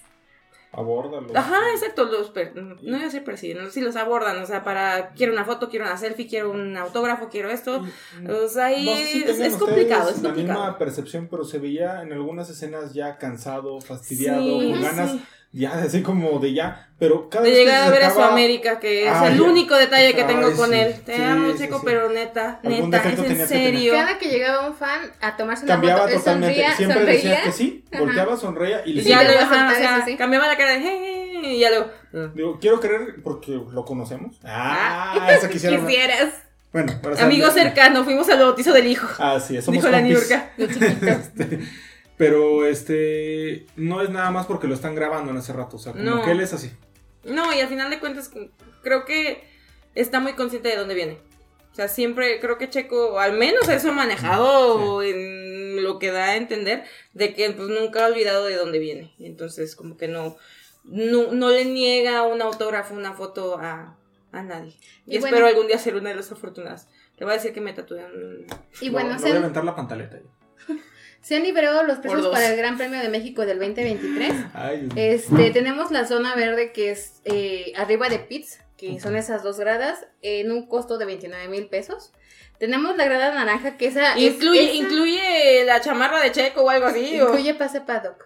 Abórdalo. 0.72 1.28
Ajá, 1.36 1.58
exacto, 1.74 2.06
los... 2.06 2.30
per- 2.30 2.56
no 2.56 2.76
iba 2.82 3.00
a 3.00 3.04
decir 3.06 3.24
persiguen, 3.24 3.72
sí 3.72 3.82
los 3.82 3.96
abordan, 3.96 4.38
o 4.42 4.46
sea, 4.46 4.64
para... 4.64 5.10
Quiero 5.16 5.34
una 5.34 5.44
foto, 5.46 5.68
quiero 5.70 5.86
una 5.86 5.98
selfie, 5.98 6.28
quiero 6.28 6.52
un 6.52 6.78
autógrafo, 6.78 7.28
quiero 7.30 7.50
esto. 7.50 7.84
O 8.30 8.48
sea, 8.48 8.66
ahí 8.68 8.86
No 8.86 8.96
sé 8.96 9.06
si 9.06 9.24
es, 9.44 9.56
complicado, 9.58 10.10
es 10.12 10.22
la 10.22 10.30
complicado. 10.30 10.60
misma 10.60 10.78
percepción, 10.78 11.28
pero 11.30 11.44
se 11.44 11.58
veía 11.58 12.04
en 12.04 12.14
algunas 12.14 12.50
escenas 12.50 12.94
ya 12.94 13.18
cansado, 13.18 13.82
fastidiado, 13.82 14.42
Sí, 14.44 14.72
con 14.72 14.82
ganas 14.82 15.12
sí. 15.12 15.22
Ya 15.52 15.72
así 15.84 16.02
como 16.04 16.40
de 16.40 16.54
ya, 16.54 16.90
pero 17.00 17.30
cada 17.30 17.44
De 17.46 17.50
vez 17.52 17.60
que 17.60 17.66
llegar 17.66 17.82
se 17.84 17.88
a 17.88 17.92
ver 17.92 18.04
a 18.04 18.12
su 18.12 18.22
América, 18.22 18.80
que 18.80 19.08
es 19.08 19.14
Ay, 19.14 19.34
el 19.34 19.42
único 19.42 19.76
detalle 19.76 20.14
que 20.14 20.22
ay, 20.22 20.28
tengo 20.28 20.52
con 20.56 20.70
sí, 20.72 20.76
él. 20.80 21.02
Te 21.06 21.16
sí, 21.16 21.22
amo, 21.22 21.52
sí, 21.54 21.58
Checo, 21.60 21.78
sí. 21.80 21.84
pero 21.86 22.10
neta, 22.10 22.60
neta, 22.64 22.98
es 22.98 23.20
en 23.20 23.26
que 23.38 23.48
serio. 23.48 23.94
Cada 23.94 24.18
que 24.18 24.30
llegaba 24.30 24.68
un 24.68 24.76
fan 24.76 25.12
a 25.22 25.36
tomarse 25.38 25.64
una 25.66 25.74
cambiaba 25.74 26.02
foto, 26.04 26.16
totalmente, 26.18 26.56
sonría, 26.56 26.76
siempre 26.76 26.98
sonreía. 27.00 27.30
decía 27.30 27.44
que 27.44 27.52
sí, 27.52 27.86
Ajá. 27.92 28.04
volteaba, 28.04 28.38
sonreía 28.38 28.82
y 28.86 28.94
le 28.94 29.02
Y 29.02 29.04
Sí, 29.04 29.10
ya 29.10 29.20
ajá, 29.22 29.72
o 29.72 29.76
sea, 29.76 29.98
eso, 30.08 30.18
cambiaba 30.18 30.48
la 30.48 30.58
cara 30.58 30.74
de 30.74 30.82
"Jeje", 30.82 31.32
y 31.44 31.60
ya 31.60 31.70
luego. 31.70 31.88
"Ah". 32.14 32.30
Digo, 32.36 32.58
quiero 32.60 32.80
creer 32.80 33.16
porque 33.24 33.52
lo 33.52 33.86
conocemos. 33.86 34.36
Ah, 34.44 35.28
eso 35.32 35.50
quisiera. 35.50 35.78
Quisieras. 35.80 36.34
Bueno, 36.72 36.94
Amigo 37.20 37.50
cercano, 37.50 38.04
fuimos 38.04 38.30
al 38.30 38.40
bautizo 38.40 38.72
del 38.74 38.86
hijo. 38.86 39.08
Ah, 39.18 39.40
sí, 39.40 39.60
somos 39.60 39.82
Dijo 39.82 39.90
la. 39.90 40.02
Niurka. 40.02 40.50
Pero 42.20 42.66
este 42.66 43.66
no 43.78 44.02
es 44.02 44.10
nada 44.10 44.30
más 44.30 44.46
porque 44.46 44.68
lo 44.68 44.76
están 44.76 44.94
grabando 44.94 45.32
en 45.32 45.38
ese 45.38 45.54
rato, 45.54 45.78
o 45.78 45.80
sea, 45.80 45.94
como 45.94 46.04
No. 46.04 46.22
que 46.22 46.32
él 46.32 46.42
es 46.42 46.52
así. 46.54 46.70
No, 47.24 47.52
y 47.54 47.62
al 47.62 47.70
final 47.70 47.90
de 47.90 48.00
cuentas, 48.00 48.30
creo 48.84 49.06
que 49.06 49.42
está 49.96 50.20
muy 50.20 50.34
consciente 50.34 50.68
de 50.70 50.76
dónde 50.76 50.96
viene. 50.96 51.18
O 51.72 51.76
sea, 51.76 51.88
siempre 51.88 52.42
creo 52.42 52.58
que 52.58 52.70
Checo, 52.70 53.20
al 53.20 53.38
menos 53.38 53.70
eso 53.70 53.90
ha 53.90 53.94
manejado 53.94 55.02
en 55.02 55.82
lo 55.82 55.98
que 55.98 56.12
da 56.12 56.26
a 56.32 56.36
entender, 56.36 56.84
de 57.14 57.34
que 57.34 57.50
pues 57.52 57.70
nunca 57.70 58.04
ha 58.04 58.10
olvidado 58.10 58.44
de 58.46 58.56
dónde 58.58 58.80
viene. 58.80 59.14
Entonces, 59.20 59.78
como 59.78 59.96
que 59.96 60.10
no, 60.10 60.36
no, 60.84 61.32
no 61.32 61.50
le 61.52 61.64
niega 61.64 62.24
un 62.24 62.42
autógrafo, 62.42 62.96
una 62.96 63.14
foto 63.14 63.58
a, 63.60 63.96
a 64.34 64.44
nadie. 64.44 64.76
Y, 65.06 65.14
Y 65.14 65.18
espero 65.18 65.36
bueno. 65.38 65.48
algún 65.48 65.68
día 65.68 65.78
ser 65.78 65.96
una 65.96 66.10
de 66.10 66.16
las 66.18 66.30
afortunadas. 66.34 66.90
Le 67.18 67.24
voy 67.26 67.34
a 67.34 67.38
decir 67.38 67.54
que 67.54 67.62
me 67.62 67.72
tatúen. 67.72 68.46
Y 68.82 68.88
No, 68.88 68.92
bueno, 68.92 69.10
no 69.12 69.16
se 69.20 69.24
voy 69.24 69.32
a 69.32 69.36
han, 69.36 69.44
aventar 69.44 69.64
la 69.64 69.76
pantaleta. 69.76 70.20
Se 71.22 71.36
han 71.36 71.44
liberado 71.44 71.84
los 71.84 72.00
precios 72.00 72.28
para 72.28 72.48
el 72.50 72.58
Gran 72.58 72.78
Premio 72.78 73.00
de 73.02 73.10
México 73.10 73.46
del 73.46 73.60
2023. 73.60 74.34
Ay, 74.54 74.78
Dios 74.82 74.94
mío. 74.94 75.04
Este, 75.06 75.52
tenemos 75.52 75.92
la 75.92 76.06
zona 76.08 76.36
verde 76.36 76.72
que 76.72 76.92
es 76.92 77.22
eh, 77.26 77.74
arriba 77.76 78.10
de 78.10 78.20
pits, 78.20 78.60
que 78.78 79.00
son 79.00 79.16
esas 79.16 79.44
dos 79.44 79.60
gradas, 79.60 80.06
en 80.22 80.52
un 80.52 80.68
costo 80.68 80.98
de 80.98 81.06
29 81.06 81.48
mil 81.50 81.68
pesos. 81.68 82.14
Tenemos 82.60 82.96
la 82.98 83.06
grada 83.06 83.34
naranja, 83.34 83.78
que 83.78 83.88
esa 83.88 84.14
es- 84.16 84.34
Incluye, 84.36 84.64
esa 84.66 84.74
incluye 84.74 85.64
la 85.66 85.82
chamarra 85.82 86.22
de 86.22 86.32
Checo 86.32 86.62
o 86.64 86.70
algo 86.70 86.88
así. 86.88 87.20
o- 87.22 87.28
incluye 87.30 87.54
pase 87.56 87.82
paddock. 87.82 88.26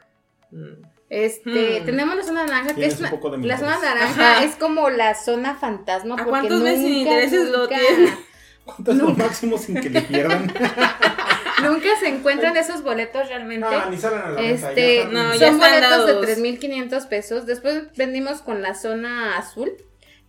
Mm. 0.52 0.84
Este, 1.10 1.80
Hmm. 1.82 1.86
tenemos 1.86 2.16
la 2.16 2.24
zona 2.24 2.44
naranja, 2.46 2.74
que 2.74 2.86
es 2.88 2.94
un 2.96 3.02
una- 3.02 3.10
poco 3.12 3.30
de 3.30 3.38
mi 3.38 3.46
la 3.48 3.58
zona 3.60 3.78
naranja 3.80 4.32
Ajá. 4.38 4.44
es 4.46 4.56
como 4.56 4.90
la 4.90 5.14
zona 5.14 5.54
fantasma. 5.56 6.16
¿A 6.16 6.18
porque 6.18 6.30
cuántos 6.32 6.62
meses 6.62 6.82
sin 6.82 6.94
nunca, 7.00 7.12
intereses 7.12 7.50
lo 7.50 7.58
nunca- 7.60 7.78
tiene? 7.78 8.14
¿Cuánto 8.66 8.92
es 8.92 8.98
lo 8.98 9.10
máximo 9.10 9.58
sin 9.60 9.80
que 9.82 9.90
le 9.92 10.02
pierdan? 10.02 10.52
Nunca 11.64 11.90
se 12.00 12.08
encuentran 12.08 12.56
esos 12.58 12.84
boletos 12.84 13.28
realmente. 13.30 13.68
no, 13.70 13.90
ni 13.90 13.98
salen 13.98 14.20
a 14.22 14.30
la 14.30 14.42
venta. 14.42 14.70
Este, 14.70 14.96
ya 14.96 15.02
están- 15.04 15.14
no, 15.14 15.34
son 15.34 15.58
boletos 15.60 15.82
dados. 15.90 16.22
de 16.28 16.36
3.500 16.36 17.08
pesos. 17.08 17.46
Después 17.46 17.84
vendimos 17.96 18.42
con 18.42 18.62
la 18.62 18.74
zona 18.76 19.38
azul, 19.38 19.72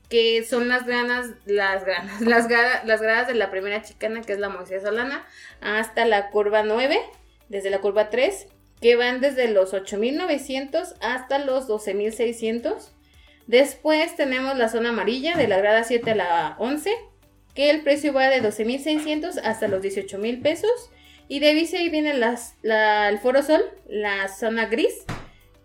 que 0.08 0.44
son 0.44 0.68
las 0.68 0.86
granas, 0.86 1.26
las 1.46 1.84
granas, 1.84 2.20
las, 2.22 2.48
gra- 2.48 2.82
las 2.84 3.00
gradas 3.00 3.26
de 3.28 3.34
la 3.34 3.50
primera 3.50 3.82
chicana, 3.82 4.20
que 4.22 4.32
es 4.32 4.38
la 4.38 4.48
Moisés 4.48 4.82
Solana, 4.82 5.26
hasta 5.60 6.04
la 6.04 6.30
curva 6.30 6.62
9, 6.62 6.98
desde 7.48 7.70
la 7.70 7.78
curva 7.80 8.10
3, 8.10 8.46
que 8.80 8.96
van 8.96 9.20
desde 9.20 9.48
los 9.48 9.72
8.900 9.72 10.94
hasta 11.00 11.38
los 11.38 11.68
12.600. 11.68 12.90
Después 13.46 14.16
tenemos 14.16 14.56
la 14.56 14.68
zona 14.68 14.90
amarilla, 14.90 15.36
de 15.36 15.48
la 15.48 15.58
grada 15.58 15.84
7 15.84 16.12
a 16.12 16.14
la 16.14 16.56
11, 16.58 16.90
que 17.54 17.70
el 17.70 17.82
precio 17.82 18.12
va 18.12 18.28
de 18.28 18.42
12.600 18.42 19.40
hasta 19.44 19.68
los 19.68 19.82
18.000 19.82 20.42
pesos. 20.42 20.90
Y 21.28 21.40
de 21.40 21.54
vice 21.54 21.78
ahí 21.78 21.88
viene 21.88 22.14
las, 22.14 22.54
la, 22.62 23.08
el 23.08 23.18
Foro 23.18 23.42
Sol, 23.42 23.62
la 23.88 24.28
zona 24.28 24.66
gris, 24.66 24.94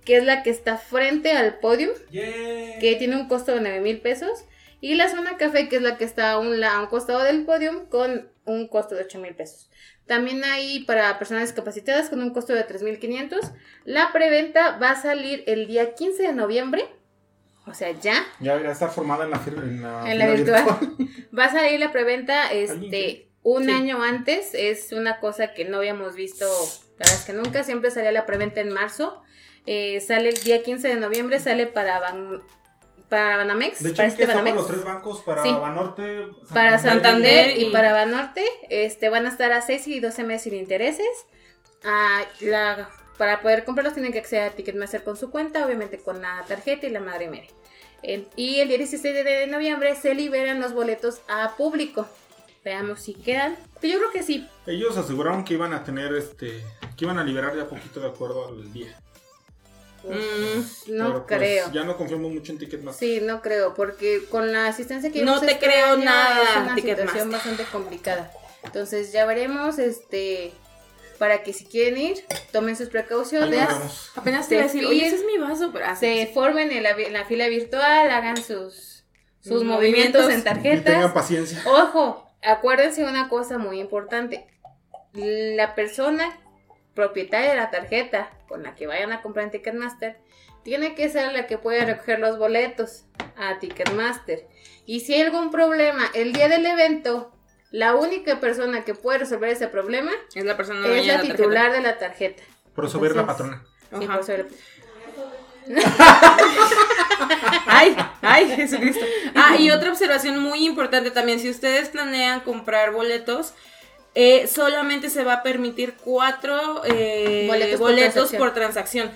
que 0.05 0.18
es 0.18 0.24
la 0.24 0.41
que 0.43 0.49
está 0.49 0.78
frente 0.78 1.32
al 1.34 1.60
podio, 1.60 1.91
Yeah. 2.12 2.80
que 2.80 2.95
tiene 2.97 3.16
un 3.18 3.28
costo 3.28 3.53
de 3.53 3.62
9 3.62 3.82
mil 3.82 3.99
pesos. 4.01 4.45
Y 4.82 4.95
la 4.95 5.10
zona 5.10 5.36
café, 5.38 5.68
que 5.68 5.76
es 5.76 5.82
la 5.82 5.97
que 5.97 6.05
está 6.05 6.32
a 6.32 6.39
un, 6.39 6.64
a 6.64 6.80
un 6.80 6.88
costado 6.88 7.24
del 7.24 7.43
podio, 7.45 7.89
con 7.89 8.30
un 8.45 8.68
costo 8.70 8.95
de 8.95 9.01
8 9.03 9.20
mil 9.20 9.36
pesos. 9.36 9.70
También 10.07 10.43
hay 10.43 10.86
para 10.86 11.20
personas 11.20 11.43
discapacitadas 11.43 12.10
con 12.10 12.22
un 12.24 12.32
costo 12.32 12.53
de 12.53 12.66
3.500. 12.66 13.51
La 13.84 14.12
preventa 14.14 14.78
va 14.80 14.91
a 14.91 15.01
salir 15.01 15.43
el 15.47 15.68
día 15.68 15.93
15 15.93 16.24
de 16.24 16.34
noviembre. 16.34 16.86
O 17.68 17.74
sea, 17.76 17.91
ya. 17.91 18.26
Ya 18.39 18.55
estar 18.72 18.89
formada 18.89 19.26
en 19.26 19.32
la, 19.32 19.38
fir- 19.39 19.62
en 19.62 19.82
la, 19.84 20.12
En 20.12 20.18
la 20.18 20.26
fila 20.34 20.62
virtual. 20.64 20.95
Va 21.38 21.45
a 21.45 21.51
salir 21.51 21.80
la 21.80 21.91
preventa 21.91 22.47
¿Alguien 22.47 22.86
este? 22.86 23.29
Un 23.56 23.66
Sí. 23.66 23.72
año 23.72 24.02
antes. 24.04 24.50
Es 24.54 24.91
una 24.91 25.20
cosa 25.20 25.54
que 25.54 25.66
no 25.66 25.78
habíamos 25.78 26.16
visto, 26.16 26.45
la 26.45 27.06
verdad 27.06 27.16
es 27.16 27.26
que 27.26 27.34
nunca. 27.34 27.64
Siempre 27.64 27.91
salía 27.91 28.12
la 28.12 28.26
preventa 28.26 28.62
en 28.62 28.70
marzo. 28.72 29.22
Eh, 29.66 30.00
sale 30.02 30.30
el 30.30 30.41
día 30.43 30.64
15 30.64 30.88
de 30.88 30.95
noviembre, 30.95 31.39
sale 31.39 31.68
para 31.68 32.00
Ban- 32.00 32.41
para 33.10 33.38
Banamex, 33.38 33.82
De 33.82 33.89
hecho, 33.89 33.97
para 33.97 34.08
este 34.08 34.26
Banamex, 34.28 34.56
los 34.56 34.68
tres 34.68 34.84
bancos 34.84 35.22
para 35.22 35.41
Sí. 35.41 35.50
Banorte, 35.52 36.28
para 36.54 36.78
Santander 36.78 37.58
y 37.58 37.66
y- 37.66 37.72
para 37.72 37.91
Banorte. 37.91 38.45
Este 38.70 39.10
van 39.10 39.26
a 39.26 39.30
estar 39.30 39.52
a 39.52 39.62
6 39.62 39.88
y 39.88 40.00
12 40.00 40.24
meses 40.24 40.43
sin 40.43 40.54
intereses. 40.54 41.08
Ah, 41.84 42.22
la- 42.41 42.89
para 43.18 43.41
poder 43.41 43.64
comprarlos 43.66 43.93
tienen 43.95 44.12
que 44.14 44.20
acceder 44.20 44.43
a 44.43 44.52
Ticketmaster 44.52 45.04
con 45.04 45.18
su 45.18 45.32
cuenta, 45.32 45.66
obviamente 45.66 45.97
con 45.97 46.22
la 46.22 46.43
tarjeta 46.47 46.86
y 46.86 46.89
la 46.91 47.00
madre 47.00 47.30
mera. 47.30 47.47
El- 48.04 48.28
y 48.36 48.60
el 48.62 48.68
día 48.70 48.78
16 48.78 49.14
de 49.26 49.47
noviembre 49.47 49.95
se 49.95 50.14
liberan 50.14 50.62
los 50.62 50.74
boletos 50.74 51.22
a 51.28 51.56
público. 51.58 52.08
Veamos 52.64 53.01
si 53.01 53.14
quedan. 53.14 53.57
Pero 53.80 53.93
yo 53.93 53.99
creo 53.99 54.12
que 54.12 54.24
sí. 54.24 54.47
Ellos 54.68 54.97
aseguraron 54.97 55.43
que 55.45 55.53
iban 55.53 55.74
a 55.74 55.84
tener 55.84 56.14
este. 56.14 56.64
que 56.97 57.05
iban 57.05 57.18
a 57.18 57.24
liberar 57.24 57.55
ya 57.55 57.68
poquito 57.68 57.99
de 58.01 58.07
acuerdo 58.07 58.47
al 58.49 58.72
día. 58.74 58.95
Mm, 60.03 60.95
No 60.97 61.26
pues, 61.26 61.39
creo. 61.39 61.72
Ya 61.72 61.84
no 61.84 61.97
confiamos 61.97 62.32
mucho 62.32 62.51
en 62.51 62.57
Ticketmaster. 62.57 63.07
Sí, 63.07 63.22
no 63.26 63.41
creo, 63.41 63.74
porque 63.74 64.24
con 64.30 64.51
la 64.53 64.68
asistencia 64.68 65.12
que 65.12 65.24
No 65.24 65.39
te 65.39 65.51
este 65.51 65.66
creo 65.66 65.93
año 65.93 66.05
nada, 66.05 66.43
es 66.43 66.55
una 66.57 66.76
situación 66.76 67.32
bastante 67.32 67.64
complicada. 67.66 68.32
Entonces 68.64 69.12
ya 69.12 69.26
veremos, 69.26 69.78
este, 69.80 70.53
para 71.18 71.43
que 71.43 71.51
si 71.53 71.66
quieren 71.66 71.97
ir, 71.97 72.24
tomen 72.51 72.76
sus 72.78 72.88
precauciones. 72.89 73.68
Apenas 74.16 74.47
te 74.47 74.55
iba 74.55 74.64
a 74.64 74.68
decir, 74.68 74.86
oye, 74.86 75.05
ese 75.05 75.18
es 75.18 75.26
mi 75.26 75.38
vaso, 75.38 75.72
pero 75.74 75.86
ah, 75.88 75.95
se 75.95 76.28
formen 76.34 76.72
en 76.72 76.84
la, 76.84 76.93
vi- 76.93 77.05
en 77.05 77.14
la 77.14 77.26
fila 77.26 77.47
virtual, 77.49 78.10
hagan 78.10 78.38
sus, 78.38 79.03
sus 79.41 79.64
movimientos, 79.64 80.24
movimientos. 80.24 80.30
en 80.30 80.39
Y 80.39 80.43
tengan 80.43 80.84
tarjetas. 80.84 81.12
paciencia. 81.12 81.62
Ojo, 81.66 82.29
acuérdense 82.42 83.04
una 83.04 83.30
cosa 83.30 83.58
muy 83.58 83.80
importante. 83.80 84.48
La 85.14 85.76
persona 85.76 86.40
propietaria 86.94 87.52
de 87.52 87.56
la 87.56 87.72
tarjeta 87.72 88.30
con 88.48 88.64
la 88.64 88.76
que 88.76 88.88
vayan 88.88 89.12
a 89.12 89.22
comprar 89.22 89.46
en 89.46 89.52
Ticketmaster 89.52 90.20
tiene 90.64 90.96
que 90.96 91.10
ser 91.10 91.32
la 91.34 91.48
que 91.48 91.58
puede 91.58 91.86
recoger 91.86 92.20
los 92.20 92.38
boletos 92.38 93.06
a 93.38 93.60
Ticketmaster. 93.60 94.48
Y 94.86 95.00
si 95.02 95.14
hay 95.14 95.22
algún 95.22 95.52
problema 95.52 96.04
el 96.14 96.34
día 96.34 96.50
del 96.50 96.66
evento, 96.66 97.32
la 97.72 97.96
única 97.96 98.40
persona 98.40 98.84
que 98.84 98.96
puede 98.96 99.20
resolver 99.20 99.50
ese 99.50 99.68
problema 99.68 100.12
es 100.34 100.44
la 100.44 100.58
persona 100.58 100.88
es 100.88 101.08
la 101.08 101.22
titular 101.22 101.72
de 101.72 101.82
la 101.82 101.98
tarjeta. 101.98 102.44
Por 102.76 103.00
ver 103.00 103.16
la 103.16 103.26
patrona. 103.26 103.64
Sí, 103.98 104.08
por 104.08 104.26
Ay, 107.68 107.96
ay, 108.22 108.56
Jesucristo. 108.56 109.06
Ah, 109.36 109.56
y 109.60 109.70
otra 109.72 109.92
observación 109.92 110.40
muy 110.40 110.66
importante 110.66 111.12
también, 111.12 111.40
si 111.40 111.50
ustedes 111.50 111.90
planean 111.90 112.42
comprar 112.42 112.92
boletos, 112.92 113.54
eh, 114.16 114.48
solamente 114.48 115.10
se 115.10 115.24
va 115.24 115.34
a 115.34 115.44
permitir 115.44 115.96
cuatro 116.04 116.84
eh, 116.86 117.46
Boletos 117.48 117.80
boletos, 117.80 118.30
por 118.32 118.40
por, 118.40 118.54
transacción. 118.54 119.12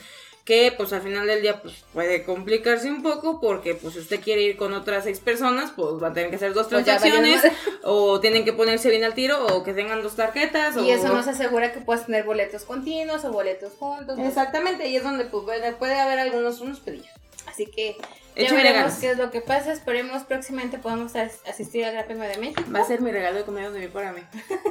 Que 0.45 0.73
pues 0.75 0.91
al 0.91 1.01
final 1.01 1.25
del 1.25 1.41
día 1.41 1.61
pues 1.61 1.85
puede 1.93 2.23
complicarse 2.23 2.89
un 2.89 3.01
poco 3.01 3.39
porque 3.39 3.75
pues 3.75 3.93
si 3.93 4.01
usted 4.01 4.19
quiere 4.19 4.41
ir 4.41 4.57
con 4.57 4.73
otras 4.73 5.05
seis 5.05 5.21
personas 5.21 5.71
pues 5.73 6.03
va 6.03 6.09
a 6.09 6.13
tener 6.13 6.29
que 6.29 6.35
hacer 6.35 6.53
dos 6.53 6.67
transacciones 6.67 7.41
o 7.83 8.19
tienen 8.19 8.43
que 8.43 8.51
ponerse 8.51 8.89
bien 8.89 9.05
al 9.05 9.13
tiro 9.13 9.45
o 9.45 9.63
que 9.63 9.73
tengan 9.73 10.03
dos 10.03 10.17
tarjetas 10.17 10.75
Y 10.75 10.79
o... 10.79 10.93
eso 10.93 11.13
no 11.13 11.23
se 11.23 11.29
asegura 11.29 11.71
que 11.71 11.79
puedas 11.79 12.07
tener 12.07 12.25
boletos 12.25 12.65
continuos 12.65 13.23
o 13.23 13.31
boletos 13.31 13.71
juntos. 13.79 14.19
Exactamente, 14.19 14.89
y 14.89 14.97
es 14.97 15.03
donde 15.03 15.23
pues 15.23 15.45
puede, 15.45 15.71
puede 15.73 15.97
haber 15.97 16.19
algunos 16.19 16.59
unos 16.59 16.81
pedillos. 16.81 17.22
Así 17.53 17.67
que 17.67 17.95
ya 18.35 18.41
Échale 18.43 18.63
veremos 18.63 18.81
ganas. 18.85 18.99
qué 18.99 19.11
es 19.11 19.17
lo 19.19 19.29
que 19.29 19.41
pasa. 19.41 19.71
Esperemos 19.71 20.23
próximamente 20.23 20.79
podamos 20.79 21.15
as- 21.15 21.39
asistir 21.47 21.85
al 21.85 21.93
Gran 21.93 22.05
Premio 22.07 22.27
de 22.27 22.37
México. 22.37 22.63
Va 22.75 22.79
a 22.81 22.85
ser 22.85 22.99
mi 23.01 23.11
regalo 23.11 23.37
de 23.37 23.43
cumpleaños 23.45 23.73
de 23.75 23.79
mí 23.81 23.87
para 23.89 24.11
mí. 24.11 24.21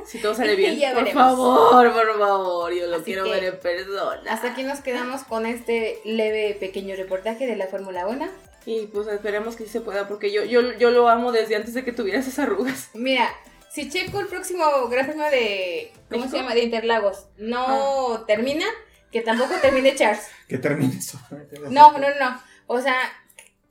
Si 0.04 0.18
todo 0.20 0.34
sale 0.34 0.56
bien. 0.56 0.76
Ya 0.78 0.92
por 0.94 1.04
veremos. 1.04 1.22
favor, 1.22 1.92
por 1.92 2.18
favor. 2.18 2.72
Yo 2.74 2.86
lo 2.88 2.96
Así 2.96 3.04
quiero 3.04 3.22
que- 3.24 3.30
ver 3.30 3.44
en 3.44 3.60
persona. 3.60 4.20
Hasta 4.32 4.48
aquí 4.50 4.64
nos 4.64 4.80
quedamos 4.80 5.22
con 5.22 5.46
este 5.46 6.00
leve 6.04 6.56
pequeño 6.58 6.96
reportaje 6.96 7.46
de 7.46 7.54
la 7.56 7.68
Fórmula 7.68 8.08
1. 8.08 8.28
Y 8.66 8.86
pues 8.86 9.06
esperemos 9.08 9.54
que 9.56 9.64
sí 9.64 9.70
se 9.70 9.80
pueda, 9.80 10.06
porque 10.08 10.32
yo, 10.32 10.44
yo, 10.44 10.72
yo 10.78 10.90
lo 10.90 11.08
amo 11.08 11.30
desde 11.32 11.54
antes 11.56 11.74
de 11.74 11.84
que 11.84 11.92
tuviera 11.92 12.18
esas 12.20 12.38
arrugas. 12.40 12.90
Mira, 12.94 13.28
si 13.72 13.88
Checo 13.90 14.18
el 14.20 14.26
próximo 14.26 14.64
Gran 14.88 15.06
Premio 15.06 15.24
de. 15.30 15.92
¿Cómo 16.08 16.22
¿México? 16.24 16.30
se 16.30 16.36
llama? 16.38 16.54
De 16.54 16.62
Interlagos 16.62 17.26
no 17.38 18.24
termina, 18.26 18.66
que 19.12 19.20
tampoco 19.20 19.54
termine 19.60 19.94
Charles. 19.94 20.26
Que 20.48 20.58
termine 20.58 20.96
eso. 20.98 21.18
No, 21.70 21.92
no, 21.98 22.08
no. 22.18 22.42
O 22.72 22.80
sea, 22.80 22.96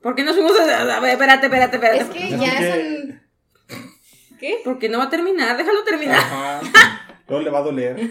¿Por 0.00 0.14
qué 0.14 0.22
nos 0.24 0.34
fuimos 0.34 0.58
a.? 0.60 0.96
a 0.96 1.00
ver, 1.00 1.12
espérate, 1.12 1.46
espérate, 1.46 1.76
espérate. 1.76 2.00
es 2.02 2.08
que 2.10 2.34
Es 2.34 2.40
ya 2.40 2.58
que- 2.58 2.70
son. 2.72 3.22
¿Qué? 4.38 4.60
Porque 4.64 4.88
no 4.88 4.98
va 4.98 5.04
a 5.04 5.10
terminar, 5.10 5.56
déjalo 5.56 5.84
terminar. 5.84 6.18
Ajá. 6.18 6.60
Luego 7.28 7.44
le 7.44 7.50
va 7.50 7.58
a 7.58 7.62
doler. 7.62 8.10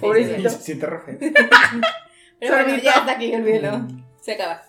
Pobrecito. 0.00 0.48
Si 0.50 0.76
te 0.76 0.86
refieres. 0.86 1.32
Pero 2.40 2.54
bueno, 2.64 2.76
ya 2.82 2.92
hasta 2.92 3.12
aquí, 3.12 3.34
olvídelo. 3.34 3.86
Se 4.22 4.32
acaba. 4.32 4.62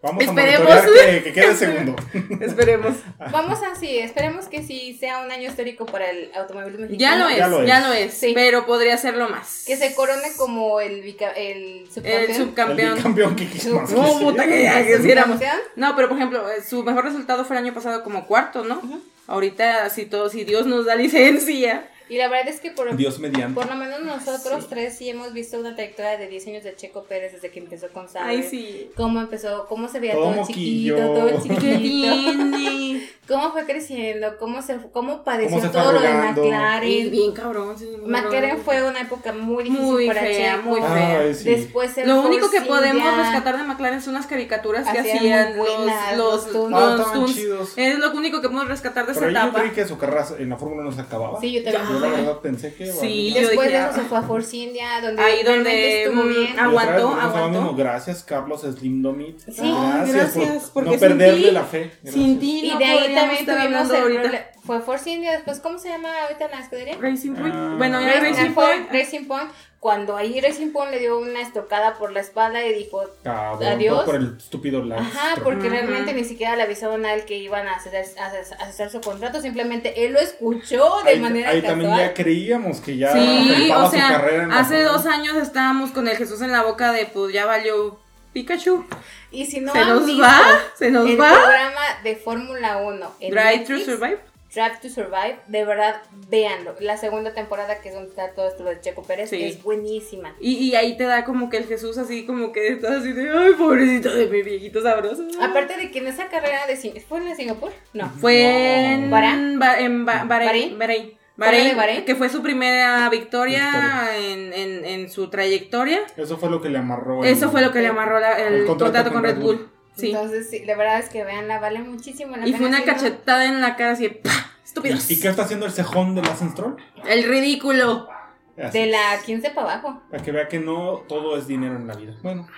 Vamos 0.00 0.22
Esperemos. 0.22 0.70
a 0.72 0.84
que, 0.84 1.22
que 1.24 1.32
quede 1.32 1.56
segundo. 1.56 1.96
Esperemos. 2.40 2.94
Vamos 3.32 3.58
así, 3.64 3.98
esperemos 3.98 4.46
que 4.46 4.62
sí 4.62 4.96
sea 4.98 5.18
un 5.24 5.30
año 5.32 5.48
histórico 5.48 5.86
para 5.86 6.08
el 6.10 6.30
automovilismo 6.36 6.86
Ya 6.90 7.16
mexicano. 7.16 7.24
lo 7.24 7.30
es, 7.30 7.36
Ya 7.38 7.48
lo 7.48 7.64
ya 7.64 7.78
es. 7.80 7.86
lo 7.86 7.92
es. 7.94 8.14
Sí. 8.14 8.32
Pero 8.32 8.64
podría 8.64 8.96
serlo 8.96 9.28
más. 9.28 9.64
Que 9.66 9.76
se 9.76 9.96
corone 9.96 10.28
como 10.36 10.80
el, 10.80 11.02
bica- 11.02 11.32
el 11.32 11.86
subcampeón. 11.92 12.22
El 12.22 12.30
El 12.30 12.36
subcampeón. 12.36 12.94
bicampeón 12.94 13.36
que 13.36 13.46
quisimos. 13.48 13.90
No, 13.90 14.20
puta 14.20 14.46
que 14.46 14.62
ya 14.62 14.86
quisiéramos. 14.86 15.38
¿Subcampeón? 15.38 15.58
No, 15.74 15.96
pero 15.96 16.08
por 16.08 16.16
ejemplo, 16.16 16.48
eh, 16.48 16.62
su 16.62 16.84
mejor 16.84 17.04
resultado 17.04 17.44
fue 17.44 17.56
el 17.56 17.64
año 17.64 17.74
pasado 17.74 18.04
como 18.04 18.24
cuarto, 18.26 18.64
¿no? 18.64 18.80
Ahorita, 19.26 19.90
si 19.90 20.06
todo, 20.06 20.30
si 20.30 20.44
Dios 20.44 20.66
nos 20.66 20.86
da 20.86 20.94
licencia. 20.94 21.88
Y 22.08 22.16
la 22.16 22.28
verdad 22.28 22.48
es 22.48 22.60
que 22.60 22.70
por, 22.70 22.94
Dios 22.96 23.18
mediante. 23.18 23.54
por 23.54 23.68
lo 23.68 23.76
menos 23.76 24.00
nosotros 24.00 24.66
tres 24.68 24.96
sí 24.96 25.10
hemos 25.10 25.32
visto 25.32 25.58
una 25.58 25.74
trayectoria 25.74 26.16
de 26.16 26.26
10 26.28 26.46
años 26.48 26.64
de 26.64 26.74
Checo 26.74 27.04
Pérez 27.04 27.32
desde 27.34 27.50
que 27.50 27.58
empezó 27.60 27.88
con 27.88 28.08
Sabe. 28.08 28.30
Ay, 28.30 28.42
sí. 28.42 28.90
Cómo 28.96 29.20
empezó, 29.20 29.66
cómo 29.68 29.88
se 29.88 30.00
veía 30.00 30.14
Todo 30.14 30.24
todo, 30.24 30.34
moquillo. 30.36 30.96
chiquito, 30.96 31.14
todo 31.14 31.42
¿Qué 31.60 31.76
chiquito. 31.76 33.12
Cómo 33.28 33.52
fue 33.52 33.66
creciendo, 33.66 34.38
cómo 34.38 34.62
se 34.62 34.78
cómo 34.90 35.22
padeció 35.22 35.50
Cómo 35.58 35.60
se 35.62 35.68
fue 35.68 35.80
todo 35.82 35.92
lo 35.92 36.00
de 36.00 36.08
arrugando. 36.08 36.44
Y 36.44 36.48
McLaren. 36.50 37.10
bien 37.10 37.32
cabrón. 37.32 37.78
sí, 37.78 37.86
muy 38.00 38.10
McLaren 38.10 38.48
cabrón. 38.48 38.64
fue 38.64 38.82
una 38.88 39.00
época 39.02 39.32
muy 39.34 39.64
difícil 39.64 39.84
Muy 39.84 40.06
para 40.06 40.20
fea, 40.22 40.56
Checo. 40.56 40.68
muy 40.70 40.80
fea. 40.80 41.20
Ay, 41.20 41.34
sí. 41.34 41.44
Después 41.50 41.98
el 41.98 42.08
Lo 42.08 42.22
único 42.22 42.50
que 42.50 42.62
podemos 42.62 43.16
rescatar 43.18 43.58
de 43.58 43.64
McLaren 43.64 44.00
son 44.00 44.14
unas 44.14 44.26
caricaturas 44.26 44.88
que 44.88 44.98
Hacían 44.98 45.58
buenas, 45.58 46.16
los, 46.16 46.46
los 46.52 46.70
los, 46.70 47.14
los 47.14 47.34
chidos. 47.34 47.72
Es 47.76 47.98
lo 47.98 48.12
único 48.12 48.40
que 48.40 48.48
podemos 48.48 48.68
rescatar 48.68 49.04
de 49.04 49.12
esa 49.12 49.20
Pero 49.20 49.32
yo 49.32 49.38
etapa. 49.38 49.60
creí 49.60 49.70
que 49.72 49.86
su 49.86 49.98
carrera 49.98 50.26
en 50.38 50.48
la 50.48 50.56
Fórmula 50.56 50.82
no 50.84 50.92
se 50.92 51.02
acababa. 51.02 51.38
Sí, 51.38 51.52
yo 51.52 51.62
también. 51.70 51.97
Yo 51.98 52.06
la 52.06 52.16
verdad 52.16 52.38
pensé 52.40 52.74
que. 52.74 52.86
Sí, 52.92 53.32
yo 53.34 53.40
Después 53.40 53.68
dije, 53.68 53.78
de 53.78 53.84
eso 53.84 53.92
ah. 53.92 53.94
se 53.94 54.00
fue 54.02 54.18
a 54.18 54.22
Force 54.22 54.56
India, 54.56 55.00
donde 55.02 55.22
Ahí 55.22 55.42
donde, 55.42 56.02
estuvo 56.04 56.22
mm, 56.24 56.28
bien. 56.28 56.54
Y 56.54 56.58
aguantó, 56.58 57.08
aguantó. 57.14 57.48
mismo. 57.60 57.74
Gracias, 57.76 58.22
Carlos 58.22 58.62
Slim 58.62 59.02
Domit. 59.02 59.38
Sí, 59.40 59.52
gracias, 59.70 60.36
gracias, 60.36 60.70
por 60.70 60.84
porque 60.84 60.90
no 60.90 60.90
sin 60.92 61.00
perderle 61.00 61.48
ti- 61.48 61.54
la 61.54 61.64
fe. 61.64 61.90
Gracias. 62.02 62.14
Sin 62.14 62.40
ti 62.40 62.60
Y 62.64 62.70
no 62.72 62.78
de 62.78 62.84
ahí 62.84 63.14
también 63.14 63.46
tuvimos 63.46 63.90
el 63.90 64.02
problema. 64.02 64.38
Fue 64.64 64.80
Force 64.80 65.10
India, 65.10 65.32
después, 65.32 65.60
¿cómo 65.60 65.78
se 65.78 65.88
llama 65.88 66.10
ahorita 66.24 66.44
en 66.44 66.50
la 66.50 66.60
escudería? 66.60 66.96
Racing 67.00 67.34
Point. 67.34 67.54
Ah. 67.56 67.74
bueno, 67.78 68.00
ya 68.02 68.20
Racing, 68.20 68.22
Racing 68.34 68.52
Point. 68.54 68.70
Point. 68.88 68.92
Racing 68.92 69.24
Point. 69.26 69.50
Cuando 69.80 70.16
ahí 70.16 70.40
Racing 70.40 70.72
Point 70.72 70.90
le 70.90 70.98
dio 70.98 71.20
una 71.20 71.40
estocada 71.40 71.94
por 71.98 72.10
la 72.10 72.18
espalda 72.18 72.66
y 72.66 72.74
dijo, 72.74 73.00
Cabrón, 73.22 73.68
Adiós. 73.68 74.04
por 74.04 74.16
el 74.16 74.36
estúpido 74.36 74.84
Lance 74.84 75.16
ajá, 75.16 75.40
porque 75.44 75.68
realmente 75.68 76.12
ni 76.12 76.24
siquiera 76.24 76.56
le 76.56 76.64
avisaron 76.64 77.06
a 77.06 77.14
él 77.14 77.24
que 77.24 77.36
iban 77.38 77.68
a 77.68 77.74
a 77.76 78.64
hacer 78.66 78.90
su 78.90 79.00
contrato, 79.00 79.40
simplemente 79.40 80.04
él 80.04 80.14
lo 80.14 80.18
escuchó 80.18 81.02
de 81.04 81.10
Ahí, 81.10 81.20
manera 81.20 81.50
ahí 81.50 81.62
también 81.62 81.96
ya 81.96 82.12
creíamos 82.12 82.80
que 82.80 82.96
ya 82.96 83.12
Sí, 83.12 83.70
o 83.72 83.84
su 83.84 83.90
sea, 83.92 84.08
carrera 84.08 84.42
en 84.44 84.52
hace 84.52 84.82
dos 84.82 85.06
años 85.06 85.36
estábamos 85.36 85.92
con 85.92 86.08
el 86.08 86.16
Jesús 86.16 86.42
en 86.42 86.50
la 86.50 86.64
boca 86.64 86.90
de 86.90 87.06
pues 87.06 87.32
ya 87.32 87.46
valió 87.46 88.00
Pikachu. 88.32 88.84
Y 89.30 89.46
si 89.46 89.60
no 89.60 89.72
se 89.72 89.84
nos 89.84 90.06
visto 90.06 90.22
va, 90.22 90.40
se 90.76 90.90
nos 90.90 91.06
el 91.08 91.20
va. 91.20 91.32
programa 91.32 91.80
de 92.02 92.16
Fórmula 92.16 92.78
1 92.78 93.14
en 93.20 93.30
Drive 93.30 93.58
to 93.58 93.72
Netflix, 93.74 93.84
Survive. 93.84 94.18
Drive 94.54 94.78
to 94.80 94.88
Survive, 94.88 95.38
de 95.46 95.64
verdad, 95.64 96.00
véanlo. 96.30 96.74
La 96.80 96.96
segunda 96.96 97.34
temporada, 97.34 97.80
que 97.80 97.90
es 97.90 97.94
donde 97.94 98.08
está 98.10 98.30
todo 98.32 98.48
esto 98.48 98.64
de 98.64 98.80
Checo 98.80 99.02
Pérez, 99.02 99.28
Sí. 99.30 99.42
es 99.44 99.62
buenísima. 99.62 100.34
Y, 100.40 100.52
y 100.56 100.74
ahí 100.74 100.96
te 100.96 101.04
da 101.04 101.24
como 101.24 101.50
que 101.50 101.58
el 101.58 101.64
Jesús 101.66 101.98
así 101.98 102.24
como 102.24 102.50
que 102.52 102.68
estás 102.68 102.92
así 103.00 103.12
de 103.12 103.30
ay 103.30 103.52
pobrecito 103.58 104.14
de 104.14 104.26
mi 104.26 104.42
viejito 104.42 104.80
sabroso. 104.82 105.22
Aparte 105.42 105.76
de 105.76 105.90
que 105.90 105.98
en 105.98 106.06
esa 106.06 106.28
carrera 106.28 106.66
de 106.66 106.76
Sing- 106.76 106.98
¿fue 107.06 107.18
en 107.18 107.36
Singapur? 107.36 107.72
No. 107.92 108.08
Fue 108.20 108.92
en 108.94 109.10
¿Bahrein? 109.10 109.58
Ba- 109.58 109.78
en 109.80 110.04
Ba- 110.06 110.24
¿Bahrein? 110.24 110.78
Bahrein, 110.78 110.78
Bahrein. 110.78 111.18
¿Fue 111.36 111.46
la 111.46 111.52
de 111.52 111.58
Bahrein, 111.58 111.76
Bahrein? 111.76 112.04
que 112.04 112.14
fue 112.16 112.28
su 112.30 112.42
primera 112.42 113.08
victoria, 113.10 113.70
Victoria. 113.70 114.18
En, 114.32 114.52
en, 114.54 114.84
en 114.84 115.10
su 115.10 115.28
trayectoria. 115.30 116.00
Eso 116.16 116.36
fue 116.38 116.50
lo 116.50 116.60
que 116.60 116.68
le 116.68 116.78
amarró. 116.78 117.22
Eso 117.22 117.44
el- 117.44 117.50
fue 117.52 117.60
lo 117.62 117.70
que 117.70 117.80
le 117.80 117.86
amarró 117.88 118.18
la- 118.18 118.38
el, 118.40 118.54
el 118.54 118.64
contrato, 118.66 118.84
contrato 118.92 119.10
con 119.12 119.20
con 119.20 119.22
Red 119.24 119.34
Red 119.36 119.42
Bull. 119.44 119.56
Bull. 119.58 119.70
Sí. 119.98 120.10
Entonces, 120.10 120.48
sí, 120.50 120.64
la 120.64 120.76
verdad 120.76 121.00
es 121.00 121.08
que 121.08 121.24
veanla, 121.24 121.58
vale 121.58 121.80
muchísimo 121.80 122.36
la 122.36 122.46
y 122.46 122.52
pena. 122.52 122.58
fue 122.58 122.66
una 122.68 122.84
cachetada 122.84 123.44
en 123.46 123.60
la 123.60 123.76
cara 123.76 123.92
así 123.92 124.04
de 124.04 124.10
¡pah! 124.10 124.30
estúpidos. 124.64 125.10
¿Y 125.10 125.20
qué 125.20 125.28
está 125.28 125.42
haciendo 125.42 125.66
el 125.66 125.72
cejón 125.72 126.14
de 126.14 126.22
Lance 126.22 126.48
Stroll? 126.50 126.76
El 127.06 127.24
ridículo. 127.24 128.08
De 128.56 128.86
la 128.86 129.20
15 129.24 129.50
para 129.50 129.74
abajo. 129.74 130.02
Para 130.10 130.22
que 130.22 130.32
vea 130.32 130.48
que 130.48 130.58
no 130.58 131.04
todo 131.08 131.36
es 131.38 131.46
dinero 131.46 131.76
en 131.76 131.86
la 131.86 131.94
vida. 131.94 132.16
Bueno, 132.24 132.48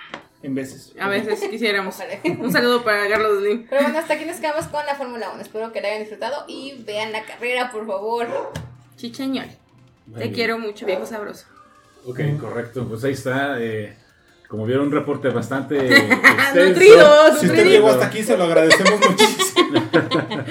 en 0.41 0.55
veces. 0.55 0.93
A 0.99 1.07
veces 1.09 1.39
quisiéramos. 1.51 1.95
Ojalá. 1.95 2.19
Un 2.39 2.51
saludo 2.51 2.83
para 2.83 3.07
Carlos 3.07 3.39
Slim. 3.39 3.67
Pero 3.69 3.83
bueno, 3.83 3.99
hasta 3.99 4.15
aquí 4.15 4.25
nos 4.25 4.37
quedamos 4.37 4.65
con 4.67 4.83
la 4.85 4.95
Fórmula 4.95 5.29
1. 5.31 5.41
Espero 5.43 5.71
que 5.71 5.79
la 5.79 5.89
hayan 5.89 5.99
disfrutado 6.01 6.43
y 6.47 6.83
vean 6.87 7.11
la 7.11 7.23
carrera, 7.23 7.71
por 7.71 7.85
favor. 7.85 8.51
Chicheñol. 8.97 9.45
Te 10.13 10.19
bien. 10.19 10.33
quiero 10.33 10.57
mucho, 10.57 10.85
viejo 10.87 11.05
sabroso. 11.05 11.45
Ok, 12.05 12.19
correcto. 12.39 12.87
Pues 12.87 13.03
ahí 13.03 13.13
está. 13.13 13.59
eh, 13.61 13.95
como 14.51 14.65
vieron, 14.65 14.87
un 14.87 14.91
reporte 14.91 15.29
bastante 15.29 15.77
extenso. 15.95 16.69
Nutrido, 16.69 17.37
Si 17.39 17.45
usted 17.47 17.65
llegó 17.65 17.87
hasta 17.89 18.05
aquí, 18.07 18.21
se 18.21 18.37
lo 18.37 18.43
agradecemos 18.43 18.99
muchísimo. 19.09 19.81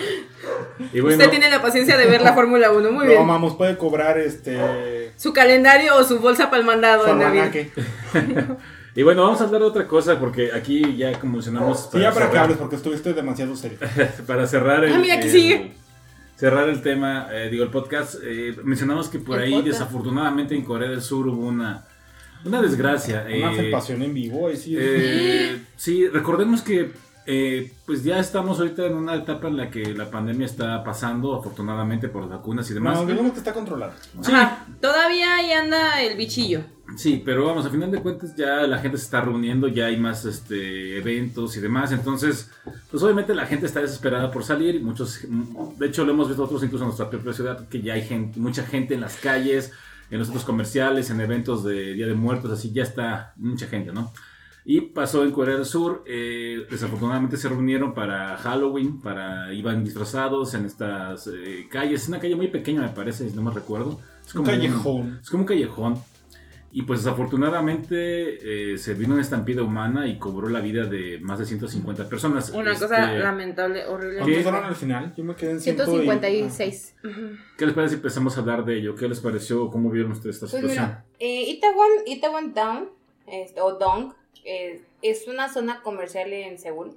Y 0.92 1.00
bueno, 1.00 1.18
Usted 1.18 1.30
tiene 1.30 1.50
la 1.50 1.60
paciencia 1.60 1.96
de 1.98 2.06
ver 2.06 2.22
la 2.22 2.32
Fórmula 2.32 2.72
1, 2.72 2.90
muy 2.90 3.04
Lo 3.04 3.10
bien. 3.10 3.22
amamos, 3.22 3.54
puede 3.54 3.76
cobrar 3.76 4.18
este. 4.18 5.12
Su 5.16 5.32
calendario 5.34 5.94
o 5.94 6.02
su 6.04 6.18
bolsa 6.20 6.46
para 6.48 6.60
el 6.60 6.66
mandado 6.66 7.04
Su 7.04 7.10
en 7.10 7.70
y 8.96 9.02
bueno, 9.02 9.22
vamos 9.22 9.40
a 9.40 9.44
hablar 9.44 9.60
de 9.60 9.66
otra 9.68 9.86
cosa 9.86 10.18
porque 10.18 10.50
aquí 10.52 10.96
ya 10.96 11.12
como 11.20 11.34
mencionamos. 11.34 11.90
Sí, 11.92 12.00
ya 12.00 12.10
para 12.12 12.26
que 12.26 12.32
cerrar- 12.32 12.44
hables, 12.44 12.56
porque 12.58 12.76
estuviste 12.76 13.12
demasiado 13.12 13.54
serio. 13.54 13.78
para 14.26 14.46
cerrar 14.46 14.82
el. 14.84 14.94
Ah, 14.94 14.98
mira, 14.98 15.14
aquí 15.16 15.26
el- 15.26 15.32
sigue. 15.32 15.72
cerrar 16.36 16.68
el 16.68 16.82
tema, 16.82 17.28
eh, 17.30 17.48
digo, 17.50 17.62
el 17.62 17.70
podcast, 17.70 18.14
eh, 18.24 18.56
mencionamos 18.64 19.08
que 19.10 19.18
por 19.20 19.36
El 19.36 19.44
ahí, 19.44 19.50
podcast. 19.52 19.78
desafortunadamente, 19.78 20.54
en 20.56 20.64
Corea 20.64 20.88
del 20.88 21.02
Sur 21.02 21.28
hubo 21.28 21.46
una, 21.46 21.84
una 22.44 22.62
desgracia. 22.62 23.24
Una 23.26 23.34
eh, 23.34 23.44
afectación 23.44 24.02
en 24.02 24.14
vivo, 24.14 24.48
sí. 24.54 24.76
eh, 24.78 25.60
sí, 25.76 26.06
recordemos 26.08 26.62
que 26.62 26.92
eh, 27.32 27.70
pues 27.86 28.02
ya 28.02 28.18
estamos 28.18 28.58
ahorita 28.58 28.86
en 28.86 28.94
una 28.94 29.14
etapa 29.14 29.48
en 29.48 29.56
la 29.56 29.70
que 29.70 29.94
la 29.94 30.10
pandemia 30.10 30.46
está 30.46 30.82
pasando, 30.82 31.36
afortunadamente 31.36 32.08
por 32.08 32.22
las 32.22 32.30
vacunas 32.30 32.68
y 32.70 32.74
demás. 32.74 32.98
no, 32.98 33.06
digamos 33.06 33.32
que 33.32 33.38
está 33.38 33.52
controlada. 33.52 33.94
Sí, 34.20 34.32
Ajá, 34.32 34.66
todavía 34.80 35.36
ahí 35.36 35.52
anda 35.52 36.02
el 36.02 36.16
bichillo. 36.16 36.62
sí, 36.96 37.22
pero 37.24 37.46
vamos, 37.46 37.66
a 37.66 37.70
final 37.70 37.92
de 37.92 38.00
cuentas 38.00 38.34
ya 38.34 38.62
la 38.62 38.78
gente 38.78 38.96
se 38.96 39.04
está 39.04 39.20
reuniendo, 39.20 39.68
ya 39.68 39.86
hay 39.86 39.96
más 39.96 40.24
este, 40.24 40.96
eventos 40.96 41.56
y 41.56 41.60
demás, 41.60 41.92
entonces, 41.92 42.50
pues 42.90 43.02
obviamente 43.02 43.32
la 43.34 43.46
gente 43.46 43.66
está 43.66 43.80
desesperada 43.80 44.30
por 44.32 44.42
salir, 44.42 44.74
y 44.74 44.80
muchos, 44.80 45.20
de 45.78 45.86
hecho 45.86 46.04
lo 46.04 46.12
hemos 46.12 46.26
visto 46.26 46.42
nosotros 46.42 46.64
incluso 46.64 46.84
en 46.84 46.88
nuestra 46.88 47.10
propia 47.10 47.32
ciudad, 47.32 47.68
que 47.68 47.80
ya 47.80 47.92
hay 47.94 48.02
gente, 48.02 48.40
mucha 48.40 48.64
gente 48.64 48.94
en 48.94 49.02
las 49.02 49.16
calles, 49.16 49.72
en 50.10 50.18
los 50.18 50.26
centros 50.26 50.44
comerciales, 50.44 51.10
en 51.10 51.20
eventos 51.20 51.64
de 51.64 51.94
Día 51.94 52.06
de 52.06 52.14
Muertos, 52.14 52.50
así 52.50 52.72
ya 52.72 52.82
está 52.82 53.32
mucha 53.36 53.66
gente, 53.66 53.92
¿no? 53.92 54.12
Y 54.64 54.82
pasó 54.82 55.24
en 55.24 55.30
Corea 55.30 55.56
del 55.56 55.64
Sur, 55.64 56.04
eh, 56.06 56.66
desafortunadamente 56.70 57.36
se 57.36 57.48
reunieron 57.48 57.94
para 57.94 58.36
Halloween, 58.36 59.00
para 59.00 59.52
iban 59.54 59.82
disfrazados 59.84 60.52
en 60.54 60.66
estas 60.66 61.26
eh, 61.28 61.66
calles, 61.70 62.02
es 62.02 62.08
una 62.08 62.20
calle 62.20 62.36
muy 62.36 62.48
pequeña 62.48 62.82
me 62.82 62.90
parece, 62.90 63.28
si 63.28 63.34
no 63.34 63.42
me 63.42 63.52
recuerdo. 63.52 63.98
Es 64.26 64.34
Un 64.34 64.44
callejón. 64.44 65.18
es 65.22 65.30
como 65.30 65.42
un 65.42 65.46
callejón. 65.46 65.98
Y 66.72 66.82
pues 66.82 67.02
desafortunadamente 67.02 68.72
eh, 68.74 68.78
se 68.78 68.94
vino 68.94 69.14
una 69.14 69.22
estampida 69.22 69.62
humana 69.62 70.06
y 70.06 70.18
cobró 70.18 70.48
la 70.48 70.60
vida 70.60 70.86
de 70.86 71.18
más 71.20 71.38
de 71.40 71.46
150 71.46 72.08
personas. 72.08 72.50
Una 72.50 72.72
Este, 72.72 72.84
cosa 72.86 73.12
lamentable, 73.12 73.86
horrible. 73.86 74.18
¿Cuántos 74.20 74.42
fueron 74.42 74.64
al 74.64 74.76
final? 74.76 75.14
Yo 75.16 75.24
me 75.24 75.34
quedé 75.34 75.50
en 75.52 75.60
156. 75.60 76.94
Ujú. 77.04 77.20
¿Qué 77.58 77.66
les 77.66 77.74
parece 77.74 77.90
si 77.90 77.96
empezamos 77.96 78.36
a 78.36 78.40
hablar 78.40 78.64
de 78.64 78.78
ello? 78.78 78.94
¿Qué 78.94 79.08
les 79.08 79.20
pareció? 79.20 79.68
¿Cómo 79.70 79.90
vieron 79.90 80.12
ustedes 80.12 80.36
esta 80.36 80.46
Pues 80.46 80.62
situación? 80.62 80.84
mira, 80.86 81.04
eh, 81.18 81.42
Itaewon, 81.50 81.88
Itaewon 82.06 82.54
Down, 82.54 82.88
este, 83.26 83.60
o 83.60 83.72
Dong, 83.76 84.12
eh, 84.44 84.80
es 85.02 85.26
una 85.28 85.52
zona 85.52 85.82
comercial 85.82 86.32
en 86.32 86.58
Seúl. 86.58 86.92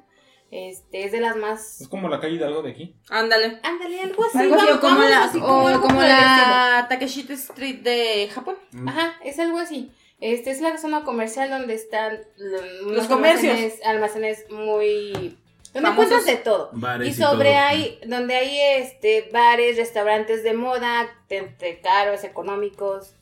Este, 0.53 1.05
es 1.05 1.11
de 1.11 1.19
las 1.19 1.35
más... 1.35 1.81
Es 1.81 1.87
como 1.87 2.09
la 2.09 2.19
calle 2.19 2.35
Hidalgo 2.35 2.61
de 2.61 2.69
aquí. 2.69 2.95
Ándale. 3.09 3.59
Ándale, 3.63 4.01
algo 4.01 4.23
así. 4.23 4.37
Algo 4.37 4.55
así, 4.55 4.67
o 4.71 4.79
como 4.79 5.01
la, 5.01 5.23
así, 5.23 5.39
o 5.41 5.67
algo 5.67 5.81
como 5.81 5.99
la 6.03 6.85
Takeshita 6.87 7.33
Street 7.33 7.79
de 7.79 8.29
Japón. 8.31 8.57
Mm. 8.71 8.87
Ajá, 8.87 9.15
es 9.23 9.39
algo 9.39 9.57
así. 9.57 9.91
Este 10.19 10.51
es 10.51 10.61
la 10.61 10.77
zona 10.77 11.03
comercial 11.03 11.49
donde 11.49 11.73
están 11.73 12.19
Los 12.37 13.07
comercios. 13.07 13.51
Almacenes, 13.51 13.83
almacenes 13.83 14.45
muy... 14.51 15.39
Donde 15.73 15.89
encuentras 15.89 16.25
de 16.25 16.35
todo. 16.35 16.69
Bares 16.73 17.07
Y 17.07 17.13
sobre 17.19 17.49
todo. 17.49 17.59
hay, 17.59 17.99
donde 18.05 18.35
hay 18.35 18.59
este 18.83 19.29
bares, 19.33 19.75
restaurantes 19.77 20.43
de 20.43 20.53
moda, 20.53 21.09
entre 21.29 21.81
caros, 21.81 22.23
económicos. 22.23 23.15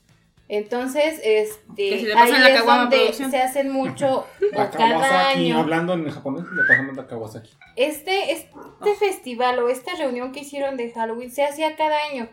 Entonces, 0.53 1.21
este, 1.23 1.61
Que 1.89 1.97
si 1.99 2.05
le 2.07 2.13
ahí 2.13 2.19
pasan 2.29 2.41
la 2.43 2.49
es 2.49 2.57
caguama 2.59 2.81
donde 2.81 2.97
producción. 2.97 3.31
se 3.31 3.37
hacen 3.37 3.69
mucho, 3.71 4.27
La 4.51 4.65
o 4.65 4.69
cada 4.69 4.89
Kawasaki, 4.95 5.39
año. 5.45 5.59
hablando 5.59 5.93
en 5.93 6.09
japonés, 6.11 6.43
le 6.43 6.63
pasamos 6.67 6.97
la 6.97 7.07
Kawasaki. 7.07 7.51
Este, 7.77 8.33
este 8.33 8.95
festival 8.99 9.59
o 9.59 9.69
esta 9.69 9.95
reunión 9.95 10.33
que 10.33 10.41
hicieron 10.41 10.75
de 10.75 10.91
Halloween 10.91 11.31
se 11.31 11.45
hacía 11.45 11.77
cada 11.77 11.97
año. 12.11 12.27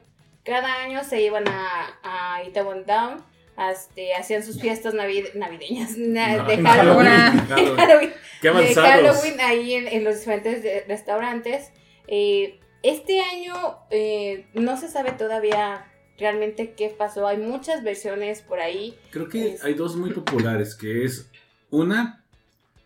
Cada 0.45 0.83
año 0.83 1.05
se 1.05 1.23
iban 1.23 1.45
a, 1.47 1.97
a 2.03 2.43
Itaewon 2.43 2.85
Down, 2.87 3.25
este, 3.71 4.15
hacían 4.17 4.43
sus 4.43 4.61
fiestas 4.61 4.95
navid- 4.95 5.33
navideñas 5.35 5.93
na- 5.97 6.39
No, 6.39 6.45
de 6.45 6.55
en 6.55 6.65
Halloween. 6.67 7.07
Halloween. 7.09 7.77
Halloween. 7.79 8.13
Qué 8.43 8.51
de. 8.51 8.75
Halloween 8.75 9.41
ahí 9.41 9.75
en, 9.75 9.87
en 9.87 10.03
los 10.03 10.17
diferentes 10.19 10.65
de- 10.65 10.85
restaurantes. 10.89 11.71
Eh, 12.09 12.59
este 12.83 13.21
año 13.21 13.55
eh, 13.91 14.47
no 14.55 14.77
se 14.77 14.89
sabe 14.89 15.13
todavía 15.13 15.85
realmente 16.19 16.75
qué 16.77 16.95
pasó. 16.97 17.27
Hay 17.27 17.39
muchas 17.39 17.83
versiones 17.85 18.43
por 18.43 18.61
ahí. 18.61 18.95
Creo 19.11 19.29
que 19.29 19.55
Es- 19.55 19.65
hay 19.65 19.75
dos 19.75 19.97
muy 19.97 20.11
populares, 20.11 20.75
que 20.75 21.05
es 21.05 21.31
una 21.71 22.25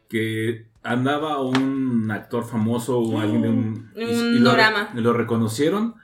que 0.08 0.66
andaba 0.82 1.40
un 1.40 2.10
actor 2.10 2.44
famoso 2.46 2.98
o 2.98 3.20
alguien 3.20 3.42
de 3.42 3.48
un... 3.48 3.90
y- 3.96 4.02
Un 4.04 4.34
y 4.36 4.38
lo- 4.40 4.50
dorama. 4.50 4.90
y 4.94 5.00
lo 5.00 5.12
reconocieron 5.12 5.94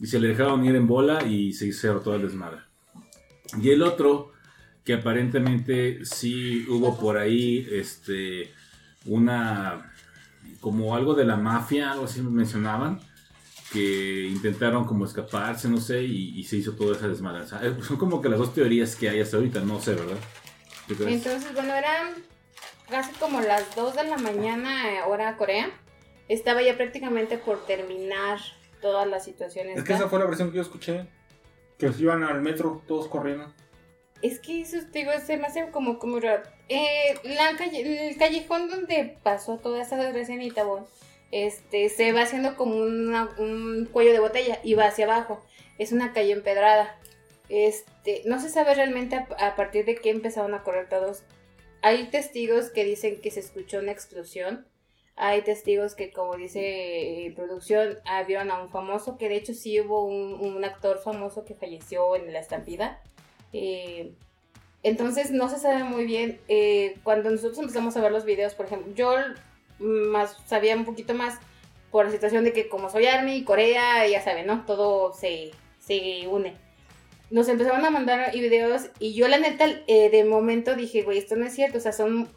y 0.00 0.06
se 0.06 0.18
le 0.18 0.28
dejaron 0.28 0.64
ir 0.64 0.74
en 0.76 0.86
bola 0.86 1.24
y 1.24 1.52
se 1.52 1.66
hizo 1.66 2.00
todo 2.00 2.16
el 2.16 2.22
desmadre. 2.22 2.58
Y 3.62 3.70
el 3.70 3.82
otro, 3.82 4.32
que 4.84 4.94
aparentemente 4.94 6.04
sí 6.04 6.64
hubo 6.68 6.98
por 6.98 7.16
ahí 7.18 7.66
este 7.70 8.50
una 9.06 9.92
como 10.60 10.96
algo 10.96 11.14
de 11.14 11.24
la 11.24 11.36
mafia, 11.36 11.92
algo 11.92 12.04
así 12.06 12.20
mencionaban, 12.22 13.00
que 13.72 14.26
intentaron 14.30 14.84
como 14.84 15.04
escaparse, 15.04 15.68
no 15.68 15.78
sé, 15.80 16.02
y, 16.02 16.38
y 16.38 16.44
se 16.44 16.56
hizo 16.56 16.72
toda 16.72 16.96
esa 16.96 17.06
sea, 17.46 17.60
eh, 17.62 17.76
son 17.82 17.96
como 17.98 18.20
que 18.22 18.28
las 18.28 18.38
dos 18.38 18.54
teorías 18.54 18.96
que 18.96 19.08
hay 19.10 19.20
hasta 19.20 19.36
ahorita, 19.36 19.60
no 19.60 19.80
sé, 19.80 19.94
¿verdad? 19.94 20.16
Entonces, 20.88 21.52
bueno, 21.52 21.74
eran 21.74 22.14
casi 22.88 23.12
como 23.18 23.40
las 23.40 23.74
2 23.76 23.94
de 23.96 24.04
la 24.04 24.16
mañana, 24.16 24.94
eh, 24.94 25.00
hora 25.06 25.36
Corea. 25.36 25.70
Estaba 26.28 26.62
ya 26.62 26.76
prácticamente 26.76 27.36
por 27.38 27.64
terminar 27.66 28.38
todas 28.80 29.06
las 29.06 29.24
situaciones. 29.24 29.76
Es 29.78 29.84
que 29.84 29.92
esa 29.94 30.08
fue 30.08 30.18
la 30.18 30.26
versión 30.26 30.50
que 30.50 30.56
yo 30.56 30.62
escuché. 30.62 31.06
Que 31.78 31.92
se 31.92 32.02
iban 32.02 32.22
al 32.24 32.40
metro 32.42 32.82
todos 32.88 33.08
corriendo. 33.08 33.52
Es 34.20 34.40
que 34.40 34.62
eso, 34.62 34.78
te 34.90 35.00
digo, 35.00 35.12
se 35.24 35.36
me 35.36 35.46
hace 35.46 35.70
como, 35.70 35.98
como 35.98 36.18
raro. 36.20 36.42
Eh, 36.68 37.14
la 37.24 37.56
calle- 37.56 38.08
el 38.10 38.16
callejón 38.16 38.68
donde 38.68 39.16
pasó 39.22 39.58
toda 39.58 39.80
esta 39.82 39.96
desgracia 39.96 40.34
en 40.34 40.42
Itaewon, 40.42 40.86
este, 41.30 41.88
se 41.88 42.12
va 42.12 42.22
haciendo 42.22 42.56
como 42.56 42.76
un 42.76 43.88
cuello 43.92 44.12
de 44.12 44.20
botella 44.20 44.60
y 44.62 44.74
va 44.74 44.86
hacia 44.86 45.04
abajo. 45.04 45.42
Es 45.78 45.92
una 45.92 46.12
calle 46.12 46.32
empedrada. 46.32 46.98
Este, 47.48 48.22
no 48.26 48.40
se 48.40 48.50
sabe 48.50 48.74
realmente 48.74 49.16
a, 49.16 49.56
partir 49.56 49.84
de 49.84 49.96
qué 49.96 50.10
empezaron 50.10 50.54
a 50.54 50.62
correr 50.62 50.88
todos. 50.88 51.22
Hay 51.82 52.08
testigos 52.10 52.70
que 52.70 52.84
dicen 52.84 53.20
que 53.20 53.30
se 53.30 53.40
escuchó 53.40 53.78
una 53.78 53.92
explosión. 53.92 54.66
Hay 55.16 55.42
testigos 55.42 55.94
que, 55.94 56.12
como 56.12 56.36
dice 56.36 57.26
eh, 57.26 57.32
producción, 57.34 57.98
ah, 58.04 58.22
vieron 58.22 58.50
a 58.50 58.62
un 58.62 58.70
famoso, 58.70 59.18
que 59.18 59.28
de 59.28 59.36
hecho 59.36 59.52
sí 59.52 59.80
hubo 59.80 60.04
un, 60.04 60.34
un 60.34 60.64
actor 60.64 61.00
famoso 61.02 61.44
que 61.44 61.54
falleció 61.54 62.14
en 62.14 62.32
la 62.32 62.38
estampida. 62.38 63.02
Eh, 63.52 64.12
entonces 64.82 65.30
no 65.32 65.48
se 65.48 65.58
sabe 65.58 65.84
muy 65.84 66.04
bien. 66.04 66.40
eh, 66.48 66.96
cuando 67.02 67.30
nosotros 67.30 67.58
empezamos 67.58 67.96
a 67.96 68.00
ver 68.00 68.12
los 68.12 68.24
videos, 68.24 68.54
por 68.54 68.66
ejemplo, 68.66 68.94
yo 68.94 69.12
más 69.78 70.36
sabía 70.46 70.76
un 70.76 70.84
poquito 70.84 71.14
más 71.14 71.38
por 71.90 72.06
la 72.06 72.10
situación 72.10 72.44
de 72.44 72.52
que 72.52 72.68
como 72.68 72.90
soy 72.90 73.06
Army, 73.06 73.44
Corea, 73.44 74.06
ya 74.06 74.22
saben, 74.22 74.46
¿no? 74.46 74.64
Todo 74.66 75.12
se, 75.12 75.52
se 75.78 76.26
une. 76.28 76.56
Nos 77.30 77.48
empezaron 77.48 77.84
a 77.84 77.90
mandar 77.90 78.32
videos 78.32 78.90
y 78.98 79.14
yo 79.14 79.28
la 79.28 79.38
neta 79.38 79.66
eh, 79.86 80.10
de 80.10 80.24
momento 80.24 80.74
dije, 80.74 81.02
güey, 81.02 81.18
esto 81.18 81.36
no 81.36 81.46
es 81.46 81.54
cierto, 81.54 81.78
o 81.78 81.80
sea, 81.80 81.92
son, 81.92 82.28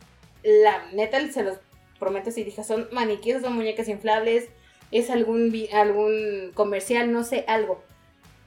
la 0.44 0.92
neta 0.94 1.20
se 1.32 1.44
los 1.44 1.58
prometo, 2.00 2.32
si 2.32 2.44
dije, 2.44 2.64
son 2.64 2.88
maniquíes, 2.92 3.42
son 3.42 3.54
muñecas 3.54 3.88
inflables, 3.88 4.50
es 4.92 5.10
algún, 5.10 5.54
algún 5.74 6.52
comercial, 6.54 7.12
no 7.12 7.24
sé, 7.24 7.46
algo 7.48 7.82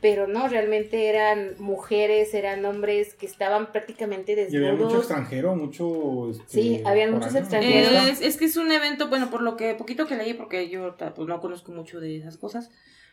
pero 0.05 0.26
no, 0.26 0.48
realmente 0.48 1.09
eran 1.09 1.55
mujeres, 1.59 2.34
eran 2.34 2.62
hombres 2.66 3.14
que 3.14 3.24
estaban 3.24 3.72
prácticamente 3.72 4.32
Y 4.34 4.55
había 4.55 4.72
mucho 4.72 4.82
desnudos. 4.84 4.98
extranjero, 4.98 5.57
mucho. 5.57 6.28
Este, 6.30 6.44
Sí, 6.46 6.82
habían 6.84 7.12
muchos 7.12 7.34
extranjeros. 7.34 8.09
Es, 8.11 8.20
es 8.20 8.36
que 8.36 8.44
es 8.44 8.59
un 8.59 8.70
evento, 8.70 9.09
bueno, 9.09 9.30
por 9.30 9.40
lo 9.40 9.57
que 9.57 9.72
poquito 9.72 10.07
que 10.07 10.16
leí, 10.16 10.34
porque 10.34 10.68
yo 10.68 10.94
pues, 10.98 11.26
no 11.26 11.40
conozco 11.40 11.72
mucho 11.72 12.00
de 12.00 12.18
esas 12.18 12.36
cosas, 12.36 12.70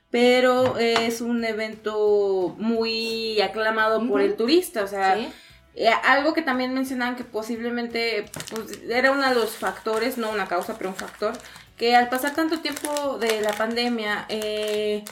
pero 0.10 0.78
es 0.78 1.22
un 1.22 1.46
evento 1.46 2.54
muy 2.58 3.40
aclamado 3.40 4.06
por 4.06 4.20
el 4.20 4.36
turista, 4.36 4.84
o 4.84 4.88
sea, 4.88 5.16
Sí. 5.16 5.30
eh, 5.76 5.92
algo 6.04 6.34
que 6.34 6.42
también 6.42 6.74
mencionaban 6.74 7.16
que 7.16 7.24
posiblemente 7.24 8.26
pues, 8.54 8.82
era 8.90 9.14
uno 9.14 9.30
de 9.30 9.36
los 9.36 9.52
factores, 9.52 10.18
no 10.18 10.30
una 10.30 10.46
causa, 10.50 10.78
pero 10.78 10.90
un 10.90 10.98
factor, 10.98 11.32
que 11.78 11.96
al 11.96 12.10
pasar 12.10 12.36
tanto 12.36 12.60
tiempo 12.60 13.18
de 13.18 13.40
la 13.40 13.54
pandemia, 13.54 14.26
eh, 14.28 15.06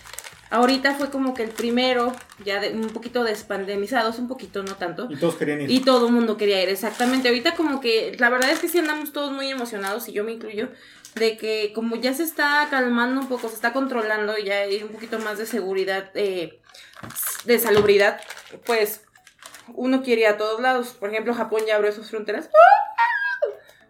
ahorita 0.49 0.95
fue 0.95 1.09
como 1.09 1.33
que 1.33 1.43
el 1.43 1.49
primero, 1.49 2.13
ya 2.43 2.59
de- 2.59 2.71
un 2.71 2.87
poquito 2.89 3.23
despandemizados, 3.23 4.19
un 4.19 4.27
poquito, 4.27 4.63
no 4.63 4.75
tanto, 4.75 5.07
Y 5.09 5.15
todos 5.17 5.35
querían 5.35 5.61
ir. 5.61 5.69
y 5.71 5.79
todo 5.81 6.07
el 6.07 6.13
mundo 6.13 6.37
quería 6.37 6.61
ir, 6.63 6.69
exactamente. 6.69 7.27
Ahorita 7.29 7.55
como 7.55 7.79
que 7.81 8.15
la 8.19 8.29
verdad 8.29 8.49
es 8.51 8.59
que 8.59 8.67
sí 8.69 8.79
andamos 8.79 9.11
todos 9.13 9.31
muy 9.31 9.49
emocionados 9.49 10.07
y 10.07 10.13
yo 10.13 10.23
me 10.23 10.31
incluyo 10.33 10.69
de 11.15 11.37
que 11.37 11.71
como 11.73 11.95
ya 11.95 12.13
se 12.13 12.23
está 12.23 12.67
calmando 12.69 13.21
un 13.21 13.27
poco, 13.27 13.49
se 13.49 13.55
está 13.55 13.73
controlando 13.73 14.37
y 14.37 14.45
ya 14.45 14.59
hay 14.59 14.83
un 14.83 14.89
poquito 14.89 15.19
más 15.19 15.37
de 15.37 15.45
seguridad, 15.45 16.11
eh, 16.13 16.59
de 17.45 17.59
salubridad, 17.59 18.19
pues 18.65 19.01
uno 19.73 20.01
quiere 20.03 20.21
ir 20.21 20.27
a 20.27 20.37
todos 20.37 20.59
lados. 20.61 20.89
Por 20.99 21.09
ejemplo, 21.09 21.33
Japón 21.33 21.61
ya 21.67 21.75
abrió 21.75 21.91
sus 21.91 22.09
fronteras. 22.09 22.49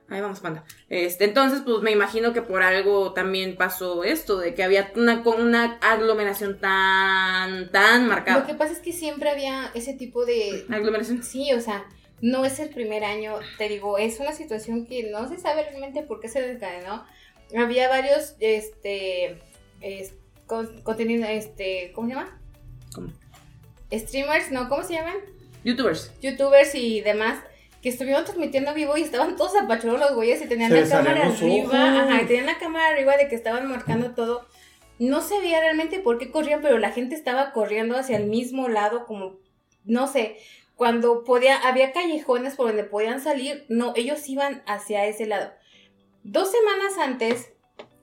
Ahí 0.09 0.21
vamos, 0.21 0.39
panda. 0.39 0.63
Este, 0.89 1.25
entonces, 1.25 1.61
pues 1.63 1.81
me 1.83 1.91
imagino 1.91 2.33
que 2.33 2.41
por 2.41 2.63
algo 2.63 3.13
también 3.13 3.55
pasó 3.57 4.03
esto, 4.03 4.37
de 4.39 4.55
que 4.55 4.63
había 4.63 4.91
una, 4.95 5.21
una 5.21 5.77
aglomeración 5.81 6.59
tan, 6.59 7.71
tan 7.71 8.03
Lo 8.03 8.09
marcada. 8.09 8.45
que 8.47 8.55
pasa 8.55 8.73
es 8.73 8.79
que 8.79 8.91
siempre 8.91 9.29
había 9.29 9.69
ese 9.75 9.93
tipo 9.93 10.25
de... 10.25 10.65
Aglomeración. 10.69 11.21
Sí, 11.21 11.53
o 11.53 11.61
sea, 11.61 11.85
no 12.21 12.43
es 12.43 12.59
el 12.59 12.69
primer 12.69 13.03
año, 13.03 13.35
te 13.59 13.69
digo, 13.69 13.97
es 13.99 14.19
una 14.19 14.31
situación 14.33 14.87
que 14.87 15.11
no 15.11 15.27
se 15.29 15.37
sabe 15.37 15.63
realmente 15.63 16.01
por 16.01 16.19
qué 16.19 16.27
se 16.27 16.41
desencadenó. 16.41 17.05
Había 17.55 17.87
varios, 17.87 18.35
este, 18.39 19.39
es- 19.81 20.15
con- 20.47 20.81
contenido, 20.81 21.27
este, 21.27 21.91
¿cómo 21.93 22.07
se 22.07 22.15
llama? 22.15 22.41
¿Cómo? 22.95 23.09
Streamers, 23.93 24.51
¿no? 24.51 24.69
¿Cómo 24.69 24.83
se 24.83 24.93
llaman? 24.93 25.17
Youtubers. 25.63 26.11
Youtubers 26.21 26.73
y 26.75 27.01
demás 27.01 27.37
que 27.81 27.89
estuvieron 27.89 28.25
transmitiendo 28.25 28.73
vivo 28.73 28.97
y 28.97 29.01
estaban 29.01 29.35
todos 29.35 29.55
apachurrados 29.55 30.01
los 30.01 30.15
güeyes 30.15 30.41
y 30.41 30.47
tenían 30.47 30.71
Se 30.71 30.81
la 30.81 30.89
cámara 30.89 31.27
arriba, 31.27 32.01
ajá, 32.01 32.21
y 32.21 32.25
tenían 32.25 32.45
la 32.45 32.57
cámara 32.57 32.89
arriba 32.89 33.17
de 33.17 33.27
que 33.27 33.35
estaban 33.35 33.67
marcando 33.67 34.11
todo. 34.11 34.45
No 34.99 35.21
se 35.21 35.39
veía 35.39 35.61
realmente 35.61 35.99
por 35.99 36.17
qué 36.17 36.29
corrían, 36.29 36.61
pero 36.61 36.77
la 36.77 36.91
gente 36.91 37.15
estaba 37.15 37.53
corriendo 37.53 37.95
hacia 37.97 38.17
el 38.17 38.25
mismo 38.25 38.67
lado, 38.67 39.05
como, 39.05 39.37
no 39.85 40.07
sé, 40.07 40.37
cuando 40.75 41.23
podía, 41.23 41.57
había 41.57 41.93
callejones 41.93 42.55
por 42.55 42.67
donde 42.67 42.83
podían 42.83 43.21
salir, 43.21 43.65
no, 43.69 43.93
ellos 43.95 44.27
iban 44.27 44.61
hacia 44.65 45.05
ese 45.05 45.25
lado. 45.25 45.53
Dos 46.23 46.51
semanas 46.51 46.97
antes, 46.97 47.53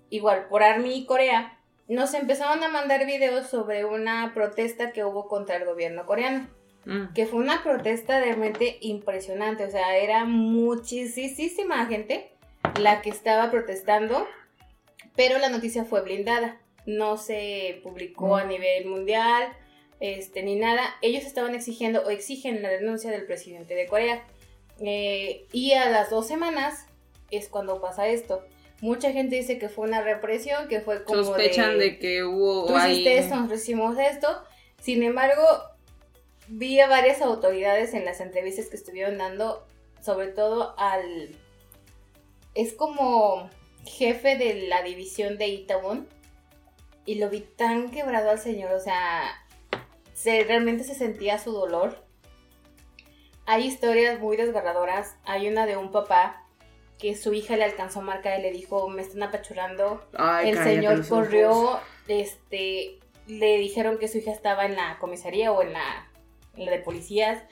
igual 0.09 0.47
por 0.49 0.63
Army 0.63 0.95
y 0.95 1.07
Corea, 1.07 1.59
nos 1.87 2.15
empezaron 2.15 2.65
a 2.65 2.69
mandar 2.69 3.05
videos 3.05 3.47
sobre 3.49 3.85
una 3.85 4.33
protesta 4.35 4.93
que 4.93 5.05
hubo 5.05 5.29
contra 5.29 5.57
el 5.57 5.67
gobierno 5.67 6.07
coreano 6.07 6.49
Mm. 6.87 7.13
que 7.15 7.27
fue 7.27 7.41
una 7.41 7.65
protesta 7.65 8.21
realmente 8.21 8.79
impresionante, 8.81 9.65
o 9.65 9.71
sea, 9.71 9.97
era 9.97 10.25
muchísima 10.25 11.85
gente 11.87 12.31
la 12.81 13.03
que 13.03 13.11
estaba 13.11 13.51
protestando, 13.51 14.27
pero 15.17 15.39
la 15.39 15.49
noticia 15.49 15.85
fue 15.85 16.03
blindada, 16.03 16.61
no 16.87 17.17
se 17.17 17.81
publicó 17.83 18.37
a 18.37 18.45
nivel 18.45 18.87
mundial, 18.87 19.53
este, 19.99 20.45
ni 20.45 20.55
nada, 20.55 20.83
ellos 21.03 21.25
estaban 21.25 21.57
exigiendo 21.57 22.03
o 22.03 22.11
exigen 22.11 22.63
la 22.63 22.69
renuncia 22.69 23.11
del 23.11 23.27
presidente 23.27 23.75
de 23.75 23.87
Corea, 23.87 24.25
Eh, 24.79 25.47
y 25.53 25.73
a 25.73 25.89
las 25.89 26.11
dos 26.11 26.27
semanas 26.27 26.87
es 27.31 27.49
cuando 27.49 27.81
pasa 27.81 28.09
esto. 28.09 28.45
Mucha 28.83 29.11
gente 29.11 29.37
dice 29.37 29.59
que 29.59 29.71
fue 29.71 29.89
una 29.89 30.03
represión, 30.03 30.69
que 30.69 30.81
fue 30.81 31.03
como 31.03 31.25
Sospechan 31.25 31.79
de, 31.79 31.99
que 31.99 32.25
hubo 32.25 32.67
tú 32.67 32.77
hiciste 32.77 33.17
esto, 33.17 33.37
nosotros 33.37 33.63
hicimos 33.63 33.99
esto. 33.99 34.29
Sin 34.79 35.03
embargo, 35.03 35.43
vi 36.49 36.81
a 36.81 36.89
varias 36.89 37.23
autoridades 37.23 37.95
en 37.95 38.05
las 38.05 38.21
entrevistas 38.21 38.69
que 38.69 38.77
estuvieron 38.77 39.19
dando, 39.19 39.67
sobre 40.01 40.29
todo 40.29 40.75
al... 40.79 41.37
Es 42.55 42.73
como 42.73 43.51
jefe 43.85 44.37
de 44.37 44.67
la 44.69 44.83
división 44.83 45.39
de 45.39 45.49
Itaewon. 45.49 46.09
Y 47.05 47.17
lo 47.17 47.31
vi 47.31 47.41
tan 47.41 47.91
quebrado 47.91 48.31
al 48.31 48.39
señor, 48.41 48.73
o 48.73 48.81
sea, 48.81 49.23
se, 50.13 50.43
realmente 50.43 50.83
se 50.83 50.95
sentía 50.95 51.39
su 51.39 51.53
dolor. 51.53 52.03
Hay 53.45 53.65
historias 53.65 54.19
muy 54.19 54.37
desgarradoras. 54.37 55.15
Hay 55.25 55.49
una 55.49 55.67
de 55.67 55.77
un 55.77 55.93
papá 55.93 56.43
que 56.99 57.15
su 57.15 57.33
hija 57.33 57.57
le 57.57 57.65
alcanzó 57.65 58.01
a 58.01 58.03
marcar 58.03 58.41
y 58.41 58.43
le 58.43 58.51
dijo, 58.51 58.89
me 58.89 59.03
están 59.03 59.23
apachurrando 59.23 60.05
Ay, 60.15 60.51
el 60.51 60.59
señor 60.59 61.07
corrió, 61.07 61.79
este, 62.09 62.99
le 63.27 63.59
dijeron 63.59 63.99
que 63.99 64.09
su 64.09 64.19
hija 64.19 64.33
estaba 64.33 64.65
en 64.65 64.75
la 64.77 64.99
comisaría 64.99 65.53
o 65.53 65.63
en 65.63 65.75
la, 65.75 66.09
la 66.65 66.73
de 66.73 66.79
policías. 66.79 67.43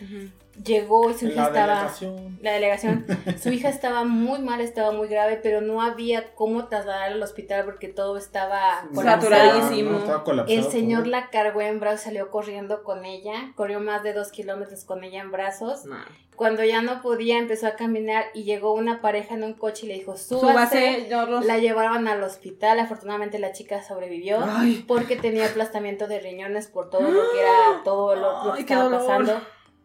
Llegó 0.63 1.11
y 1.11 1.15
su 1.15 1.27
hija 1.27 1.43
La 1.43 1.47
estaba, 1.49 1.67
delegación. 1.75 2.39
la 2.43 2.53
delegación, 2.53 3.07
su 3.43 3.49
hija 3.51 3.69
estaba 3.69 4.05
muy 4.05 4.41
mal, 4.41 4.61
estaba 4.61 4.93
muy 4.93 5.09
grave, 5.09 5.41
pero 5.43 5.61
no 5.61 5.83
había 5.83 6.35
cómo 6.35 6.67
trasladar 6.69 7.13
al 7.13 7.23
hospital 7.23 7.65
porque 7.65 7.89
todo 7.89 8.17
estaba 8.17 8.85
Saturadísimo. 8.95 9.91
No, 9.91 9.99
estaba 9.99 10.25
colapsado 10.25 10.59
El 10.59 10.65
señor 10.71 11.07
la 11.07 11.31
cargó 11.31 11.61
en 11.61 11.81
brazos, 11.81 12.03
salió 12.03 12.31
corriendo 12.31 12.83
con 12.83 13.05
ella, 13.05 13.53
corrió 13.57 13.81
más 13.81 14.03
de 14.03 14.13
dos 14.13 14.31
kilómetros 14.31 14.85
con 14.85 15.05
ella 15.05 15.21
en 15.21 15.31
brazos. 15.31 15.85
No. 15.85 15.97
Cuando 16.37 16.65
ya 16.65 16.83
no 16.83 17.01
podía, 17.01 17.39
empezó 17.39 17.69
a 17.69 17.77
caminar 17.77 18.25
y 18.35 18.43
llegó 18.43 18.73
una 18.75 19.01
pareja 19.01 19.35
en 19.35 19.45
un 19.45 19.55
coche 19.55 19.87
y 19.87 19.89
le 19.91 19.95
dijo, 19.95 20.17
súbase. 20.17 20.51
Súbase, 20.51 21.07
yo 21.09 21.27
los- 21.27 21.47
La 21.47 21.59
llevaron 21.59 22.09
al 22.09 22.21
hospital, 22.25 22.81
afortunadamente 22.81 23.39
la 23.39 23.53
chica 23.53 23.83
sobrevivió 23.85 24.41
Ay. 24.45 24.85
porque 24.89 25.15
tenía 25.15 25.47
aplastamiento 25.47 26.09
de 26.09 26.19
riñones 26.19 26.67
por 26.67 26.91
todo 26.91 27.03
lo 27.03 27.21
que 27.33 27.41
era 27.41 27.83
todo 27.85 28.17
lo, 28.17 28.45
lo 28.47 28.53
que 28.55 28.59
Ay, 28.61 28.65
qué 28.67 28.73
estaba 28.75 28.85
dolor. 28.85 29.01
pasando. 29.07 29.41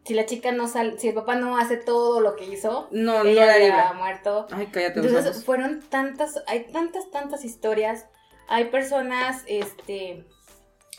Si 0.05 0.13
la 0.13 0.25
chica 0.25 0.51
no 0.51 0.67
sale, 0.67 0.97
si 0.97 1.09
el 1.09 1.13
papá 1.13 1.35
no 1.35 1.57
hace 1.57 1.77
todo 1.77 2.19
lo 2.21 2.35
que 2.35 2.45
hizo, 2.45 2.87
No, 2.91 3.23
no 3.23 3.29
ella 3.29 3.45
la 3.45 3.53
había 3.53 3.93
muerto. 3.93 4.47
Ay, 4.51 4.67
cállate 4.71 4.99
Entonces 5.01 5.43
fueron 5.43 5.81
tantas, 5.81 6.41
hay 6.47 6.65
tantas, 6.71 7.11
tantas 7.11 7.45
historias. 7.45 8.05
Hay 8.47 8.65
personas, 8.65 9.43
este, 9.45 10.25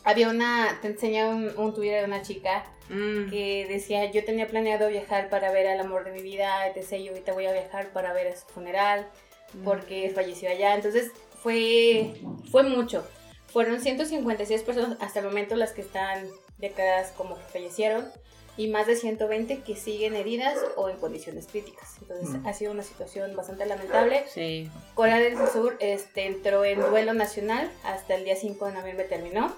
había 0.05 0.29
una, 0.29 0.79
te 0.83 0.89
enseñé 0.89 1.29
un, 1.29 1.51
un 1.59 1.75
Twitter 1.75 2.01
de 2.01 2.07
una 2.07 2.23
chica 2.23 2.65
Mm. 2.93 3.31
que 3.31 3.67
decía, 3.69 4.11
yo 4.11 4.25
tenía 4.25 4.49
planeado 4.49 4.89
viajar 4.89 5.29
para 5.29 5.53
ver 5.53 5.69
al 5.69 5.79
amor 5.79 6.03
de 6.05 6.11
mi 6.11 6.23
vida, 6.23 6.67
etc. 6.67 6.95
Y 6.95 7.09
ahorita 7.09 7.33
voy 7.35 7.47
a 7.47 7.53
viajar 7.53 7.93
para 7.93 8.13
ver 8.13 8.27
a 8.27 8.37
su 8.37 8.47
funeral 8.49 9.09
Mm. 9.55 9.65
porque 9.65 10.11
falleció 10.15 10.51
allá. 10.51 10.75
Entonces 10.75 11.13
fue, 11.41 12.15
fue 12.51 12.65
mucho. 12.65 13.07
Fueron 13.53 13.81
156 13.81 14.63
personas 14.63 14.97
hasta 15.01 15.21
el 15.21 15.27
momento 15.27 15.55
las 15.57 15.73
que 15.73 15.81
están 15.83 16.29
declaradas 16.59 17.13
como 17.17 17.37
que 17.37 17.43
fallecieron 17.45 18.07
y 18.57 18.69
más 18.69 18.87
de 18.87 18.97
120 18.97 19.63
que 19.63 19.77
siguen 19.77 20.15
heridas 20.15 20.59
o 20.77 20.89
en 20.89 20.97
condiciones 20.99 21.47
críticas. 21.47 21.97
Entonces 22.03 22.29
Mm. 22.41 22.47
ha 22.47 22.53
sido 22.53 22.73
una 22.73 22.83
situación 22.83 23.35
bastante 23.37 23.65
lamentable. 23.67 24.25
Sí. 24.29 24.69
Corea 24.95 25.19
del 25.19 25.37
Sur 25.49 25.77
este, 25.81 26.27
entró 26.27 26.65
en 26.65 26.81
duelo 26.81 27.15
nacional 27.15 27.71
hasta 27.85 28.15
el 28.15 28.25
día 28.25 28.37
5 28.37 28.67
de 28.67 28.73
noviembre 28.73 29.05
terminó. 29.07 29.55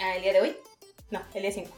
Ah, 0.00 0.16
¿El 0.16 0.22
día 0.22 0.32
de 0.32 0.40
hoy? 0.40 0.56
No, 1.10 1.20
el 1.34 1.42
día 1.42 1.52
5. 1.52 1.70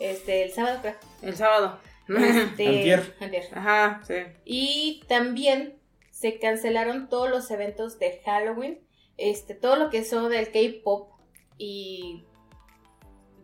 Este, 0.00 0.42
el 0.42 0.52
sábado 0.52 0.78
creo. 0.82 0.94
El 1.22 1.36
sábado. 1.36 1.78
Este, 2.08 2.66
Antier. 2.66 3.14
antier. 3.20 3.48
Ajá, 3.54 4.02
sí. 4.04 4.14
Y 4.44 5.04
también 5.06 5.80
se 6.10 6.40
cancelaron 6.40 7.08
todos 7.08 7.30
los 7.30 7.48
eventos 7.52 7.98
de 8.00 8.20
Halloween, 8.24 8.80
este, 9.16 9.54
todo 9.54 9.76
lo 9.76 9.90
que 9.90 10.04
son 10.04 10.28
del 10.30 10.50
K-pop 10.50 11.12
y 11.56 12.24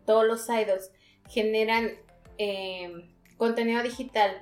todos 0.05 0.25
los 0.25 0.49
idols 0.49 0.91
generan 1.29 1.91
eh, 2.37 2.91
contenido 3.37 3.81
digital 3.83 4.39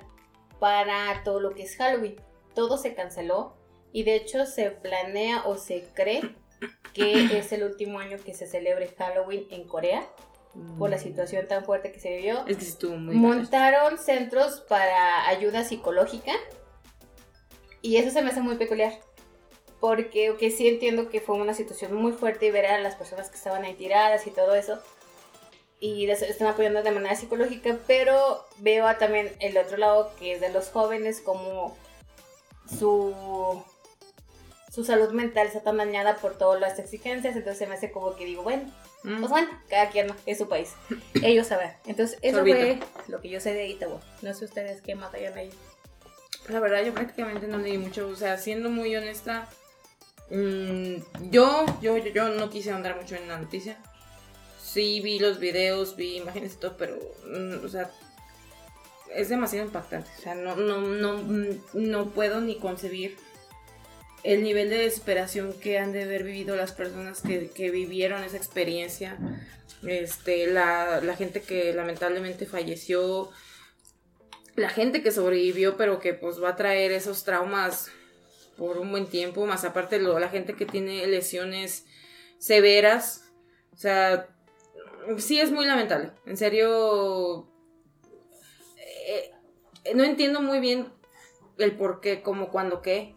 para 0.58 1.22
todo 1.24 1.40
lo 1.40 1.54
que 1.54 1.62
es 1.62 1.76
Halloween. 1.76 2.16
Todo 2.54 2.78
se 2.78 2.94
canceló 2.94 3.56
y 3.92 4.04
de 4.04 4.16
hecho 4.16 4.46
se 4.46 4.70
planea 4.70 5.46
o 5.46 5.56
se 5.56 5.84
cree 5.94 6.34
que 6.92 7.24
es 7.38 7.52
el 7.52 7.64
último 7.64 7.98
año 7.98 8.18
que 8.24 8.34
se 8.34 8.46
celebre 8.46 8.94
Halloween 8.98 9.46
en 9.50 9.66
Corea 9.66 10.06
por 10.78 10.88
la 10.88 10.98
situación 10.98 11.46
tan 11.46 11.64
fuerte 11.64 11.92
que 11.92 12.00
se 12.00 12.16
vivió. 12.16 12.46
Es 12.46 12.56
que 12.56 12.64
sí 12.64 12.70
estuvo 12.70 12.96
muy 12.96 13.14
Montaron 13.14 13.98
centros 13.98 14.60
para 14.62 15.28
ayuda 15.28 15.64
psicológica 15.64 16.32
y 17.82 17.98
eso 17.98 18.10
se 18.10 18.22
me 18.22 18.30
hace 18.30 18.40
muy 18.40 18.56
peculiar. 18.56 18.92
Porque 19.80 20.34
que 20.38 20.50
sí 20.50 20.66
entiendo 20.68 21.10
que 21.10 21.20
fue 21.20 21.36
una 21.36 21.52
situación 21.52 21.94
muy 21.94 22.12
fuerte 22.12 22.46
y 22.46 22.50
ver 22.50 22.66
a 22.66 22.80
las 22.80 22.96
personas 22.96 23.28
que 23.28 23.36
estaban 23.36 23.64
ahí 23.64 23.74
tiradas 23.74 24.26
y 24.26 24.30
todo 24.30 24.54
eso. 24.54 24.78
Y 25.78 26.06
les 26.06 26.22
están 26.22 26.48
apoyando 26.48 26.82
de 26.82 26.90
manera 26.90 27.14
psicológica, 27.14 27.76
pero 27.86 28.44
veo 28.58 28.86
a 28.86 28.96
también 28.98 29.30
el 29.40 29.58
otro 29.58 29.76
lado 29.76 30.12
que 30.18 30.32
es 30.32 30.40
de 30.40 30.48
los 30.50 30.68
jóvenes, 30.68 31.20
como 31.20 31.76
su, 32.78 33.62
su 34.72 34.84
salud 34.84 35.10
mental 35.12 35.46
está 35.46 35.60
tan 35.60 35.76
dañada 35.76 36.16
por 36.16 36.36
todas 36.38 36.60
las 36.60 36.78
exigencias. 36.78 37.36
Entonces 37.36 37.58
se 37.58 37.66
me 37.66 37.74
hace 37.74 37.90
como 37.90 38.16
que 38.16 38.24
digo, 38.24 38.42
bueno, 38.42 38.72
Mm. 39.02 39.18
pues 39.20 39.30
bueno, 39.30 39.48
cada 39.68 39.88
quien 39.90 40.08
es 40.24 40.38
su 40.38 40.48
país. 40.48 40.72
Ellos 41.22 41.46
sabrán. 41.46 41.76
Entonces, 41.86 42.18
eso 42.22 42.38
Sorbito. 42.38 42.56
fue 42.58 42.78
lo 43.06 43.20
que 43.20 43.28
yo 43.28 43.38
sé 43.40 43.52
de 43.54 43.68
Itaú. 43.68 44.00
No 44.22 44.34
sé 44.34 44.44
ustedes 44.46 44.80
qué 44.82 44.96
más 44.96 45.14
hayan 45.14 45.36
ahí. 45.38 45.50
La 46.48 46.58
verdad, 46.58 46.82
yo 46.84 46.92
prácticamente 46.92 47.46
no 47.46 47.58
leí 47.58 47.78
mucho. 47.78 48.08
O 48.08 48.16
sea, 48.16 48.36
siendo 48.36 48.68
muy 48.68 48.96
honesta, 48.96 49.48
mm, 50.30 50.96
yo, 51.30 51.64
yo, 51.80 51.96
yo, 51.98 52.06
yo 52.12 52.28
no 52.30 52.50
quise 52.50 52.72
andar 52.72 52.96
mucho 52.96 53.14
en 53.14 53.28
la 53.28 53.38
noticia. 53.38 53.76
Sí, 54.76 55.00
vi 55.00 55.18
los 55.18 55.38
videos, 55.38 55.96
vi 55.96 56.18
imágenes 56.18 56.52
y 56.52 56.56
todo, 56.58 56.76
pero, 56.76 56.98
mm, 57.24 57.64
o 57.64 57.68
sea, 57.70 57.90
es 59.14 59.30
demasiado 59.30 59.64
impactante. 59.64 60.10
O 60.18 60.20
sea, 60.20 60.34
no, 60.34 60.54
no, 60.54 60.82
no, 60.82 61.16
mm, 61.16 61.60
no 61.72 62.10
puedo 62.10 62.42
ni 62.42 62.58
concebir 62.58 63.16
el 64.22 64.42
nivel 64.42 64.68
de 64.68 64.76
desesperación 64.76 65.54
que 65.54 65.78
han 65.78 65.92
de 65.92 66.02
haber 66.02 66.24
vivido 66.24 66.56
las 66.56 66.72
personas 66.72 67.22
que, 67.22 67.48
que 67.48 67.70
vivieron 67.70 68.22
esa 68.22 68.36
experiencia. 68.36 69.16
Este, 69.82 70.46
la, 70.46 71.00
la 71.00 71.16
gente 71.16 71.40
que 71.40 71.72
lamentablemente 71.72 72.44
falleció, 72.44 73.30
la 74.56 74.68
gente 74.68 75.02
que 75.02 75.10
sobrevivió, 75.10 75.78
pero 75.78 76.00
que 76.00 76.12
pues 76.12 76.42
va 76.42 76.50
a 76.50 76.56
traer 76.56 76.92
esos 76.92 77.24
traumas 77.24 77.90
por 78.58 78.76
un 78.76 78.90
buen 78.90 79.06
tiempo, 79.06 79.46
más 79.46 79.64
aparte 79.64 79.98
lo, 79.98 80.18
la 80.18 80.28
gente 80.28 80.52
que 80.52 80.66
tiene 80.66 81.06
lesiones 81.06 81.86
severas, 82.38 83.24
o 83.72 83.78
sea, 83.78 84.35
sí 85.18 85.40
es 85.40 85.50
muy 85.50 85.66
lamentable, 85.66 86.12
en 86.26 86.36
serio, 86.36 87.46
eh, 89.08 89.32
no 89.94 90.04
entiendo 90.04 90.40
muy 90.40 90.60
bien 90.60 90.88
el 91.58 91.72
por 91.76 92.00
qué, 92.00 92.22
cómo, 92.22 92.48
cuándo, 92.48 92.82
qué. 92.82 93.14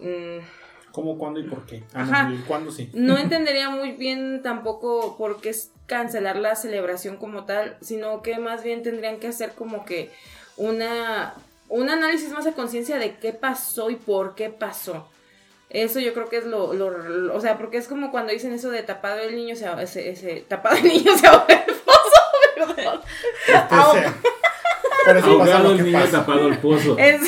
Mm, 0.00 0.44
¿Cómo, 0.92 1.18
cuándo 1.18 1.40
y 1.40 1.44
por 1.44 1.66
qué? 1.66 1.84
Ah, 1.92 2.02
Ajá. 2.02 2.28
no, 2.28 2.44
cuándo 2.46 2.70
sí. 2.70 2.90
no 2.94 3.18
entendería 3.18 3.70
muy 3.70 3.92
bien 3.92 4.40
tampoco 4.42 5.16
por 5.18 5.40
qué 5.40 5.50
es 5.50 5.72
cancelar 5.86 6.36
la 6.36 6.56
celebración 6.56 7.16
como 7.16 7.44
tal, 7.44 7.76
sino 7.80 8.22
que 8.22 8.38
más 8.38 8.62
bien 8.64 8.82
tendrían 8.82 9.18
que 9.20 9.28
hacer 9.28 9.52
como 9.52 9.84
que 9.84 10.10
una 10.56 11.34
un 11.68 11.90
análisis 11.90 12.30
más 12.30 12.46
a 12.46 12.52
conciencia 12.52 12.98
de 12.98 13.16
qué 13.16 13.32
pasó 13.32 13.90
y 13.90 13.96
por 13.96 14.34
qué 14.34 14.50
pasó. 14.50 15.08
Eso 15.70 15.98
yo 16.00 16.14
creo 16.14 16.28
que 16.28 16.36
es 16.38 16.44
lo, 16.46 16.72
lo, 16.74 16.90
lo- 16.90 17.34
o 17.34 17.40
sea, 17.40 17.58
porque 17.58 17.76
es 17.76 17.88
como 17.88 18.10
cuando 18.12 18.32
dicen 18.32 18.52
eso 18.52 18.70
de 18.70 18.82
tapado 18.82 19.18
el 19.20 19.34
niño 19.34 19.56
se 19.56 19.66
ahoga- 19.66 19.82
ese, 19.82 20.10
ese 20.10 20.44
tapado 20.48 20.76
el 20.76 20.84
niño 20.84 21.16
se 21.18 21.26
ahoga 21.26 21.64
el 21.66 21.74
pozo, 21.74 22.22
perdón. 22.54 23.00
Este, 23.48 24.12
Por 25.04 25.16
eso 25.16 25.38
pasa 25.38 25.58
lo 25.60 25.70
el 25.72 25.76
que 25.78 25.82
niño 25.82 26.00
pasa. 26.00 26.12
tapado 26.20 26.48
el 26.48 26.58
pozo. 26.58 26.96
Es 26.98 27.20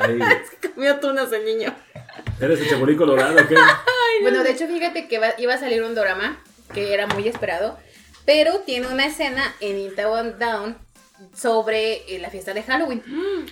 Ay, 0.00 0.18
comió 0.74 0.98
tunas 1.00 1.32
el 1.32 1.44
niño. 1.44 1.74
¿Eres 2.40 2.60
el 2.60 2.68
chapulín 2.68 2.96
colorado 2.96 3.34
o 3.40 3.46
qué? 3.48 3.56
Bueno, 4.22 4.42
de 4.42 4.50
hecho, 4.50 4.66
fíjate 4.66 5.08
que 5.08 5.18
va- 5.18 5.34
iba 5.38 5.54
a 5.54 5.58
salir 5.58 5.82
un 5.82 5.94
drama 5.94 6.42
que 6.72 6.92
era 6.92 7.06
muy 7.06 7.28
esperado, 7.28 7.78
pero 8.26 8.58
tiene 8.60 8.88
una 8.88 9.06
escena 9.06 9.54
en 9.60 9.78
Intown 9.78 10.38
Down 10.38 10.76
sobre 11.34 12.14
eh, 12.14 12.18
la 12.18 12.30
fiesta 12.30 12.52
de 12.52 12.62
Halloween. 12.62 13.02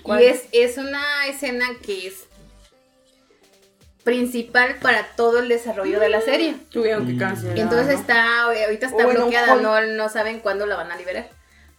¿cuál? 0.03 0.23
Y 0.23 0.27
es, 0.27 0.44
es 0.53 0.78
una 0.78 1.27
escena 1.28 1.66
que 1.85 2.09
es 2.09 2.24
principal 4.05 4.77
para 4.81 5.05
todo 5.16 5.39
el 5.41 5.49
desarrollo 5.49 6.01
de 6.01 6.09
la 6.09 6.20
serie. 6.20 6.57
Tuvieron 6.70 7.07
que 7.07 7.12
Mm. 7.15 7.19
cancelar. 7.19 7.59
Entonces 7.59 7.95
¿no? 7.95 8.01
está, 8.01 8.43
ahorita 8.43 8.87
está 8.87 8.97
O 8.97 9.01
en 9.03 9.07
un 9.09 9.15
bloqueada, 9.15 9.55
no, 9.57 9.81
no 9.81 10.09
saben 10.09 10.41
cuándo 10.41 10.66
la 10.66 10.77
van 10.77 10.91
a 10.91 10.97
liberar. 10.97 11.29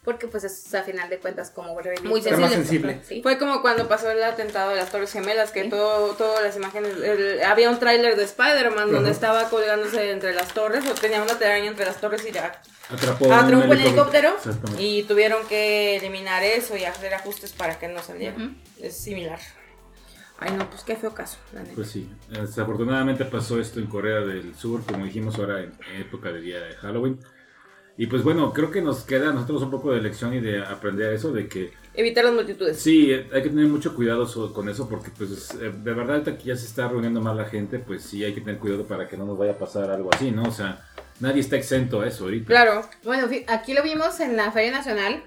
Porque 0.04 0.26
pues 0.28 0.44
es 0.44 0.74
a 0.74 0.82
final 0.82 1.08
de 1.08 1.16
cuentas 1.18 1.50
como. 1.50 1.74
Muy 2.02 2.20
Está 2.20 2.36
más 2.36 2.52
sensible. 2.52 3.00
Sí. 3.08 3.22
Fue 3.22 3.38
como 3.38 3.62
cuando 3.62 3.88
pasó 3.88 4.10
el 4.10 4.22
atentado 4.22 4.68
de 4.68 4.76
las 4.76 4.90
Torres 4.90 5.10
Gemelas, 5.10 5.50
que 5.50 5.62
Sí. 5.62 5.70
todo, 5.70 6.12
todas 6.12 6.42
las 6.44 6.54
imágenes, 6.56 6.92
el- 7.02 7.42
había 7.42 7.70
un 7.70 7.78
tráiler 7.78 8.14
de 8.14 8.24
Spider-Man 8.24 8.92
donde 8.92 9.08
Ajá. 9.08 9.10
estaba 9.10 9.48
colgándose 9.48 10.10
entre 10.10 10.34
las 10.34 10.48
torres, 10.52 10.84
o 10.86 10.92
tenía 10.94 11.22
una 11.22 11.38
telaraña 11.38 11.68
entre 11.70 11.86
las 11.86 11.96
torres 12.02 12.22
y 12.28 12.32
ya 12.32 12.60
Atrapó 12.90 13.32
atrapó 13.32 13.64
un 13.64 13.72
helicóptero 13.72 14.34
Exactamente. 14.36 14.82
y 14.82 15.04
tuvieron 15.04 15.46
que 15.46 15.96
eliminar 15.96 16.42
eso 16.42 16.76
y 16.76 16.84
hacer 16.84 17.14
ajustes 17.14 17.52
para 17.52 17.78
que 17.78 17.88
no 17.88 18.02
saliera. 18.02 18.36
Ujú. 18.36 18.50
Es 18.82 18.94
similar. 18.98 19.38
Ay, 20.38 20.52
no, 20.56 20.68
pues 20.68 20.82
qué 20.82 20.96
feo 20.96 21.14
caso, 21.14 21.38
la 21.52 21.62
neta. 21.62 21.74
Pues 21.74 21.88
sí, 21.88 22.10
desafortunadamente 22.28 23.24
pasó 23.24 23.60
esto 23.60 23.80
en 23.80 23.86
Corea 23.86 24.20
del 24.20 24.54
Sur, 24.54 24.84
como 24.84 25.04
dijimos 25.04 25.38
ahora 25.38 25.62
en 25.62 25.72
época 25.98 26.32
de 26.32 26.40
día 26.40 26.60
de 26.60 26.74
Halloween. 26.74 27.18
Y 27.96 28.08
pues 28.08 28.24
bueno, 28.24 28.52
creo 28.52 28.72
que 28.72 28.82
nos 28.82 29.04
queda 29.04 29.30
a 29.30 29.32
nosotros 29.32 29.62
un 29.62 29.70
poco 29.70 29.92
de 29.92 30.02
lección 30.02 30.34
y 30.34 30.40
de 30.40 30.58
aprender 30.64 31.12
eso, 31.12 31.32
de 31.32 31.46
que 31.46 31.72
Evitar 31.94 32.24
las 32.24 32.34
multitudes. 32.34 32.80
sí, 32.80 33.12
hay 33.12 33.42
que 33.42 33.50
tener 33.50 33.68
mucho 33.68 33.94
cuidado 33.94 34.52
con 34.52 34.68
eso, 34.68 34.88
porque 34.88 35.10
pues 35.16 35.30
es, 35.30 35.50
eh, 35.54 35.70
de 35.70 35.92
verdad 35.92 36.16
ahorita 36.16 36.36
que 36.36 36.44
ya 36.44 36.56
se 36.56 36.66
está 36.66 36.88
reuniendo 36.88 37.20
más 37.20 37.36
la 37.36 37.44
gente, 37.44 37.78
pues 37.78 38.02
sí 38.02 38.24
hay 38.24 38.34
que 38.34 38.40
tener 38.40 38.58
cuidado 38.58 38.84
para 38.84 39.06
que 39.06 39.16
no 39.16 39.24
nos 39.24 39.38
vaya 39.38 39.52
a 39.52 39.58
pasar 39.58 39.90
algo 39.90 40.10
así, 40.12 40.32
¿no? 40.32 40.42
O 40.42 40.50
sea, 40.50 40.84
nadie 41.20 41.40
está 41.40 41.54
exento 41.56 42.00
a 42.00 42.08
eso 42.08 42.24
ahorita. 42.24 42.46
Claro. 42.46 42.82
Bueno, 43.04 43.28
aquí 43.46 43.74
lo 43.74 43.84
vimos 43.84 44.18
en 44.18 44.36
la 44.36 44.50
Feria 44.50 44.72
Nacional, 44.72 45.22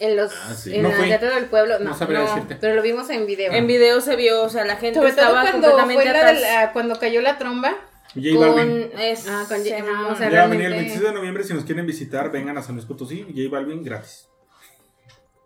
en 0.00 0.16
los 0.16 0.32
Ah, 0.32 0.54
sí. 0.54 0.74
en 0.76 0.82
No 0.82 0.88
el 0.90 0.94
fui. 0.96 1.08
Teatro 1.08 1.34
del 1.34 1.46
Pueblo, 1.46 1.78
no, 1.78 1.90
No 1.90 1.96
sabría 1.96 2.20
no, 2.20 2.26
decirte. 2.26 2.56
pero 2.60 2.74
lo 2.74 2.82
vimos 2.82 3.08
en 3.10 3.26
video. 3.26 3.52
En 3.52 3.66
video 3.66 4.00
se 4.00 4.16
vio, 4.16 4.42
o 4.42 4.48
sea, 4.48 4.64
la 4.64 4.76
gente 4.76 4.98
Sobre 4.98 5.12
todo 5.12 5.22
estaba 5.22 5.42
cuando 5.42 5.68
completamente 5.72 5.94
fue 5.94 6.04
la 6.04 6.12
de 6.12 6.18
atrás. 6.38 6.40
la- 6.40 6.72
cuando 6.72 6.98
cayó 6.98 7.20
la 7.20 7.38
tromba. 7.38 7.76
J 8.14 8.38
Balvin. 8.38 8.88
Con, 8.90 9.00
es, 9.00 9.28
Ah, 9.28 9.44
con- 9.48 9.62
se 9.62 9.74
ajá, 9.76 9.84
llama- 9.84 10.08
o 10.08 10.16
sea, 10.16 10.30
Ya 10.30 10.38
va 10.38 10.44
a 10.44 10.46
venir 10.48 10.66
el 10.66 10.72
realmente- 10.72 10.76
26 10.94 11.02
de 11.02 11.12
noviembre. 11.12 11.44
Si 11.44 11.52
nos 11.54 11.64
quieren 11.64 11.86
visitar, 11.86 12.30
vengan 12.30 12.56
a 12.56 12.62
San 12.62 12.74
Luis 12.74 12.86
Potosí. 12.86 13.22
J 13.34 13.48
Balvin 13.50 13.82
gratis. 13.84 14.28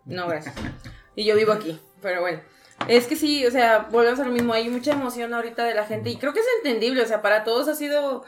No, 0.05 0.27
gracias. 0.27 0.55
Y 1.15 1.25
yo 1.25 1.35
vivo 1.35 1.51
aquí, 1.51 1.79
pero 2.01 2.21
bueno. 2.21 2.41
Es 2.87 3.07
que 3.07 3.15
sí, 3.15 3.45
o 3.45 3.51
sea, 3.51 3.87
volvemos 3.91 4.19
a 4.19 4.25
lo 4.25 4.31
mismo. 4.31 4.53
Hay 4.53 4.69
mucha 4.69 4.91
emoción 4.91 5.33
ahorita 5.33 5.63
de 5.63 5.73
la 5.73 5.85
gente 5.85 6.09
y 6.09 6.17
creo 6.17 6.33
que 6.33 6.39
es 6.41 6.45
entendible. 6.57 7.01
O 7.01 7.05
sea, 7.05 7.21
para 7.21 7.43
todos 7.43 7.67
ha 7.67 7.75
sido 7.75 8.23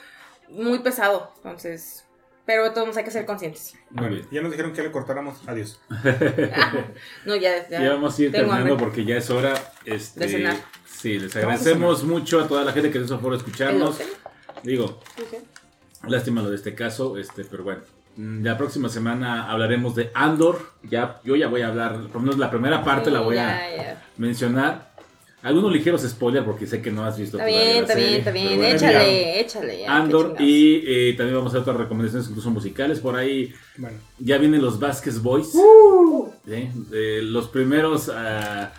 muy 0.50 0.80
pesado. 0.80 1.32
Entonces, 1.38 2.05
pero 2.46 2.72
todos 2.74 2.96
hay 2.98 3.04
que 3.04 3.12
ser 3.12 3.26
conscientes. 3.26 3.76
Muy 3.90 4.10
bien. 4.10 4.28
Ya 4.32 4.42
nos 4.42 4.52
dijeron 4.52 4.74
que 4.74 4.84
le 4.84 4.92
cortáramos. 4.92 5.42
Adiós. 5.48 5.80
No, 7.26 7.36
ya, 7.36 7.68
ya. 7.70 7.82
Ya 7.82 7.90
vamos 7.94 8.18
a 8.18 8.22
ir 8.22 8.32
tengo 8.32 8.46
terminando 8.46 8.74
hambre. 8.74 8.86
porque 8.86 9.06
ya 9.06 9.18
es 9.18 9.30
hora. 9.30 9.54
Este, 9.86 10.20
De 10.22 10.28
cenar. 10.30 10.56
Sí, 10.86 11.20
les 11.20 11.36
agradecemos 11.36 12.04
mucho 12.04 12.40
a 12.40 12.48
toda 12.48 12.64
la 12.64 12.72
gente 12.72 12.90
que 12.92 13.00
nos 13.00 13.08
hizo 13.08 13.20
por 13.20 13.34
escucharnos. 13.34 13.98
Digo, 14.64 15.00
lástima 16.08 16.42
lo 16.42 16.50
de 16.50 16.56
este 16.56 16.74
caso, 16.76 17.18
este, 17.18 17.44
pero 17.46 17.64
bueno. 17.64 17.82
Mm, 18.16 18.44
La 18.46 18.58
próxima 18.58 18.88
semana 18.90 19.52
hablaremos 19.52 19.94
de 19.96 20.10
Andor. 20.14 20.72
Ya, 20.84 21.20
yo 21.24 21.36
ya 21.36 21.48
voy 21.48 21.62
a 21.62 21.68
hablar, 21.68 21.94
por 22.08 22.16
lo 22.16 22.20
menos 22.22 22.38
la 22.38 22.50
primera 22.50 22.84
parte 22.84 23.12
la 23.12 23.20
voy 23.22 23.38
a 23.38 23.48
Ya, 23.70 23.76
ya. 23.76 24.06
mencionar. 24.18 24.95
Algunos 25.46 25.72
ligeros 25.72 26.02
spoilers 26.02 26.44
porque 26.44 26.66
sé 26.66 26.82
que 26.82 26.90
no 26.90 27.06
has 27.06 27.20
visto 27.20 27.38
Está 27.38 27.46
bien, 27.46 27.84
está 27.84 27.94
serie, 27.94 28.08
bien, 28.08 28.20
está 28.20 28.32
bien. 28.32 28.58
bueno. 28.58 28.76
Échale, 28.76 29.40
échale. 29.42 29.80
ya, 29.82 29.96
Andor 29.96 30.36
y 30.40 30.84
eh, 30.88 31.14
también 31.16 31.38
vamos 31.38 31.54
a 31.54 31.58
hacer 31.58 31.62
otras 31.62 31.78
recomendaciones 31.78 32.28
incluso 32.28 32.50
musicales 32.50 33.00
por 33.00 33.16
ahí. 33.16 33.54
Bueno. 33.78 33.98
Ya 34.18 34.40
vienen 34.40 34.64
los 34.64 34.80
Vasquez 34.80 35.22
Boys. 35.22 35.52
¿sí? 35.52 36.70
Eh, 36.92 37.20
los 37.24 37.48
primeros 37.50 38.10
ah, 38.12 38.74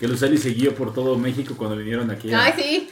que 0.00 0.08
Luceli 0.08 0.38
siguió 0.38 0.74
por 0.74 0.92
todo 0.92 1.16
México 1.16 1.54
cuando 1.56 1.76
vinieron 1.76 2.10
aquí. 2.10 2.32
a- 2.32 2.46
Ay, 2.46 2.52
sí. 2.56 2.90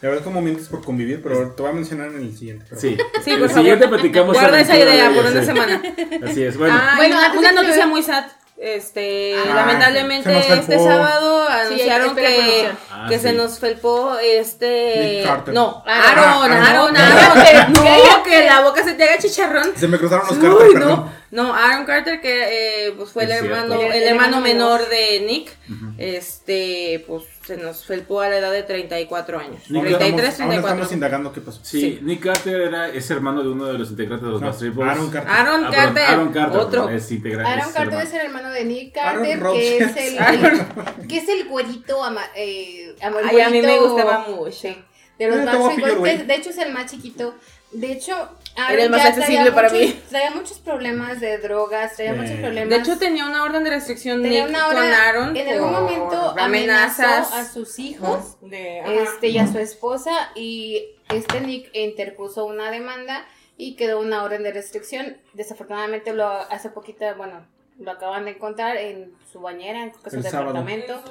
La 0.00 0.10
verdad, 0.10 0.22
como 0.24 0.40
mientes 0.40 0.68
por 0.68 0.84
convivir, 0.84 1.20
pero 1.22 1.50
te 1.50 1.60
voy 1.62 1.72
a 1.72 1.74
mencionar 1.74 2.08
en 2.12 2.18
el 2.22 2.36
siguiente. 2.36 2.64
pero- 2.68 2.80
Sí, 2.80 2.96
Sí, 3.24 3.30
el 3.32 3.40
por 3.40 3.50
siguiente 3.50 3.88
platicamos. 3.88 4.32
Guarda 4.32 4.60
esa 4.60 4.76
idea 4.78 5.10
de 5.10 5.14
por 5.16 5.26
una 5.30 5.44
semana. 5.44 5.82
Así 6.22 6.42
es, 6.44 6.56
bueno. 6.56 6.74
Ah, 6.80 6.94
Bueno, 6.96 7.16
una, 7.36 7.52
noticia 7.52 7.86
muy 7.86 8.02
sad. 8.02 8.24
Este, 8.60 9.36
Ah, 9.36 9.54
lamentablemente 9.54 10.36
este 10.52 10.78
sábado 10.78 11.46
anunciaron 11.48 12.16
que. 12.16 12.68
Ah, 13.00 13.06
que 13.08 13.16
sí. 13.16 13.22
se 13.22 13.32
nos 13.32 13.58
felpó 13.58 14.16
este 14.20 15.16
Nick 15.18 15.26
Carter. 15.26 15.54
no, 15.54 15.82
Aaron. 15.86 16.24
Aaron, 16.24 16.52
Ah, 16.52 16.66
Aaron, 16.70 16.96
Aaron. 16.96 17.38
Aaron, 17.38 17.72
no, 17.72 18.22
que 18.24 18.44
la 18.44 18.60
boca 18.62 18.82
se 18.82 18.94
te 18.94 19.04
haga 19.04 19.18
chicharrón. 19.18 19.72
Se 19.76 19.86
me 19.88 19.98
cruzaron 19.98 20.26
los 20.28 20.36
Uy, 20.38 20.42
cartas, 20.42 20.68
perdón. 20.72 21.10
no, 21.30 21.42
no, 21.44 21.54
Aaron 21.54 21.84
Carter 21.84 22.20
que 22.20 22.86
eh, 22.88 22.92
pues 22.96 23.10
fue 23.10 23.24
el 23.24 23.30
cierto. 23.30 23.46
hermano, 23.54 23.74
El- 23.80 23.92
el, 23.92 24.02
el 24.02 24.08
hermano 24.08 24.40
menor 24.40 24.88
de 24.88 25.20
Nick, 25.26 25.50
Ujú. 25.70 25.92
este, 25.98 27.04
pues 27.06 27.24
se 27.46 27.56
nos 27.56 27.84
felpó 27.86 28.20
a 28.20 28.28
la 28.28 28.36
edad 28.38 28.52
de 28.52 28.62
34 28.62 29.38
años, 29.38 29.62
Nick, 29.70 29.84
Aún 29.84 29.98
33, 29.98 30.28
estamos, 30.28 30.40
aún 30.40 30.48
34. 30.50 30.68
estamos 30.68 30.92
indagando 30.92 31.32
qué 31.32 31.40
pasó. 31.40 31.60
Sí, 31.62 31.80
Sí. 31.80 31.98
Nick 32.02 32.22
Carter 32.24 32.60
era, 32.60 32.88
es 32.88 33.10
hermano 33.10 33.42
de 33.42 33.48
uno 33.48 33.66
de 33.66 33.78
los 33.78 33.90
integrantes 33.90 34.26
de 34.26 34.32
los 34.32 34.40
No, 34.40 34.46
Backstreet 34.48 34.74
Boys. 34.74 34.90
Aaron 34.90 35.10
Carter. 35.10 35.30
Aaron 35.32 35.64
Ah, 35.64 35.70
perdón, 35.70 35.84
Carter, 35.94 36.04
Aaron 36.04 36.32
Carter, 36.32 36.60
otro. 36.60 36.88
es 36.90 37.10
integrante. 37.12 37.50
Aaron 37.50 37.68
es 37.68 37.74
Carter 37.74 37.88
hermano. 37.88 38.08
es 38.08 38.14
el 38.14 38.20
hermano 38.26 38.50
de 38.50 38.64
Nick 38.64 38.94
Carter, 38.94 39.40
que 39.42 39.78
es 39.78 39.96
el, 39.96 40.18
que 41.08 41.16
es 41.18 41.28
el 41.28 41.48
güerito 41.48 42.04
ama, 42.04 42.22
eh, 42.34 42.87
el 43.00 43.14
Ay, 43.28 43.40
a 43.40 43.50
mí 43.50 43.62
me 43.62 43.78
gustaba 43.78 44.26
mucho. 44.28 44.50
Sí, 44.52 44.76
de 45.18 45.28
los 45.28 45.68
Boys, 45.98 46.18
que 46.18 46.24
de 46.24 46.34
hecho 46.34 46.50
es 46.50 46.58
el 46.58 46.72
más 46.72 46.90
chiquito. 46.90 47.34
De 47.70 47.92
hecho, 47.92 48.14
Aaron 48.56 48.72
Era 48.72 48.82
el 48.84 48.90
más 48.90 49.04
accesible 49.04 49.52
para 49.52 49.68
muchos- 49.68 49.86
mí. 49.86 50.00
Traía 50.08 50.30
muchos 50.30 50.58
problemas 50.58 51.20
de 51.20 51.36
drogas, 51.36 51.96
traía 51.96 52.12
Eh, 52.12 52.14
muchos 52.14 52.30
de 52.30 52.36
problemas. 52.38 52.70
De 52.70 52.76
hecho 52.76 52.98
tenía 52.98 53.26
una 53.26 53.42
orden 53.44 53.62
de 53.62 53.70
restricción 53.70 54.22
tenía 54.22 54.40
Nick 54.46 54.48
una 54.48 54.68
hora, 54.68 54.80
con 54.80 54.88
Aaron 54.94 55.36
en 55.36 55.48
algún 55.48 55.72
momento 55.72 56.34
amenazas 56.38 57.30
a 57.32 57.44
sus 57.44 57.78
hijos 57.78 58.38
de, 58.40 58.80
este, 59.02 59.28
y 59.28 59.38
a 59.38 59.46
su 59.46 59.58
esposa 59.58 60.30
y 60.34 60.82
este 61.12 61.40
Nick 61.42 61.68
interpuso 61.74 62.46
una 62.46 62.70
demanda 62.70 63.26
y 63.58 63.76
quedó 63.76 64.00
una 64.00 64.22
orden 64.24 64.42
de 64.44 64.52
restricción. 64.52 65.18
Desafortunadamente 65.34 66.14
lo 66.14 66.26
hace 66.26 66.70
poquito, 66.70 67.04
bueno, 67.16 67.46
lo 67.78 67.90
acaban 67.90 68.24
de 68.24 68.30
encontrar 68.30 68.78
en 68.78 69.12
su 69.30 69.40
bañera, 69.40 69.82
en 69.82 69.92
su 69.92 69.98
El 70.16 70.22
sábado. 70.22 70.54
departamento. 70.54 71.02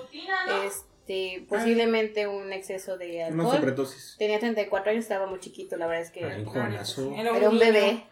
Este, 1.07 1.45
posiblemente 1.47 2.27
un 2.27 2.51
exceso 2.51 2.97
de 2.97 3.25
Una 3.31 3.43
alcohol. 3.43 3.55
sobredosis. 3.57 4.15
Tenía 4.19 4.39
34 4.39 4.91
años, 4.91 5.03
estaba 5.03 5.25
muy 5.27 5.39
chiquito, 5.39 5.77
la 5.77 5.87
verdad 5.87 6.03
es 6.03 6.11
que 6.11 6.25
Ay, 6.25 6.41
un 6.41 6.45
jovenazo. 6.45 7.11
Era 7.15 7.37
era 7.37 7.49
un 7.49 7.59
bebé. 7.59 8.03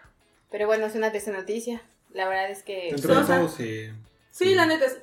Pero 0.50 0.68
bueno, 0.68 0.86
es 0.86 0.96
una 0.96 1.12
triste 1.12 1.32
noticia. 1.32 1.82
La 2.14 2.30
verdad 2.30 2.50
es 2.52 2.64
que 2.64 2.92
Dentro 2.92 3.16
de 3.16 3.26
todo. 3.26 3.50
Sí, 4.32 4.56
la 4.56 4.66
neta 4.66 4.86
es. 4.86 4.98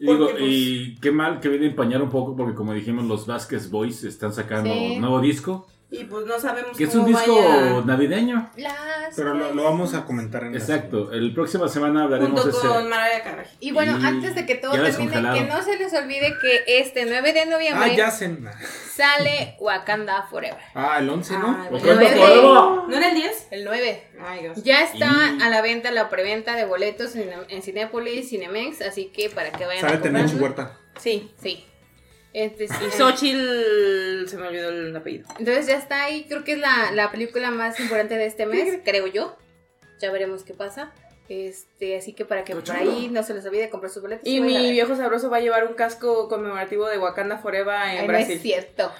Y, 0.00 0.06
digo, 0.06 0.30
pues- 0.30 0.42
y 0.42 0.94
qué 1.00 1.12
mal 1.12 1.38
que 1.40 1.48
viene 1.48 1.66
a 1.66 1.68
empañar 1.68 2.02
un 2.02 2.10
poco 2.10 2.34
porque 2.34 2.54
como 2.54 2.72
dijimos 2.74 3.04
los 3.04 3.26
Vasquez 3.26 3.70
Boys 3.70 4.02
están 4.02 4.32
sacando 4.32 4.72
Sí. 4.72 4.96
nuevo 4.98 5.20
disco 5.20 5.68
Y 5.92 6.04
pues 6.04 6.24
no 6.24 6.38
sabemos 6.38 6.76
que 6.76 6.84
es 6.84 6.94
un 6.94 7.04
disco 7.04 7.34
vaya 7.36 7.82
navideño 7.84 8.48
las 8.56 8.74
Pero 9.16 9.34
lo, 9.34 9.52
lo 9.54 9.64
vamos 9.64 9.92
a 9.94 10.04
comentar 10.04 10.44
en 10.44 10.54
exacto 10.54 11.12
el 11.12 11.34
próxima 11.34 11.68
semana 11.68 12.04
hablaremos 12.04 12.40
junto 12.42 12.56
ese 12.56 12.68
con 12.68 12.88
Mariah 12.88 13.22
Carey. 13.24 13.46
Y 13.58 13.72
bueno, 13.72 13.98
Y 13.98 14.04
antes 14.06 14.36
de 14.36 14.46
que 14.46 14.54
todo 14.54 14.72
termine, 14.72 15.10
que 15.34 15.44
no 15.44 15.60
se 15.62 15.76
les 15.76 15.92
olvide 15.92 16.32
que 16.40 16.78
este 16.78 17.06
9 17.06 17.32
de 17.32 17.46
noviembre 17.46 17.90
Ah, 17.92 17.96
ya 17.96 18.10
se... 18.12 18.36
sale 18.94 19.56
Wakanda 19.58 20.22
Forever. 20.30 20.58
Ah, 20.74 20.98
el 21.00 21.10
11, 21.10 21.38
¿no? 21.38 21.56
Ay, 21.60 21.66
¿O 21.66 21.70
bueno, 21.70 21.84
cuánto 21.86 22.02
el 22.02 22.08
fue? 22.12 22.18
nueve. 22.42 22.82
¿No 22.88 22.96
era 22.96 23.08
el 23.08 23.14
10? 23.16 23.46
El 23.50 23.64
9. 23.64 24.08
Ay, 24.24 24.40
Dios. 24.42 24.62
Ya 24.62 24.82
está 24.82 25.06
Y- 25.38 25.42
a 25.42 25.48
la 25.48 25.60
venta 25.62 25.90
la 25.90 26.08
preventa 26.08 26.54
de 26.54 26.66
boletos 26.66 27.16
en, 27.16 27.30
en 27.48 27.62
Cinépolis, 27.62 28.28
Cinemex, 28.30 28.80
así 28.82 29.06
que 29.06 29.28
para 29.30 29.50
que 29.50 29.66
vayan 29.66 29.80
Sale 29.80 29.96
a 29.96 30.00
comprarlo. 30.00 30.38
Huerta. 30.40 30.78
Sí. 30.98 31.32
Sí. 31.42 31.66
Este, 32.32 32.68
sí. 32.68 32.74
Y 32.86 32.90
Xochitl 32.92 34.28
se 34.28 34.36
me 34.36 34.46
olvidó 34.48 34.68
el 34.68 34.96
apellido. 34.96 35.26
Entonces 35.38 35.66
ya 35.66 35.76
está 35.76 36.04
ahí, 36.04 36.26
creo 36.28 36.44
que 36.44 36.52
es 36.52 36.58
la, 36.58 36.92
la 36.92 37.10
película 37.10 37.50
más 37.50 37.78
importante 37.80 38.16
de 38.16 38.26
este 38.26 38.46
mes, 38.46 38.78
creo 38.84 39.06
yo. 39.06 39.36
Ya 40.00 40.10
veremos 40.12 40.44
qué 40.44 40.54
pasa. 40.54 40.92
Este, 41.28 41.96
así 41.96 42.12
que 42.12 42.24
para 42.24 42.42
que 42.42 42.56
por 42.56 42.68
ahí 42.72 43.08
no 43.08 43.22
se 43.22 43.34
les 43.34 43.46
olvide 43.46 43.70
comprar 43.70 43.92
sus 43.92 44.02
boletos. 44.02 44.26
Y 44.26 44.40
mi 44.40 44.70
viejo 44.72 44.96
sabroso 44.96 45.30
va 45.30 45.36
a 45.36 45.40
llevar 45.40 45.66
un 45.66 45.74
casco 45.74 46.28
conmemorativo 46.28 46.88
de 46.88 46.98
Wakanda 46.98 47.38
Forever 47.38 47.74
en 47.74 47.80
Ay, 47.80 48.00
no 48.02 48.06
Brasil. 48.08 48.36
es 48.36 48.42
cierto. 48.42 48.92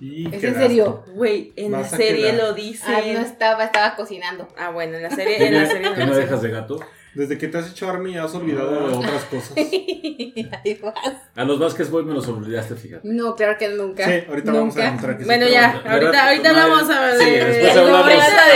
Y 0.00 0.34
¿Es 0.34 0.42
en 0.42 0.54
serio? 0.54 1.04
Güey, 1.14 1.52
en 1.56 1.72
la 1.72 1.84
serie 1.84 2.32
quedar. 2.32 2.34
lo 2.48 2.52
dice. 2.54 2.84
Ah, 2.88 3.02
no 3.04 3.20
estaba, 3.20 3.64
estaba 3.64 3.94
cocinando. 3.94 4.48
Ah, 4.56 4.70
bueno, 4.70 4.96
en 4.96 5.02
la 5.02 5.10
serie, 5.10 5.46
en 5.46 5.54
la 5.54 5.66
serie 5.66 5.90
¿Tiene, 5.90 6.06
no 6.06 6.16
orejas 6.16 6.42
de 6.42 6.48
gato 6.50 6.80
Desde 7.14 7.36
que 7.36 7.46
te 7.48 7.58
has 7.58 7.70
hecho 7.70 7.88
Army 7.90 8.16
has 8.16 8.34
olvidado 8.34 8.88
de 8.88 8.94
otras 8.96 9.24
cosas. 9.24 9.52
Ahí 9.56 10.78
vas. 10.82 10.94
A 11.34 11.44
los 11.44 11.58
Vázquez 11.58 11.90
Boy 11.90 12.04
me 12.04 12.14
los 12.14 12.26
olvidaste, 12.26 12.74
fíjate. 12.74 13.06
No, 13.06 13.34
claro 13.36 13.58
que 13.58 13.68
nunca. 13.68 14.06
Sí, 14.06 14.24
ahorita 14.28 14.52
vamos 14.52 14.76
a 14.78 14.96
que 14.96 15.18
sí. 15.18 15.24
Bueno, 15.24 15.46
ya, 15.48 15.72
ahorita, 15.72 15.94
¿Verdad? 15.94 16.28
ahorita 16.28 16.52
vamos 16.52 16.90
a 16.90 17.18
Sí, 17.18 17.24
ver. 17.24 17.46
después 17.48 17.74
de- 17.74 17.80
hablamos, 17.80 18.12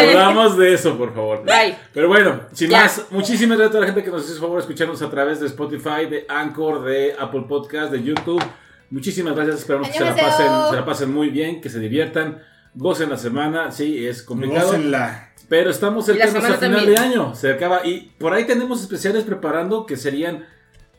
hablamos 0.08 0.58
de 0.58 0.72
eso, 0.74 0.96
por 0.96 1.14
favor. 1.14 1.44
Bye. 1.44 1.76
Pero 1.92 2.08
bueno, 2.08 2.40
sin 2.52 2.70
Ya. 2.70 2.82
más, 2.82 3.04
muchísimas 3.10 3.58
gracias 3.58 3.68
a 3.68 3.72
toda 3.72 3.80
la 3.82 3.86
gente 3.92 4.04
que 4.04 4.10
nos 4.10 4.24
hizo 4.30 4.40
favor 4.40 4.56
de 4.56 4.60
escucharnos 4.62 5.02
a 5.02 5.10
través 5.10 5.40
de 5.40 5.46
Spotify, 5.48 6.06
de 6.08 6.24
Anchor, 6.28 6.82
de 6.84 7.14
Apple 7.18 7.44
Podcast, 7.48 7.92
de 7.92 8.02
YouTube. 8.02 8.42
Muchísimas 8.90 9.34
gracias, 9.34 9.56
esperamos 9.60 9.88
que 9.88 9.98
se 9.98 10.04
la, 10.04 10.14
pasen, 10.16 10.46
se 10.70 10.76
la 10.76 10.84
pasen 10.84 11.12
muy 11.12 11.28
bien, 11.28 11.60
que 11.60 11.68
se 11.68 11.78
diviertan, 11.80 12.42
gocen 12.74 13.10
la 13.10 13.16
semana, 13.18 13.70
sí, 13.72 14.06
es 14.06 14.22
complicado. 14.22 14.68
Gócenla. 14.68 15.30
Pero 15.48 15.70
estamos 15.70 16.06
cercanos 16.06 16.34
a 16.34 16.40
final 16.40 16.60
también. 16.60 16.86
de 16.86 16.96
año, 16.98 17.34
se 17.34 17.50
acaba. 17.52 17.86
Y 17.86 18.12
por 18.18 18.32
ahí 18.34 18.44
tenemos 18.44 18.80
especiales 18.82 19.24
preparando 19.24 19.86
que 19.86 19.96
serían 19.96 20.44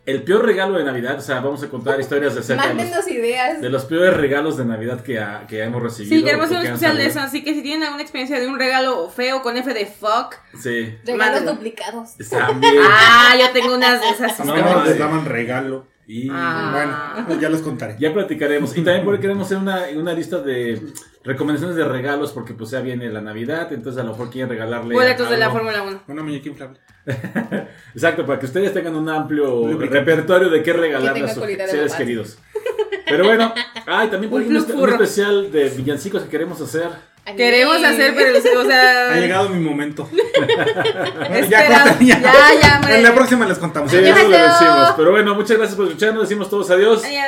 el 0.05 0.23
peor 0.23 0.45
regalo 0.45 0.77
de 0.77 0.85
Navidad. 0.85 1.17
O 1.17 1.21
sea, 1.21 1.41
vamos 1.41 1.61
a 1.63 1.67
contar 1.67 1.99
historias 1.99 2.37
acerca 2.37 2.63
de 2.67 2.73
los, 2.75 2.77
Mándenos 2.77 3.07
ideas. 3.09 3.59
de 3.61 3.69
los 3.69 3.83
peores 3.83 4.15
regalos 4.15 4.55
de 4.55 4.63
Navidad 4.63 5.01
que, 5.01 5.19
ha- 5.19 5.45
que 5.47 5.61
hemos 5.63 5.83
recibido. 5.83 6.15
Sí, 6.15 6.23
queremos 6.23 6.45
hacer 6.45 6.57
o 6.57 6.59
un 6.61 6.65
especial 6.67 6.97
de 6.97 7.05
eso, 7.07 7.19
así 7.19 7.43
que 7.43 7.53
si 7.53 7.61
tienen 7.61 7.83
alguna 7.83 8.03
experiencia 8.03 8.39
de 8.39 8.47
un 8.47 8.57
regalo 8.57 9.09
feo 9.09 9.41
con 9.41 9.57
F 9.57 9.73
de 9.73 9.85
fuck. 9.85 10.35
Sí, 10.61 10.95
Regalos 11.05 11.45
duplicados. 11.45 12.11
también. 12.29 12.73
Ah, 12.89 13.35
yo 13.37 13.51
tengo 13.51 13.75
unas 13.75 13.99
de 13.99 14.09
esas. 14.11 14.45
No, 14.45 14.55
No, 14.55 14.85
les 14.85 14.97
daban 14.97 15.25
regalo. 15.25 15.85
Y 16.09 16.29
Ah. 16.31 17.25
Bueno, 17.25 17.41
ya 17.41 17.49
les 17.49 17.59
contaré. 17.61 17.97
ya 17.99 18.13
platicaremos. 18.13 18.71
Y 18.77 18.81
también 18.81 19.03
porque 19.03 19.19
queremos 19.19 19.45
hacer 19.47 19.57
una, 19.57 19.83
una 19.93 20.13
lista 20.13 20.37
de 20.39 20.81
recomendaciones 21.27 21.75
de 21.75 21.83
regalos, 21.83 22.31
porque 22.31 22.53
pues 22.53 22.71
ya 22.71 22.79
viene 22.79 23.09
la 23.09 23.21
Navidad, 23.21 23.71
entonces 23.73 24.01
a 24.01 24.05
lo 24.05 24.11
mejor 24.11 24.31
quieren 24.31 24.49
regalarle. 24.49 24.95
Boletos 24.95 25.29
de 25.29 25.37
la. 25.37 25.51
Fórmula 25.51 25.83
1. 25.83 26.03
Una 26.07 26.23
muñeca 26.23 26.49
inflable. 26.49 26.79
Exacto, 27.93 28.25
para 28.25 28.39
que 28.39 28.45
ustedes 28.47 28.73
tengan 28.73 28.95
un 28.95 29.07
amplio 29.09 29.77
repertorio 29.77 30.49
de 30.49 30.63
qué 30.63 30.73
regalarle 30.73 31.25
a 31.25 31.33
sus 31.33 31.43
seres 31.43 31.93
queridos. 31.93 32.37
Pero 33.09 33.25
bueno, 33.25 33.53
ay, 33.85 34.09
también 34.09 34.29
por 34.29 34.41
Un 34.41 34.65
furro. 34.65 34.91
especial 34.91 35.51
de 35.51 35.69
villancicos 35.69 36.23
que 36.23 36.29
queremos 36.29 36.59
hacer. 36.59 36.89
Queremos 37.35 37.83
hacer, 37.83 38.15
pero, 38.15 38.37
o 38.37 38.65
sea. 38.65 39.11
Ha 39.11 39.19
llegado 39.19 39.49
mi 39.49 39.59
momento. 39.59 40.09
Espera, 40.13 41.45
ya, 41.49 41.67
corta, 41.67 41.97
ya. 41.99 42.19
ya, 42.21 42.81
ya. 42.81 42.95
En 42.95 43.03
la 43.03 43.13
próxima 43.13 43.45
les 43.45 43.57
contamos. 43.57 43.91
Sí, 43.91 43.97
eso 43.97 44.29
le 44.29 44.37
decimos. 44.37 44.93
Pero 44.95 45.11
bueno, 45.11 45.35
muchas 45.35 45.57
gracias 45.57 45.75
por 45.75 45.87
escucharnos. 45.87 46.23
Decimos 46.23 46.49
todos 46.49 46.69
adiós. 46.69 47.03
Adiós. 47.03 47.25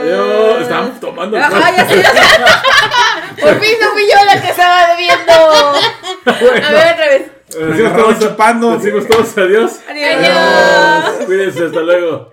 Adiós. 0.00 0.62
Estamos 0.62 1.00
tomando. 1.00 1.36
Ajá, 1.36 1.76
ya 1.76 1.86
sé. 1.86 2.02
Por 3.40 3.60
fin 3.60 3.78
no 3.80 3.90
fui 3.92 4.06
yo 4.06 4.24
la 4.24 4.40
que 4.40 4.48
estaba 4.48 4.88
debiendo. 4.88 5.32
A 6.26 6.70
ver, 6.70 6.92
otra 6.92 7.06
vez. 7.08 7.22
Nos 7.58 7.68
decimos 7.70 7.96
todos 7.96 8.18
chupando. 8.18 8.78
Decimos 8.78 9.08
todos 9.08 9.38
adiós. 9.38 9.80
Adiós. 9.88 11.26
Cuídense, 11.26 11.64
hasta 11.64 11.80
luego. 11.80 12.32